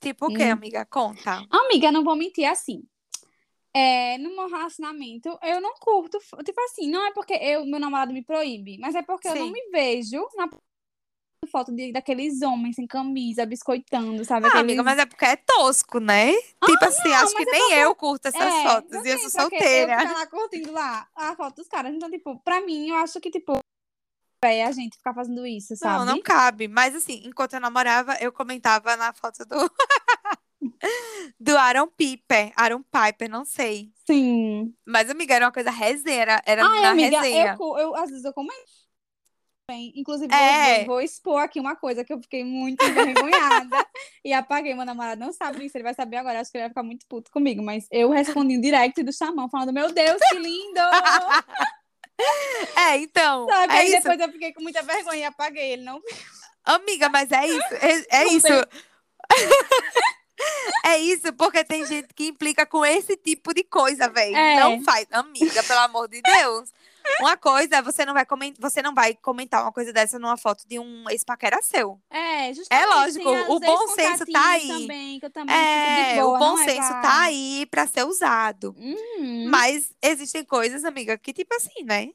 Tipo 0.00 0.26
o 0.26 0.34
quê, 0.34 0.44
hum. 0.44 0.52
amiga? 0.52 0.84
Conta. 0.86 1.46
Amiga, 1.50 1.90
não 1.90 2.04
vou 2.04 2.16
mentir 2.16 2.44
assim. 2.44 2.82
É, 3.74 4.16
no 4.18 4.34
meu 4.34 4.48
relacionamento, 4.48 5.38
eu 5.42 5.60
não 5.60 5.74
curto. 5.74 6.18
Tipo 6.44 6.60
assim, 6.62 6.88
não 6.88 7.06
é 7.06 7.12
porque 7.12 7.34
eu, 7.34 7.66
meu 7.66 7.78
namorado 7.78 8.12
me 8.12 8.22
proíbe, 8.22 8.78
mas 8.78 8.94
é 8.94 9.02
porque 9.02 9.28
Sim. 9.28 9.36
eu 9.36 9.44
não 9.44 9.52
me 9.52 9.70
vejo 9.70 10.26
na 10.34 10.48
foto 11.46 11.72
de, 11.72 11.92
daqueles 11.92 12.42
homens 12.42 12.76
sem 12.76 12.86
camisa, 12.86 13.46
biscoitando, 13.46 14.24
sabe? 14.24 14.46
Ah, 14.46 14.48
aqueles... 14.48 14.62
amiga, 14.62 14.82
mas 14.82 14.98
é 14.98 15.06
porque 15.06 15.24
é 15.24 15.36
tosco, 15.36 16.00
né? 16.00 16.32
Ah, 16.60 16.66
tipo 16.66 16.84
assim, 16.84 17.08
não, 17.08 17.16
acho 17.16 17.36
que 17.36 17.42
é 17.42 17.52
nem 17.52 17.72
eu 17.74 17.94
curto 17.94 18.26
essas 18.26 18.42
é, 18.42 18.62
fotos 18.62 19.04
e 19.04 19.08
eu 19.08 19.18
sou 19.18 19.30
solteira. 19.30 20.02
Eu 20.02 20.12
lá 20.12 20.26
curtindo 20.26 20.72
lá 20.72 21.08
a 21.14 21.36
foto 21.36 21.56
dos 21.56 21.68
caras. 21.68 21.94
Então, 21.94 22.10
tipo, 22.10 22.38
pra 22.40 22.60
mim, 22.62 22.88
eu 22.88 22.96
acho 22.96 23.20
que, 23.20 23.30
tipo, 23.30 23.58
é 24.52 24.64
a 24.64 24.72
gente 24.72 24.96
ficar 24.96 25.14
fazendo 25.14 25.46
isso, 25.46 25.76
sabe? 25.76 26.04
Não, 26.04 26.14
não 26.14 26.22
cabe. 26.22 26.68
Mas 26.68 26.94
assim, 26.94 27.22
enquanto 27.24 27.54
eu 27.54 27.60
namorava, 27.60 28.16
eu 28.20 28.32
comentava 28.32 28.96
na 28.96 29.12
foto 29.12 29.44
do. 29.44 29.56
do 31.38 31.56
Aaron 31.56 31.88
Piper. 31.88 32.52
Aaron 32.56 32.82
Piper, 32.82 33.28
não 33.28 33.44
sei. 33.44 33.90
Sim. 34.06 34.74
Mas, 34.84 35.10
amiga, 35.10 35.34
era 35.34 35.46
uma 35.46 35.52
coisa 35.52 35.70
resenha. 35.70 36.42
Era 36.44 36.66
Ai, 36.66 36.80
na 36.82 36.90
amiga, 36.90 37.20
resenha. 37.20 37.56
Eu, 37.58 37.78
eu, 37.78 37.96
às 37.96 38.10
vezes 38.10 38.24
eu 38.24 38.32
comento 38.32 38.86
bem. 39.68 39.92
Inclusive, 39.96 40.32
é. 40.32 40.78
vou, 40.78 40.86
vou, 40.86 41.00
expor 41.00 41.42
aqui 41.42 41.58
uma 41.58 41.74
coisa 41.74 42.04
que 42.04 42.12
eu 42.12 42.20
fiquei 42.20 42.44
muito 42.44 42.84
envergonhada 42.84 43.86
e 44.24 44.32
apaguei. 44.32 44.74
Meu 44.74 44.84
namorado 44.84 45.20
não 45.20 45.32
sabe 45.32 45.58
disso, 45.58 45.76
ele 45.76 45.84
vai 45.84 45.94
saber 45.94 46.16
agora. 46.16 46.40
Acho 46.40 46.50
que 46.50 46.56
ele 46.56 46.64
vai 46.64 46.70
ficar 46.70 46.82
muito 46.82 47.06
puto 47.08 47.30
comigo. 47.30 47.62
Mas 47.62 47.86
eu 47.90 48.10
respondi 48.10 48.56
um 48.56 48.60
direct 48.60 49.02
do 49.02 49.12
Xamão, 49.12 49.48
falando: 49.48 49.72
Meu 49.72 49.92
Deus, 49.92 50.20
que 50.30 50.38
lindo! 50.38 50.80
É, 52.76 52.96
então. 52.98 53.46
Só 53.48 53.66
que 53.66 53.72
é 53.72 53.78
aí 53.78 53.86
isso. 53.88 53.96
depois 54.02 54.20
eu 54.20 54.32
fiquei 54.32 54.52
com 54.52 54.62
muita 54.62 54.82
vergonha 54.82 55.20
e 55.20 55.24
apaguei. 55.24 55.72
Ele 55.72 55.82
não. 55.82 56.00
Amiga, 56.64 57.08
mas 57.08 57.30
é 57.30 57.46
isso. 57.46 57.74
É, 57.74 58.22
é 58.22 58.24
isso. 58.28 58.46
É 60.84 60.98
isso, 60.98 61.32
porque 61.32 61.64
tem 61.64 61.84
gente 61.86 62.12
que 62.14 62.28
implica 62.28 62.66
com 62.66 62.84
esse 62.84 63.16
tipo 63.16 63.54
de 63.54 63.64
coisa, 63.64 64.08
velho. 64.08 64.36
É. 64.36 64.60
Não 64.60 64.82
faz, 64.84 65.06
amiga, 65.10 65.62
pelo 65.62 65.80
amor 65.80 66.08
de 66.08 66.20
Deus. 66.20 66.70
Uma 67.20 67.36
coisa, 67.36 67.82
você 67.82 68.04
não 68.04 68.14
vai 68.14 68.26
comentar, 68.26 68.70
você 68.70 68.82
não 68.82 68.94
vai 68.94 69.14
comentar 69.14 69.62
uma 69.62 69.72
coisa 69.72 69.92
dessa 69.92 70.18
numa 70.18 70.36
foto 70.36 70.66
de 70.66 70.78
um 70.78 71.08
ex-paquera 71.10 71.60
seu. 71.62 72.00
É, 72.10 72.52
justamente. 72.52 72.82
É 72.82 72.86
lógico, 72.86 73.28
o 73.52 73.60
bom 73.60 73.88
senso 73.88 74.26
tá 74.26 74.48
aí. 74.50 74.68
Também, 74.68 75.20
que 75.20 75.26
eu 75.26 75.30
também 75.30 75.54
é, 75.54 76.16
boa, 76.20 76.36
o 76.36 76.38
bom 76.38 76.58
é 76.58 76.64
senso 76.64 76.88
pra... 76.88 77.02
tá 77.02 77.20
aí 77.22 77.66
para 77.70 77.86
ser 77.86 78.04
usado. 78.04 78.74
Uhum. 78.78 79.48
Mas 79.48 79.92
existem 80.02 80.44
coisas, 80.44 80.84
amiga, 80.84 81.16
que 81.16 81.32
tipo 81.32 81.54
assim, 81.54 81.84
né? 81.84 82.10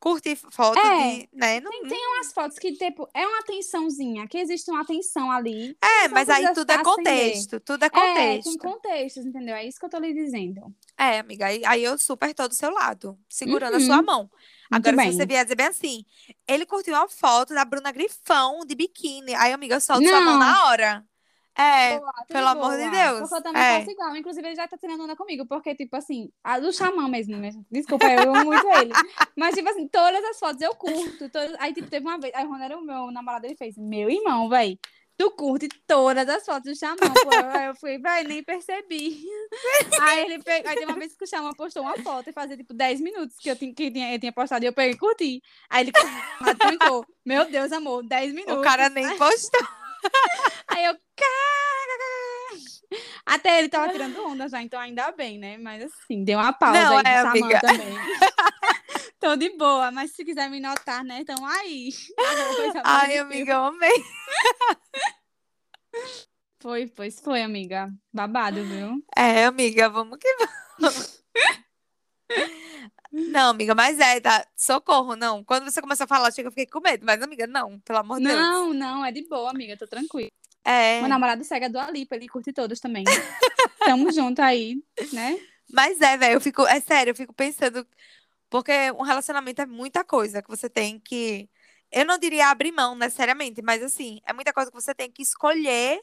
Curtir 0.00 0.36
foto 0.36 0.78
é, 0.78 1.10
de, 1.10 1.28
né? 1.32 1.60
Não, 1.60 1.70
tem, 1.70 1.82
tem 1.88 2.06
umas 2.14 2.32
fotos 2.32 2.58
que, 2.58 2.72
tipo, 2.72 3.08
é 3.12 3.26
uma 3.26 3.40
atençãozinha, 3.40 4.26
que 4.28 4.38
existe 4.38 4.70
uma 4.70 4.82
atenção 4.82 5.30
ali. 5.30 5.76
É, 5.82 6.08
mas 6.08 6.28
aí 6.28 6.52
tudo 6.54 6.70
é 6.70 6.82
contexto, 6.82 7.60
tudo 7.60 7.84
é 7.84 7.90
contexto. 7.90 8.48
É, 8.48 8.52
tem 8.52 8.58
contextos, 8.58 9.26
entendeu? 9.26 9.54
É 9.54 9.66
isso 9.66 9.78
que 9.78 9.86
eu 9.86 9.90
tô 9.90 9.98
lhe 9.98 10.14
dizendo. 10.14 10.62
É, 10.96 11.18
amiga, 11.18 11.46
aí, 11.46 11.64
aí 11.64 11.84
eu 11.84 11.98
super 11.98 12.32
tô 12.34 12.48
do 12.48 12.54
seu 12.54 12.70
lado, 12.70 13.18
segurando 13.28 13.76
uhum. 13.76 13.82
a 13.82 13.86
sua 13.86 14.02
mão. 14.02 14.30
Agora, 14.70 14.96
se 15.04 15.12
você 15.12 15.26
vier 15.26 15.44
dizer 15.44 15.56
bem 15.56 15.66
assim, 15.66 16.04
ele 16.46 16.66
curtiu 16.66 16.94
uma 16.94 17.08
foto 17.08 17.54
da 17.54 17.64
Bruna 17.64 17.90
Grifão 17.90 18.60
de 18.66 18.74
biquíni. 18.74 19.34
Aí, 19.34 19.52
amiga, 19.52 19.76
eu 19.76 19.80
solto 19.80 20.02
não. 20.02 20.10
sua 20.10 20.20
mão 20.20 20.38
na 20.38 20.66
hora. 20.66 21.04
É, 21.58 21.98
boa, 21.98 22.12
pelo 22.28 22.54
boa. 22.54 22.66
amor 22.66 22.76
de 22.78 22.88
Deus. 22.88 23.20
Porque 23.20 23.34
eu 23.34 23.42
também 23.42 23.62
é. 23.62 23.78
faço 23.80 23.90
igual. 23.90 24.16
Inclusive, 24.16 24.46
ele 24.46 24.54
já 24.54 24.68
tá 24.68 24.78
tirando 24.78 25.02
onda 25.02 25.16
comigo, 25.16 25.44
porque, 25.44 25.74
tipo 25.74 25.96
assim, 25.96 26.30
a 26.44 26.60
do 26.60 26.72
xamã 26.72 27.08
mesmo, 27.08 27.36
mesmo. 27.36 27.66
Desculpa, 27.68 28.06
eu 28.06 28.32
amo 28.32 28.44
muito 28.44 28.66
ele. 28.78 28.92
Mas, 29.36 29.56
tipo 29.56 29.68
assim, 29.68 29.88
todas 29.88 30.24
as 30.24 30.38
fotos 30.38 30.62
eu 30.62 30.72
curto. 30.76 31.28
Todas... 31.28 31.56
Aí, 31.58 31.74
tipo, 31.74 31.90
teve 31.90 32.06
uma 32.06 32.16
vez, 32.16 32.32
aí 32.32 32.46
quando 32.46 32.62
era 32.62 32.78
o 32.78 32.84
meu 32.84 33.10
namorado, 33.10 33.46
ele 33.46 33.56
fez, 33.56 33.76
meu 33.76 34.08
irmão, 34.08 34.48
velho. 34.48 34.78
Tu 35.16 35.28
curte 35.32 35.68
todas 35.84 36.28
as 36.28 36.46
fotos 36.46 36.72
do 36.72 36.78
Xamã, 36.78 36.96
pô. 36.96 37.58
Eu 37.58 37.74
fui, 37.74 37.98
vai, 37.98 38.22
nem 38.22 38.40
percebi. 38.40 39.20
Aí 40.00 40.20
ele 40.20 40.40
pegou, 40.40 40.70
aí 40.70 40.76
tem 40.76 40.86
uma 40.86 40.94
vez 40.94 41.16
que 41.16 41.24
o 41.24 41.26
Xamã 41.26 41.52
postou 41.54 41.82
uma 41.82 41.98
foto 41.98 42.30
e 42.30 42.32
fazia 42.32 42.56
tipo 42.56 42.72
10 42.72 43.00
minutos 43.00 43.36
que 43.36 43.50
eu 43.50 43.56
tinha, 43.56 43.74
que 43.74 43.90
tinha, 43.90 44.14
eu 44.14 44.20
tinha 44.20 44.32
postado 44.32 44.64
e 44.64 44.68
eu 44.68 44.72
peguei 44.72 44.92
e 44.92 44.96
curti. 44.96 45.42
Aí 45.68 45.82
ele 45.82 45.92
comentou, 46.56 47.04
meu 47.26 47.50
Deus, 47.50 47.72
amor, 47.72 48.06
10 48.06 48.32
minutos. 48.32 48.58
O 48.58 48.62
cara 48.62 48.88
nem 48.88 49.18
postou. 49.18 49.66
Aí 50.68 50.84
eu, 50.84 50.98
até 53.26 53.58
ele 53.58 53.68
tava 53.68 53.92
tirando 53.92 54.24
onda 54.24 54.48
já, 54.48 54.62
então 54.62 54.80
ainda 54.80 55.10
bem, 55.12 55.38
né? 55.38 55.58
Mas 55.58 55.82
assim, 55.84 56.24
deu 56.24 56.38
uma 56.38 56.52
pausa 56.52 56.80
Não, 56.80 56.96
aí 56.96 57.04
é, 57.06 57.18
amiga. 57.18 57.60
também. 57.60 57.94
Tô 59.20 59.36
de 59.36 59.50
boa, 59.56 59.90
mas 59.90 60.12
se 60.12 60.24
quiser 60.24 60.48
me 60.48 60.60
notar, 60.60 61.04
né? 61.04 61.20
Então 61.20 61.44
aí. 61.44 61.90
Ai, 62.84 63.18
amiga, 63.18 63.52
eu 63.52 63.64
amei. 63.64 64.04
Foi, 66.60 66.86
pois 66.86 67.20
foi, 67.20 67.42
amiga. 67.42 67.90
Babado, 68.12 68.64
viu? 68.64 69.04
É, 69.16 69.44
amiga, 69.44 69.88
vamos 69.88 70.18
que 70.18 70.36
vamos. 70.78 71.22
Não, 73.10 73.50
amiga, 73.50 73.74
mas 73.74 73.98
é, 73.98 74.20
tá. 74.20 74.46
Socorro, 74.54 75.16
não. 75.16 75.42
Quando 75.42 75.64
você 75.64 75.80
começou 75.80 76.04
a 76.04 76.08
falar, 76.08 76.30
chega, 76.30 76.48
eu 76.48 76.52
fiquei 76.52 76.66
com 76.66 76.80
medo. 76.80 77.06
Mas, 77.06 77.22
amiga, 77.22 77.46
não, 77.46 77.80
pelo 77.80 77.98
amor 77.98 78.18
de 78.18 78.26
Deus. 78.26 78.38
Não, 78.38 78.74
não, 78.74 79.04
é 79.04 79.10
de 79.10 79.26
boa, 79.26 79.50
amiga, 79.50 79.76
tô 79.76 79.86
tranquila. 79.86 80.28
É. 80.64 81.00
Meu 81.00 81.08
namorado 81.08 81.42
segue 81.44 81.64
a 81.64 81.68
Dua 81.68 81.90
Lipa, 81.90 82.14
ele 82.14 82.28
curte 82.28 82.52
todos 82.52 82.78
também. 82.78 83.04
Tamo 83.84 84.12
junto 84.12 84.40
aí, 84.42 84.82
né? 85.12 85.40
Mas 85.72 86.00
é, 86.00 86.16
velho, 86.16 86.34
eu 86.34 86.40
fico, 86.40 86.66
é 86.66 86.80
sério, 86.80 87.12
eu 87.12 87.14
fico 87.14 87.32
pensando, 87.32 87.86
porque 88.50 88.72
um 88.92 89.02
relacionamento 89.02 89.62
é 89.62 89.66
muita 89.66 90.04
coisa 90.04 90.42
que 90.42 90.48
você 90.48 90.68
tem 90.68 90.98
que, 90.98 91.48
eu 91.90 92.04
não 92.04 92.18
diria 92.18 92.48
abrir 92.48 92.72
mão 92.72 92.94
necessariamente, 92.94 93.62
mas 93.62 93.82
assim, 93.82 94.20
é 94.26 94.32
muita 94.32 94.52
coisa 94.52 94.70
que 94.70 94.78
você 94.78 94.94
tem 94.94 95.10
que 95.10 95.22
escolher 95.22 96.00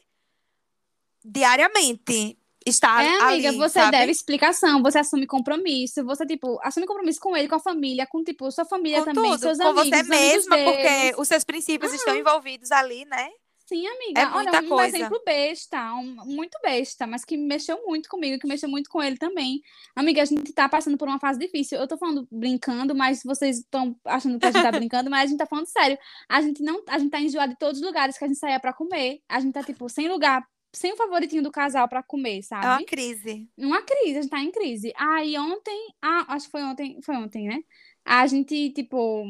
diariamente 1.24 2.38
estar 2.66 3.04
é, 3.04 3.20
amiga, 3.20 3.48
ali, 3.48 3.56
você 3.56 3.78
sabe? 3.78 3.96
deve 3.96 4.10
explicação, 4.10 4.82
você 4.82 4.98
assume 4.98 5.26
compromisso, 5.26 6.04
você, 6.04 6.26
tipo, 6.26 6.58
assume 6.62 6.86
compromisso 6.86 7.20
com 7.20 7.36
ele, 7.36 7.48
com 7.48 7.54
a 7.54 7.60
família, 7.60 8.06
com, 8.06 8.22
tipo, 8.24 8.50
sua 8.50 8.64
família 8.64 8.98
com 9.04 9.12
também, 9.12 9.30
tudo, 9.30 9.40
seus 9.40 9.58
com 9.58 9.68
amigos, 9.68 9.88
você 9.88 10.02
mesma, 10.02 10.56
porque 10.56 10.82
deles. 10.82 11.18
os 11.18 11.28
seus 11.28 11.44
princípios 11.44 11.92
uhum. 11.92 11.96
estão 11.96 12.16
envolvidos 12.16 12.72
ali, 12.72 13.04
né? 13.04 13.28
Sim, 13.66 13.84
amiga. 13.84 14.20
É 14.20 14.26
muita 14.26 14.50
Olha, 14.58 14.62
um 14.62 14.68
coisa. 14.68 14.96
exemplo 14.96 15.20
besta, 15.26 15.92
um, 15.94 16.24
muito 16.24 16.56
besta, 16.62 17.04
mas 17.04 17.24
que 17.24 17.36
mexeu 17.36 17.84
muito 17.84 18.08
comigo, 18.08 18.38
que 18.38 18.46
mexeu 18.46 18.68
muito 18.68 18.88
com 18.88 19.02
ele 19.02 19.16
também. 19.16 19.60
Amiga, 19.94 20.22
a 20.22 20.24
gente 20.24 20.52
tá 20.52 20.68
passando 20.68 20.96
por 20.96 21.08
uma 21.08 21.18
fase 21.18 21.36
difícil. 21.36 21.76
Eu 21.76 21.88
tô 21.88 21.98
falando 21.98 22.28
brincando, 22.30 22.94
mas 22.94 23.24
vocês 23.24 23.58
estão 23.58 23.96
achando 24.04 24.38
que 24.38 24.46
a 24.46 24.52
gente 24.52 24.62
tá 24.62 24.70
brincando, 24.70 25.10
mas 25.10 25.24
a 25.24 25.26
gente 25.26 25.38
tá 25.38 25.46
falando 25.46 25.66
sério. 25.66 25.98
A 26.28 26.40
gente 26.40 26.62
não, 26.62 26.80
a 26.88 26.96
gente 26.96 27.10
tá 27.10 27.20
enjoado 27.20 27.54
de 27.54 27.58
todos 27.58 27.80
os 27.80 27.86
lugares 27.86 28.16
que 28.16 28.24
a 28.24 28.28
gente 28.28 28.38
saía 28.38 28.60
para 28.60 28.72
comer. 28.72 29.20
A 29.28 29.40
gente 29.40 29.54
tá 29.54 29.64
tipo 29.64 29.88
sem 29.88 30.08
lugar 30.08 30.46
sem 30.76 30.92
o 30.92 30.96
favoritinho 30.96 31.42
do 31.42 31.50
casal 31.50 31.88
para 31.88 32.02
comer, 32.02 32.42
sabe? 32.42 32.66
É 32.66 32.68
uma 32.68 32.84
crise. 32.84 33.48
Uma 33.56 33.82
crise, 33.82 34.18
a 34.18 34.22
gente 34.22 34.30
tá 34.30 34.40
em 34.40 34.50
crise. 34.50 34.92
Aí 34.96 35.36
ontem, 35.38 35.94
ah, 36.02 36.34
acho 36.34 36.46
que 36.46 36.52
foi 36.52 36.62
ontem, 36.62 37.00
foi 37.02 37.16
ontem, 37.16 37.48
né? 37.48 37.60
A 38.04 38.26
gente, 38.26 38.70
tipo, 38.70 39.24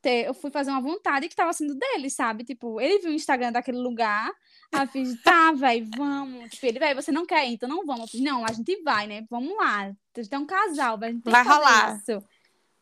ter, 0.00 0.26
eu 0.26 0.34
fui 0.34 0.50
fazer 0.50 0.70
uma 0.70 0.80
vontade 0.80 1.28
que 1.28 1.34
tava 1.34 1.52
sendo 1.52 1.74
dele, 1.74 2.08
sabe? 2.08 2.44
Tipo, 2.44 2.80
ele 2.80 3.00
viu 3.00 3.10
o 3.10 3.14
Instagram 3.14 3.50
daquele 3.50 3.78
lugar, 3.78 4.30
aí 4.72 4.82
eu 4.82 4.86
fiz, 4.88 5.20
tá, 5.22 5.52
velho, 5.52 5.88
vamos. 5.96 6.50
Tipo, 6.50 6.66
ele, 6.66 6.78
velho, 6.78 7.02
você 7.02 7.10
não 7.10 7.26
quer 7.26 7.48
ir, 7.48 7.54
então 7.54 7.68
não 7.68 7.84
vamos. 7.84 8.02
Eu 8.02 8.08
fiz, 8.08 8.20
não, 8.20 8.44
a 8.44 8.52
gente 8.52 8.80
vai, 8.82 9.06
né? 9.08 9.24
Vamos 9.28 9.56
lá. 9.56 9.92
A 10.16 10.22
gente 10.22 10.32
é 10.32 10.38
um 10.38 10.46
casal, 10.46 10.98
a 11.02 11.10
gente 11.10 11.22
vai 11.28 11.44
rolar. 11.44 11.96
Isso. 11.96 12.22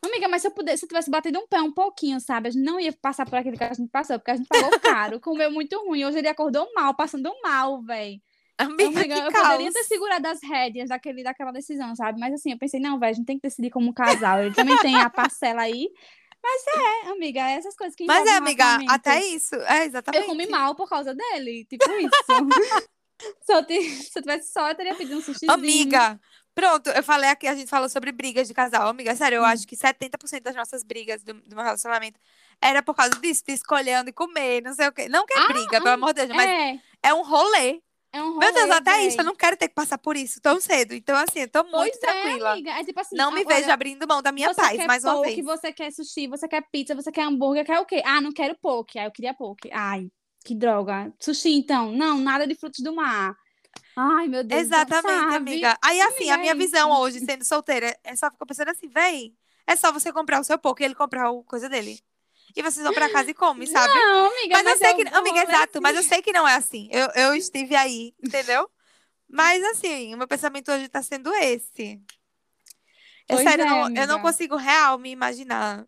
Amiga, 0.03 0.27
mas 0.27 0.41
se 0.41 0.47
eu 0.47 0.51
pudesse, 0.51 0.79
se 0.79 0.85
eu 0.85 0.89
tivesse 0.89 1.11
batido 1.11 1.37
um 1.39 1.47
pé 1.47 1.61
um 1.61 1.71
pouquinho, 1.71 2.19
sabe? 2.19 2.47
A 2.47 2.51
gente 2.51 2.63
não 2.63 2.79
ia 2.79 2.91
passar 2.91 3.23
por 3.25 3.37
aquilo 3.37 3.55
que 3.55 3.63
a 3.63 3.73
gente 3.73 3.89
passou, 3.89 4.17
porque 4.17 4.31
a 4.31 4.35
gente 4.35 4.47
pagou 4.47 4.79
caro, 4.79 5.19
comeu 5.21 5.51
muito 5.51 5.77
ruim. 5.85 6.03
Hoje 6.05 6.17
ele 6.17 6.27
acordou 6.27 6.67
mal, 6.73 6.95
passando 6.95 7.31
mal, 7.43 7.83
velho. 7.83 8.19
Amiga, 8.57 8.99
Amiga 8.99 9.15
eu 9.15 9.31
caos. 9.31 9.47
poderia 9.47 9.71
ter 9.71 9.83
segurado 9.83 10.27
as 10.27 10.39
rédeas 10.43 10.89
daquele, 10.89 11.23
daquela 11.23 11.51
decisão, 11.51 11.95
sabe? 11.95 12.19
Mas 12.19 12.33
assim, 12.33 12.51
eu 12.51 12.57
pensei, 12.57 12.79
não, 12.79 12.99
velho, 12.99 13.11
a 13.11 13.13
gente 13.13 13.25
tem 13.25 13.37
que 13.37 13.47
decidir 13.47 13.69
como 13.69 13.93
casal. 13.93 14.39
Ele 14.39 14.53
também 14.53 14.77
tem 14.77 14.95
a 14.95 15.09
parcela 15.09 15.61
aí. 15.61 15.87
Mas 16.43 16.63
é, 16.67 17.09
amiga, 17.11 17.39
é 17.39 17.53
essas 17.53 17.75
coisas 17.75 17.95
que 17.95 18.05
Mas 18.05 18.27
é, 18.27 18.35
amiga, 18.35 18.79
até 18.89 19.23
isso. 19.23 19.55
É, 19.55 19.85
exatamente. 19.85 20.23
Eu 20.23 20.27
comi 20.27 20.47
mal 20.47 20.73
por 20.73 20.89
causa 20.89 21.13
dele, 21.13 21.65
tipo 21.65 21.85
isso. 21.91 22.09
se, 23.41 23.53
eu 23.53 23.63
se 23.63 24.11
eu 24.15 24.21
tivesse 24.21 24.51
só, 24.51 24.69
eu 24.69 24.75
teria 24.75 24.95
pedido 24.95 25.17
um 25.17 25.21
sushizinho. 25.21 25.51
Amiga, 25.51 26.19
pronto, 26.53 26.89
eu 26.89 27.03
falei 27.03 27.29
aqui, 27.29 27.47
a 27.47 27.55
gente 27.55 27.69
falou 27.69 27.89
sobre 27.89 28.11
brigas 28.11 28.47
de 28.47 28.53
casal. 28.53 28.87
Amiga, 28.87 29.15
sério, 29.15 29.37
eu 29.37 29.41
hum. 29.41 29.45
acho 29.45 29.67
que 29.67 29.75
70% 29.75 30.41
das 30.41 30.55
nossas 30.55 30.83
brigas 30.83 31.23
do, 31.23 31.33
do 31.33 31.55
meu 31.55 31.63
relacionamento 31.63 32.19
era 32.61 32.83
por 32.83 32.95
causa 32.95 33.15
disso, 33.19 33.43
de 33.45 33.53
escolher 33.53 33.99
onde 33.99 34.11
comer, 34.11 34.61
não 34.61 34.73
sei 34.73 34.87
o 34.87 34.91
quê. 34.91 35.09
Não 35.09 35.25
que 35.25 35.33
é 35.33 35.39
ah, 35.39 35.47
briga, 35.47 35.77
ah, 35.77 35.81
pelo 35.81 35.93
amor 35.93 36.13
de 36.13 36.25
Deus, 36.25 36.35
mas 36.35 36.49
é, 36.49 36.79
é 37.03 37.13
um 37.13 37.23
rolê. 37.23 37.81
É 38.13 38.21
um 38.21 38.33
rolê, 38.33 38.45
Meu 38.45 38.53
Deus, 38.53 38.71
até 38.71 38.91
véi. 38.97 39.07
isso, 39.07 39.21
eu 39.21 39.23
não 39.23 39.35
quero 39.35 39.55
ter 39.55 39.69
que 39.69 39.73
passar 39.73 39.97
por 39.97 40.17
isso 40.17 40.41
tão 40.41 40.59
cedo. 40.59 40.93
Então, 40.93 41.15
assim, 41.15 41.39
eu 41.39 41.49
tô 41.49 41.63
muito 41.63 41.97
pois 41.97 42.03
é, 42.03 42.21
tranquila. 42.21 42.57
É. 42.57 42.81
É 42.81 42.83
tipo 42.83 42.99
assim, 42.99 43.15
não 43.15 43.31
me 43.31 43.43
vejo 43.45 43.71
abrindo 43.71 44.05
mão 44.07 44.21
da 44.21 44.31
minha 44.31 44.53
paz, 44.53 44.85
mais 44.85 45.03
uma 45.03 45.15
poke, 45.15 45.35
vez. 45.35 45.45
Você 45.45 45.71
quer 45.71 45.91
sushi, 45.91 46.27
você 46.27 46.47
quer 46.47 46.63
pizza, 46.71 46.93
você 46.93 47.11
quer 47.11 47.23
hambúrguer, 47.23 47.65
quer 47.65 47.79
o 47.79 47.85
quê? 47.85 48.01
Ah, 48.05 48.19
não 48.19 48.33
quero 48.33 48.55
poke. 48.61 48.99
Aí 48.99 49.05
eu 49.05 49.11
queria 49.11 49.33
poke. 49.33 49.69
Ai, 49.71 50.09
que 50.43 50.53
droga. 50.53 51.13
Sushi, 51.19 51.53
então. 51.53 51.91
Não, 51.93 52.19
nada 52.19 52.45
de 52.45 52.55
frutos 52.55 52.83
do 52.83 52.93
mar. 52.93 53.33
Ai, 53.95 54.27
meu 54.27 54.43
Deus. 54.43 54.61
Exatamente, 54.61 55.35
amiga. 55.35 55.77
Aí, 55.83 55.99
assim, 56.01 56.29
a 56.29 56.37
minha 56.37 56.53
é 56.53 56.55
visão 56.55 56.91
hoje, 56.91 57.19
sendo 57.19 57.43
solteira, 57.43 57.97
é 58.03 58.15
só 58.15 58.29
ficar 58.31 58.45
pensando 58.45 58.69
assim, 58.69 58.87
véi, 58.89 59.33
é 59.67 59.75
só 59.75 59.91
você 59.91 60.11
comprar 60.11 60.39
o 60.39 60.43
seu 60.43 60.57
poke 60.57 60.83
e 60.83 60.85
ele 60.85 60.95
comprar 60.95 61.31
o 61.31 61.43
coisa 61.43 61.69
dele 61.69 62.01
e 62.55 62.61
vocês 62.61 62.83
vão 62.83 62.93
pra 62.93 63.09
casa 63.09 63.31
e 63.31 63.33
comem, 63.33 63.67
sabe? 63.67 63.93
Não, 63.93 64.27
amiga, 64.27 64.55
mas, 64.55 64.63
mas 64.63 64.67
eu 64.73 64.77
sei 64.77 64.93
que. 64.95 65.15
Amiga, 65.15 65.43
exato, 65.43 65.81
mas 65.81 65.95
eu 65.95 66.03
sei 66.03 66.21
que 66.21 66.31
não 66.33 66.47
é 66.47 66.55
assim. 66.55 66.89
Eu, 66.91 67.07
eu 67.15 67.33
estive 67.33 67.75
aí, 67.75 68.13
entendeu? 68.21 68.69
Mas 69.29 69.63
assim, 69.63 70.13
o 70.13 70.17
meu 70.17 70.27
pensamento 70.27 70.71
hoje 70.71 70.89
tá 70.89 71.01
sendo 71.01 71.33
esse. 71.35 72.01
É 73.29 73.37
sério, 73.37 73.63
é, 73.63 73.65
não, 73.65 73.95
eu 73.95 74.07
não 74.07 74.19
consigo 74.19 74.57
real 74.57 74.97
me 74.97 75.09
imaginar 75.09 75.87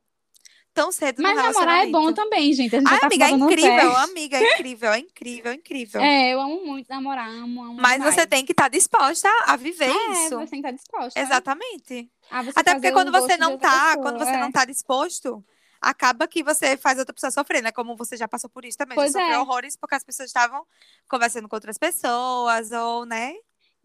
tão 0.73 0.91
cedo 0.91 1.21
Mas 1.21 1.35
namorar 1.35 1.87
é 1.87 1.91
bom 1.91 2.11
também, 2.11 2.51
gente. 2.53 2.75
A 2.75 2.79
gente 2.79 2.91
Ai, 2.91 2.99
tá 2.99 3.07
amiga, 3.07 3.25
é 3.25 3.29
incrível, 3.29 3.95
amiga, 3.97 4.37
é 4.37 4.53
incrível, 4.53 4.91
é 4.91 4.99
incrível, 4.99 5.51
é 5.51 5.55
incrível. 5.55 6.01
É, 6.01 6.33
eu 6.33 6.41
amo 6.41 6.65
muito 6.65 6.87
namorar, 6.87 7.29
amo, 7.29 7.63
amo 7.63 7.77
Mas 7.79 7.97
demais. 7.97 8.15
você 8.15 8.25
tem 8.25 8.45
que 8.45 8.51
estar 8.51 8.63
tá 8.63 8.69
disposta 8.69 9.29
a 9.45 9.55
viver 9.55 9.89
é, 9.89 10.11
isso. 10.11 10.35
você 10.37 10.47
tem 10.47 10.61
que 10.61 10.67
estar 10.67 10.69
tá 10.69 10.71
disposta. 10.71 11.19
Exatamente. 11.19 12.09
Até 12.55 12.73
porque 12.73 12.91
quando 12.91 13.11
você 13.11 13.37
não 13.37 13.57
tá, 13.57 13.87
pessoa, 13.87 14.03
quando 14.03 14.19
você 14.19 14.31
é. 14.31 14.37
não 14.37 14.51
tá 14.51 14.65
disposto, 14.65 15.43
acaba 15.79 16.27
que 16.27 16.43
você 16.43 16.75
faz 16.77 16.97
outra 16.97 17.13
pessoa 17.13 17.29
sofrer, 17.29 17.61
né? 17.61 17.71
Como 17.71 17.95
você 17.95 18.17
já 18.17 18.27
passou 18.27 18.49
por 18.49 18.65
isso 18.65 18.77
também. 18.77 18.95
Pois 18.95 19.11
sofreu 19.11 19.35
é. 19.35 19.39
horrores 19.39 19.75
porque 19.77 19.95
as 19.95 20.03
pessoas 20.03 20.29
estavam 20.29 20.65
conversando 21.07 21.47
com 21.47 21.55
outras 21.55 21.77
pessoas, 21.77 22.71
ou, 22.71 23.05
né? 23.05 23.35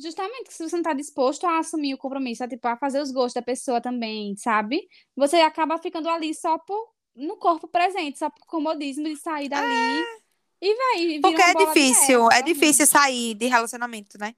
Justamente, 0.00 0.52
se 0.52 0.68
você 0.68 0.76
não 0.76 0.82
tá 0.82 0.92
disposto 0.92 1.44
a 1.44 1.58
assumir 1.58 1.94
o 1.94 1.98
compromisso, 1.98 2.44
a, 2.44 2.48
tipo, 2.48 2.66
a 2.68 2.76
fazer 2.76 3.00
os 3.00 3.10
gostos 3.10 3.34
da 3.34 3.42
pessoa 3.42 3.80
também, 3.80 4.36
sabe? 4.36 4.88
Você 5.16 5.36
acaba 5.36 5.76
ficando 5.78 6.08
ali 6.08 6.32
só 6.32 6.56
por, 6.58 6.92
no 7.16 7.36
corpo 7.36 7.66
presente, 7.66 8.18
só 8.18 8.30
por 8.30 8.46
comodismo 8.46 9.04
de 9.04 9.16
sair 9.16 9.48
dali. 9.48 9.72
É. 9.72 10.18
E 10.60 10.74
vai. 10.74 11.20
Porque 11.20 11.42
é 11.42 11.54
difícil, 11.54 12.30
é 12.30 12.42
difícil 12.42 12.86
sair 12.86 13.34
de 13.34 13.46
relacionamento, 13.46 14.18
né? 14.18 14.34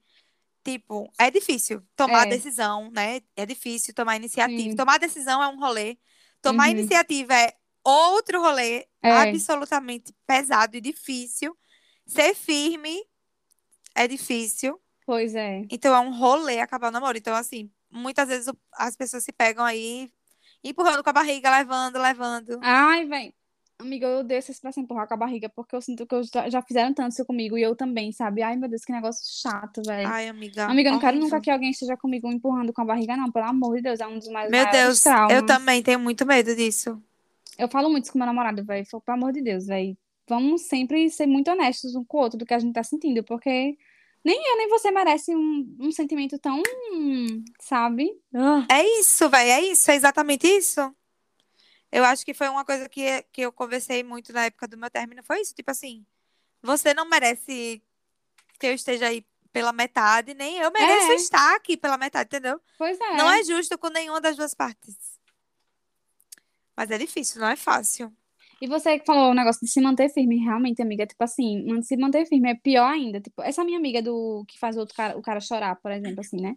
Tipo, 0.63 1.11
é 1.17 1.31
difícil 1.31 1.81
tomar 1.95 2.27
é. 2.27 2.29
decisão, 2.29 2.89
né? 2.91 3.21
É 3.35 3.45
difícil 3.45 3.93
tomar 3.93 4.15
iniciativa. 4.15 4.69
Sim. 4.69 4.75
Tomar 4.75 4.99
decisão 4.99 5.41
é 5.41 5.47
um 5.47 5.59
rolê. 5.59 5.97
Tomar 6.41 6.65
uhum. 6.65 6.71
iniciativa 6.71 7.33
é 7.33 7.53
outro 7.83 8.39
rolê 8.41 8.87
é. 9.01 9.11
absolutamente 9.11 10.13
pesado 10.25 10.77
e 10.77 10.81
difícil. 10.81 11.57
Ser 12.05 12.35
firme 12.35 12.99
é 13.95 14.07
difícil. 14.07 14.79
Pois 15.11 15.35
é. 15.35 15.65
Então 15.69 15.93
é 15.93 15.99
um 15.99 16.17
rolê 16.17 16.61
acabar 16.61 16.87
o 16.87 16.91
namoro. 16.91 17.17
Então, 17.17 17.35
assim, 17.35 17.69
muitas 17.91 18.29
vezes 18.29 18.49
as 18.71 18.95
pessoas 18.95 19.25
se 19.25 19.33
pegam 19.33 19.65
aí 19.65 20.09
empurrando 20.63 21.03
com 21.03 21.09
a 21.09 21.11
barriga, 21.11 21.51
levando, 21.51 21.99
levando. 21.99 22.57
Ai, 22.63 23.03
vem. 23.05 23.33
Amiga, 23.77 24.07
eu 24.07 24.19
odeio 24.19 24.37
essa 24.37 24.51
expressão 24.51 24.81
empurrar 24.81 25.09
com 25.09 25.13
a 25.13 25.17
barriga, 25.17 25.49
porque 25.49 25.75
eu 25.75 25.81
sinto 25.81 26.07
que 26.07 26.15
eu 26.15 26.23
já, 26.23 26.49
já 26.49 26.61
fizeram 26.61 26.93
tanto 26.93 27.11
isso 27.11 27.25
comigo 27.25 27.57
e 27.57 27.61
eu 27.61 27.75
também, 27.75 28.13
sabe? 28.13 28.41
Ai, 28.41 28.55
meu 28.55 28.69
Deus, 28.69 28.85
que 28.85 28.93
negócio 28.93 29.21
chato, 29.41 29.81
velho. 29.85 30.07
Ai, 30.07 30.29
amiga. 30.29 30.67
Amiga, 30.67 30.87
eu 30.87 30.93
não 30.93 30.99
quero 31.01 31.19
nunca 31.19 31.41
que 31.41 31.51
alguém 31.51 31.71
esteja 31.71 31.97
comigo 31.97 32.31
empurrando 32.31 32.71
com 32.71 32.81
a 32.81 32.85
barriga, 32.85 33.17
não. 33.17 33.29
Pelo 33.29 33.47
amor 33.47 33.75
de 33.75 33.81
Deus, 33.81 33.99
é 33.99 34.07
um 34.07 34.17
dos 34.17 34.29
mais 34.29 34.49
Meu 34.49 34.71
Deus, 34.71 35.01
traumas. 35.01 35.33
eu 35.33 35.45
também 35.45 35.83
tenho 35.83 35.99
muito 35.99 36.25
medo 36.25 36.55
disso. 36.55 36.97
Eu 37.57 37.67
falo 37.67 37.89
muito 37.89 38.05
isso 38.05 38.13
com 38.13 38.17
meu 38.17 38.27
namorado, 38.27 38.63
velho. 38.63 38.87
Pelo 38.89 39.03
amor 39.07 39.33
de 39.33 39.41
Deus, 39.41 39.67
velho. 39.67 39.97
Vamos 40.25 40.61
sempre 40.61 41.09
ser 41.09 41.25
muito 41.25 41.51
honestos 41.51 41.95
um 41.95 42.05
com 42.05 42.17
o 42.17 42.21
outro 42.21 42.39
do 42.39 42.45
que 42.45 42.53
a 42.53 42.59
gente 42.59 42.71
tá 42.71 42.81
sentindo, 42.81 43.21
porque 43.25 43.77
nem 44.23 44.37
eu 44.37 44.57
nem 44.57 44.67
você 44.69 44.91
merece 44.91 45.35
um, 45.35 45.77
um 45.79 45.91
sentimento 45.91 46.37
tão, 46.37 46.61
sabe? 47.59 48.11
É 48.69 48.83
isso, 48.99 49.29
velho, 49.29 49.49
é 49.49 49.61
isso, 49.61 49.89
é 49.89 49.95
exatamente 49.95 50.47
isso. 50.47 50.95
Eu 51.91 52.05
acho 52.05 52.25
que 52.25 52.33
foi 52.33 52.47
uma 52.47 52.63
coisa 52.63 52.87
que, 52.87 53.23
que 53.33 53.41
eu 53.41 53.51
conversei 53.51 54.03
muito 54.03 54.31
na 54.31 54.45
época 54.45 54.67
do 54.67 54.77
meu 54.77 54.89
término, 54.89 55.23
foi 55.23 55.41
isso, 55.41 55.53
tipo 55.53 55.71
assim, 55.71 56.05
você 56.61 56.93
não 56.93 57.09
merece 57.09 57.81
que 58.59 58.67
eu 58.67 58.73
esteja 58.73 59.07
aí 59.07 59.25
pela 59.51 59.73
metade, 59.73 60.33
nem 60.33 60.57
eu 60.59 60.71
mereço 60.71 61.11
é. 61.11 61.15
estar 61.15 61.55
aqui 61.55 61.75
pela 61.75 61.97
metade, 61.97 62.27
entendeu? 62.27 62.61
Pois 62.77 62.99
é. 62.99 63.17
Não 63.17 63.29
é 63.29 63.43
justo 63.43 63.77
com 63.77 63.89
nenhuma 63.89 64.21
das 64.21 64.37
duas 64.37 64.53
partes. 64.53 64.95
Mas 66.75 66.89
é 66.89 66.97
difícil, 66.97 67.41
não 67.41 67.49
é 67.49 67.55
fácil. 67.55 68.15
E 68.61 68.67
você 68.67 68.99
que 68.99 69.05
falou 69.05 69.31
o 69.31 69.33
negócio 69.33 69.61
de 69.65 69.71
se 69.71 69.81
manter 69.81 70.09
firme, 70.09 70.37
realmente, 70.37 70.81
amiga, 70.83 71.07
tipo 71.07 71.23
assim, 71.23 71.81
se 71.81 71.97
manter 71.97 72.27
firme 72.27 72.51
é 72.51 72.55
pior 72.55 72.85
ainda. 72.87 73.19
Tipo, 73.19 73.41
essa 73.41 73.63
minha 73.63 73.77
amiga 73.79 74.01
do 74.03 74.45
que 74.47 74.59
faz 74.59 74.77
o 74.77 74.81
outro 74.81 74.95
cara, 74.95 75.17
o 75.17 75.21
cara 75.21 75.39
chorar, 75.41 75.75
por 75.77 75.91
exemplo, 75.91 76.19
assim, 76.21 76.39
né? 76.39 76.55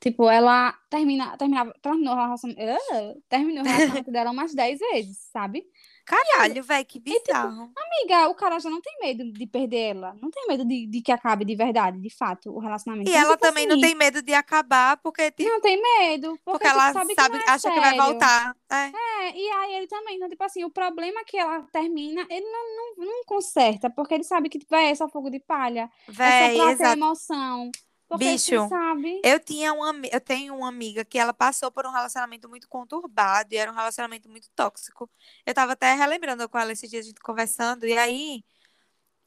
Tipo, 0.00 0.28
ela 0.30 0.72
termina, 0.90 1.36
terminava, 1.38 1.72
terminou 1.82 2.14
o 2.14 2.16
relacionamento, 2.16 2.62
uh, 2.62 3.22
terminou 3.28 3.64
o 3.64 3.66
relacionamento 3.66 4.10
dela 4.12 4.30
umas 4.32 4.54
10 4.54 4.78
vezes, 4.80 5.18
sabe? 5.32 5.64
Caralho, 6.06 6.62
velho, 6.62 6.86
que 6.86 7.00
bizarro. 7.00 7.64
E, 7.64 7.66
tipo, 7.66 7.80
amiga, 7.84 8.28
o 8.28 8.34
cara 8.36 8.60
já 8.60 8.70
não 8.70 8.80
tem 8.80 8.96
medo 9.00 9.32
de 9.32 9.44
perder 9.44 9.96
ela. 9.96 10.16
Não 10.22 10.30
tem 10.30 10.46
medo 10.46 10.64
de, 10.64 10.86
de 10.86 11.02
que 11.02 11.10
acabe 11.10 11.44
de 11.44 11.56
verdade, 11.56 11.98
de 11.98 12.10
fato, 12.10 12.54
o 12.54 12.60
relacionamento. 12.60 13.10
E 13.10 13.14
ela 13.14 13.36
tipo 13.36 13.40
também 13.40 13.66
assim, 13.66 13.74
não 13.74 13.80
tem 13.80 13.94
medo 13.96 14.22
de 14.22 14.32
acabar, 14.32 14.98
porque. 14.98 15.32
Tipo, 15.32 15.50
não 15.50 15.60
tem 15.60 15.82
medo. 15.82 16.38
Porque, 16.44 16.64
porque 16.64 16.66
ela 16.68 16.86
tipo, 16.86 16.98
sabe, 17.00 17.14
sabe 17.14 17.38
que 17.40 17.44
é 17.44 17.52
acha 17.52 17.58
sério. 17.58 17.82
que 17.82 17.88
vai 17.88 17.96
voltar. 17.96 18.56
É. 18.70 18.76
é, 18.76 19.36
e 19.36 19.50
aí 19.50 19.74
ele 19.74 19.88
também. 19.88 20.14
Então, 20.14 20.28
tipo 20.28 20.44
assim, 20.44 20.62
o 20.62 20.70
problema 20.70 21.24
que 21.24 21.36
ela 21.36 21.62
termina, 21.72 22.24
ele 22.30 22.46
não, 22.46 22.76
não, 22.76 23.06
não 23.06 23.24
conserta, 23.24 23.90
porque 23.90 24.14
ele 24.14 24.24
sabe 24.24 24.48
que, 24.48 24.60
tipo, 24.60 24.76
é 24.76 24.94
só 24.94 25.08
fogo 25.08 25.28
de 25.28 25.40
palha. 25.40 25.90
Véi, 26.06 26.54
é 26.54 26.56
só 26.56 26.76
pra 26.76 26.76
ter 26.76 26.92
emoção. 26.92 27.70
Porque 28.08 28.24
Bicho, 28.24 28.68
sabe. 28.68 29.20
eu 29.24 29.40
tinha 29.40 29.72
uma, 29.72 29.92
eu 30.12 30.20
tenho 30.20 30.56
uma 30.56 30.68
amiga 30.68 31.04
que 31.04 31.18
ela 31.18 31.34
passou 31.34 31.70
por 31.72 31.86
um 31.86 31.90
relacionamento 31.90 32.48
muito 32.48 32.68
conturbado 32.68 33.52
e 33.52 33.56
era 33.56 33.70
um 33.70 33.74
relacionamento 33.74 34.28
muito 34.28 34.48
tóxico. 34.54 35.10
Eu 35.44 35.52
tava 35.52 35.72
até 35.72 35.92
relembrando 35.94 36.48
com 36.48 36.58
ela 36.58 36.72
esses 36.72 36.88
dias 36.88 37.04
a 37.04 37.08
gente 37.08 37.20
conversando 37.20 37.86
e 37.86 37.96
aí 37.98 38.44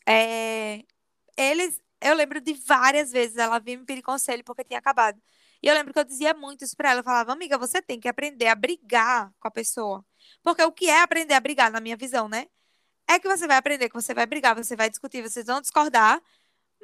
é, 0.08 0.84
eles, 1.38 1.82
eu 2.02 2.16
lembro 2.16 2.42
de 2.42 2.54
várias 2.54 3.12
vezes 3.12 3.38
ela 3.38 3.60
vinha 3.60 3.78
me 3.80 3.86
pedir 3.86 4.02
conselho 4.02 4.44
porque 4.44 4.64
tinha 4.64 4.80
acabado. 4.80 5.22
E 5.62 5.68
eu 5.68 5.74
lembro 5.74 5.94
que 5.94 6.00
eu 6.00 6.04
dizia 6.06 6.34
muito 6.34 6.64
isso 6.64 6.76
pra 6.78 6.92
ela, 6.92 7.02
eu 7.02 7.04
falava: 7.04 7.34
"Amiga, 7.34 7.58
você 7.58 7.82
tem 7.82 8.00
que 8.00 8.08
aprender 8.08 8.48
a 8.48 8.56
brigar 8.56 9.32
com 9.40 9.48
a 9.48 9.52
pessoa". 9.52 10.06
Porque 10.44 10.64
o 10.64 10.72
que 10.72 10.90
é 10.90 11.02
aprender 11.02 11.34
a 11.34 11.40
brigar 11.40 11.72
na 11.72 11.82
minha 11.82 11.98
visão, 11.98 12.30
né? 12.30 12.48
É 13.08 13.20
que 13.20 13.28
você 13.28 13.48
vai 13.48 13.58
aprender 13.58 13.90
que 13.90 13.96
você 13.96 14.14
vai 14.14 14.26
brigar, 14.28 14.56
você 14.56 14.76
vai 14.76 14.90
discutir, 14.90 15.22
vocês 15.24 15.46
vão 15.48 15.62
discordar, 15.62 16.22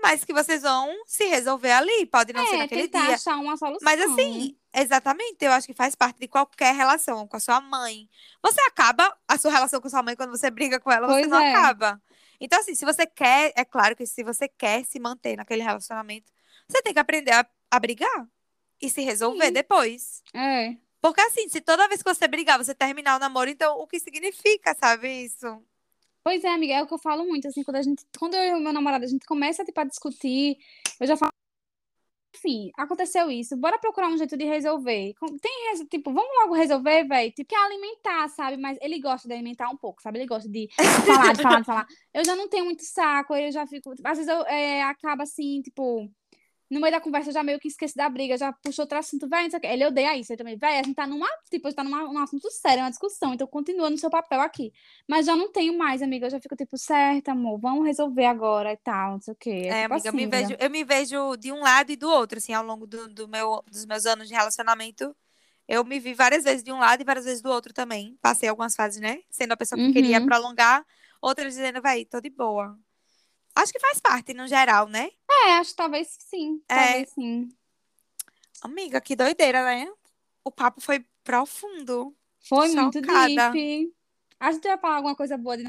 mas 0.01 0.23
que 0.23 0.33
vocês 0.33 0.61
vão 0.61 0.93
se 1.05 1.25
resolver 1.25 1.71
ali. 1.71 2.05
Pode 2.05 2.33
não 2.33 2.41
é, 2.41 2.47
ser 2.47 2.57
naquele 2.57 2.83
tentar 2.83 3.05
dia. 3.05 3.15
achar 3.15 3.35
uma 3.37 3.57
solução. 3.57 3.79
Mas 3.83 4.01
assim, 4.01 4.57
exatamente, 4.73 5.43
eu 5.43 5.51
acho 5.51 5.67
que 5.67 5.73
faz 5.73 5.95
parte 5.95 6.19
de 6.19 6.27
qualquer 6.27 6.73
relação 6.75 7.27
com 7.27 7.37
a 7.37 7.39
sua 7.39 7.61
mãe. 7.61 8.09
Você 8.41 8.61
acaba 8.61 9.15
a 9.27 9.37
sua 9.37 9.51
relação 9.51 9.81
com 9.81 9.87
a 9.87 9.91
sua 9.91 10.03
mãe 10.03 10.15
quando 10.15 10.31
você 10.31 10.49
briga 10.49 10.79
com 10.79 10.91
ela, 10.91 11.07
pois 11.07 11.25
você 11.25 11.27
não 11.27 11.39
é. 11.39 11.53
acaba. 11.53 12.01
Então, 12.39 12.59
assim, 12.59 12.75
se 12.75 12.85
você 12.85 13.05
quer, 13.05 13.53
é 13.55 13.63
claro 13.63 13.95
que 13.95 14.05
se 14.05 14.23
você 14.23 14.47
quer 14.47 14.83
se 14.83 14.99
manter 14.99 15.37
naquele 15.37 15.63
relacionamento, 15.63 16.31
você 16.67 16.81
tem 16.81 16.93
que 16.93 16.99
aprender 16.99 17.31
a, 17.31 17.45
a 17.71 17.79
brigar 17.79 18.27
e 18.81 18.89
se 18.89 19.01
resolver 19.01 19.47
Sim. 19.47 19.53
depois. 19.53 20.21
É. 20.33 20.75
Porque 21.01 21.21
assim, 21.21 21.47
se 21.47 21.61
toda 21.61 21.87
vez 21.87 22.01
que 22.01 22.13
você 22.13 22.27
brigar, 22.27 22.57
você 22.57 22.73
terminar 22.73 23.15
o 23.15 23.19
namoro, 23.19 23.49
então 23.49 23.77
o 23.79 23.87
que 23.87 23.99
significa, 23.99 24.75
sabe 24.79 25.07
isso? 25.25 25.63
Pois 26.25 26.43
é, 26.43 26.49
amiga, 26.49 26.73
é 26.73 26.81
o 26.81 26.87
que 26.87 26.93
eu 26.95 26.97
falo 26.97 27.23
muito, 27.23 27.47
assim, 27.47 27.61
quando 27.63 27.77
a 27.77 27.83
gente, 27.83 28.03
quando 28.17 28.33
eu 28.33 28.43
e 28.43 28.53
o 28.55 28.59
meu 28.59 28.73
namorado, 28.73 29.05
a 29.05 29.07
gente 29.07 29.27
começa, 29.27 29.63
tipo, 29.63 29.79
a 29.79 29.83
discutir, 29.83 30.57
eu 30.99 31.05
já 31.05 31.15
falo, 31.15 31.31
enfim, 32.35 32.71
aconteceu 32.75 33.29
isso, 33.29 33.55
bora 33.55 33.77
procurar 33.77 34.07
um 34.07 34.17
jeito 34.17 34.35
de 34.35 34.43
resolver. 34.43 35.13
Tem, 35.39 35.85
tipo, 35.87 36.11
vamos 36.11 36.31
logo 36.41 36.55
resolver, 36.55 37.03
velho, 37.03 37.31
tipo, 37.31 37.47
quer 37.47 37.63
alimentar, 37.63 38.27
sabe, 38.29 38.57
mas 38.57 38.75
ele 38.81 38.99
gosta 38.99 39.27
de 39.27 39.35
alimentar 39.35 39.69
um 39.69 39.77
pouco, 39.77 40.01
sabe, 40.01 40.17
ele 40.17 40.25
gosta 40.25 40.49
de 40.49 40.67
falar, 41.05 41.33
de 41.33 41.43
falar, 41.43 41.59
de 41.59 41.65
falar. 41.67 41.87
Eu 42.11 42.25
já 42.25 42.35
não 42.35 42.49
tenho 42.49 42.65
muito 42.65 42.83
saco, 42.83 43.35
eu 43.35 43.51
já 43.51 43.67
fico, 43.67 43.91
às 44.03 44.17
vezes 44.17 44.27
eu, 44.27 44.41
é, 44.47 44.81
acaba 44.81 45.21
assim, 45.21 45.61
tipo, 45.61 46.09
no 46.69 46.79
meio 46.79 46.91
da 46.91 46.99
conversa 46.99 47.31
já 47.31 47.43
meio 47.43 47.59
que 47.59 47.67
esqueci 47.67 47.95
da 47.95 48.09
briga, 48.09 48.37
já 48.37 48.51
puxou 48.51 48.83
outro 48.83 48.97
assunto, 48.97 49.29
vai, 49.29 49.47
Ele 49.63 49.85
odeia 49.85 50.17
isso, 50.17 50.33
eu 50.33 50.37
também, 50.37 50.57
vai, 50.57 50.79
a 50.79 50.83
gente 50.83 50.95
tá 50.95 51.05
numa, 51.05 51.27
tipo, 51.49 51.67
a 51.67 51.69
gente 51.69 51.77
tá 51.77 51.83
numa, 51.83 52.03
num 52.03 52.19
assunto 52.19 52.49
sério, 52.51 52.83
uma 52.83 52.89
discussão, 52.89 53.33
então 53.33 53.45
continua 53.47 53.89
no 53.89 53.97
seu 53.97 54.09
papel 54.09 54.41
aqui. 54.41 54.73
Mas 55.07 55.25
já 55.25 55.35
não 55.35 55.51
tenho 55.51 55.77
mais, 55.77 56.01
amiga, 56.01 56.25
eu 56.25 56.31
já 56.31 56.39
fico 56.39 56.55
tipo, 56.55 56.77
certo, 56.77 57.29
amor, 57.29 57.59
vamos 57.59 57.85
resolver 57.85 58.25
agora 58.25 58.73
e 58.73 58.77
tal, 58.77 59.13
não 59.13 59.21
sei 59.21 59.33
o 59.33 59.37
quê. 59.37 59.49
É, 59.65 59.83
é 59.83 59.83
tipo 59.83 59.93
amiga, 59.93 59.99
assim, 59.99 60.07
eu, 60.07 60.13
me 60.13 60.25
vejo, 60.25 60.55
eu 60.59 60.69
me 60.69 60.83
vejo 60.83 61.37
de 61.37 61.51
um 61.51 61.59
lado 61.59 61.91
e 61.91 61.95
do 61.95 62.09
outro, 62.09 62.37
assim, 62.37 62.53
ao 62.53 62.65
longo 62.65 62.87
do, 62.87 63.07
do 63.07 63.27
meu, 63.27 63.63
dos 63.71 63.85
meus 63.85 64.05
anos 64.05 64.27
de 64.27 64.33
relacionamento. 64.33 65.15
Eu 65.67 65.83
me 65.83 65.99
vi 65.99 66.13
várias 66.13 66.43
vezes 66.43 66.63
de 66.63 66.71
um 66.71 66.77
lado 66.77 67.01
e 67.01 67.03
várias 67.03 67.25
vezes 67.25 67.41
do 67.41 67.49
outro 67.49 67.73
também. 67.73 68.17
Passei 68.21 68.47
algumas 68.47 68.75
fases, 68.75 69.01
né? 69.01 69.19
Sendo 69.31 69.51
a 69.53 69.57
pessoa 69.57 69.77
que 69.79 69.87
uhum. 69.87 69.93
queria 69.93 70.23
prolongar, 70.23 70.85
outras 71.19 71.55
dizendo, 71.55 71.81
vai, 71.81 72.05
tô 72.05 72.21
de 72.21 72.29
boa. 72.29 72.77
Acho 73.55 73.71
que 73.71 73.79
faz 73.79 73.99
parte, 73.99 74.33
no 74.33 74.47
geral, 74.47 74.87
né? 74.87 75.09
É, 75.29 75.53
acho 75.53 75.71
que 75.71 75.77
talvez 75.77 76.17
sim. 76.19 76.61
É. 76.67 76.75
Talvez 76.75 77.09
sim. 77.11 77.49
Amiga, 78.61 78.99
que 78.99 79.15
doideira, 79.15 79.63
né? 79.63 79.89
O 80.43 80.51
papo 80.51 80.81
foi 80.81 81.05
profundo. 81.23 82.15
Foi 82.47 82.69
Chocada. 82.69 82.81
muito 82.83 83.01
deep. 83.01 83.93
A 84.39 84.51
gente 84.51 84.67
vai 84.67 84.77
falar 84.77 84.97
alguma 84.97 85.15
coisa 85.15 85.37
boa 85.37 85.57
de 85.57 85.63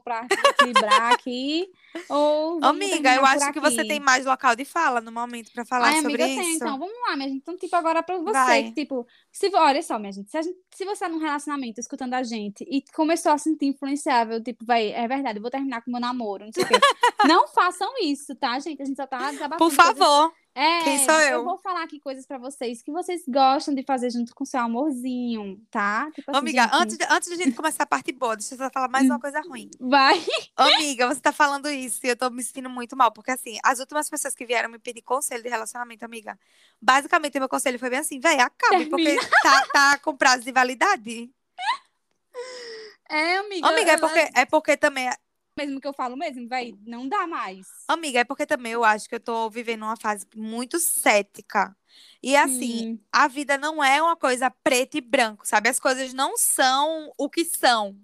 para 0.00 0.26
equilibrar 0.50 1.12
aqui. 1.12 1.68
Ou 2.08 2.64
Amiga, 2.64 3.14
eu 3.14 3.24
acho 3.24 3.52
que 3.52 3.60
você 3.60 3.84
tem 3.86 4.00
mais 4.00 4.24
local 4.24 4.56
de 4.56 4.64
fala 4.64 5.00
no 5.00 5.12
momento 5.12 5.52
para 5.52 5.64
falar 5.64 5.88
Ai, 5.88 6.02
sobre 6.02 6.22
amiga, 6.22 6.26
isso. 6.26 6.40
Tem, 6.40 6.54
então, 6.54 6.78
vamos 6.78 6.94
lá, 7.08 7.16
minha 7.16 7.28
gente. 7.28 7.38
Então, 7.38 7.56
tipo, 7.56 7.74
agora 7.76 8.02
para 8.02 8.18
você, 8.18 8.62
que, 8.64 8.72
tipo, 8.72 9.06
se, 9.30 9.50
olha 9.54 9.82
só, 9.82 9.98
minha 9.98 10.12
gente 10.12 10.30
se, 10.30 10.42
gente, 10.42 10.58
se 10.74 10.84
você 10.84 11.04
tá 11.04 11.08
num 11.08 11.18
relacionamento 11.18 11.80
escutando 11.80 12.14
a 12.14 12.22
gente 12.22 12.64
e 12.68 12.82
começou 12.94 13.32
a 13.32 13.38
sentir 13.38 13.66
influenciável, 13.66 14.42
tipo, 14.42 14.64
vai, 14.64 14.90
é 14.90 15.06
verdade, 15.06 15.38
eu 15.38 15.42
vou 15.42 15.50
terminar 15.50 15.82
com 15.82 15.90
meu 15.90 16.00
namoro, 16.00 16.46
não 16.46 16.52
sei 16.52 16.64
o 16.64 16.68
quê. 16.68 16.74
não 17.28 17.46
façam 17.48 17.90
isso, 18.02 18.34
tá, 18.34 18.58
gente? 18.58 18.82
A 18.82 18.84
gente 18.84 18.96
só 18.96 19.06
tá 19.06 19.30
desabafando. 19.30 19.58
Por 19.58 19.70
favor. 19.70 20.30
Coisas 20.30 20.43
é, 20.54 20.84
Quem 20.84 21.04
sou 21.04 21.20
eu? 21.20 21.38
Eu 21.38 21.44
vou 21.44 21.58
falar 21.58 21.82
aqui 21.82 21.98
coisas 21.98 22.24
pra 22.24 22.38
vocês 22.38 22.80
que 22.80 22.92
vocês 22.92 23.22
gostam 23.26 23.74
de 23.74 23.82
fazer 23.82 24.10
junto 24.10 24.32
com 24.32 24.44
seu 24.44 24.60
amorzinho, 24.60 25.60
tá? 25.68 26.08
Tipo 26.12 26.30
assim, 26.30 26.38
Amiga, 26.38 26.62
gente... 26.62 26.74
antes, 26.74 26.98
de, 26.98 27.04
antes 27.10 27.28
de 27.28 27.34
a 27.34 27.44
gente 27.44 27.56
começar 27.56 27.82
a 27.82 27.86
parte 27.86 28.12
boa, 28.12 28.36
deixa 28.36 28.54
eu 28.54 28.58
só 28.58 28.70
falar 28.70 28.86
mais 28.86 29.04
uma 29.06 29.18
coisa 29.18 29.40
ruim. 29.40 29.68
Vai. 29.80 30.24
Amiga, 30.56 31.08
você 31.08 31.20
tá 31.20 31.32
falando 31.32 31.68
isso 31.68 31.98
e 32.04 32.10
eu 32.10 32.16
tô 32.16 32.30
me 32.30 32.40
sentindo 32.40 32.70
muito 32.70 32.96
mal, 32.96 33.10
porque 33.10 33.32
assim, 33.32 33.58
as 33.64 33.80
últimas 33.80 34.08
pessoas 34.08 34.32
que 34.32 34.46
vieram 34.46 34.68
me 34.68 34.78
pedir 34.78 35.02
conselho 35.02 35.42
de 35.42 35.48
relacionamento, 35.48 36.04
amiga, 36.04 36.38
basicamente 36.80 37.38
meu 37.40 37.48
conselho 37.48 37.78
foi 37.78 37.90
bem 37.90 37.98
assim, 37.98 38.20
véi, 38.20 38.38
acabe, 38.38 38.86
Termina. 38.86 38.90
porque 38.90 39.16
tá, 39.42 39.66
tá 39.72 39.98
com 39.98 40.16
prazo 40.16 40.44
de 40.44 40.52
validade. 40.52 41.30
É, 43.06 43.36
amiga. 43.36 43.68
Amiga, 43.68 43.92
é 43.92 43.96
porque, 43.98 44.30
é 44.34 44.44
porque 44.46 44.76
também 44.78 45.10
mesmo 45.56 45.80
que 45.80 45.86
eu 45.86 45.92
falo 45.92 46.16
mesmo, 46.16 46.48
vai, 46.48 46.74
não 46.86 47.08
dá 47.08 47.26
mais. 47.26 47.66
Amiga, 47.88 48.20
é 48.20 48.24
porque 48.24 48.46
também 48.46 48.72
eu 48.72 48.84
acho 48.84 49.08
que 49.08 49.14
eu 49.14 49.20
tô 49.20 49.48
vivendo 49.48 49.82
uma 49.82 49.96
fase 49.96 50.26
muito 50.34 50.78
cética. 50.78 51.76
E 52.22 52.36
assim, 52.36 52.92
hum. 52.92 52.98
a 53.12 53.28
vida 53.28 53.56
não 53.56 53.82
é 53.82 54.02
uma 54.02 54.16
coisa 54.16 54.50
preto 54.50 54.96
e 54.96 55.00
branco, 55.00 55.46
sabe? 55.46 55.68
As 55.68 55.78
coisas 55.78 56.12
não 56.12 56.36
são 56.36 57.12
o 57.16 57.30
que 57.30 57.44
são. 57.44 57.96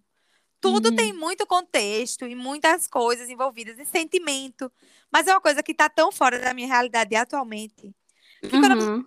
Tudo 0.60 0.90
uhum. 0.90 0.96
tem 0.96 1.12
muito 1.12 1.46
contexto 1.46 2.26
e 2.26 2.34
muitas 2.34 2.86
coisas 2.86 3.30
envolvidas 3.30 3.78
e 3.78 3.86
sentimento. 3.86 4.70
Mas 5.10 5.26
é 5.26 5.32
uma 5.32 5.40
coisa 5.40 5.62
que 5.62 5.74
tá 5.74 5.88
tão 5.88 6.12
fora 6.12 6.38
da 6.38 6.52
minha 6.52 6.68
realidade 6.68 7.16
atualmente. 7.16 7.94
Que, 8.40 8.56
uhum. 8.56 9.06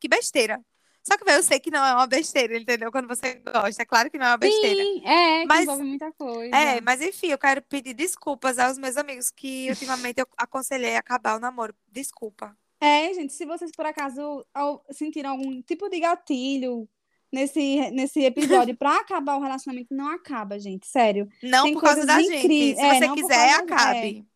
que 0.00 0.08
besteira. 0.08 0.60
Só 1.08 1.16
que 1.16 1.30
eu 1.30 1.42
sei 1.42 1.58
que 1.58 1.70
não 1.70 1.82
é 1.82 1.94
uma 1.94 2.06
besteira, 2.06 2.58
entendeu? 2.58 2.92
Quando 2.92 3.08
você 3.08 3.36
gosta. 3.36 3.82
É 3.82 3.86
claro 3.86 4.10
que 4.10 4.18
não 4.18 4.26
é 4.26 4.30
uma 4.32 4.36
besteira. 4.36 4.82
Sim, 4.82 5.06
é, 5.06 5.46
mas, 5.46 5.62
envolve 5.62 5.84
muita 5.84 6.12
coisa. 6.12 6.54
É, 6.54 6.82
mas 6.82 7.00
enfim, 7.00 7.28
eu 7.28 7.38
quero 7.38 7.62
pedir 7.62 7.94
desculpas 7.94 8.58
aos 8.58 8.76
meus 8.76 8.98
amigos 8.98 9.30
que 9.30 9.70
ultimamente 9.70 10.20
eu 10.20 10.28
aconselhei 10.36 10.96
a 10.96 10.98
acabar 10.98 11.36
o 11.36 11.40
namoro. 11.40 11.74
Desculpa. 11.90 12.54
É, 12.78 13.14
gente, 13.14 13.32
se 13.32 13.46
vocês 13.46 13.72
por 13.72 13.86
acaso 13.86 14.46
sentiram 14.90 15.30
algum 15.30 15.62
tipo 15.62 15.88
de 15.88 15.98
gatilho 15.98 16.86
nesse, 17.32 17.90
nesse 17.90 18.20
episódio 18.20 18.76
pra 18.76 18.96
acabar 19.00 19.36
o 19.36 19.40
relacionamento, 19.40 19.94
não 19.94 20.08
acaba, 20.08 20.58
gente. 20.58 20.86
Sério. 20.86 21.26
Não 21.42 21.64
Tem 21.64 21.72
por 21.72 21.82
causa 21.82 22.04
da 22.04 22.20
gente. 22.20 22.74
Se 22.74 22.80
é, 22.80 22.98
você 22.98 23.14
quiser, 23.14 23.54
acabe. 23.54 24.26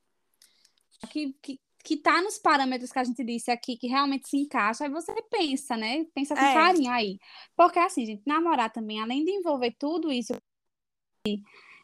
É, 1.03 1.07
que, 1.09 1.36
que, 1.43 1.61
que 1.82 1.96
tá 1.96 2.22
nos 2.22 2.38
parâmetros 2.38 2.92
que 2.92 2.98
a 2.98 3.04
gente 3.04 3.24
disse 3.24 3.50
aqui, 3.50 3.76
que 3.76 3.88
realmente 3.88 4.28
se 4.28 4.36
encaixa, 4.36 4.84
aí 4.84 4.90
você 4.90 5.12
pensa, 5.30 5.76
né? 5.76 6.04
Pensa 6.14 6.34
com 6.34 6.40
é. 6.40 6.54
carinho 6.54 6.90
aí. 6.90 7.18
Porque 7.56 7.78
assim, 7.78 8.06
gente, 8.06 8.22
namorar 8.26 8.72
também, 8.72 9.00
além 9.00 9.24
de 9.24 9.32
envolver 9.32 9.74
tudo 9.78 10.12
isso, 10.12 10.32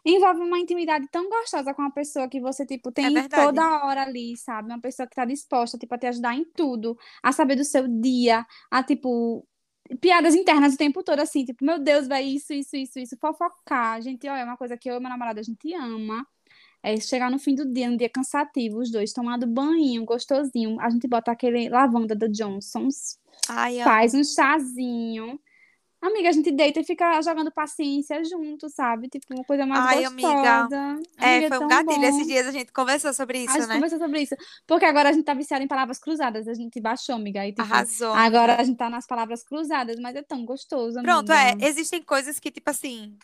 envolve 0.04 0.40
uma 0.40 0.58
intimidade 0.58 1.08
tão 1.10 1.28
gostosa 1.28 1.74
com 1.74 1.82
uma 1.82 1.92
pessoa 1.92 2.28
que 2.28 2.40
você, 2.40 2.64
tipo, 2.64 2.92
tem 2.92 3.16
é 3.18 3.28
toda 3.28 3.84
hora 3.84 4.02
ali, 4.02 4.36
sabe? 4.36 4.68
Uma 4.68 4.80
pessoa 4.80 5.06
que 5.06 5.16
tá 5.16 5.24
disposta, 5.24 5.76
tipo, 5.76 5.94
a 5.94 5.98
te 5.98 6.06
ajudar 6.06 6.34
em 6.34 6.44
tudo, 6.44 6.96
a 7.22 7.32
saber 7.32 7.56
do 7.56 7.64
seu 7.64 7.88
dia, 7.88 8.46
a, 8.70 8.82
tipo, 8.82 9.46
piadas 10.00 10.34
internas 10.34 10.74
o 10.74 10.78
tempo 10.78 11.02
todo, 11.02 11.20
assim, 11.20 11.44
tipo, 11.44 11.64
meu 11.64 11.78
Deus, 11.78 12.06
vai 12.06 12.24
isso, 12.24 12.52
isso, 12.52 12.76
isso, 12.76 12.98
isso, 12.98 13.16
fofocar. 13.20 14.00
Gente, 14.00 14.28
olha, 14.28 14.40
é 14.40 14.44
uma 14.44 14.56
coisa 14.56 14.76
que 14.76 14.88
eu 14.88 14.96
e 14.96 15.00
meu 15.00 15.10
namorado, 15.10 15.40
a 15.40 15.42
gente 15.42 15.74
ama. 15.74 16.26
É 16.82 16.96
chegar 16.98 17.30
no 17.30 17.38
fim 17.38 17.54
do 17.54 17.66
dia, 17.66 17.88
um 17.88 17.96
dia 17.96 18.08
cansativo, 18.08 18.78
os 18.78 18.90
dois 18.90 19.12
tomando 19.12 19.46
banho, 19.46 20.04
gostosinho. 20.04 20.80
A 20.80 20.88
gente 20.90 21.08
bota 21.08 21.32
aquele 21.32 21.68
lavanda 21.68 22.14
da 22.14 22.28
Johnson's, 22.28 23.18
Ai, 23.48 23.82
faz 23.82 24.14
um 24.14 24.22
chazinho. 24.22 25.38
Amiga, 26.00 26.28
a 26.28 26.32
gente 26.32 26.52
deita 26.52 26.78
e 26.78 26.84
fica 26.84 27.20
jogando 27.22 27.50
paciência 27.50 28.22
junto, 28.24 28.68
sabe? 28.68 29.08
Tipo, 29.08 29.34
uma 29.34 29.42
coisa 29.42 29.66
mais 29.66 29.84
Ai, 29.84 30.04
gostosa. 30.04 30.76
Amiga. 30.76 31.02
É, 31.18 31.38
amiga, 31.38 31.56
foi 31.56 31.64
um 31.64 31.68
gatilho. 31.68 31.96
Bom. 31.96 32.04
Esses 32.04 32.26
dias 32.26 32.46
a 32.46 32.52
gente 32.52 32.72
conversou 32.72 33.12
sobre 33.12 33.38
isso, 33.40 33.50
a 33.50 33.58
gente 33.58 33.68
né? 33.68 33.74
conversou 33.74 33.98
sobre 33.98 34.20
isso. 34.22 34.36
Porque 34.64 34.84
agora 34.84 35.08
a 35.08 35.12
gente 35.12 35.24
tá 35.24 35.34
viciada 35.34 35.64
em 35.64 35.66
palavras 35.66 35.98
cruzadas. 35.98 36.46
A 36.46 36.54
gente 36.54 36.80
baixou, 36.80 37.16
amiga. 37.16 37.44
E, 37.44 37.48
tipo, 37.48 37.62
Arrasou. 37.62 38.14
Agora 38.14 38.60
a 38.60 38.62
gente 38.62 38.76
tá 38.76 38.88
nas 38.88 39.08
palavras 39.08 39.42
cruzadas, 39.42 39.98
mas 39.98 40.14
é 40.14 40.22
tão 40.22 40.44
gostoso, 40.44 41.00
amiga. 41.00 41.14
Pronto, 41.14 41.32
é. 41.32 41.56
Existem 41.66 42.00
coisas 42.00 42.38
que, 42.38 42.52
tipo 42.52 42.70
assim 42.70 43.18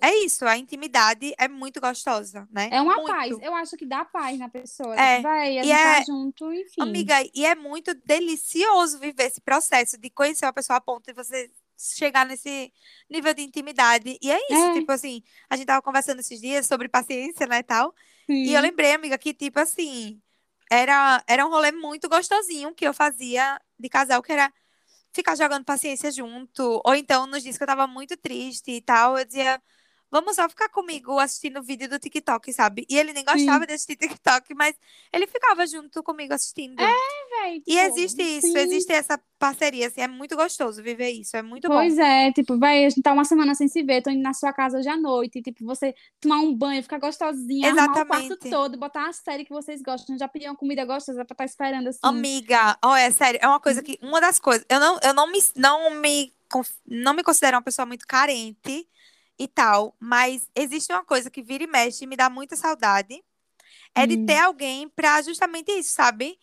é 0.00 0.14
isso, 0.24 0.44
a 0.44 0.56
intimidade 0.56 1.34
é 1.38 1.48
muito 1.48 1.80
gostosa, 1.80 2.46
né? 2.50 2.68
É 2.70 2.80
uma 2.80 2.96
muito. 2.96 3.10
paz. 3.10 3.36
Eu 3.40 3.54
acho 3.54 3.76
que 3.76 3.86
dá 3.86 4.04
paz 4.04 4.38
na 4.38 4.48
pessoa. 4.48 4.94
É. 4.94 5.20
Vai, 5.20 5.58
a 5.58 5.62
gente 5.62 5.72
é, 5.72 5.94
tá 5.96 6.02
junto, 6.04 6.52
enfim. 6.52 6.80
Amiga, 6.80 7.14
e 7.34 7.44
é 7.46 7.54
muito 7.54 7.94
delicioso 7.94 8.98
viver 8.98 9.24
esse 9.24 9.40
processo 9.40 9.98
de 9.98 10.10
conhecer 10.10 10.44
uma 10.44 10.52
pessoa 10.52 10.76
a 10.76 10.80
ponto 10.80 11.06
de 11.06 11.12
você 11.12 11.50
chegar 11.76 12.26
nesse 12.26 12.72
nível 13.08 13.32
de 13.32 13.42
intimidade. 13.42 14.18
E 14.20 14.30
é 14.30 14.38
isso, 14.52 14.66
é. 14.66 14.74
tipo 14.74 14.92
assim, 14.92 15.22
a 15.48 15.56
gente 15.56 15.66
tava 15.66 15.82
conversando 15.82 16.20
esses 16.20 16.40
dias 16.40 16.66
sobre 16.66 16.88
paciência, 16.88 17.46
né, 17.46 17.58
e 17.58 17.62
tal. 17.62 17.94
Sim. 18.26 18.44
E 18.44 18.54
eu 18.54 18.60
lembrei, 18.60 18.92
amiga, 18.92 19.16
que 19.16 19.32
tipo 19.32 19.58
assim, 19.58 20.20
era, 20.70 21.22
era 21.26 21.46
um 21.46 21.50
rolê 21.50 21.72
muito 21.72 22.08
gostosinho 22.08 22.74
que 22.74 22.86
eu 22.86 22.92
fazia 22.92 23.58
de 23.78 23.88
casal, 23.88 24.22
que 24.22 24.32
era 24.32 24.52
ficar 25.12 25.36
jogando 25.36 25.64
paciência 25.64 26.10
junto. 26.12 26.80
Ou 26.84 26.94
então, 26.94 27.26
nos 27.26 27.42
dias 27.42 27.56
que 27.58 27.62
eu 27.64 27.66
tava 27.66 27.86
muito 27.86 28.16
triste 28.16 28.70
e 28.72 28.80
tal, 28.82 29.18
eu 29.18 29.24
dizia, 29.24 29.60
vamos 30.10 30.36
só 30.36 30.48
ficar 30.48 30.68
comigo 30.68 31.18
assistindo 31.18 31.62
vídeo 31.62 31.88
do 31.88 31.98
TikTok, 31.98 32.52
sabe? 32.52 32.86
E 32.88 32.98
ele 32.98 33.12
nem 33.12 33.24
gostava 33.24 33.60
sim. 33.60 33.66
de 33.66 33.72
assistir 33.74 33.96
TikTok, 33.96 34.54
mas 34.54 34.74
ele 35.12 35.26
ficava 35.26 35.66
junto 35.66 36.02
comigo 36.02 36.34
assistindo. 36.34 36.80
É, 36.80 36.94
velho. 37.42 37.62
E 37.66 37.78
existe 37.78 38.22
isso, 38.22 38.48
sim. 38.48 38.58
existe 38.58 38.92
essa 38.92 39.20
parceria, 39.38 39.86
assim, 39.86 40.02
é 40.02 40.08
muito 40.08 40.36
gostoso 40.36 40.82
viver 40.82 41.10
isso, 41.10 41.36
é 41.36 41.42
muito 41.42 41.66
pois 41.66 41.94
bom. 41.94 41.96
Pois 41.96 41.98
é, 41.98 42.32
tipo, 42.32 42.58
vai, 42.58 42.84
a 42.84 42.88
gente 42.90 43.02
tá 43.02 43.12
uma 43.12 43.24
semana 43.24 43.54
sem 43.54 43.68
se 43.68 43.82
ver, 43.82 44.02
tô 44.02 44.10
indo 44.10 44.22
na 44.22 44.34
sua 44.34 44.52
casa 44.52 44.78
hoje 44.78 44.88
à 44.88 44.96
noite, 44.96 45.40
tipo, 45.40 45.64
você 45.64 45.94
tomar 46.20 46.38
um 46.38 46.54
banho, 46.54 46.82
ficar 46.82 46.98
gostosinha, 46.98 47.70
Exatamente. 47.70 47.98
arrumar 48.00 48.24
o 48.24 48.28
quarto 48.28 48.50
todo, 48.50 48.78
botar 48.78 49.04
uma 49.04 49.12
série 49.12 49.44
que 49.44 49.52
vocês 49.52 49.80
gostam, 49.80 50.18
já 50.18 50.28
pediram 50.28 50.54
comida 50.54 50.84
gostosa 50.84 51.24
pra 51.24 51.34
estar 51.34 51.34
tá 51.36 51.44
esperando, 51.44 51.88
assim. 51.88 52.00
Amiga, 52.02 52.76
ó, 52.84 52.92
oh, 52.92 52.96
é 52.96 53.10
sério, 53.10 53.40
é 53.42 53.48
uma 53.48 53.60
coisa 53.60 53.82
que, 53.82 53.98
uma 54.02 54.20
das 54.20 54.38
coisas, 54.38 54.66
eu 54.68 54.78
não, 54.78 54.98
eu 55.02 55.14
não 55.14 55.30
me, 55.30 55.38
não 55.56 55.94
me, 55.94 56.34
não 56.86 57.14
me 57.14 57.22
considero 57.22 57.56
uma 57.56 57.62
pessoa 57.62 57.86
muito 57.86 58.06
carente, 58.06 58.86
e 59.40 59.48
tal, 59.48 59.96
mas 59.98 60.50
existe 60.54 60.92
uma 60.92 61.02
coisa 61.02 61.30
que 61.30 61.42
vira 61.42 61.64
e 61.64 61.66
mexe 61.66 62.04
e 62.04 62.06
me 62.06 62.14
dá 62.14 62.28
muita 62.28 62.54
saudade, 62.56 63.24
é 63.94 64.02
hum. 64.02 64.06
de 64.06 64.26
ter 64.26 64.38
alguém 64.38 64.86
pra 64.90 65.22
justamente 65.22 65.72
isso, 65.72 65.94
sabe? 65.94 66.38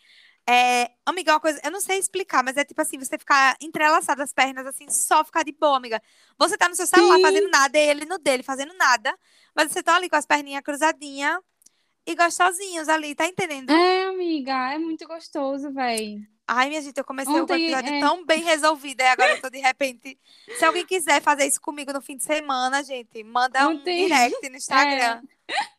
É, 0.49 0.89
amiga, 1.05 1.31
é 1.31 1.33
uma 1.35 1.39
coisa, 1.39 1.61
eu 1.63 1.69
não 1.69 1.79
sei 1.79 1.99
explicar, 1.99 2.43
mas 2.43 2.57
é 2.57 2.65
tipo 2.65 2.81
assim, 2.81 2.97
você 2.97 3.19
ficar 3.19 3.55
entrelaçado 3.61 4.23
as 4.23 4.33
pernas, 4.33 4.65
assim, 4.65 4.89
só 4.89 5.23
ficar 5.23 5.43
de 5.43 5.51
boa, 5.51 5.77
amiga. 5.77 6.01
Você 6.39 6.57
tá 6.57 6.67
no 6.67 6.75
seu 6.75 6.87
celular 6.87 7.17
Sim. 7.17 7.21
fazendo 7.21 7.49
nada, 7.49 7.77
e 7.77 7.87
ele 7.87 8.05
no 8.05 8.17
dele 8.17 8.41
fazendo 8.41 8.73
nada, 8.73 9.15
mas 9.55 9.71
você 9.71 9.83
tá 9.83 9.95
ali 9.95 10.09
com 10.09 10.15
as 10.15 10.25
perninhas 10.25 10.63
cruzadinhas 10.63 11.37
e 12.07 12.15
gostosinhos 12.15 12.87
ali, 12.87 13.13
tá 13.13 13.27
entendendo? 13.27 13.69
É, 13.69 14.05
amiga, 14.05 14.73
é 14.73 14.77
muito 14.77 15.05
gostoso, 15.05 15.71
véi. 15.73 16.21
Ai, 16.47 16.69
minha 16.69 16.81
gente, 16.81 16.97
eu 16.97 17.03
comecei 17.03 17.33
Ontem, 17.33 17.53
o 17.53 17.57
episódio 17.57 17.93
é... 17.93 17.99
tão 17.99 18.25
bem 18.25 18.41
resolvido, 18.41 19.01
e 19.01 19.05
agora 19.05 19.33
eu 19.33 19.41
tô 19.41 19.49
de 19.49 19.59
repente. 19.59 20.17
Se 20.57 20.63
alguém 20.63 20.85
quiser 20.85 21.21
fazer 21.21 21.45
isso 21.45 21.59
comigo 21.59 21.91
no 21.91 22.01
fim 22.01 22.15
de 22.15 22.23
semana, 22.23 22.81
gente, 22.81 23.21
manda 23.25 23.67
Ontem... 23.67 24.05
um 24.05 24.07
direct 24.07 24.49
no 24.49 24.55
Instagram. 24.55 25.21
É. 25.49 25.77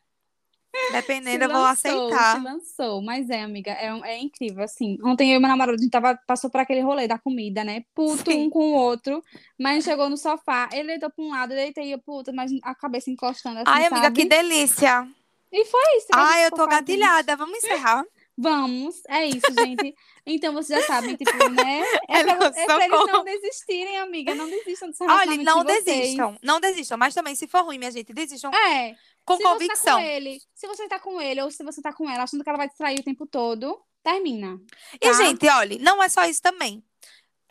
Dependendo, 0.91 1.45
eu 1.45 1.49
vou 1.49 1.65
aceitar. 1.65 2.35
Se 2.35 2.43
lançou, 2.43 3.01
mas 3.01 3.27
é, 3.31 3.41
amiga, 3.41 3.71
é, 3.71 3.87
é 4.03 4.19
incrível, 4.19 4.63
assim. 4.63 4.99
Ontem 5.03 5.31
eu 5.31 5.37
e 5.37 5.39
meu 5.39 5.49
namorado, 5.49 5.75
a 5.75 5.81
gente 5.81 5.89
tava, 5.89 6.15
passou 6.27 6.47
por 6.47 6.61
aquele 6.61 6.81
rolê 6.81 7.07
da 7.07 7.17
comida, 7.17 7.63
né? 7.63 7.83
Puto 7.95 8.31
Sim. 8.31 8.45
um 8.45 8.49
com 8.51 8.59
o 8.59 8.73
outro, 8.73 9.23
mas 9.59 9.83
chegou 9.83 10.07
no 10.07 10.15
sofá, 10.15 10.69
ele 10.71 10.89
deitou 10.89 11.09
pra 11.09 11.25
um 11.25 11.31
lado, 11.31 11.53
eu 11.53 11.57
deitei 11.57 11.97
pro 11.97 12.13
outro, 12.13 12.35
mas 12.35 12.51
a 12.61 12.75
cabeça 12.75 13.09
encostando 13.09 13.57
assim, 13.57 13.65
Ai, 13.65 13.85
amiga, 13.85 14.03
sabe? 14.03 14.21
que 14.21 14.25
delícia! 14.25 15.09
E 15.51 15.65
foi 15.65 15.97
isso. 15.97 16.07
Ah, 16.13 16.39
eu 16.41 16.51
tô 16.51 16.67
gatilhada. 16.67 17.35
Vamos 17.35 17.57
encerrar. 17.57 18.03
Vamos, 18.41 19.01
é 19.09 19.25
isso, 19.25 19.53
gente. 19.53 19.93
Então 20.25 20.53
vocês 20.53 20.79
já 20.79 20.87
sabem, 20.87 21.17
tipo, 21.17 21.49
né? 21.49 21.83
É, 22.07 22.23
pra, 22.23 22.45
é 22.47 22.65
pra 22.65 22.85
eles 22.85 23.05
não 23.07 23.23
desistirem, 23.25 23.97
amiga. 23.97 24.33
Não 24.33 24.49
desistam 24.49 24.89
desse 24.89 25.03
Olha, 25.03 25.37
não 25.37 25.65
de 25.65 25.73
desistam. 25.73 26.37
Não 26.41 26.59
desistam. 26.61 26.97
Mas 26.97 27.13
também, 27.13 27.35
se 27.35 27.47
for 27.47 27.65
ruim, 27.65 27.77
minha 27.77 27.91
gente, 27.91 28.13
desistam. 28.13 28.49
É. 28.53 28.95
Com 29.25 29.35
se 29.35 29.43
convicção. 29.43 29.75
Você 29.75 29.85
tá 29.85 29.93
com 29.93 29.99
ele, 29.99 30.41
se 30.55 30.67
você 30.67 30.87
tá 30.87 30.99
com 30.99 31.21
ele 31.21 31.41
ou 31.41 31.51
se 31.51 31.63
você 31.63 31.81
tá 31.81 31.91
com 31.91 32.09
ela, 32.09 32.23
achando 32.23 32.41
que 32.41 32.49
ela 32.49 32.57
vai 32.57 32.69
te 32.69 32.77
trair 32.77 32.99
o 32.99 33.03
tempo 33.03 33.27
todo, 33.27 33.77
termina. 34.01 34.57
Tá? 34.99 35.09
E, 35.09 35.13
gente, 35.15 35.45
olha, 35.49 35.77
não 35.79 36.01
é 36.01 36.07
só 36.07 36.23
isso 36.23 36.41
também. 36.41 36.81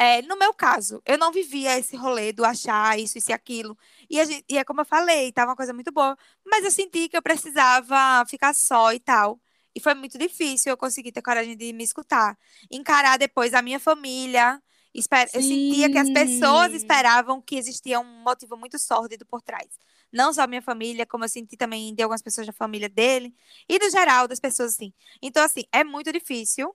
É, 0.01 0.23
no 0.23 0.37
meu 0.39 0.55
caso, 0.55 1.03
eu 1.05 1.19
não 1.19 1.33
vivia 1.33 1.77
esse 1.77 1.97
rolê 1.97 2.33
do 2.33 2.45
achar 2.45 2.97
isso, 2.99 3.19
isso 3.19 3.33
e 3.33 3.35
aquilo. 3.35 3.77
E, 4.09 4.25
gente, 4.25 4.45
e 4.49 4.57
é 4.57 4.63
como 4.63 4.81
eu 4.81 4.85
falei, 4.85 5.33
tá 5.33 5.45
uma 5.45 5.57
coisa 5.57 5.73
muito 5.73 5.91
boa. 5.91 6.17
Mas 6.47 6.65
eu 6.65 6.71
senti 6.71 7.09
que 7.09 7.17
eu 7.17 7.23
precisava 7.23 8.25
ficar 8.29 8.55
só 8.55 8.93
e 8.93 9.01
tal. 9.01 9.41
E 9.75 9.81
foi 9.81 9.95
muito 9.95 10.17
difícil 10.17 10.71
eu 10.71 10.77
conseguir 10.77 11.11
ter 11.11 11.21
coragem 11.21 11.57
de 11.57 11.73
me 11.73 11.83
escutar. 11.83 12.39
Encarar 12.71 13.19
depois 13.19 13.53
a 13.55 13.61
minha 13.61 13.81
família. 13.81 14.63
Esper... 14.95 15.29
Eu 15.35 15.43
sentia 15.43 15.91
que 15.91 15.99
as 15.99 16.11
pessoas 16.11 16.73
esperavam 16.73 17.43
que 17.43 17.57
existia 17.57 17.99
um 17.99 18.23
motivo 18.23 18.57
muito 18.57 18.79
sórdido 18.79 19.27
por 19.27 19.43
trás. 19.43 19.69
Não 20.13 20.33
só 20.33 20.43
a 20.43 20.47
minha 20.47 20.63
família, 20.63 21.07
como 21.07 21.25
eu 21.25 21.29
senti 21.29 21.57
também 21.57 21.93
de 21.93 22.03
algumas 22.03 22.23
pessoas 22.23 22.47
da 22.47 22.53
família 22.53 22.89
dele. 22.89 23.35
E 23.69 23.79
no 23.81 23.91
geral 23.91 24.29
das 24.29 24.39
pessoas, 24.39 24.75
assim. 24.75 24.93
Então, 25.21 25.43
assim, 25.43 25.65
é 25.73 25.83
muito 25.83 26.13
difícil 26.13 26.75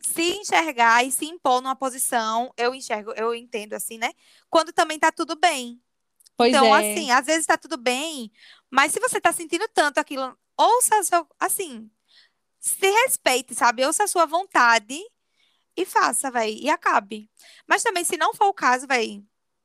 se 0.00 0.22
enxergar 0.36 1.04
e 1.04 1.10
se 1.10 1.26
impor 1.26 1.60
numa 1.60 1.76
posição, 1.76 2.52
eu 2.56 2.74
enxergo, 2.74 3.12
eu 3.16 3.34
entendo 3.34 3.74
assim, 3.74 3.98
né? 3.98 4.12
Quando 4.48 4.72
também 4.72 4.98
tá 4.98 5.10
tudo 5.10 5.36
bem. 5.36 5.80
Pois 6.36 6.50
então, 6.50 6.74
é. 6.76 6.92
assim, 6.92 7.10
às 7.10 7.26
vezes 7.26 7.46
tá 7.46 7.58
tudo 7.58 7.76
bem, 7.76 8.30
mas 8.70 8.92
se 8.92 9.00
você 9.00 9.20
tá 9.20 9.32
sentindo 9.32 9.66
tanto 9.74 9.98
aquilo, 9.98 10.38
ouça 10.56 11.02
seu, 11.02 11.26
assim, 11.40 11.90
se 12.60 12.90
respeite, 13.04 13.54
sabe? 13.54 13.84
Ouça 13.84 14.04
a 14.04 14.08
sua 14.08 14.24
vontade 14.24 14.98
e 15.76 15.84
faça, 15.84 16.30
vai, 16.30 16.52
e 16.52 16.70
acabe. 16.70 17.28
Mas 17.66 17.82
também, 17.82 18.04
se 18.04 18.16
não 18.16 18.34
for 18.34 18.46
o 18.46 18.54
caso, 18.54 18.86
vai, 18.86 19.22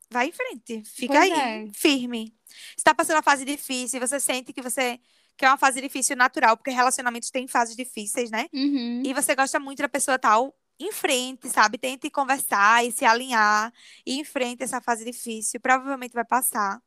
vai 0.09 0.29
em 0.29 0.31
frente, 0.31 0.83
fica 0.85 1.13
pois 1.13 1.31
aí, 1.31 1.67
é. 1.67 1.71
firme. 1.73 2.35
Se 2.77 2.83
tá 2.83 2.93
passando 2.93 3.17
uma 3.17 3.23
fase 3.23 3.45
difícil, 3.45 3.99
você 3.99 4.19
sente 4.19 4.51
que 4.51 4.61
você 4.61 4.99
que 5.37 5.45
é 5.45 5.49
uma 5.49 5.57
fase 5.57 5.81
difícil 5.81 6.15
natural, 6.15 6.55
porque 6.55 6.71
relacionamentos 6.71 7.31
têm 7.31 7.47
fases 7.47 7.75
difíceis, 7.75 8.29
né? 8.29 8.47
Uhum. 8.53 9.01
E 9.05 9.13
você 9.13 9.35
gosta 9.35 9.59
muito 9.59 9.81
da 9.81 9.89
pessoa 9.89 10.19
tal, 10.19 10.55
em 10.79 10.91
frente, 10.91 11.49
sabe? 11.49 11.77
Tente 11.77 12.09
conversar 12.09 12.85
e 12.85 12.91
se 12.91 13.05
alinhar 13.05 13.71
e 14.05 14.19
em 14.19 14.23
frente 14.23 14.63
essa 14.63 14.81
fase 14.81 15.05
difícil. 15.05 15.59
Provavelmente 15.59 16.13
vai 16.13 16.25
passar. 16.25 16.81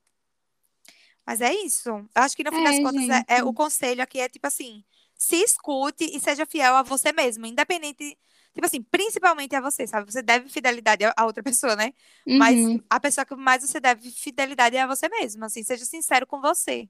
Mas 1.26 1.40
é 1.40 1.52
isso. 1.52 1.88
Eu 1.88 2.08
acho 2.14 2.36
que 2.36 2.44
no 2.44 2.52
fim 2.52 2.60
é, 2.60 2.64
das 2.64 2.78
contas 2.78 3.08
é, 3.08 3.24
é, 3.38 3.44
o 3.44 3.52
conselho 3.52 4.02
aqui 4.02 4.20
é 4.20 4.28
tipo 4.28 4.46
assim: 4.46 4.84
se 5.16 5.36
escute 5.36 6.04
e 6.04 6.20
seja 6.20 6.46
fiel 6.46 6.76
a 6.76 6.82
você 6.82 7.12
mesmo, 7.12 7.46
independente. 7.46 8.16
Tipo 8.54 8.66
assim, 8.66 8.82
principalmente 8.82 9.54
a 9.54 9.60
você, 9.60 9.86
sabe? 9.86 10.10
Você 10.10 10.22
deve 10.22 10.48
fidelidade 10.48 11.04
a 11.04 11.26
outra 11.26 11.42
pessoa, 11.42 11.76
né? 11.76 11.92
Uhum. 12.26 12.38
Mas 12.38 12.56
a 12.88 12.98
pessoa 12.98 13.24
que 13.26 13.34
mais 13.34 13.62
você 13.62 13.78
deve 13.78 14.10
fidelidade 14.10 14.76
é 14.76 14.80
a 14.80 14.86
você 14.86 15.08
mesmo. 15.10 15.44
Assim, 15.44 15.62
seja 15.62 15.84
sincero 15.84 16.26
com 16.26 16.40
você. 16.40 16.88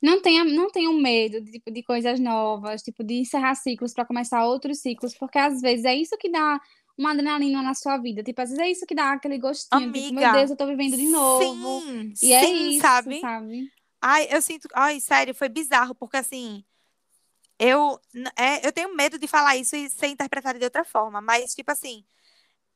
Não 0.00 0.22
tenha, 0.22 0.44
não 0.44 0.70
tenha 0.70 0.92
medo 0.92 1.40
de, 1.40 1.52
tipo, 1.52 1.70
de 1.70 1.82
coisas 1.82 2.20
novas, 2.20 2.82
tipo, 2.82 3.02
de 3.02 3.14
encerrar 3.14 3.54
ciclos 3.54 3.92
para 3.92 4.04
começar 4.04 4.44
outros 4.44 4.78
ciclos, 4.80 5.14
porque 5.14 5.38
às 5.38 5.60
vezes 5.60 5.84
é 5.84 5.94
isso 5.94 6.16
que 6.16 6.30
dá 6.30 6.60
uma 6.96 7.12
adrenalina 7.12 7.62
na 7.62 7.74
sua 7.74 7.96
vida. 7.98 8.22
Tipo, 8.22 8.42
às 8.42 8.50
vezes 8.50 8.64
é 8.64 8.70
isso 8.70 8.86
que 8.86 8.94
dá 8.94 9.12
aquele 9.12 9.38
gostinho. 9.38 9.84
Amiga, 9.84 10.08
tipo, 10.08 10.20
meu 10.20 10.32
Deus, 10.32 10.50
eu 10.50 10.56
tô 10.56 10.66
vivendo 10.66 10.96
de 10.96 11.06
novo. 11.06 11.80
Sim, 11.82 12.12
e 12.22 12.32
é 12.32 12.44
sim, 12.44 12.68
isso, 12.70 12.80
sabe? 12.80 13.20
sabe? 13.20 13.72
Ai, 14.00 14.28
eu 14.30 14.42
sinto. 14.42 14.68
Ai, 14.74 15.00
sério, 15.00 15.34
foi 15.34 15.48
bizarro, 15.48 15.94
porque 15.94 16.16
assim. 16.16 16.64
Eu, 17.58 17.98
é, 18.36 18.64
eu 18.64 18.72
tenho 18.72 18.94
medo 18.94 19.18
de 19.18 19.26
falar 19.26 19.56
isso 19.56 19.74
e 19.74 19.90
ser 19.90 20.06
interpretado 20.06 20.60
de 20.60 20.64
outra 20.64 20.84
forma, 20.84 21.20
mas, 21.20 21.56
tipo 21.56 21.72
assim, 21.72 22.04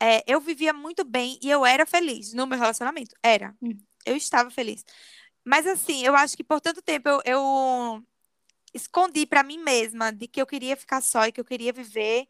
é, 0.01 0.25
eu 0.27 0.41
vivia 0.41 0.73
muito 0.73 1.05
bem 1.05 1.39
e 1.41 1.49
eu 1.49 1.65
era 1.65 1.87
feliz 1.87 2.33
no 2.33 2.49
meu 2.49 2.59
relacionamento. 2.59 3.15
Era. 3.23 3.55
Hum. 3.63 3.79
Eu 4.05 4.17
estava 4.17 4.51
feliz. 4.51 4.85
Mas 5.45 5.67
assim, 5.67 6.05
eu 6.05 6.15
acho 6.15 6.37
que 6.37 6.45
por 6.45 6.61
tanto 6.61 6.81
tempo 6.83 7.09
eu, 7.09 7.21
eu 7.25 8.05
escondi 8.73 9.27
para 9.27 9.43
mim 9.43 9.59
mesma 9.59 10.13
de 10.13 10.27
que 10.29 10.41
eu 10.41 10.47
queria 10.47 10.77
ficar 10.77 11.01
só 11.01 11.27
e 11.27 11.33
que 11.33 11.41
eu 11.41 11.45
queria 11.45 11.73
viver 11.73 12.27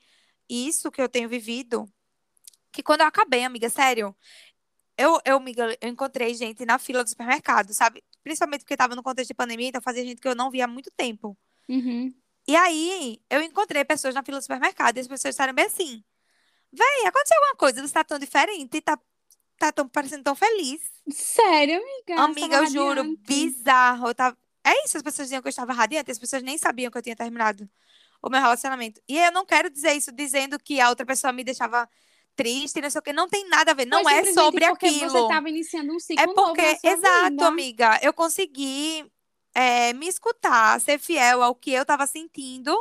isso 0.48 0.90
que 0.90 1.00
eu 1.00 1.08
tenho 1.08 1.28
vivido. 1.28 1.88
Que 2.72 2.82
quando 2.82 3.02
eu 3.02 3.06
acabei, 3.06 3.44
amiga, 3.44 3.68
sério, 3.68 4.16
eu, 4.96 5.18
eu, 5.24 5.36
amiga, 5.36 5.76
eu 5.80 5.88
encontrei 5.88 6.34
gente 6.34 6.64
na 6.64 6.78
fila 6.78 7.02
do 7.02 7.10
supermercado, 7.10 7.72
sabe? 7.74 8.02
Principalmente 8.22 8.60
porque 8.60 8.74
estava 8.74 8.94
no 8.94 9.02
contexto 9.02 9.28
de 9.28 9.34
pandemia, 9.34 9.68
então 9.68 9.82
fazia 9.82 10.04
gente 10.04 10.20
que 10.20 10.28
eu 10.28 10.34
não 10.34 10.50
via 10.50 10.64
há 10.64 10.68
muito 10.68 10.90
tempo. 10.96 11.36
Uhum. 11.68 12.14
E 12.46 12.56
aí, 12.56 13.20
eu 13.30 13.40
encontrei 13.42 13.84
pessoas 13.84 14.14
na 14.14 14.22
fila 14.22 14.38
do 14.38 14.42
supermercado 14.42 14.96
e 14.96 15.00
as 15.00 15.08
pessoas 15.08 15.34
estavam 15.34 15.54
bem 15.54 15.66
assim. 15.66 16.02
Véi, 16.72 17.06
aconteceu 17.06 17.36
alguma 17.36 17.56
coisa, 17.56 17.86
você 17.86 17.92
tá 17.92 18.02
tão 18.02 18.18
diferente, 18.18 18.80
tá 18.80 18.98
tá 19.66 19.72
tão 19.72 19.88
parecendo 19.88 20.24
tão 20.24 20.34
feliz. 20.34 20.80
Sério, 21.10 21.80
amiga? 21.80 22.22
Amiga, 22.22 22.56
eu 22.56 22.66
juro, 22.66 23.16
bizarro. 23.18 24.08
Eu 24.08 24.14
tava... 24.14 24.36
É 24.64 24.84
isso, 24.84 24.96
as 24.96 25.02
pessoas 25.02 25.26
diziam 25.26 25.42
que 25.42 25.48
eu 25.48 25.50
estava 25.50 25.72
radiante, 25.72 26.10
as 26.10 26.18
pessoas 26.18 26.42
nem 26.42 26.56
sabiam 26.58 26.90
que 26.90 26.98
eu 26.98 27.02
tinha 27.02 27.16
terminado 27.16 27.68
o 28.22 28.30
meu 28.30 28.40
relacionamento. 28.40 29.00
E 29.08 29.18
eu 29.18 29.32
não 29.32 29.44
quero 29.44 29.68
dizer 29.68 29.92
isso 29.92 30.12
dizendo 30.12 30.58
que 30.58 30.80
a 30.80 30.88
outra 30.88 31.04
pessoa 31.04 31.32
me 31.32 31.42
deixava 31.42 31.88
triste, 32.36 32.80
não 32.80 32.88
sei 32.88 32.98
o 32.98 33.02
que, 33.02 33.12
não 33.12 33.28
tem 33.28 33.48
nada 33.48 33.72
a 33.72 33.74
ver, 33.74 33.86
não 33.86 34.08
é 34.08 34.24
sobre 34.32 34.66
porque 34.68 34.86
aquilo. 34.86 35.10
Você 35.10 35.18
estava 35.18 35.48
iniciando 35.48 35.92
um 35.92 35.98
ciclo 35.98 36.22
É 36.22 36.26
porque, 36.32 36.78
exato, 36.82 37.30
vida. 37.30 37.46
amiga, 37.46 37.98
eu 38.02 38.12
consegui 38.12 39.04
é, 39.54 39.92
me 39.92 40.08
escutar, 40.08 40.80
ser 40.80 40.98
fiel 40.98 41.42
ao 41.42 41.54
que 41.54 41.72
eu 41.72 41.82
estava 41.82 42.06
sentindo 42.06 42.74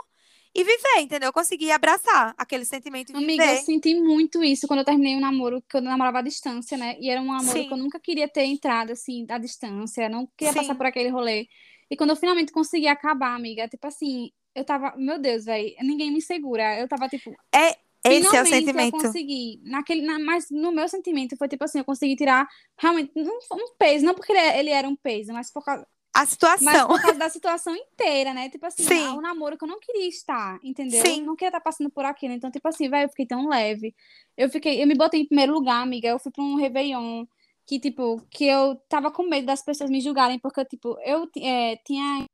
e 0.54 0.64
viver, 0.64 1.00
entendeu? 1.00 1.30
Eu 1.30 1.34
consegui 1.34 1.72
abraçar 1.72 2.34
aquele 2.38 2.66
sentimento 2.66 3.14
de 3.14 3.18
Amiga, 3.18 3.44
viver. 3.44 3.60
eu 3.60 3.64
senti 3.64 3.96
muito 3.96 4.44
isso 4.44 4.68
quando 4.68 4.80
eu 4.80 4.86
terminei 4.86 5.16
o 5.16 5.18
um 5.18 5.22
namoro, 5.22 5.62
que 5.62 5.78
eu 5.78 5.82
namorava 5.82 6.20
à 6.20 6.22
distância, 6.22 6.78
né? 6.78 6.98
E 7.00 7.10
era 7.10 7.22
um 7.22 7.28
namoro 7.28 7.58
Sim. 7.58 7.68
que 7.68 7.74
eu 7.74 7.78
nunca 7.78 8.00
queria 8.00 8.28
ter 8.28 8.44
entrado, 8.44 8.92
assim, 8.92 9.26
à 9.30 9.38
distância, 9.38 10.10
não 10.10 10.28
queria 10.38 10.52
Sim. 10.52 10.60
passar 10.60 10.76
por 10.76 10.86
aquele 10.86 11.10
rolê. 11.10 11.48
E 11.90 11.96
quando 11.96 12.10
eu 12.10 12.16
finalmente 12.16 12.52
consegui 12.52 12.88
acabar, 12.88 13.34
amiga, 13.34 13.68
tipo 13.68 13.88
assim, 13.88 14.32
eu 14.54 14.66
tava, 14.66 14.94
meu 14.98 15.20
Deus, 15.20 15.46
velho, 15.46 15.74
ninguém 15.82 16.12
me 16.12 16.22
segura. 16.22 16.80
Eu 16.80 16.88
tava, 16.88 17.08
tipo. 17.08 17.32
É, 17.54 17.78
esse 18.04 18.36
é 18.36 18.42
o 18.42 18.46
sentimento. 18.46 18.96
eu 18.96 19.02
consegui. 19.04 19.62
Naquele, 19.64 20.02
na, 20.02 20.20
mas 20.20 20.50
no 20.50 20.72
meu 20.72 20.88
sentimento 20.88 21.38
foi 21.38 21.48
tipo 21.48 21.64
assim, 21.64 21.80
eu 21.80 21.86
consegui 21.86 22.16
tirar 22.16 22.48
realmente 22.78 23.12
um, 23.16 23.56
um 23.56 23.76
peso, 23.78 24.06
não 24.06 24.14
porque 24.14 24.32
ele, 24.32 24.60
ele 24.60 24.70
era 24.70 24.88
um 24.88 24.96
peso, 24.96 25.32
mas 25.32 25.52
por 25.52 25.64
causa 25.64 25.86
a 26.14 26.26
situação. 26.26 26.66
Mas 26.66 26.88
por 26.88 27.02
causa 27.02 27.20
da 27.20 27.30
situação 27.30 27.76
inteira, 27.76 28.34
né? 28.34 28.50
Tipo 28.50 28.66
assim, 28.66 28.84
Sim. 28.84 29.08
um 29.10 29.22
namoro 29.22 29.58
que 29.58 29.64
eu 29.64 29.68
não 29.68 29.80
queria 29.80 30.08
estar, 30.08 30.60
entendeu? 30.64 31.04
Sim. 31.06 31.22
Eu 31.22 31.26
não 31.26 31.36
queria 31.36 31.50
estar 31.50 31.62
passando 31.62 31.90
por 31.90 32.04
aquilo. 32.04 32.34
Então, 32.34 32.52
tipo 32.52 32.68
assim, 32.68 32.90
vai, 32.90 33.06
eu 33.06 33.10
fiquei 33.10 33.26
tão 33.26 33.48
leve. 33.48 33.96
Eu 34.36 34.50
fiquei, 34.50 34.82
eu 34.82 34.88
me 34.88 34.96
botei 34.96 35.22
em 35.22 35.26
primeiro 35.26 35.54
lugar, 35.54 35.82
amiga. 35.82 36.10
Eu 36.10 36.20
fui 36.20 36.32
pra 36.32 36.44
um 36.44 36.56
Réveillon 36.56 37.26
que, 37.66 37.80
tipo, 37.80 38.22
que 38.30 38.46
eu 38.46 38.76
tava 38.90 39.12
com 39.12 39.24
medo 39.24 39.46
das 39.46 39.64
pessoas 39.64 39.90
me 39.90 40.02
julgarem, 40.02 40.40
porque, 40.40 40.66
tipo, 40.66 40.98
eu 41.06 41.30
é, 41.38 41.78
tinha 41.78 42.26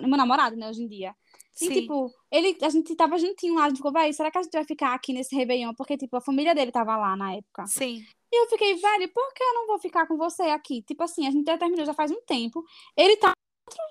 meu 0.00 0.16
namorado, 0.16 0.56
né, 0.56 0.68
hoje 0.68 0.82
em 0.82 0.88
dia. 0.88 1.14
E, 1.60 1.66
Sim. 1.66 1.72
tipo, 1.72 2.12
ele, 2.30 2.56
a 2.62 2.68
gente 2.68 2.96
tava 2.96 3.18
juntinho 3.18 3.54
lá, 3.54 3.66
a 3.66 3.68
gente 3.68 3.76
ficou, 3.76 3.92
vai, 3.92 4.12
será 4.12 4.30
que 4.30 4.38
a 4.38 4.42
gente 4.42 4.52
vai 4.52 4.64
ficar 4.64 4.94
aqui 4.94 5.12
nesse 5.12 5.36
Réveillon? 5.36 5.74
Porque, 5.74 5.96
tipo, 5.96 6.16
a 6.16 6.20
família 6.20 6.54
dele 6.54 6.72
tava 6.72 6.96
lá 6.96 7.14
na 7.16 7.34
época. 7.34 7.66
Sim. 7.66 8.04
E 8.32 8.42
eu 8.42 8.48
fiquei, 8.48 8.74
velho, 8.74 9.08
por 9.12 9.34
que 9.34 9.42
eu 9.42 9.54
não 9.54 9.66
vou 9.66 9.78
ficar 9.78 10.06
com 10.06 10.16
você 10.16 10.44
aqui? 10.44 10.80
Tipo 10.82 11.02
assim, 11.02 11.26
a 11.26 11.30
gente 11.30 11.44
já 11.44 11.58
terminou 11.58 11.84
já 11.84 11.92
faz 11.92 12.10
um 12.10 12.20
tempo. 12.22 12.64
Ele 12.96 13.14
tá 13.18 13.32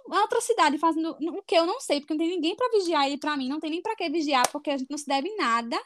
em 0.09 0.15
outra 0.17 0.41
cidade 0.41 0.79
fazendo 0.79 1.15
o 1.19 1.43
que 1.43 1.55
eu 1.55 1.65
não 1.65 1.79
sei, 1.79 1.99
porque 1.99 2.13
não 2.13 2.19
tem 2.19 2.29
ninguém 2.29 2.55
para 2.55 2.69
vigiar 2.69 3.05
ele 3.05 3.17
para 3.17 3.37
mim, 3.37 3.47
não 3.47 3.59
tem 3.59 3.69
nem 3.69 3.81
para 3.81 3.95
que 3.95 4.09
vigiar, 4.09 4.51
porque 4.51 4.71
a 4.71 4.77
gente 4.77 4.89
não 4.89 4.97
se 4.97 5.05
deve 5.05 5.33
nada. 5.35 5.79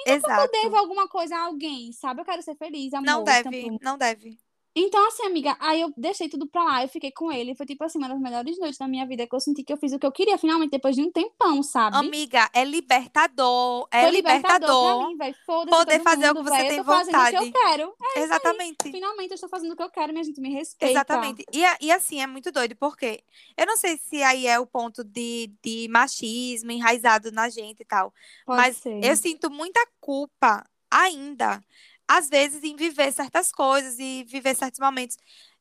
Então, 0.00 0.14
Exato. 0.14 0.40
eu 0.40 0.62
devo 0.62 0.76
alguma 0.76 1.06
coisa 1.06 1.36
a 1.36 1.42
alguém, 1.42 1.92
sabe? 1.92 2.20
Eu 2.20 2.24
quero 2.24 2.42
ser 2.42 2.54
feliz, 2.56 2.94
amor. 2.94 3.06
Não 3.06 3.24
deve, 3.24 3.78
não 3.82 3.98
deve. 3.98 4.38
Então, 4.80 5.06
assim, 5.08 5.26
amiga, 5.26 5.56
aí 5.58 5.80
eu 5.80 5.92
deixei 5.96 6.28
tudo 6.28 6.46
pra 6.46 6.62
lá, 6.62 6.82
eu 6.82 6.88
fiquei 6.88 7.10
com 7.10 7.32
ele. 7.32 7.54
Foi, 7.54 7.66
tipo 7.66 7.82
assim, 7.82 7.98
uma 7.98 8.08
das 8.08 8.20
melhores 8.20 8.58
noites 8.58 8.78
da 8.78 8.86
minha 8.86 9.04
vida, 9.06 9.26
que 9.26 9.34
eu 9.34 9.40
senti 9.40 9.64
que 9.64 9.72
eu 9.72 9.76
fiz 9.76 9.92
o 9.92 9.98
que 9.98 10.06
eu 10.06 10.12
queria, 10.12 10.38
finalmente, 10.38 10.70
depois 10.70 10.94
de 10.94 11.02
um 11.02 11.10
tempão, 11.10 11.62
sabe? 11.62 11.96
Amiga, 11.96 12.48
é 12.54 12.64
libertador. 12.64 13.88
É 13.90 14.02
Foi 14.02 14.10
libertador. 14.12 15.08
libertador 15.10 15.66
poder 15.68 16.00
fazer 16.00 16.28
mundo, 16.28 16.40
o 16.40 16.44
que 16.44 16.50
você 16.50 16.68
tem 16.68 16.82
vontade. 16.82 17.08
Eu 17.08 17.12
tô 17.12 17.12
fazendo 17.12 17.48
o 17.48 17.52
que 17.52 17.58
eu 17.58 17.62
quero. 17.62 17.94
É 18.16 18.20
Exatamente. 18.20 18.92
Finalmente 18.92 19.30
eu 19.30 19.34
estou 19.34 19.48
fazendo 19.48 19.72
o 19.72 19.76
que 19.76 19.82
eu 19.82 19.90
quero, 19.90 20.12
minha 20.12 20.24
gente 20.24 20.40
me 20.40 20.50
respeita. 20.50 20.92
Exatamente. 20.92 21.44
E, 21.52 21.64
e 21.80 21.90
assim, 21.90 22.20
é 22.20 22.26
muito 22.26 22.52
doido, 22.52 22.76
porque 22.76 23.22
eu 23.56 23.66
não 23.66 23.76
sei 23.76 23.98
se 23.98 24.22
aí 24.22 24.46
é 24.46 24.60
o 24.60 24.66
ponto 24.66 25.02
de, 25.02 25.52
de 25.62 25.88
machismo 25.90 26.70
enraizado 26.70 27.32
na 27.32 27.48
gente 27.48 27.80
e 27.80 27.84
tal. 27.84 28.12
Pode 28.46 28.56
mas 28.56 28.76
ser. 28.76 29.04
eu 29.04 29.16
sinto 29.16 29.50
muita 29.50 29.84
culpa 30.00 30.64
ainda 30.90 31.62
às 32.08 32.28
vezes, 32.30 32.62
em 32.64 32.76
viver 32.76 33.12
certas 33.12 33.52
coisas 33.52 33.98
e 33.98 34.24
viver 34.24 34.56
certos 34.56 34.80
momentos. 34.80 35.16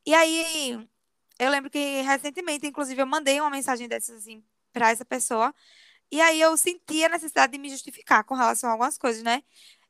E 0.06 0.14
aí, 0.16 0.88
eu 1.40 1.50
lembro 1.52 1.70
que 1.70 2.02
recentemente, 2.02 2.68
inclusive, 2.68 3.02
eu 3.02 3.08
mandei 3.08 3.40
uma 3.42 3.50
mensagem 3.50 3.88
dessas 3.88 4.18
assim 4.20 4.44
para 4.74 4.92
essa 4.92 5.06
pessoa. 5.06 5.54
E 6.12 6.22
aí 6.22 6.42
eu 6.42 6.58
senti 6.58 7.04
a 7.06 7.10
necessidade 7.10 7.54
de 7.54 7.60
me 7.60 7.70
justificar 7.70 8.24
com 8.24 8.36
relação 8.36 8.70
a 8.70 8.74
algumas 8.74 8.98
coisas, 8.98 9.24
né? 9.24 9.44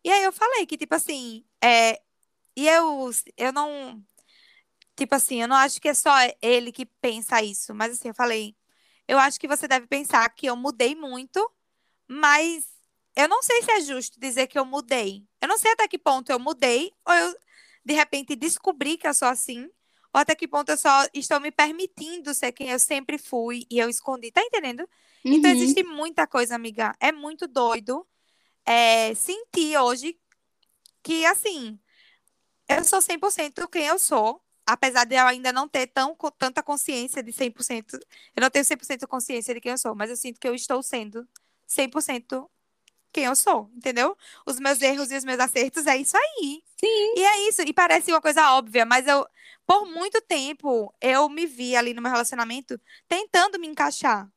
E 0.04 0.12
aí 0.12 0.24
eu 0.24 0.32
falei 0.34 0.66
que, 0.66 0.78
tipo 0.78 0.96
assim, 0.96 1.46
é, 1.64 2.02
e 2.58 2.68
eu, 2.70 3.10
eu 3.38 3.54
não, 3.54 4.04
tipo 4.96 5.16
assim, 5.16 5.42
eu 5.42 5.48
não 5.48 5.56
acho 5.56 5.82
que 5.82 5.90
é 5.90 5.94
só 5.94 6.12
ele 6.42 6.72
que 6.72 6.86
pensa 7.02 7.42
isso, 7.42 7.74
mas 7.76 7.94
assim, 7.94 8.10
eu 8.10 8.16
falei, 8.16 8.56
eu 9.08 9.20
acho 9.20 9.40
que 9.40 9.48
você 9.48 9.68
deve 9.68 9.88
pensar 9.88 10.28
que 10.30 10.48
eu 10.48 10.56
mudei 10.56 10.96
muito, 10.96 11.52
mas 12.08 12.66
eu 13.18 13.28
não 13.28 13.42
sei 13.42 13.64
se 13.64 13.72
é 13.72 13.82
justo 13.82 14.20
dizer 14.20 14.46
que 14.46 14.60
eu 14.60 14.64
mudei. 14.64 15.26
Eu 15.42 15.48
não 15.48 15.58
sei 15.58 15.72
até 15.72 15.88
que 15.88 15.98
ponto 15.98 16.32
eu 16.32 16.40
mudei, 16.40 16.92
ou 17.04 17.14
eu, 17.16 17.36
de 17.84 17.94
repente, 17.96 18.36
descobri 18.36 18.96
que 18.96 19.08
eu 19.08 19.14
sou 19.14 19.28
assim, 19.28 19.64
ou 20.14 20.22
até 20.22 20.36
que 20.36 20.48
ponto 20.48 20.70
eu 20.70 20.78
só 20.78 21.08
estou 21.12 21.40
me 21.40 21.52
permitindo 21.52 22.32
ser 22.36 22.52
quem 22.52 22.70
eu 22.70 22.78
sempre 22.78 23.18
fui 23.18 23.66
e 23.72 23.80
eu 23.80 23.90
escondi. 23.90 24.32
Tá 24.32 24.44
entendendo? 24.44 24.88
Então, 25.26 25.32
uhum. 25.32 25.38
Então, 25.38 25.52
existe 25.52 25.84
muita 25.84 26.28
coisa, 26.28 26.54
amiga. 26.54 26.96
É 27.00 27.12
muito 27.12 27.48
doido 27.48 28.08
é, 28.64 29.16
sentir 29.16 29.76
hoje 29.80 30.16
que, 31.02 31.26
assim, 31.26 31.80
eu 32.70 32.84
sou 32.84 33.02
100% 33.02 33.68
quem 33.68 33.88
eu 33.88 33.98
sou, 33.98 34.44
apesar 34.64 35.06
de 35.06 35.16
eu 35.16 35.26
ainda 35.26 35.52
não 35.52 35.68
ter 35.68 35.88
tão, 35.88 36.16
tanta 36.38 36.62
consciência 36.62 37.24
de 37.24 37.34
100%, 37.34 38.00
eu 38.36 38.42
não 38.42 38.50
tenho 38.52 38.64
100% 38.64 39.08
consciência 39.08 39.56
de 39.56 39.62
quem 39.62 39.72
eu 39.72 39.78
sou, 39.78 39.96
mas 39.96 40.12
eu 40.12 40.16
sinto 40.16 40.40
que 40.40 40.48
eu 40.48 40.54
estou 40.54 40.84
sendo 40.84 41.28
100% 41.68 42.48
quem 43.12 43.26
eu 43.26 43.36
sou, 43.36 43.70
entendeu? 43.76 44.16
Os 44.46 44.60
meus 44.60 44.82
erros 44.82 45.12
e 45.12 45.18
os 45.18 45.24
meus 45.24 45.40
acertos 45.40 45.88
é 45.88 45.98
isso 45.98 46.18
aí. 46.18 46.64
Sim. 46.80 47.14
E 47.16 47.24
é 47.24 47.50
isso, 47.50 47.62
e 47.62 47.74
parece 47.74 48.12
uma 48.12 48.22
coisa 48.22 48.52
óbvia, 48.54 48.86
mas 48.86 49.08
eu, 49.08 49.26
por 49.66 49.86
muito 49.86 50.22
tempo, 50.22 50.94
eu 51.02 51.28
me 51.30 51.46
vi 51.46 51.76
ali 51.76 51.94
no 51.94 52.02
meu 52.02 52.12
relacionamento 52.12 52.80
tentando 53.08 53.60
me 53.60 53.68
encaixar. 53.68 54.30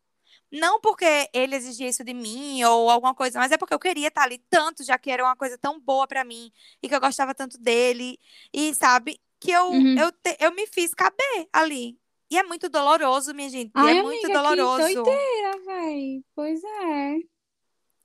Não 0.53 0.81
porque 0.81 1.29
ele 1.33 1.55
exigia 1.55 1.89
isso 1.89 2.03
de 2.03 2.13
mim 2.13 2.65
ou 2.65 2.91
alguma 2.91 3.15
coisa, 3.15 3.39
mas 3.39 3.53
é 3.53 3.57
porque 3.57 3.73
eu 3.73 3.79
queria 3.79 4.09
estar 4.09 4.23
ali 4.25 4.39
tanto, 4.51 4.83
já 4.83 4.99
que 4.99 5.11
era 5.11 5.23
uma 5.23 5.37
coisa 5.37 5.57
tão 5.57 5.79
boa 5.79 6.09
para 6.09 6.25
mim 6.25 6.51
e 6.83 6.89
que 6.89 6.95
eu 6.95 7.01
gostava 7.01 7.33
tanto 7.35 7.57
dele. 7.57 8.19
E 8.53 8.75
sabe, 8.75 9.21
que 9.39 9.53
eu, 9.53 9.71
uhum. 9.71 9.97
eu, 9.97 10.11
te, 10.11 10.37
eu 10.41 10.53
me 10.53 10.67
fiz 10.67 10.93
caber 10.93 11.49
ali. 11.53 11.97
E 12.31 12.39
é 12.39 12.43
muito 12.43 12.69
doloroso, 12.69 13.35
minha 13.35 13.49
gente. 13.49 13.73
Ai, 13.75 13.97
é 13.97 14.01
amiga, 14.01 14.07
muito 14.07 14.29
doloroso. 14.29 14.87
Que 14.87 14.95
doideira, 14.95 15.59
véi. 15.65 16.25
Pois 16.35 16.63
é. 16.63 17.17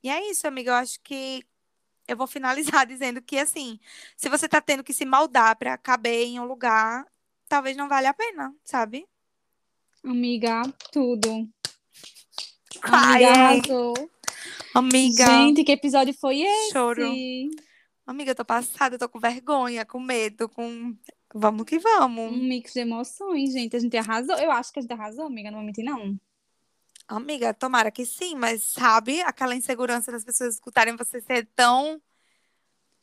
E 0.06 0.10
é 0.10 0.30
isso, 0.30 0.48
amiga. 0.48 0.70
Eu 0.70 0.76
acho 0.76 1.00
que 1.02 1.44
eu 2.08 2.16
vou 2.16 2.28
finalizar 2.28 2.86
dizendo 2.86 3.24
que, 3.24 3.40
assim, 3.40 3.80
se 4.16 4.30
você 4.30 4.48
tá 4.48 4.62
tendo 4.62 4.84
que 4.84 4.94
se 4.94 5.04
maldar 5.04 5.58
pra 5.58 5.80
caber 5.80 6.28
em 6.28 6.40
um 6.40 6.46
lugar, 6.46 7.04
talvez 7.50 7.76
não 7.76 7.90
valha 7.90 8.12
a 8.12 8.14
pena, 8.14 8.54
sabe? 8.64 9.08
Amiga, 10.04 10.62
tudo. 10.92 11.50
Amiga, 12.84 13.32
arrasou. 13.32 13.96
Amiga. 14.76 15.26
Gente, 15.26 15.64
que 15.64 15.72
episódio 15.72 16.14
foi 16.14 16.42
esse? 16.42 16.72
Choro. 16.72 17.12
Amiga, 18.06 18.30
eu 18.30 18.36
tô 18.36 18.46
passada, 18.46 18.94
eu 18.94 19.00
tô 19.00 19.10
com 19.10 19.20
vergonha, 19.20 19.88
com 19.88 20.00
medo, 20.00 20.48
com. 20.48 20.96
Vamos 21.34 21.66
que 21.66 21.80
vamos. 21.80 22.32
Um 22.32 22.44
mix 22.44 22.74
de 22.74 22.82
emoções, 22.82 23.54
gente. 23.54 23.76
A 23.76 23.80
gente 23.80 23.98
arrasou. 23.98 24.38
Eu 24.38 24.52
acho 24.52 24.72
que 24.72 24.78
a 24.78 24.82
gente 24.84 24.94
arrasou, 24.94 25.26
amiga, 25.26 25.50
não 25.50 25.58
vou 25.58 25.66
mentir, 25.66 25.84
não. 25.84 26.16
Amiga, 27.08 27.54
tomara 27.54 27.92
que 27.92 28.06
sim, 28.06 28.36
mas 28.36 28.64
sabe 28.64 29.22
aquela 29.22 29.56
insegurança 29.56 30.12
das 30.12 30.24
pessoas 30.24 30.56
escutarem 30.56 30.96
você 30.96 31.22
ser 31.22 31.48
tão. 31.56 32.02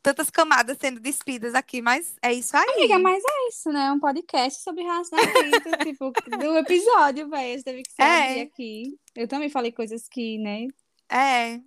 Tantas 0.03 0.31
camadas 0.31 0.77
sendo 0.81 0.99
despidas 0.99 1.55
aqui, 1.55 1.81
mas 1.81 2.17
é 2.21 2.33
isso 2.33 2.57
aí. 2.57 2.69
Amiga, 2.71 2.99
mas 2.99 3.23
é 3.23 3.49
isso, 3.49 3.71
né? 3.71 3.93
Um 3.93 4.01
podcast 4.01 4.61
sobre 4.61 4.83
relacionamento, 4.83 5.71
tipo, 5.87 6.11
do 6.11 6.59
episódio, 6.59 7.29
velho. 7.29 7.63
Teve 7.63 7.83
que 7.85 7.93
ser 7.93 8.03
é. 8.03 8.41
aqui. 8.41 8.99
Eu 9.15 9.29
também 9.29 9.49
falei 9.49 9.71
coisas 9.71 10.09
que, 10.09 10.39
né? 10.39 10.67
É. 11.09 11.61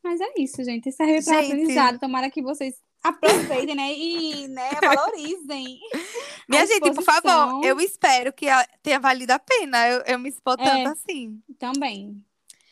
Mas 0.00 0.20
é 0.20 0.32
isso, 0.38 0.62
gente. 0.62 0.90
Isso 0.90 1.02
é 1.02 1.18
aprendizado. 1.18 1.98
Tomara 1.98 2.30
que 2.30 2.40
vocês 2.40 2.80
aproveitem, 3.02 3.74
né? 3.74 3.92
E 3.92 4.48
né, 4.48 4.70
valorizem. 4.80 5.80
Minha 6.48 6.66
gente, 6.66 6.92
por 6.92 7.02
favor, 7.02 7.64
eu 7.64 7.80
espero 7.80 8.32
que 8.32 8.46
tenha 8.82 8.98
valido 8.98 9.32
a 9.32 9.38
pena 9.38 9.88
eu, 9.88 10.02
eu 10.06 10.18
me 10.18 10.28
expor 10.28 10.56
tanto 10.56 10.70
é, 10.70 10.86
assim. 10.86 11.40
Também. 11.58 12.24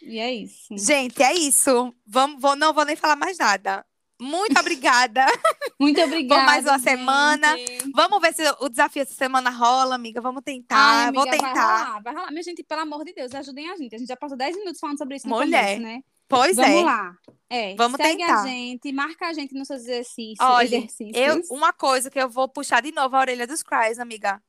E 0.03 0.19
é 0.19 0.33
isso. 0.33 0.77
Gente, 0.79 1.23
é 1.23 1.35
isso. 1.35 1.93
Vamos, 2.07 2.41
vou, 2.41 2.57
não 2.57 2.73
vou 2.73 2.85
nem 2.85 2.97
falar 2.97 3.17
mais 3.17 3.39
nada. 3.39 3.85
Muito 4.19 4.59
obrigada. 4.59 5.27
Muito 5.79 6.01
obrigada. 6.01 6.41
Por 6.41 6.47
mais 6.47 6.65
uma 6.65 6.79
gente. 6.79 6.85
semana. 6.85 7.49
Vamos 7.95 8.21
ver 8.21 8.33
se 8.33 8.43
o 8.61 8.69
desafio 8.69 9.03
essa 9.03 9.13
semana 9.13 9.51
rola, 9.51 9.95
amiga. 9.95 10.21
Vamos 10.21 10.43
tentar. 10.43 10.77
Ai, 10.77 11.09
amiga, 11.09 11.23
vou 11.23 11.31
tentar. 11.31 11.53
Vai 11.53 11.85
rolar, 11.85 12.03
vai 12.03 12.15
rolar. 12.15 12.31
Minha 12.31 12.43
gente, 12.43 12.63
pelo 12.63 12.81
amor 12.81 13.05
de 13.05 13.13
Deus, 13.13 13.35
ajudem 13.35 13.69
a 13.69 13.77
gente. 13.77 13.95
A 13.95 13.99
gente 13.99 14.09
já 14.09 14.17
passou 14.17 14.37
10 14.37 14.57
minutos 14.57 14.81
falando 14.81 14.99
sobre 14.99 15.17
isso 15.17 15.29
no 15.29 15.37
Mulher. 15.37 15.77
começo, 15.77 15.83
né? 15.83 16.03
Pois 16.29 16.57
Vamos 16.57 16.71
é. 16.71 16.75
Vamos 16.75 16.85
lá. 16.85 17.17
É, 17.49 17.75
Vamos 17.77 17.97
segue 17.97 18.19
tentar. 18.19 18.43
a 18.43 18.47
gente, 18.47 18.93
marca 18.93 19.29
a 19.29 19.33
gente 19.33 19.55
nos 19.55 19.69
seus 19.69 19.83
exercícios. 19.83 20.39
Olha, 20.41 20.77
exercícios. 20.79 21.17
eu, 21.17 21.57
uma 21.57 21.73
coisa 21.73 22.11
que 22.11 22.19
eu 22.19 22.29
vou 22.29 22.49
puxar 22.49 22.83
de 22.83 22.91
novo 22.91 23.15
a 23.15 23.21
orelha 23.21 23.47
dos 23.47 23.63
cries, 23.63 24.01
amiga. 24.01 24.43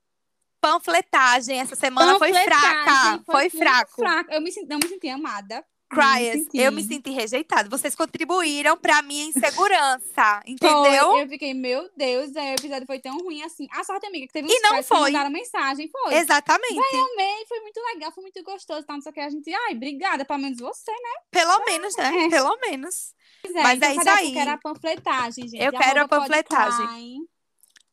Panfletagem 0.59 1.59
essa 1.59 1.75
semana 1.75 2.17
foi 2.17 2.33
fraca. 2.33 3.23
Foi, 3.23 3.49
foi 3.49 3.59
fraco. 3.59 3.95
Fraca. 3.95 4.33
Eu 4.33 4.41
me, 4.41 4.51
não 4.67 4.79
me 4.79 4.87
senti 4.87 5.07
amada. 5.07 5.63
Criers, 5.89 6.47
eu 6.53 6.71
me 6.71 6.83
senti 6.83 7.11
rejeitada. 7.11 7.69
Vocês 7.69 7.95
contribuíram 7.95 8.77
pra 8.77 9.01
minha 9.01 9.25
insegurança, 9.25 10.41
entendeu? 10.45 11.11
Foi, 11.11 11.23
eu 11.23 11.27
fiquei, 11.29 11.53
meu 11.53 11.89
Deus, 11.95 12.31
o 12.35 12.39
episódio 12.39 12.85
foi 12.85 12.99
tão 12.99 13.17
ruim 13.17 13.41
assim. 13.43 13.67
A 13.71 13.83
sorte, 13.83 14.05
amiga, 14.05 14.27
que 14.27 14.33
teve 14.33 14.47
uns 14.47 14.53
e 14.53 14.59
não 14.59 14.83
foi. 14.83 14.97
que 14.97 15.03
mandaram 15.03 15.29
mensagem, 15.31 15.89
foi. 15.89 16.15
Exatamente. 16.15 16.75
Vai, 16.75 16.99
amei, 17.13 17.45
foi 17.47 17.59
muito 17.61 17.79
legal, 17.93 18.11
foi 18.11 18.21
muito 18.23 18.43
gostoso, 18.43 18.85
tá? 18.85 18.93
Não 18.93 19.01
sei 19.01 19.11
o 19.11 19.13
que. 19.13 19.19
A 19.21 19.29
gente, 19.29 19.53
ai, 19.53 19.73
obrigada, 19.73 20.25
pelo 20.25 20.39
menos 20.39 20.59
você, 20.59 20.91
né? 20.91 21.21
Pelo 21.31 21.65
menos, 21.65 21.95
né? 21.95 22.25
É. 22.25 22.29
Pelo 22.29 22.57
menos. 22.57 23.13
É, 23.45 23.63
Mas 23.63 23.77
então, 23.77 23.89
é 23.89 23.95
isso 23.95 24.09
aí. 24.09 24.27
Eu 24.27 24.33
quero 24.33 24.51
a 24.51 24.57
panfletagem, 24.57 25.47
gente. 25.47 25.63
Eu 25.63 25.71
quero 25.71 26.01
a 26.01 26.07
panfletagem. 26.07 27.27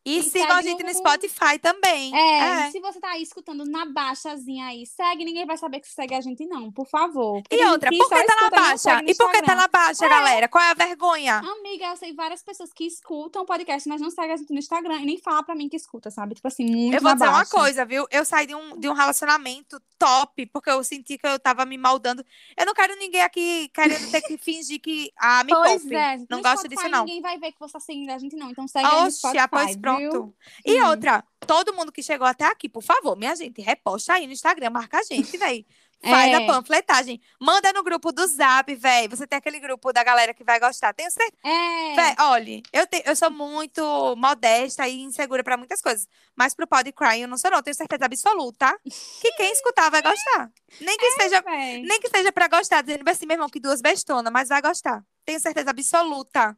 E, 0.04 0.18
e 0.18 0.22
sigam 0.22 0.56
a 0.56 0.62
gente 0.62 0.82
no 0.82 0.92
Spotify 0.92 1.58
também. 1.58 2.14
É, 2.14 2.66
é, 2.66 2.70
se 2.70 2.78
você 2.78 3.00
tá 3.00 3.10
aí 3.10 3.22
escutando 3.22 3.64
na 3.64 3.86
baixazinha 3.86 4.66
aí, 4.66 4.84
segue, 4.84 5.24
ninguém 5.24 5.46
vai 5.46 5.56
saber 5.56 5.80
que 5.80 5.88
segue 5.88 6.14
a 6.14 6.20
gente, 6.20 6.46
não, 6.46 6.70
por 6.70 6.86
favor. 6.86 7.42
E 7.50 7.64
outra, 7.64 7.90
por 7.90 8.08
que 8.10 8.24
tá 8.24 8.36
na 8.42 8.50
baixa? 8.50 9.02
E 9.06 9.14
por 9.14 9.30
que 9.30 9.42
tá 9.42 9.54
na 9.54 9.66
baixa, 9.66 10.04
é. 10.04 10.08
galera? 10.08 10.46
Qual 10.46 10.62
é 10.62 10.70
a 10.70 10.74
vergonha? 10.74 11.38
Amiga, 11.38 11.86
eu 11.86 11.96
sei 11.96 12.12
várias 12.12 12.42
pessoas 12.42 12.70
que 12.72 12.84
escutam 12.84 13.42
o 13.42 13.46
podcast, 13.46 13.88
mas 13.88 14.00
não 14.00 14.10
seguem 14.10 14.32
a 14.32 14.36
gente 14.36 14.52
no 14.52 14.58
Instagram 14.58 15.00
e 15.00 15.06
nem 15.06 15.18
falam 15.18 15.42
pra 15.42 15.54
mim 15.54 15.70
que 15.70 15.76
escuta, 15.76 16.10
sabe? 16.10 16.34
Tipo 16.34 16.48
assim, 16.48 16.66
muito 16.66 16.94
Eu 16.94 17.00
vou 17.00 17.14
dizer 17.14 17.26
baixa. 17.26 17.38
uma 17.38 17.46
coisa, 17.46 17.84
viu? 17.86 18.06
Eu 18.10 18.26
saí 18.26 18.46
de 18.46 18.54
um, 18.54 18.78
de 18.78 18.88
um 18.88 18.92
relacionamento 18.92 19.80
top, 19.98 20.44
porque 20.46 20.68
eu 20.68 20.84
senti 20.84 21.16
que 21.16 21.26
eu 21.26 21.38
tava 21.38 21.64
me 21.64 21.78
maldando. 21.78 22.24
Eu 22.56 22.66
não 22.66 22.74
quero 22.74 22.94
ninguém 22.96 23.22
aqui 23.22 23.70
querendo 23.72 24.10
ter 24.10 24.20
que 24.20 24.36
fingir 24.36 24.80
que. 24.80 25.10
Ah, 25.18 25.42
me 25.44 25.50
pois 25.54 25.80
poupe. 25.80 25.94
É. 25.94 26.18
Não 26.28 26.42
gosto 26.42 26.60
Spotify, 26.60 26.76
disso, 26.76 26.88
não. 26.90 27.04
Ninguém 27.04 27.22
vai 27.22 27.38
ver 27.38 27.52
que 27.52 27.58
você 27.58 27.72
tá 27.72 27.80
seguindo 27.80 28.10
a 28.10 28.18
gente, 28.18 28.36
não. 28.36 28.50
Então 28.50 28.68
segue 28.68 28.86
Oxe, 28.86 28.96
a 28.96 29.00
gente 29.00 29.04
no 29.04 29.10
Spotify, 29.12 29.48
pois 29.50 29.76
pronto. 29.76 29.93
Viu? 29.98 30.34
E 30.64 30.80
hum. 30.80 30.88
outra, 30.88 31.24
todo 31.46 31.74
mundo 31.74 31.92
que 31.92 32.02
chegou 32.02 32.26
até 32.26 32.44
aqui, 32.44 32.68
por 32.68 32.82
favor, 32.82 33.16
minha 33.16 33.34
gente, 33.34 33.60
reposta 33.60 34.14
aí 34.14 34.26
no 34.26 34.32
Instagram, 34.32 34.70
marca 34.70 34.98
a 34.98 35.02
gente, 35.02 35.36
véi. 35.36 35.66
Faz 36.04 36.32
é. 36.32 36.34
a 36.34 36.46
panfletagem. 36.46 37.20
Manda 37.40 37.72
no 37.72 37.82
grupo 37.82 38.12
do 38.12 38.26
Zap, 38.26 38.74
velho. 38.74 39.08
Você 39.08 39.26
tem 39.26 39.38
aquele 39.38 39.58
grupo 39.58 39.92
da 39.92 40.04
galera 40.04 40.34
que 40.34 40.44
vai 40.44 40.60
gostar. 40.60 40.92
Tenho 40.92 41.10
certeza. 41.10 41.40
É. 41.42 41.94
Véi, 41.94 42.14
olha, 42.20 42.62
eu, 42.72 42.86
te, 42.86 43.02
eu 43.06 43.16
sou 43.16 43.30
muito 43.30 44.14
modesta 44.16 44.86
e 44.86 45.00
insegura 45.00 45.42
para 45.42 45.56
muitas 45.56 45.80
coisas. 45.80 46.06
Mas 46.36 46.54
pro 46.54 46.66
Pod 46.66 46.90
Cry 46.92 47.22
eu 47.22 47.28
não 47.28 47.38
sou, 47.38 47.50
não. 47.50 47.62
Tenho 47.62 47.74
certeza 47.74 48.04
absoluta 48.04 48.78
que 48.84 49.32
quem 49.32 49.50
escutar 49.52 49.90
vai 49.90 50.02
gostar. 50.02 50.52
Nem 50.80 50.96
que, 50.98 51.06
é, 51.06 51.10
seja, 51.12 51.42
nem 51.46 52.00
que 52.00 52.10
seja 52.10 52.30
pra 52.30 52.48
gostar, 52.48 52.82
dizendo 52.82 53.08
assim, 53.08 53.26
meu 53.26 53.36
irmão, 53.36 53.48
que 53.48 53.60
duas 53.60 53.80
bestonas, 53.80 54.32
mas 54.32 54.48
vai 54.48 54.60
gostar. 54.60 55.02
Tenho 55.24 55.40
certeza 55.40 55.70
absoluta. 55.70 56.56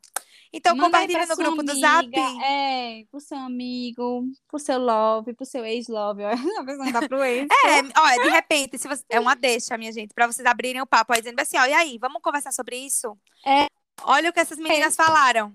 Então, 0.53 0.77
compartilha 0.77 1.27
no 1.27 1.37
grupo 1.37 1.61
amiga, 1.61 1.75
do 1.75 1.81
Zap. 1.81 2.11
É, 2.43 3.05
pro 3.11 3.21
seu 3.21 3.37
amigo, 3.37 4.25
pro 4.49 4.59
seu 4.59 4.79
love, 4.79 5.35
pro 5.35 5.45
seu 5.45 5.65
ex-love. 5.65 6.25
A 6.59 6.65
pessoa 6.65 6.85
não 6.85 6.93
dá 6.93 7.07
pro 7.07 7.23
ex. 7.25 7.49
É, 7.67 8.01
olha, 8.01 8.23
de 8.23 8.31
repente, 8.31 8.79
se 8.79 8.89
você, 8.89 9.05
é 9.11 9.21
uma 9.21 9.35
deixa, 9.35 9.77
minha 9.77 9.93
gente, 9.93 10.15
pra 10.15 10.27
vocês 10.27 10.47
abrirem 10.47 10.81
o 10.81 10.87
papo 10.87 11.13
aí, 11.13 11.21
dizendo 11.21 11.41
assim, 11.41 11.59
ó, 11.59 11.67
e 11.67 11.73
aí, 11.73 11.99
vamos 11.99 12.23
conversar 12.23 12.53
sobre 12.53 12.77
isso? 12.77 13.19
É. 13.45 13.67
Olha 14.03 14.31
o 14.31 14.33
que 14.33 14.41
essas 14.41 14.59
meninas 14.59 14.99
é. 14.99 15.05
falaram. 15.05 15.55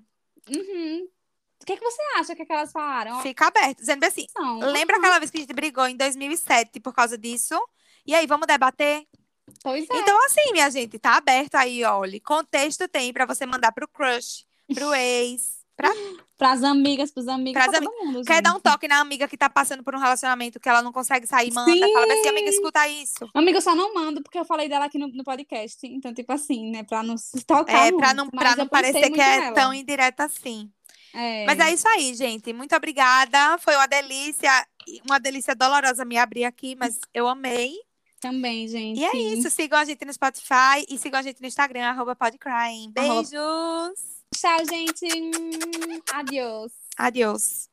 Uhum. 0.49 1.07
O 1.61 1.65
que, 1.65 1.77
que 1.77 1.83
você 1.83 2.01
acha 2.17 2.35
que, 2.35 2.41
é 2.41 2.45
que 2.45 2.53
elas 2.53 2.71
falaram? 2.71 3.21
Fica 3.21 3.47
aberto, 3.47 3.79
dizendo 3.79 4.03
assim, 4.03 4.25
Não, 4.35 4.59
lembra 4.59 4.97
aquela 4.97 5.19
vez 5.19 5.29
que 5.29 5.37
a 5.37 5.41
gente 5.41 5.53
brigou 5.53 5.87
em 5.87 5.95
2007 5.95 6.79
por 6.79 6.93
causa 6.93 7.17
disso? 7.17 7.59
E 8.05 8.15
aí, 8.15 8.25
vamos 8.25 8.47
debater? 8.47 9.05
Pois 9.63 9.89
é. 9.89 9.97
Então, 9.97 10.25
assim, 10.25 10.51
minha 10.51 10.69
gente, 10.69 10.97
tá 10.99 11.17
aberto 11.17 11.55
aí, 11.55 11.83
olha. 11.83 12.19
Contexto 12.21 12.87
tem 12.87 13.11
pra 13.13 13.25
você 13.25 13.45
mandar 13.45 13.71
pro 13.71 13.87
crush 13.87 14.45
pro 14.73 14.93
ex. 14.95 15.61
Pra... 15.75 15.89
Pras 16.37 16.63
amigas, 16.63 17.11
pros 17.11 17.27
amigos, 17.27 17.53
pras 17.53 17.71
pra 17.71 17.81
todo 17.81 18.05
mundo. 18.05 18.23
Quer 18.23 18.41
dar 18.41 18.55
um 18.55 18.59
toque 18.59 18.87
na 18.87 18.99
amiga 18.99 19.27
que 19.27 19.37
tá 19.37 19.49
passando 19.49 19.83
por 19.83 19.95
um 19.95 19.99
relacionamento 19.99 20.59
que 20.59 20.67
ela 20.67 20.81
não 20.81 20.91
consegue 20.91 21.27
sair, 21.27 21.53
manda. 21.53 21.71
Sim. 21.71 21.93
Fala 21.93 22.13
assim, 22.13 22.29
amiga, 22.29 22.49
escuta 22.49 22.87
isso. 22.87 23.29
Amiga, 23.33 23.57
eu 23.57 23.61
só 23.61 23.75
não 23.75 23.93
mando 23.93 24.21
porque 24.23 24.39
eu 24.39 24.45
falei 24.45 24.67
dela 24.67 24.85
aqui 24.85 24.97
no, 24.97 25.07
no 25.07 25.23
podcast. 25.23 25.77
Então, 25.85 26.13
tipo 26.13 26.31
assim, 26.33 26.71
né, 26.71 26.83
pra 26.83 27.03
não 27.03 27.17
se 27.17 27.43
tocar 27.45 27.87
É, 27.87 27.91
muito, 27.91 27.97
pra 27.97 28.13
não, 28.13 28.29
pra 28.29 28.55
não 28.55 28.67
parecer 28.67 29.11
que 29.11 29.21
é 29.21 29.39
nela. 29.39 29.55
tão 29.55 29.73
indireta 29.73 30.23
assim. 30.23 30.69
É. 31.13 31.45
Mas 31.45 31.59
é 31.59 31.73
isso 31.73 31.87
aí, 31.89 32.13
gente. 32.15 32.53
Muito 32.53 32.75
obrigada. 32.75 33.57
Foi 33.59 33.75
uma 33.75 33.87
delícia. 33.87 34.51
Uma 35.05 35.19
delícia 35.19 35.55
dolorosa 35.55 36.03
me 36.05 36.17
abrir 36.17 36.45
aqui, 36.45 36.75
mas 36.75 36.99
eu 37.13 37.27
amei. 37.27 37.75
Também, 38.21 38.67
gente. 38.67 38.99
E 38.99 39.03
é 39.03 39.17
isso. 39.17 39.49
Sigam 39.49 39.79
a 39.79 39.83
gente 39.83 40.05
no 40.05 40.13
Spotify 40.13 40.85
e 40.87 40.97
sigam 40.97 41.19
a 41.19 41.23
gente 41.23 41.41
no 41.41 41.47
Instagram, 41.47 41.85
arroba 41.85 42.15
podcrying. 42.15 42.91
Beijos! 42.91 43.33
Arroba... 43.33 43.93
Tchau, 44.33 44.65
gente. 44.69 45.07
Adiós. 46.13 46.71
Adiós. 46.95 47.67